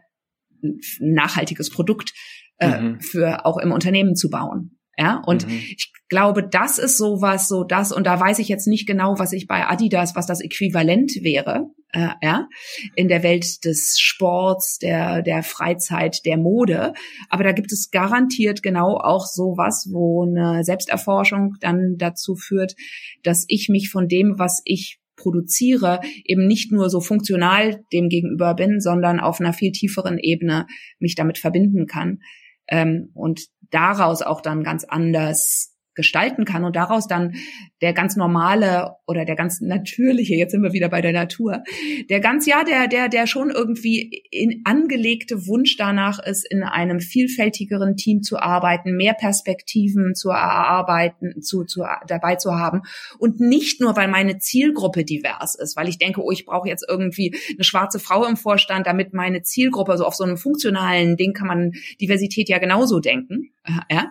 ein 0.64 0.80
nachhaltiges 1.00 1.70
Produkt 1.70 2.12
äh, 2.58 2.80
mhm. 2.80 3.00
für 3.00 3.46
auch 3.46 3.58
im 3.58 3.72
Unternehmen 3.72 4.16
zu 4.16 4.30
bauen. 4.30 4.78
Ja, 4.96 5.22
und 5.26 5.46
mhm. 5.48 5.54
ich 5.76 5.92
glaube, 6.08 6.46
das 6.46 6.78
ist 6.78 6.98
sowas, 6.98 7.48
so 7.48 7.64
das, 7.64 7.90
und 7.90 8.06
da 8.06 8.20
weiß 8.20 8.38
ich 8.38 8.48
jetzt 8.48 8.68
nicht 8.68 8.86
genau, 8.86 9.18
was 9.18 9.32
ich 9.32 9.48
bei 9.48 9.66
Adidas, 9.66 10.14
was 10.14 10.26
das 10.26 10.40
Äquivalent 10.40 11.10
wäre, 11.22 11.66
äh, 11.92 12.10
ja, 12.22 12.48
in 12.94 13.08
der 13.08 13.24
Welt 13.24 13.64
des 13.64 13.98
Sports, 13.98 14.78
der, 14.78 15.22
der 15.22 15.42
Freizeit, 15.42 16.24
der 16.24 16.36
Mode. 16.36 16.92
Aber 17.28 17.42
da 17.42 17.50
gibt 17.50 17.72
es 17.72 17.90
garantiert 17.90 18.62
genau 18.62 18.96
auch 18.96 19.26
sowas, 19.26 19.88
wo 19.90 20.24
eine 20.24 20.62
Selbsterforschung 20.62 21.54
dann 21.60 21.96
dazu 21.98 22.36
führt, 22.36 22.76
dass 23.24 23.44
ich 23.48 23.68
mich 23.68 23.90
von 23.90 24.06
dem, 24.06 24.38
was 24.38 24.62
ich 24.64 25.00
produziere, 25.16 26.00
eben 26.24 26.46
nicht 26.46 26.72
nur 26.72 26.90
so 26.90 27.00
funktional 27.00 27.82
dem 27.92 28.08
gegenüber 28.08 28.54
bin, 28.54 28.80
sondern 28.80 29.20
auf 29.20 29.40
einer 29.40 29.52
viel 29.52 29.72
tieferen 29.72 30.18
Ebene 30.18 30.66
mich 30.98 31.14
damit 31.14 31.38
verbinden 31.38 31.86
kann. 31.86 32.20
Ähm, 32.68 33.10
und 33.14 33.46
daraus 33.70 34.22
auch 34.22 34.40
dann 34.40 34.62
ganz 34.62 34.84
anders 34.84 35.73
gestalten 35.94 36.44
kann 36.44 36.64
und 36.64 36.76
daraus 36.76 37.06
dann 37.06 37.34
der 37.80 37.92
ganz 37.92 38.16
normale 38.16 38.96
oder 39.06 39.24
der 39.24 39.36
ganz 39.36 39.60
natürliche, 39.60 40.34
jetzt 40.34 40.52
sind 40.52 40.62
wir 40.62 40.72
wieder 40.72 40.88
bei 40.88 41.00
der 41.00 41.12
Natur, 41.12 41.62
der 42.08 42.20
ganz, 42.20 42.46
ja, 42.46 42.64
der, 42.64 42.88
der, 42.88 43.08
der 43.08 43.26
schon 43.26 43.50
irgendwie 43.50 44.24
in, 44.30 44.62
angelegte 44.64 45.46
Wunsch 45.46 45.76
danach 45.76 46.18
ist, 46.18 46.50
in 46.50 46.62
einem 46.62 47.00
vielfältigeren 47.00 47.96
Team 47.96 48.22
zu 48.22 48.38
arbeiten, 48.38 48.96
mehr 48.96 49.14
Perspektiven 49.14 50.14
zu 50.14 50.30
erarbeiten, 50.30 51.42
zu, 51.42 51.64
zu, 51.64 51.84
dabei 52.06 52.36
zu 52.36 52.54
haben 52.54 52.82
und 53.18 53.40
nicht 53.40 53.80
nur, 53.80 53.96
weil 53.96 54.08
meine 54.08 54.38
Zielgruppe 54.38 55.04
divers 55.04 55.54
ist, 55.54 55.76
weil 55.76 55.88
ich 55.88 55.98
denke, 55.98 56.22
oh, 56.22 56.30
ich 56.30 56.46
brauche 56.46 56.68
jetzt 56.68 56.84
irgendwie 56.88 57.36
eine 57.52 57.64
schwarze 57.64 57.98
Frau 57.98 58.24
im 58.24 58.36
Vorstand, 58.36 58.86
damit 58.86 59.12
meine 59.12 59.42
Zielgruppe, 59.42 59.96
so 59.98 60.04
auf 60.04 60.14
so 60.14 60.24
einem 60.24 60.36
funktionalen 60.36 61.16
Ding 61.16 61.32
kann 61.32 61.48
man 61.48 61.72
Diversität 62.00 62.48
ja 62.48 62.58
genauso 62.58 63.00
denken, 63.00 63.50
ja, 63.90 64.10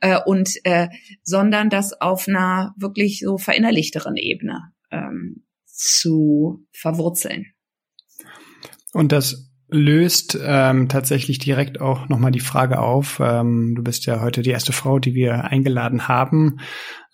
äh, 0.00 0.18
und 0.24 0.54
äh, 0.64 0.88
sondern 1.22 1.70
das 1.70 2.00
auf 2.00 2.28
einer 2.28 2.74
wirklich 2.76 3.20
so 3.20 3.38
verinnerlichteren 3.38 4.16
Ebene 4.16 4.72
ähm, 4.90 5.44
zu 5.66 6.66
verwurzeln. 6.72 7.46
Und 8.92 9.12
das 9.12 9.50
löst 9.68 10.38
ähm, 10.42 10.88
tatsächlich 10.88 11.38
direkt 11.38 11.80
auch 11.80 12.08
nochmal 12.08 12.32
die 12.32 12.40
Frage 12.40 12.80
auf. 12.80 13.20
Ähm, 13.22 13.74
du 13.76 13.82
bist 13.82 14.04
ja 14.06 14.20
heute 14.20 14.42
die 14.42 14.50
erste 14.50 14.72
Frau, 14.72 14.98
die 14.98 15.14
wir 15.14 15.44
eingeladen 15.44 16.08
haben. 16.08 16.58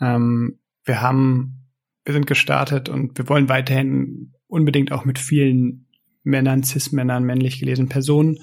Ähm, 0.01 0.59
wir 0.85 1.03
haben, 1.03 1.69
wir 2.05 2.15
sind 2.15 2.27
gestartet 2.27 2.89
und 2.89 3.19
wir 3.19 3.29
wollen 3.29 3.49
weiterhin 3.49 4.33
unbedingt 4.47 4.93
auch 4.93 5.05
mit 5.05 5.19
vielen 5.19 5.89
Männern, 6.23 6.63
Cis-Männern, 6.63 7.25
männlich 7.25 7.61
gelesenen 7.61 7.89
Personen 7.89 8.39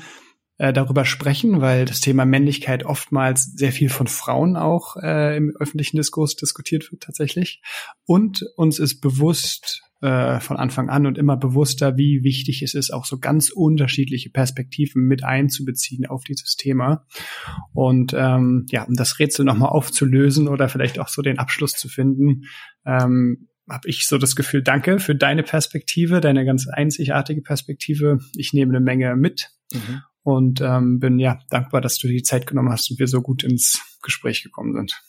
äh, 0.57 0.71
darüber 0.71 1.05
sprechen, 1.05 1.61
weil 1.61 1.85
das 1.85 1.99
Thema 1.99 2.25
Männlichkeit 2.25 2.85
oftmals 2.85 3.53
sehr 3.55 3.71
viel 3.71 3.89
von 3.89 4.07
Frauen 4.07 4.55
auch 4.55 4.95
äh, 4.97 5.35
im 5.35 5.51
öffentlichen 5.59 5.97
Diskurs 5.97 6.35
diskutiert 6.35 6.91
wird 6.91 7.03
tatsächlich. 7.03 7.61
Und 8.05 8.45
uns 8.55 8.77
ist 8.77 9.01
bewusst 9.01 9.81
äh, 10.01 10.39
von 10.39 10.57
Anfang 10.57 10.89
an 10.89 11.07
und 11.07 11.17
immer 11.17 11.37
bewusster, 11.37 11.97
wie 11.97 12.23
wichtig 12.23 12.61
es 12.61 12.75
ist, 12.75 12.93
auch 12.93 13.05
so 13.05 13.19
ganz 13.19 13.49
unterschiedliche 13.49 14.29
Perspektiven 14.29 15.07
mit 15.07 15.23
einzubeziehen 15.23 16.05
auf 16.05 16.23
dieses 16.23 16.55
Thema. 16.55 17.07
Und 17.73 18.13
ähm, 18.13 18.65
ja, 18.69 18.83
um 18.83 18.93
das 18.93 19.17
Rätsel 19.17 19.45
nochmal 19.45 19.69
aufzulösen 19.69 20.47
oder 20.47 20.69
vielleicht 20.69 20.99
auch 20.99 21.07
so 21.07 21.21
den 21.21 21.39
Abschluss 21.39 21.71
zu 21.71 21.89
finden, 21.89 22.43
ähm, 22.85 23.47
habe 23.69 23.87
ich 23.87 24.05
so 24.05 24.17
das 24.17 24.35
Gefühl, 24.35 24.61
danke 24.61 24.99
für 24.99 25.15
deine 25.15 25.41
Perspektive, 25.41 26.19
deine 26.19 26.45
ganz 26.45 26.67
einzigartige 26.67 27.41
Perspektive. 27.41 28.19
Ich 28.35 28.51
nehme 28.53 28.75
eine 28.75 28.83
Menge 28.83 29.15
mit. 29.15 29.51
Mhm 29.73 30.01
und 30.23 30.61
ähm, 30.61 30.99
bin 30.99 31.19
ja 31.19 31.39
dankbar, 31.49 31.81
dass 31.81 31.97
du 31.97 32.07
die 32.07 32.23
Zeit 32.23 32.47
genommen 32.47 32.71
hast 32.71 32.89
und 32.89 32.99
wir 32.99 33.07
so 33.07 33.21
gut 33.21 33.43
ins 33.43 33.99
Gespräch 34.01 34.43
gekommen 34.43 34.73
sind. 34.73 35.01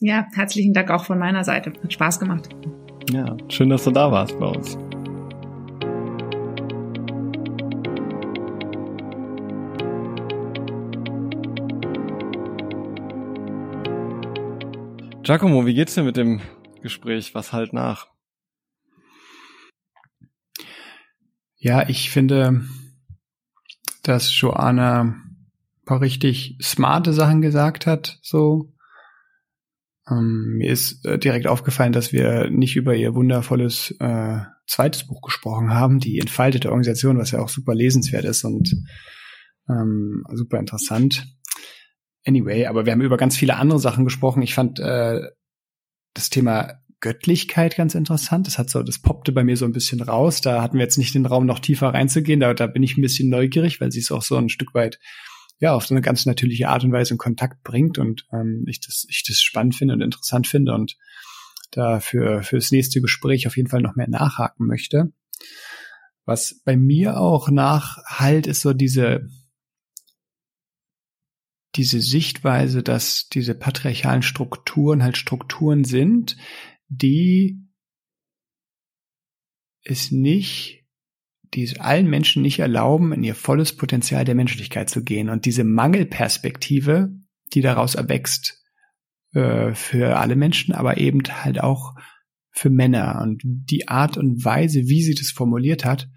Ja, 0.00 0.26
herzlichen 0.34 0.72
Dank 0.72 0.90
auch 0.90 1.04
von 1.04 1.18
meiner 1.18 1.44
Seite. 1.44 1.72
Hat 1.82 1.92
Spaß 1.92 2.20
gemacht. 2.20 2.48
Ja, 3.10 3.36
schön, 3.48 3.68
dass 3.68 3.84
du 3.84 3.90
da 3.90 4.10
warst 4.10 4.38
bei 4.38 4.46
uns. 4.46 4.76
Giacomo, 15.22 15.64
wie 15.64 15.74
geht's 15.74 15.94
dir 15.94 16.02
mit 16.02 16.16
dem 16.16 16.40
Gespräch? 16.82 17.34
Was 17.34 17.52
halt 17.52 17.72
nach? 17.72 18.08
Ja, 21.56 21.88
ich 21.88 22.10
finde, 22.10 22.64
dass 24.02 24.38
Joanna 24.38 25.02
ein 25.02 25.84
paar 25.84 26.00
richtig 26.00 26.56
smarte 26.62 27.12
Sachen 27.12 27.42
gesagt 27.42 27.86
hat, 27.86 28.18
so. 28.22 28.72
Ähm, 30.08 30.56
mir 30.58 30.70
ist 30.70 31.04
äh, 31.04 31.18
direkt 31.18 31.46
aufgefallen, 31.46 31.92
dass 31.92 32.12
wir 32.12 32.50
nicht 32.50 32.76
über 32.76 32.94
ihr 32.96 33.14
wundervolles 33.14 33.94
äh, 34.00 34.40
zweites 34.66 35.06
Buch 35.06 35.20
gesprochen 35.20 35.74
haben, 35.74 36.00
die 36.00 36.18
entfaltete 36.18 36.70
Organisation, 36.70 37.18
was 37.18 37.32
ja 37.32 37.40
auch 37.40 37.48
super 37.48 37.74
lesenswert 37.74 38.24
ist 38.24 38.44
und 38.44 38.74
ähm, 39.68 40.24
super 40.32 40.58
interessant. 40.58 41.26
Anyway, 42.26 42.66
aber 42.66 42.86
wir 42.86 42.92
haben 42.92 43.00
über 43.00 43.16
ganz 43.16 43.36
viele 43.36 43.56
andere 43.56 43.78
Sachen 43.78 44.04
gesprochen. 44.04 44.42
Ich 44.42 44.54
fand 44.54 44.78
äh, 44.80 45.20
das 46.14 46.30
Thema 46.30 46.79
Göttlichkeit 47.00 47.76
ganz 47.76 47.94
interessant. 47.94 48.46
Das 48.46 48.58
hat 48.58 48.70
so, 48.70 48.82
das 48.82 49.00
poppte 49.00 49.32
bei 49.32 49.44
mir 49.44 49.56
so 49.56 49.64
ein 49.64 49.72
bisschen 49.72 50.02
raus. 50.02 50.40
Da 50.40 50.62
hatten 50.62 50.76
wir 50.76 50.84
jetzt 50.84 50.98
nicht 50.98 51.14
den 51.14 51.26
Raum, 51.26 51.46
noch 51.46 51.58
tiefer 51.58 51.88
reinzugehen. 51.88 52.40
Da, 52.40 52.54
da 52.54 52.66
bin 52.66 52.82
ich 52.82 52.96
ein 52.96 53.02
bisschen 53.02 53.30
neugierig, 53.30 53.80
weil 53.80 53.90
sie 53.90 54.00
es 54.00 54.12
auch 54.12 54.22
so 54.22 54.36
ein 54.36 54.48
Stück 54.48 54.74
weit 54.74 54.98
ja 55.60 55.74
auf 55.74 55.86
so 55.86 55.94
eine 55.94 56.02
ganz 56.02 56.26
natürliche 56.26 56.68
Art 56.68 56.84
und 56.84 56.92
Weise 56.92 57.14
in 57.14 57.18
Kontakt 57.18 57.62
bringt 57.62 57.98
und 57.98 58.26
ähm, 58.32 58.64
ich 58.66 58.80
das 58.80 59.06
ich 59.08 59.24
das 59.26 59.40
spannend 59.42 59.76
finde 59.76 59.94
und 59.94 60.00
interessant 60.00 60.46
finde 60.46 60.74
und 60.74 60.96
da 61.70 62.00
für 62.00 62.42
fürs 62.42 62.72
nächste 62.72 63.00
Gespräch 63.00 63.46
auf 63.46 63.56
jeden 63.56 63.68
Fall 63.68 63.82
noch 63.82 63.94
mehr 63.94 64.08
nachhaken 64.08 64.66
möchte. 64.66 65.12
Was 66.24 66.60
bei 66.64 66.76
mir 66.76 67.18
auch 67.18 67.50
nachhalt, 67.50 68.46
ist 68.46 68.62
so 68.62 68.72
diese 68.72 69.28
diese 71.76 72.00
Sichtweise, 72.00 72.82
dass 72.82 73.28
diese 73.28 73.54
patriarchalen 73.54 74.22
Strukturen 74.22 75.04
halt 75.04 75.16
Strukturen 75.16 75.84
sind, 75.84 76.36
die 76.90 77.58
es 79.82 80.10
nicht, 80.10 80.84
die 81.54 81.62
es 81.62 81.80
allen 81.80 82.08
Menschen 82.08 82.42
nicht 82.42 82.58
erlauben, 82.58 83.12
in 83.12 83.24
ihr 83.24 83.34
volles 83.34 83.74
Potenzial 83.76 84.24
der 84.24 84.34
Menschlichkeit 84.34 84.90
zu 84.90 85.02
gehen. 85.02 85.30
Und 85.30 85.46
diese 85.46 85.64
Mangelperspektive, 85.64 87.12
die 87.54 87.62
daraus 87.62 87.94
erwächst, 87.94 88.62
äh, 89.32 89.72
für 89.74 90.18
alle 90.18 90.36
Menschen, 90.36 90.74
aber 90.74 90.98
eben 90.98 91.22
halt 91.22 91.60
auch 91.60 91.94
für 92.50 92.70
Männer. 92.70 93.20
Und 93.22 93.40
die 93.44 93.88
Art 93.88 94.16
und 94.16 94.44
Weise, 94.44 94.86
wie 94.86 95.02
sie 95.02 95.14
das 95.14 95.30
formuliert 95.30 95.84
hat 95.84 96.10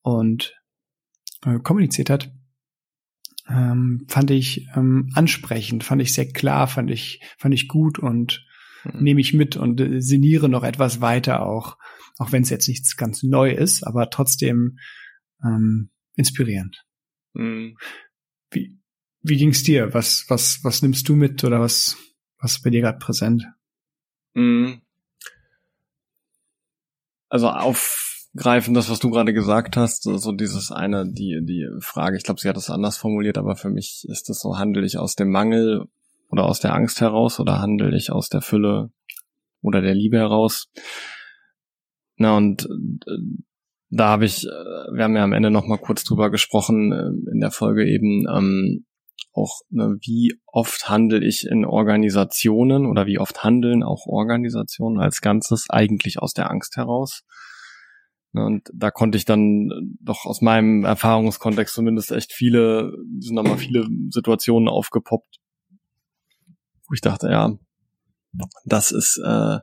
und 0.00 0.54
äh, 1.44 1.58
kommuniziert 1.58 2.10
hat, 2.10 2.32
ähm, 3.48 4.06
fand 4.08 4.30
ich 4.30 4.68
ähm, 4.74 5.10
ansprechend, 5.14 5.84
fand 5.84 6.00
ich 6.00 6.14
sehr 6.14 6.28
klar, 6.28 6.66
fand 6.68 6.90
ich, 6.90 7.20
fand 7.36 7.52
ich 7.52 7.68
gut 7.68 7.98
und. 7.98 8.46
Nehme 8.92 9.20
ich 9.20 9.32
mit 9.32 9.56
und 9.56 9.80
äh, 9.80 10.00
sinniere 10.00 10.48
noch 10.48 10.62
etwas 10.62 11.00
weiter 11.00 11.44
auch, 11.44 11.78
auch 12.18 12.32
wenn 12.32 12.42
es 12.42 12.50
jetzt 12.50 12.68
nichts 12.68 12.96
ganz 12.96 13.22
neu 13.22 13.52
ist, 13.52 13.86
aber 13.86 14.10
trotzdem 14.10 14.78
ähm, 15.42 15.90
inspirierend. 16.16 16.84
Mhm. 17.34 17.76
Wie, 18.50 18.78
wie 19.22 19.36
ging's 19.36 19.62
dir? 19.62 19.94
Was, 19.94 20.26
was, 20.28 20.62
was 20.62 20.82
nimmst 20.82 21.08
du 21.08 21.16
mit 21.16 21.42
oder 21.44 21.60
was, 21.60 21.96
was 22.38 22.56
ist 22.56 22.62
bei 22.62 22.70
dir 22.70 22.82
gerade 22.82 22.98
präsent? 22.98 23.46
Mhm. 24.34 24.82
Also 27.28 27.48
aufgreifen, 27.48 28.74
das, 28.74 28.90
was 28.90 29.00
du 29.00 29.10
gerade 29.10 29.32
gesagt 29.32 29.76
hast, 29.76 30.02
so 30.04 30.32
dieses 30.32 30.70
eine, 30.70 31.10
die, 31.10 31.40
die 31.42 31.68
Frage, 31.80 32.16
ich 32.16 32.22
glaube, 32.22 32.40
sie 32.40 32.48
hat 32.48 32.56
es 32.56 32.70
anders 32.70 32.96
formuliert, 32.96 33.38
aber 33.38 33.56
für 33.56 33.70
mich 33.70 34.06
ist 34.08 34.28
das 34.28 34.40
so, 34.40 34.56
handel 34.56 34.84
ich 34.84 34.98
aus 34.98 35.16
dem 35.16 35.30
Mangel 35.30 35.88
oder 36.34 36.46
aus 36.46 36.58
der 36.58 36.74
Angst 36.74 37.00
heraus 37.00 37.38
oder 37.38 37.60
handle 37.60 37.96
ich 37.96 38.10
aus 38.10 38.28
der 38.28 38.40
Fülle 38.40 38.90
oder 39.62 39.80
der 39.80 39.94
Liebe 39.94 40.18
heraus? 40.18 40.66
Na 42.16 42.36
und 42.36 42.64
äh, 42.64 43.18
da 43.88 44.08
habe 44.08 44.24
ich, 44.24 44.44
äh, 44.44 44.48
wir 44.48 45.04
haben 45.04 45.14
ja 45.14 45.22
am 45.22 45.32
Ende 45.32 45.52
noch 45.52 45.68
mal 45.68 45.78
kurz 45.78 46.02
drüber 46.02 46.32
gesprochen 46.32 46.90
äh, 46.90 47.30
in 47.30 47.38
der 47.38 47.52
Folge 47.52 47.88
eben 47.88 48.26
ähm, 48.28 48.84
auch, 49.32 49.60
ne, 49.70 49.96
wie 50.00 50.34
oft 50.46 50.88
handle 50.88 51.24
ich 51.24 51.46
in 51.46 51.64
Organisationen 51.64 52.86
oder 52.86 53.06
wie 53.06 53.20
oft 53.20 53.44
handeln 53.44 53.84
auch 53.84 54.06
Organisationen 54.06 55.00
als 55.00 55.20
Ganzes 55.20 55.66
eigentlich 55.70 56.18
aus 56.18 56.32
der 56.32 56.50
Angst 56.50 56.76
heraus? 56.76 57.22
Und 58.32 58.68
da 58.74 58.90
konnte 58.90 59.16
ich 59.16 59.24
dann 59.24 59.70
doch 60.00 60.24
aus 60.24 60.40
meinem 60.40 60.84
Erfahrungskontext 60.84 61.72
zumindest 61.72 62.10
echt 62.10 62.32
viele, 62.32 62.92
sind 63.20 63.36
da 63.36 63.44
mal 63.44 63.58
viele 63.58 63.86
Situationen 64.10 64.68
aufgepoppt, 64.68 65.38
wo 66.88 66.94
ich 66.94 67.00
dachte, 67.00 67.28
ja, 67.28 67.56
das 68.64 68.90
ist 68.90 69.18
äh, 69.24 69.58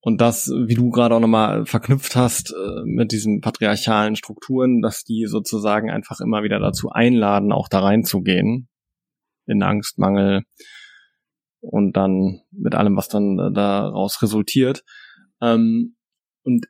und 0.00 0.20
das, 0.20 0.48
wie 0.48 0.74
du 0.74 0.90
gerade 0.90 1.14
auch 1.14 1.20
nochmal 1.20 1.66
verknüpft 1.66 2.14
hast 2.14 2.52
äh, 2.52 2.84
mit 2.84 3.10
diesen 3.12 3.40
patriarchalen 3.40 4.14
Strukturen, 4.14 4.80
dass 4.80 5.04
die 5.04 5.26
sozusagen 5.26 5.90
einfach 5.90 6.20
immer 6.20 6.42
wieder 6.42 6.60
dazu 6.60 6.90
einladen, 6.90 7.52
auch 7.52 7.68
da 7.68 7.80
reinzugehen, 7.80 8.68
in 9.46 9.62
Angst, 9.62 9.98
Mangel 9.98 10.44
und 11.60 11.96
dann 11.96 12.40
mit 12.52 12.74
allem, 12.74 12.96
was 12.96 13.08
dann 13.08 13.38
äh, 13.38 13.52
daraus 13.52 14.22
resultiert. 14.22 14.84
Ähm, 15.40 15.96
und 16.44 16.66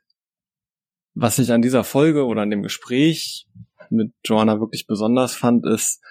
was 1.13 1.37
ich 1.39 1.51
an 1.51 1.61
dieser 1.61 1.83
Folge 1.83 2.25
oder 2.25 2.41
an 2.41 2.49
dem 2.49 2.63
Gespräch 2.63 3.47
mit 3.89 4.13
Joanna 4.25 4.59
wirklich 4.59 4.87
besonders 4.87 5.35
fand, 5.35 5.65
ist 5.65 6.03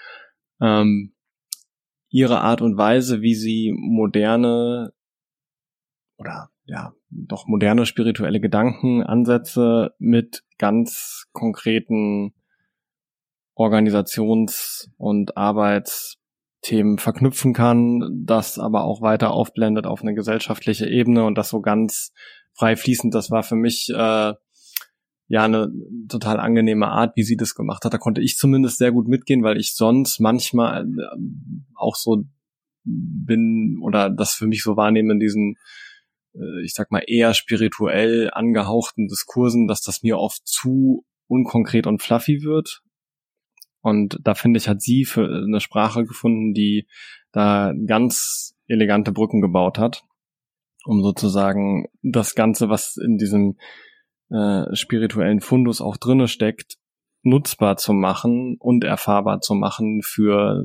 ähm, 0.60 1.14
ihre 2.09 2.40
Art 2.40 2.62
und 2.62 2.76
Weise, 2.76 3.20
wie 3.20 3.35
sie 3.35 3.74
moderne 3.76 4.93
oder 6.18 6.51
ja, 6.64 6.93
doch 7.10 7.47
moderne 7.47 7.86
spirituelle 7.86 8.40
Gedankenansätze 8.40 9.94
mit 9.98 10.43
ganz 10.59 11.26
konkreten 11.32 12.35
Organisations- 13.55 14.90
und 14.98 15.36
Arbeitsthemen 15.36 16.98
verknüpfen 16.98 17.55
kann, 17.55 18.22
das 18.24 18.59
aber 18.59 18.85
auch 18.85 19.01
weiter 19.01 19.32
aufblendet 19.32 19.86
auf 19.86 20.02
eine 20.02 20.14
gesellschaftliche 20.14 20.86
Ebene 20.86 21.24
und 21.24 21.36
das 21.36 21.48
so 21.48 21.60
ganz 21.60 22.12
frei 22.52 22.76
fließend. 22.76 23.14
Das 23.14 23.30
war 23.30 23.43
für 23.43 23.56
mich 23.56 23.89
äh, 23.94 24.35
ja 25.28 25.44
eine 25.44 25.70
total 26.09 26.40
angenehme 26.40 26.88
Art, 26.88 27.16
wie 27.16 27.22
sie 27.22 27.36
das 27.36 27.55
gemacht 27.55 27.84
hat. 27.84 27.92
Da 27.92 27.98
konnte 27.98 28.20
ich 28.20 28.36
zumindest 28.36 28.78
sehr 28.78 28.92
gut 28.92 29.09
mitgehen, 29.09 29.42
weil 29.42 29.59
ich 29.59 29.74
sonst 29.74 30.20
manchmal 30.20 30.84
äh, 30.86 31.18
auch 31.74 31.96
so 31.96 32.24
bin 32.84 33.78
oder 33.82 34.10
das 34.10 34.32
für 34.32 34.46
mich 34.46 34.62
so 34.62 34.76
wahrnehme 34.76 35.12
in 35.12 35.20
diesen 35.20 35.56
äh, 36.34 36.64
ich 36.64 36.74
sag 36.74 36.90
mal, 36.90 37.02
eher 37.06 37.34
spirituell 37.34 38.30
angehauchten 38.32 39.09
Diskursen, 39.09 39.66
dass 39.68 39.82
das 39.82 40.02
mir 40.02 40.18
oft 40.18 40.46
zu 40.46 41.05
unkonkret 41.26 41.86
und 41.86 42.02
fluffy 42.02 42.42
wird. 42.42 42.82
Und 43.80 44.18
da 44.22 44.34
finde 44.34 44.59
ich, 44.59 44.68
hat 44.68 44.82
sie 44.82 45.05
für 45.05 45.24
eine 45.24 45.60
Sprache 45.60 46.05
gefunden, 46.05 46.52
die 46.52 46.88
da 47.32 47.72
ganz 47.86 48.56
elegante 48.66 49.12
Brücken 49.12 49.40
gebaut 49.40 49.78
hat, 49.78 50.05
um 50.84 51.02
sozusagen 51.02 51.86
das 52.02 52.34
Ganze, 52.34 52.68
was 52.68 52.96
in 52.96 53.18
diesem 53.18 53.56
äh, 54.30 54.74
spirituellen 54.74 55.40
Fundus 55.40 55.80
auch 55.80 55.96
drinne 55.96 56.28
steckt, 56.28 56.76
nutzbar 57.22 57.76
zu 57.76 57.92
machen 57.92 58.56
und 58.59 58.84
erfahrbar 58.84 59.40
zu 59.40 59.55
machen 59.55 60.02
für 60.02 60.64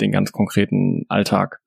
den 0.00 0.12
ganz 0.12 0.32
konkreten 0.32 1.04
Alltag. 1.08 1.60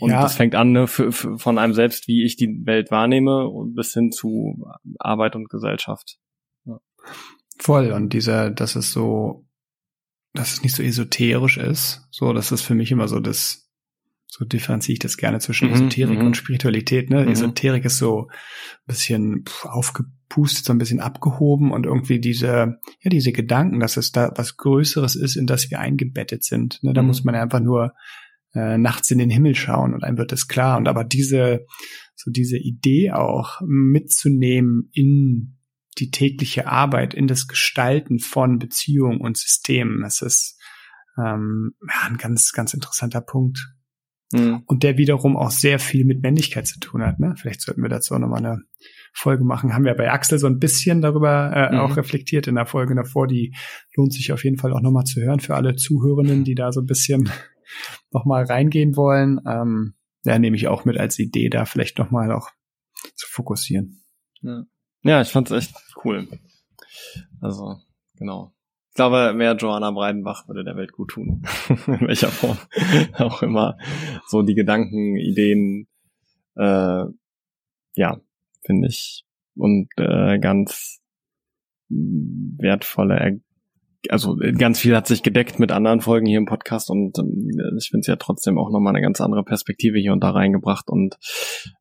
Und 0.00 0.10
ja. 0.10 0.22
das 0.22 0.36
fängt 0.36 0.54
an 0.54 0.72
ne, 0.72 0.86
für, 0.86 1.12
für, 1.12 1.38
von 1.38 1.58
einem 1.58 1.72
selbst, 1.72 2.08
wie 2.08 2.24
ich 2.24 2.36
die 2.36 2.66
Welt 2.66 2.90
wahrnehme, 2.90 3.50
bis 3.74 3.94
hin 3.94 4.12
zu 4.12 4.66
Arbeit 4.98 5.36
und 5.36 5.48
Gesellschaft. 5.48 6.18
Ja. 6.64 6.80
Voll. 7.58 7.92
Und 7.92 8.12
dieser, 8.12 8.50
dass 8.50 8.76
es 8.76 8.92
so, 8.92 9.46
dass 10.34 10.52
es 10.52 10.62
nicht 10.62 10.74
so 10.74 10.82
esoterisch 10.82 11.56
ist. 11.56 12.06
So, 12.10 12.32
das 12.32 12.52
ist 12.52 12.62
für 12.62 12.74
mich 12.74 12.90
immer 12.90 13.08
so 13.08 13.20
das, 13.20 13.69
so 14.30 14.44
differenziere 14.44 14.94
ich 14.94 14.98
das 15.00 15.16
gerne 15.16 15.40
zwischen 15.40 15.68
mhm, 15.68 15.74
Esoterik 15.74 16.20
mhm. 16.20 16.26
und 16.26 16.36
Spiritualität. 16.36 17.10
Ne? 17.10 17.24
Mhm. 17.24 17.32
Esoterik 17.32 17.84
ist 17.84 17.98
so 17.98 18.28
ein 18.28 18.86
bisschen 18.86 19.44
aufgepustet, 19.64 20.64
so 20.64 20.72
ein 20.72 20.78
bisschen 20.78 21.00
abgehoben 21.00 21.72
und 21.72 21.84
irgendwie 21.84 22.20
diese, 22.20 22.78
ja, 23.00 23.10
diese 23.10 23.32
Gedanken, 23.32 23.80
dass 23.80 23.96
es 23.96 24.12
da 24.12 24.32
was 24.36 24.56
Größeres 24.56 25.16
ist, 25.16 25.34
in 25.34 25.46
das 25.46 25.68
wir 25.70 25.80
eingebettet 25.80 26.44
sind. 26.44 26.80
Ne? 26.82 26.92
Da 26.92 27.02
mhm. 27.02 27.08
muss 27.08 27.24
man 27.24 27.34
einfach 27.34 27.58
nur 27.58 27.92
äh, 28.54 28.78
nachts 28.78 29.10
in 29.10 29.18
den 29.18 29.30
Himmel 29.30 29.56
schauen 29.56 29.94
und 29.94 30.04
einem 30.04 30.16
wird 30.16 30.32
es 30.32 30.46
klar. 30.46 30.78
Und 30.78 30.86
aber 30.86 31.02
diese, 31.02 31.66
so 32.14 32.30
diese 32.30 32.56
Idee 32.56 33.10
auch 33.10 33.60
mitzunehmen 33.66 34.90
in 34.92 35.56
die 35.98 36.12
tägliche 36.12 36.68
Arbeit, 36.68 37.14
in 37.14 37.26
das 37.26 37.48
Gestalten 37.48 38.20
von 38.20 38.60
Beziehungen 38.60 39.20
und 39.20 39.36
Systemen, 39.36 40.02
das 40.02 40.22
ist 40.22 40.56
ähm, 41.18 41.72
ja, 41.82 42.08
ein 42.08 42.16
ganz, 42.16 42.52
ganz 42.52 42.74
interessanter 42.74 43.20
Punkt. 43.20 43.74
Mhm. 44.32 44.62
Und 44.66 44.82
der 44.82 44.96
wiederum 44.96 45.36
auch 45.36 45.50
sehr 45.50 45.78
viel 45.78 46.04
mit 46.04 46.22
Männlichkeit 46.22 46.66
zu 46.66 46.78
tun 46.78 47.02
hat. 47.04 47.18
Ne? 47.18 47.34
Vielleicht 47.36 47.62
sollten 47.62 47.82
wir 47.82 47.88
dazu 47.88 48.14
auch 48.14 48.18
nochmal 48.18 48.44
eine 48.44 48.62
Folge 49.12 49.44
machen. 49.44 49.74
Haben 49.74 49.84
wir 49.84 49.94
bei 49.94 50.10
Axel 50.10 50.38
so 50.38 50.46
ein 50.46 50.58
bisschen 50.58 51.00
darüber 51.00 51.52
äh, 51.54 51.72
mhm. 51.72 51.80
auch 51.80 51.96
reflektiert 51.96 52.46
in 52.46 52.54
der 52.54 52.66
Folge 52.66 52.94
davor. 52.94 53.26
Die 53.26 53.54
lohnt 53.96 54.12
sich 54.12 54.32
auf 54.32 54.44
jeden 54.44 54.58
Fall 54.58 54.72
auch 54.72 54.80
nochmal 54.80 55.04
zu 55.04 55.20
hören 55.20 55.40
für 55.40 55.56
alle 55.56 55.74
Zuhörenden, 55.74 56.44
die 56.44 56.54
da 56.54 56.70
so 56.70 56.80
ein 56.80 56.86
bisschen 56.86 57.28
nochmal 58.12 58.44
reingehen 58.44 58.96
wollen, 58.96 59.40
ähm, 59.46 59.94
ja, 60.24 60.38
nehme 60.38 60.56
ich 60.56 60.68
auch 60.68 60.84
mit 60.84 60.98
als 60.98 61.18
Idee, 61.18 61.48
da 61.48 61.64
vielleicht 61.64 61.98
nochmal 61.98 62.32
auch 62.32 62.50
zu 63.14 63.26
fokussieren. 63.28 64.02
Ja, 64.42 64.64
ja 65.02 65.20
ich 65.22 65.28
fand's 65.28 65.50
echt 65.50 65.74
cool. 66.04 66.28
Also, 67.40 67.78
genau. 68.16 68.52
Ich 68.90 68.96
glaube, 68.96 69.32
mehr 69.34 69.54
Joanna 69.54 69.90
Breidenbach 69.92 70.48
würde 70.48 70.64
der 70.64 70.76
Welt 70.76 70.92
gut 70.92 71.10
tun. 71.10 71.42
In 71.86 72.08
welcher 72.08 72.28
Form 72.28 72.58
auch 73.18 73.42
immer. 73.42 73.78
So 74.26 74.42
die 74.42 74.54
Gedanken, 74.54 75.16
Ideen, 75.16 75.86
äh, 76.56 77.04
ja, 77.94 78.20
finde 78.64 78.88
ich. 78.88 79.24
Und 79.56 79.88
äh, 79.96 80.38
ganz 80.38 81.00
wertvolle 81.88 83.40
also 84.08 84.38
ganz 84.56 84.80
viel 84.80 84.96
hat 84.96 85.06
sich 85.06 85.22
gedeckt 85.22 85.58
mit 85.58 85.72
anderen 85.72 86.00
Folgen 86.00 86.26
hier 86.26 86.38
im 86.38 86.46
Podcast 86.46 86.90
und 86.90 87.18
ähm, 87.18 87.50
ich 87.76 87.90
finde 87.90 88.00
es 88.00 88.06
ja 88.06 88.16
trotzdem 88.16 88.58
auch 88.58 88.70
nochmal 88.70 88.94
eine 88.94 89.02
ganz 89.02 89.20
andere 89.20 89.44
Perspektive 89.44 89.98
hier 89.98 90.12
und 90.12 90.24
da 90.24 90.30
reingebracht 90.30 90.88
und 90.88 91.18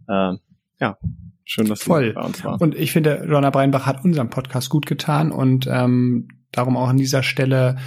äh, 0.07 0.34
ja, 0.81 0.98
schön, 1.45 1.68
dass 1.68 1.84
Voll. 1.84 2.14
bei 2.14 2.22
uns 2.22 2.44
war. 2.44 2.61
Und 2.61 2.76
ich 2.76 2.91
finde, 2.91 3.26
Ronna 3.30 3.49
Breinbach 3.49 3.86
hat 3.86 4.03
unserem 4.03 4.30
Podcast 4.30 4.69
gut 4.69 4.86
getan 4.86 5.31
und 5.31 5.68
ähm, 5.72 6.27
darum 6.51 6.77
auch 6.77 6.89
an 6.89 6.97
dieser 6.97 7.23
Stelle, 7.23 7.77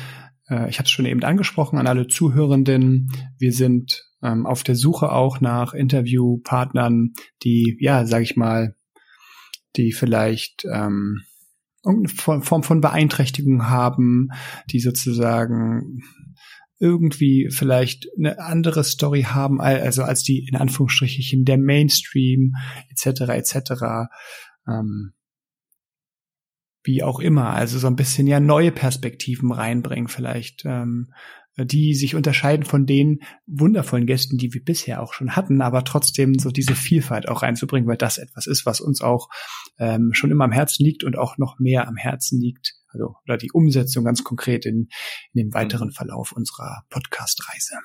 äh, 0.49 0.69
ich 0.69 0.79
habe 0.79 0.87
es 0.87 0.91
schon 0.91 1.07
eben 1.07 1.23
angesprochen, 1.23 1.79
an 1.79 1.87
alle 1.87 2.07
Zuhörenden, 2.07 3.11
wir 3.39 3.53
sind 3.53 4.05
ähm, 4.23 4.47
auf 4.47 4.63
der 4.63 4.77
Suche 4.77 5.13
auch 5.13 5.41
nach 5.41 5.75
Interviewpartnern, 5.75 7.13
die, 7.43 7.77
ja, 7.81 8.07
sage 8.07 8.25
ich 8.25 8.37
mal, 8.37 8.77
die 9.77 9.93
vielleicht 9.93 10.65
ähm, 10.71 11.23
irgendeine 11.85 12.43
Form 12.43 12.63
von 12.63 12.81
Beeinträchtigung 12.81 13.69
haben, 13.69 14.29
die 14.71 14.81
sozusagen 14.81 16.03
irgendwie 16.79 17.49
vielleicht 17.51 18.09
eine 18.19 18.41
andere 18.41 18.83
Story 18.83 19.23
haben, 19.23 19.61
also 19.61 20.03
als 20.03 20.23
die 20.25 20.47
in 20.49 20.57
Anführungsstrichen 20.57 21.45
der 21.45 21.59
Mainstream 21.59 22.55
etc. 22.91 23.21
etc. 23.31 23.73
Ähm, 24.69 25.13
wie 26.85 27.03
auch 27.03 27.21
immer, 27.21 27.51
also 27.51 27.79
so 27.79 27.87
ein 27.87 27.97
bisschen 27.97 28.27
ja 28.27 28.41
neue 28.41 28.73
Perspektiven 28.73 29.53
reinbringen 29.53 30.09
vielleicht. 30.09 30.65
Ähm, 30.65 31.13
die 31.59 31.95
sich 31.95 32.15
unterscheiden 32.15 32.65
von 32.65 32.87
den 32.87 33.21
wundervollen 33.47 34.07
Gästen, 34.07 34.39
die 34.39 34.55
wir 34.55 34.65
bisher 34.65 35.03
auch 35.03 35.13
schon 35.13 35.37
hatten, 35.37 35.61
aber 35.61 35.85
trotzdem 35.85 36.39
so 36.39 36.51
diese 36.51 36.75
Vielfalt 36.75 37.29
auch 37.29 37.43
reinzubringen, 37.43 37.89
weil 37.89 37.99
das 37.99 38.19
etwas 38.19 38.47
ist, 38.47 38.65
was 38.65 38.81
uns 38.81 39.03
auch 39.03 39.29
ähm, 39.79 40.11
schon 40.15 40.31
immer 40.31 40.45
am 40.45 40.53
Herzen 40.53 40.85
liegt 40.85 41.05
und 41.05 41.19
auch 41.19 41.37
noch 41.37 41.59
mehr 41.59 41.87
am 41.89 41.97
Herzen 41.97 42.41
liegt. 42.41 42.75
Also, 42.89 43.17
oder 43.25 43.37
die 43.37 43.53
Umsetzung 43.53 44.05
ganz 44.05 44.25
konkret 44.25 44.65
in, 44.65 44.89
in 45.33 45.45
dem 45.45 45.55
weiteren 45.55 45.89
mhm. 45.89 45.93
Verlauf 45.93 46.33
unserer 46.33 46.85
Podcast-Reise. 46.89 47.77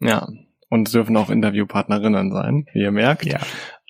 Ja, 0.00 0.28
und 0.68 0.88
es 0.88 0.92
dürfen 0.92 1.16
auch 1.16 1.30
Interviewpartnerinnen 1.30 2.32
sein, 2.32 2.66
wie 2.72 2.80
ihr 2.80 2.92
merkt. 2.92 3.26
Ja. 3.26 3.40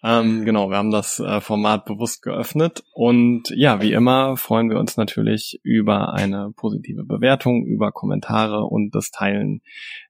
Ähm, 0.05 0.45
genau, 0.45 0.69
wir 0.69 0.79
haben 0.79 0.91
das 0.91 1.21
äh, 1.21 1.41
Format 1.41 1.85
bewusst 1.85 2.23
geöffnet 2.23 2.83
und 2.93 3.51
ja, 3.55 3.81
wie 3.81 3.93
immer 3.93 4.37
freuen 4.37 4.69
wir 4.69 4.79
uns 4.79 4.97
natürlich 4.97 5.61
über 5.63 6.13
eine 6.13 6.53
positive 6.57 7.05
Bewertung, 7.05 7.65
über 7.67 7.93
Kommentare 7.93 8.65
und 8.65 8.95
das 8.97 9.13
Teilen 9.13 9.63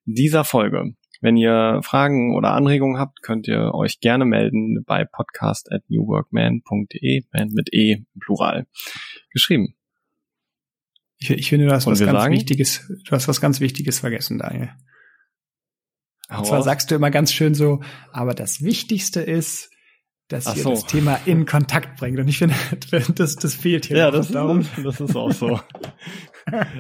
dieser 0.06 0.44
Folge. 0.44 0.94
Wenn 1.20 1.36
ihr 1.36 1.81
Fragen 1.82 2.35
oder 2.35 2.52
Anregungen 2.52 2.98
habt, 2.98 3.23
könnt 3.23 3.47
ihr 3.47 3.74
euch 3.74 4.01
gerne 4.01 4.24
melden 4.24 4.82
bei 4.86 5.05
podcast 5.05 5.70
at 5.70 5.82
newworkman.de, 5.89 7.24
man 7.32 7.48
mit 7.51 7.73
E 7.73 7.93
im 7.93 8.20
Plural 8.20 8.66
geschrieben. 9.31 9.74
Ich, 11.19 11.31
ich 11.31 11.48
finde, 11.51 11.66
du 11.66 11.73
hast 11.73 11.86
was 11.86 12.01
ganz 12.01 12.12
sagen, 12.12 12.35
Wichtiges, 12.35 12.90
du 13.05 13.12
hast 13.12 13.28
was 13.28 13.43
ganz 13.43 13.60
Wichtiges 13.60 14.01
vergessen, 14.01 14.39
Daniel. 14.39 14.70
Und 16.31 16.47
zwar 16.47 16.62
sagst 16.62 16.90
du 16.90 16.94
immer 16.94 17.10
ganz 17.10 17.31
schön 17.31 17.55
so, 17.55 17.82
aber 18.10 18.35
das 18.35 18.62
Wichtigste 18.62 19.20
ist, 19.20 19.72
dass 20.28 20.47
Ach 20.47 20.57
ihr 20.57 20.62
so. 20.62 20.70
das 20.70 20.86
Thema 20.86 21.19
in 21.27 21.47
Kontakt 21.47 21.99
bringt. 21.99 22.19
Und 22.19 22.28
ich 22.28 22.39
finde, 22.39 22.55
das, 23.15 23.36
das 23.36 23.55
fehlt 23.55 23.86
hier. 23.86 23.99
Ja, 23.99 24.11
das 24.11 24.31
ist, 24.31 24.36
das 24.85 25.01
ist 25.01 25.16
auch 25.16 25.32
so. 25.32 25.61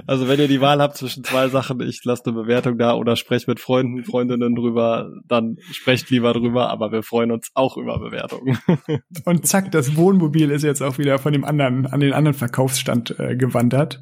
Also 0.06 0.28
wenn 0.28 0.40
ihr 0.40 0.48
die 0.48 0.60
Wahl 0.60 0.80
habt 0.80 0.96
zwischen 0.96 1.22
zwei 1.22 1.48
Sachen, 1.48 1.80
ich 1.80 2.02
lasse 2.04 2.24
eine 2.26 2.34
Bewertung 2.34 2.78
da 2.78 2.94
oder 2.94 3.16
sprecht 3.16 3.46
mit 3.46 3.60
Freunden, 3.60 4.04
Freundinnen 4.04 4.54
drüber, 4.54 5.10
dann 5.28 5.56
sprecht 5.70 6.10
lieber 6.10 6.32
drüber, 6.32 6.70
aber 6.70 6.90
wir 6.90 7.02
freuen 7.02 7.30
uns 7.30 7.50
auch 7.54 7.76
über 7.76 7.98
Bewertungen. 7.98 8.58
Und 9.24 9.46
zack, 9.46 9.70
das 9.70 9.96
Wohnmobil 9.96 10.50
ist 10.50 10.64
jetzt 10.64 10.82
auch 10.82 10.98
wieder 10.98 11.18
von 11.18 11.32
dem 11.32 11.44
anderen, 11.44 11.86
an 11.86 12.00
den 12.00 12.12
anderen 12.12 12.36
Verkaufsstand 12.36 13.18
äh, 13.18 13.36
gewandert. 13.36 14.00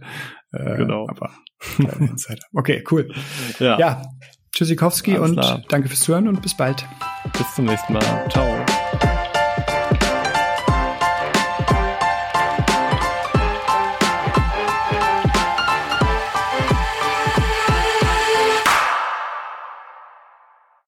Äh, 0.52 0.76
genau. 0.76 1.06
Aber, 1.08 1.30
okay, 2.54 2.82
cool. 2.90 3.12
Ja. 3.58 3.78
ja. 3.78 4.02
Tschüssikowski 4.52 5.16
und 5.16 5.34
klar. 5.34 5.62
danke 5.68 5.88
fürs 5.88 6.00
Zuhören 6.00 6.26
und 6.26 6.42
bis 6.42 6.56
bald. 6.56 6.84
Bis 7.38 7.54
zum 7.54 7.66
nächsten 7.66 7.92
Mal. 7.92 8.28
Ciao. 8.30 8.59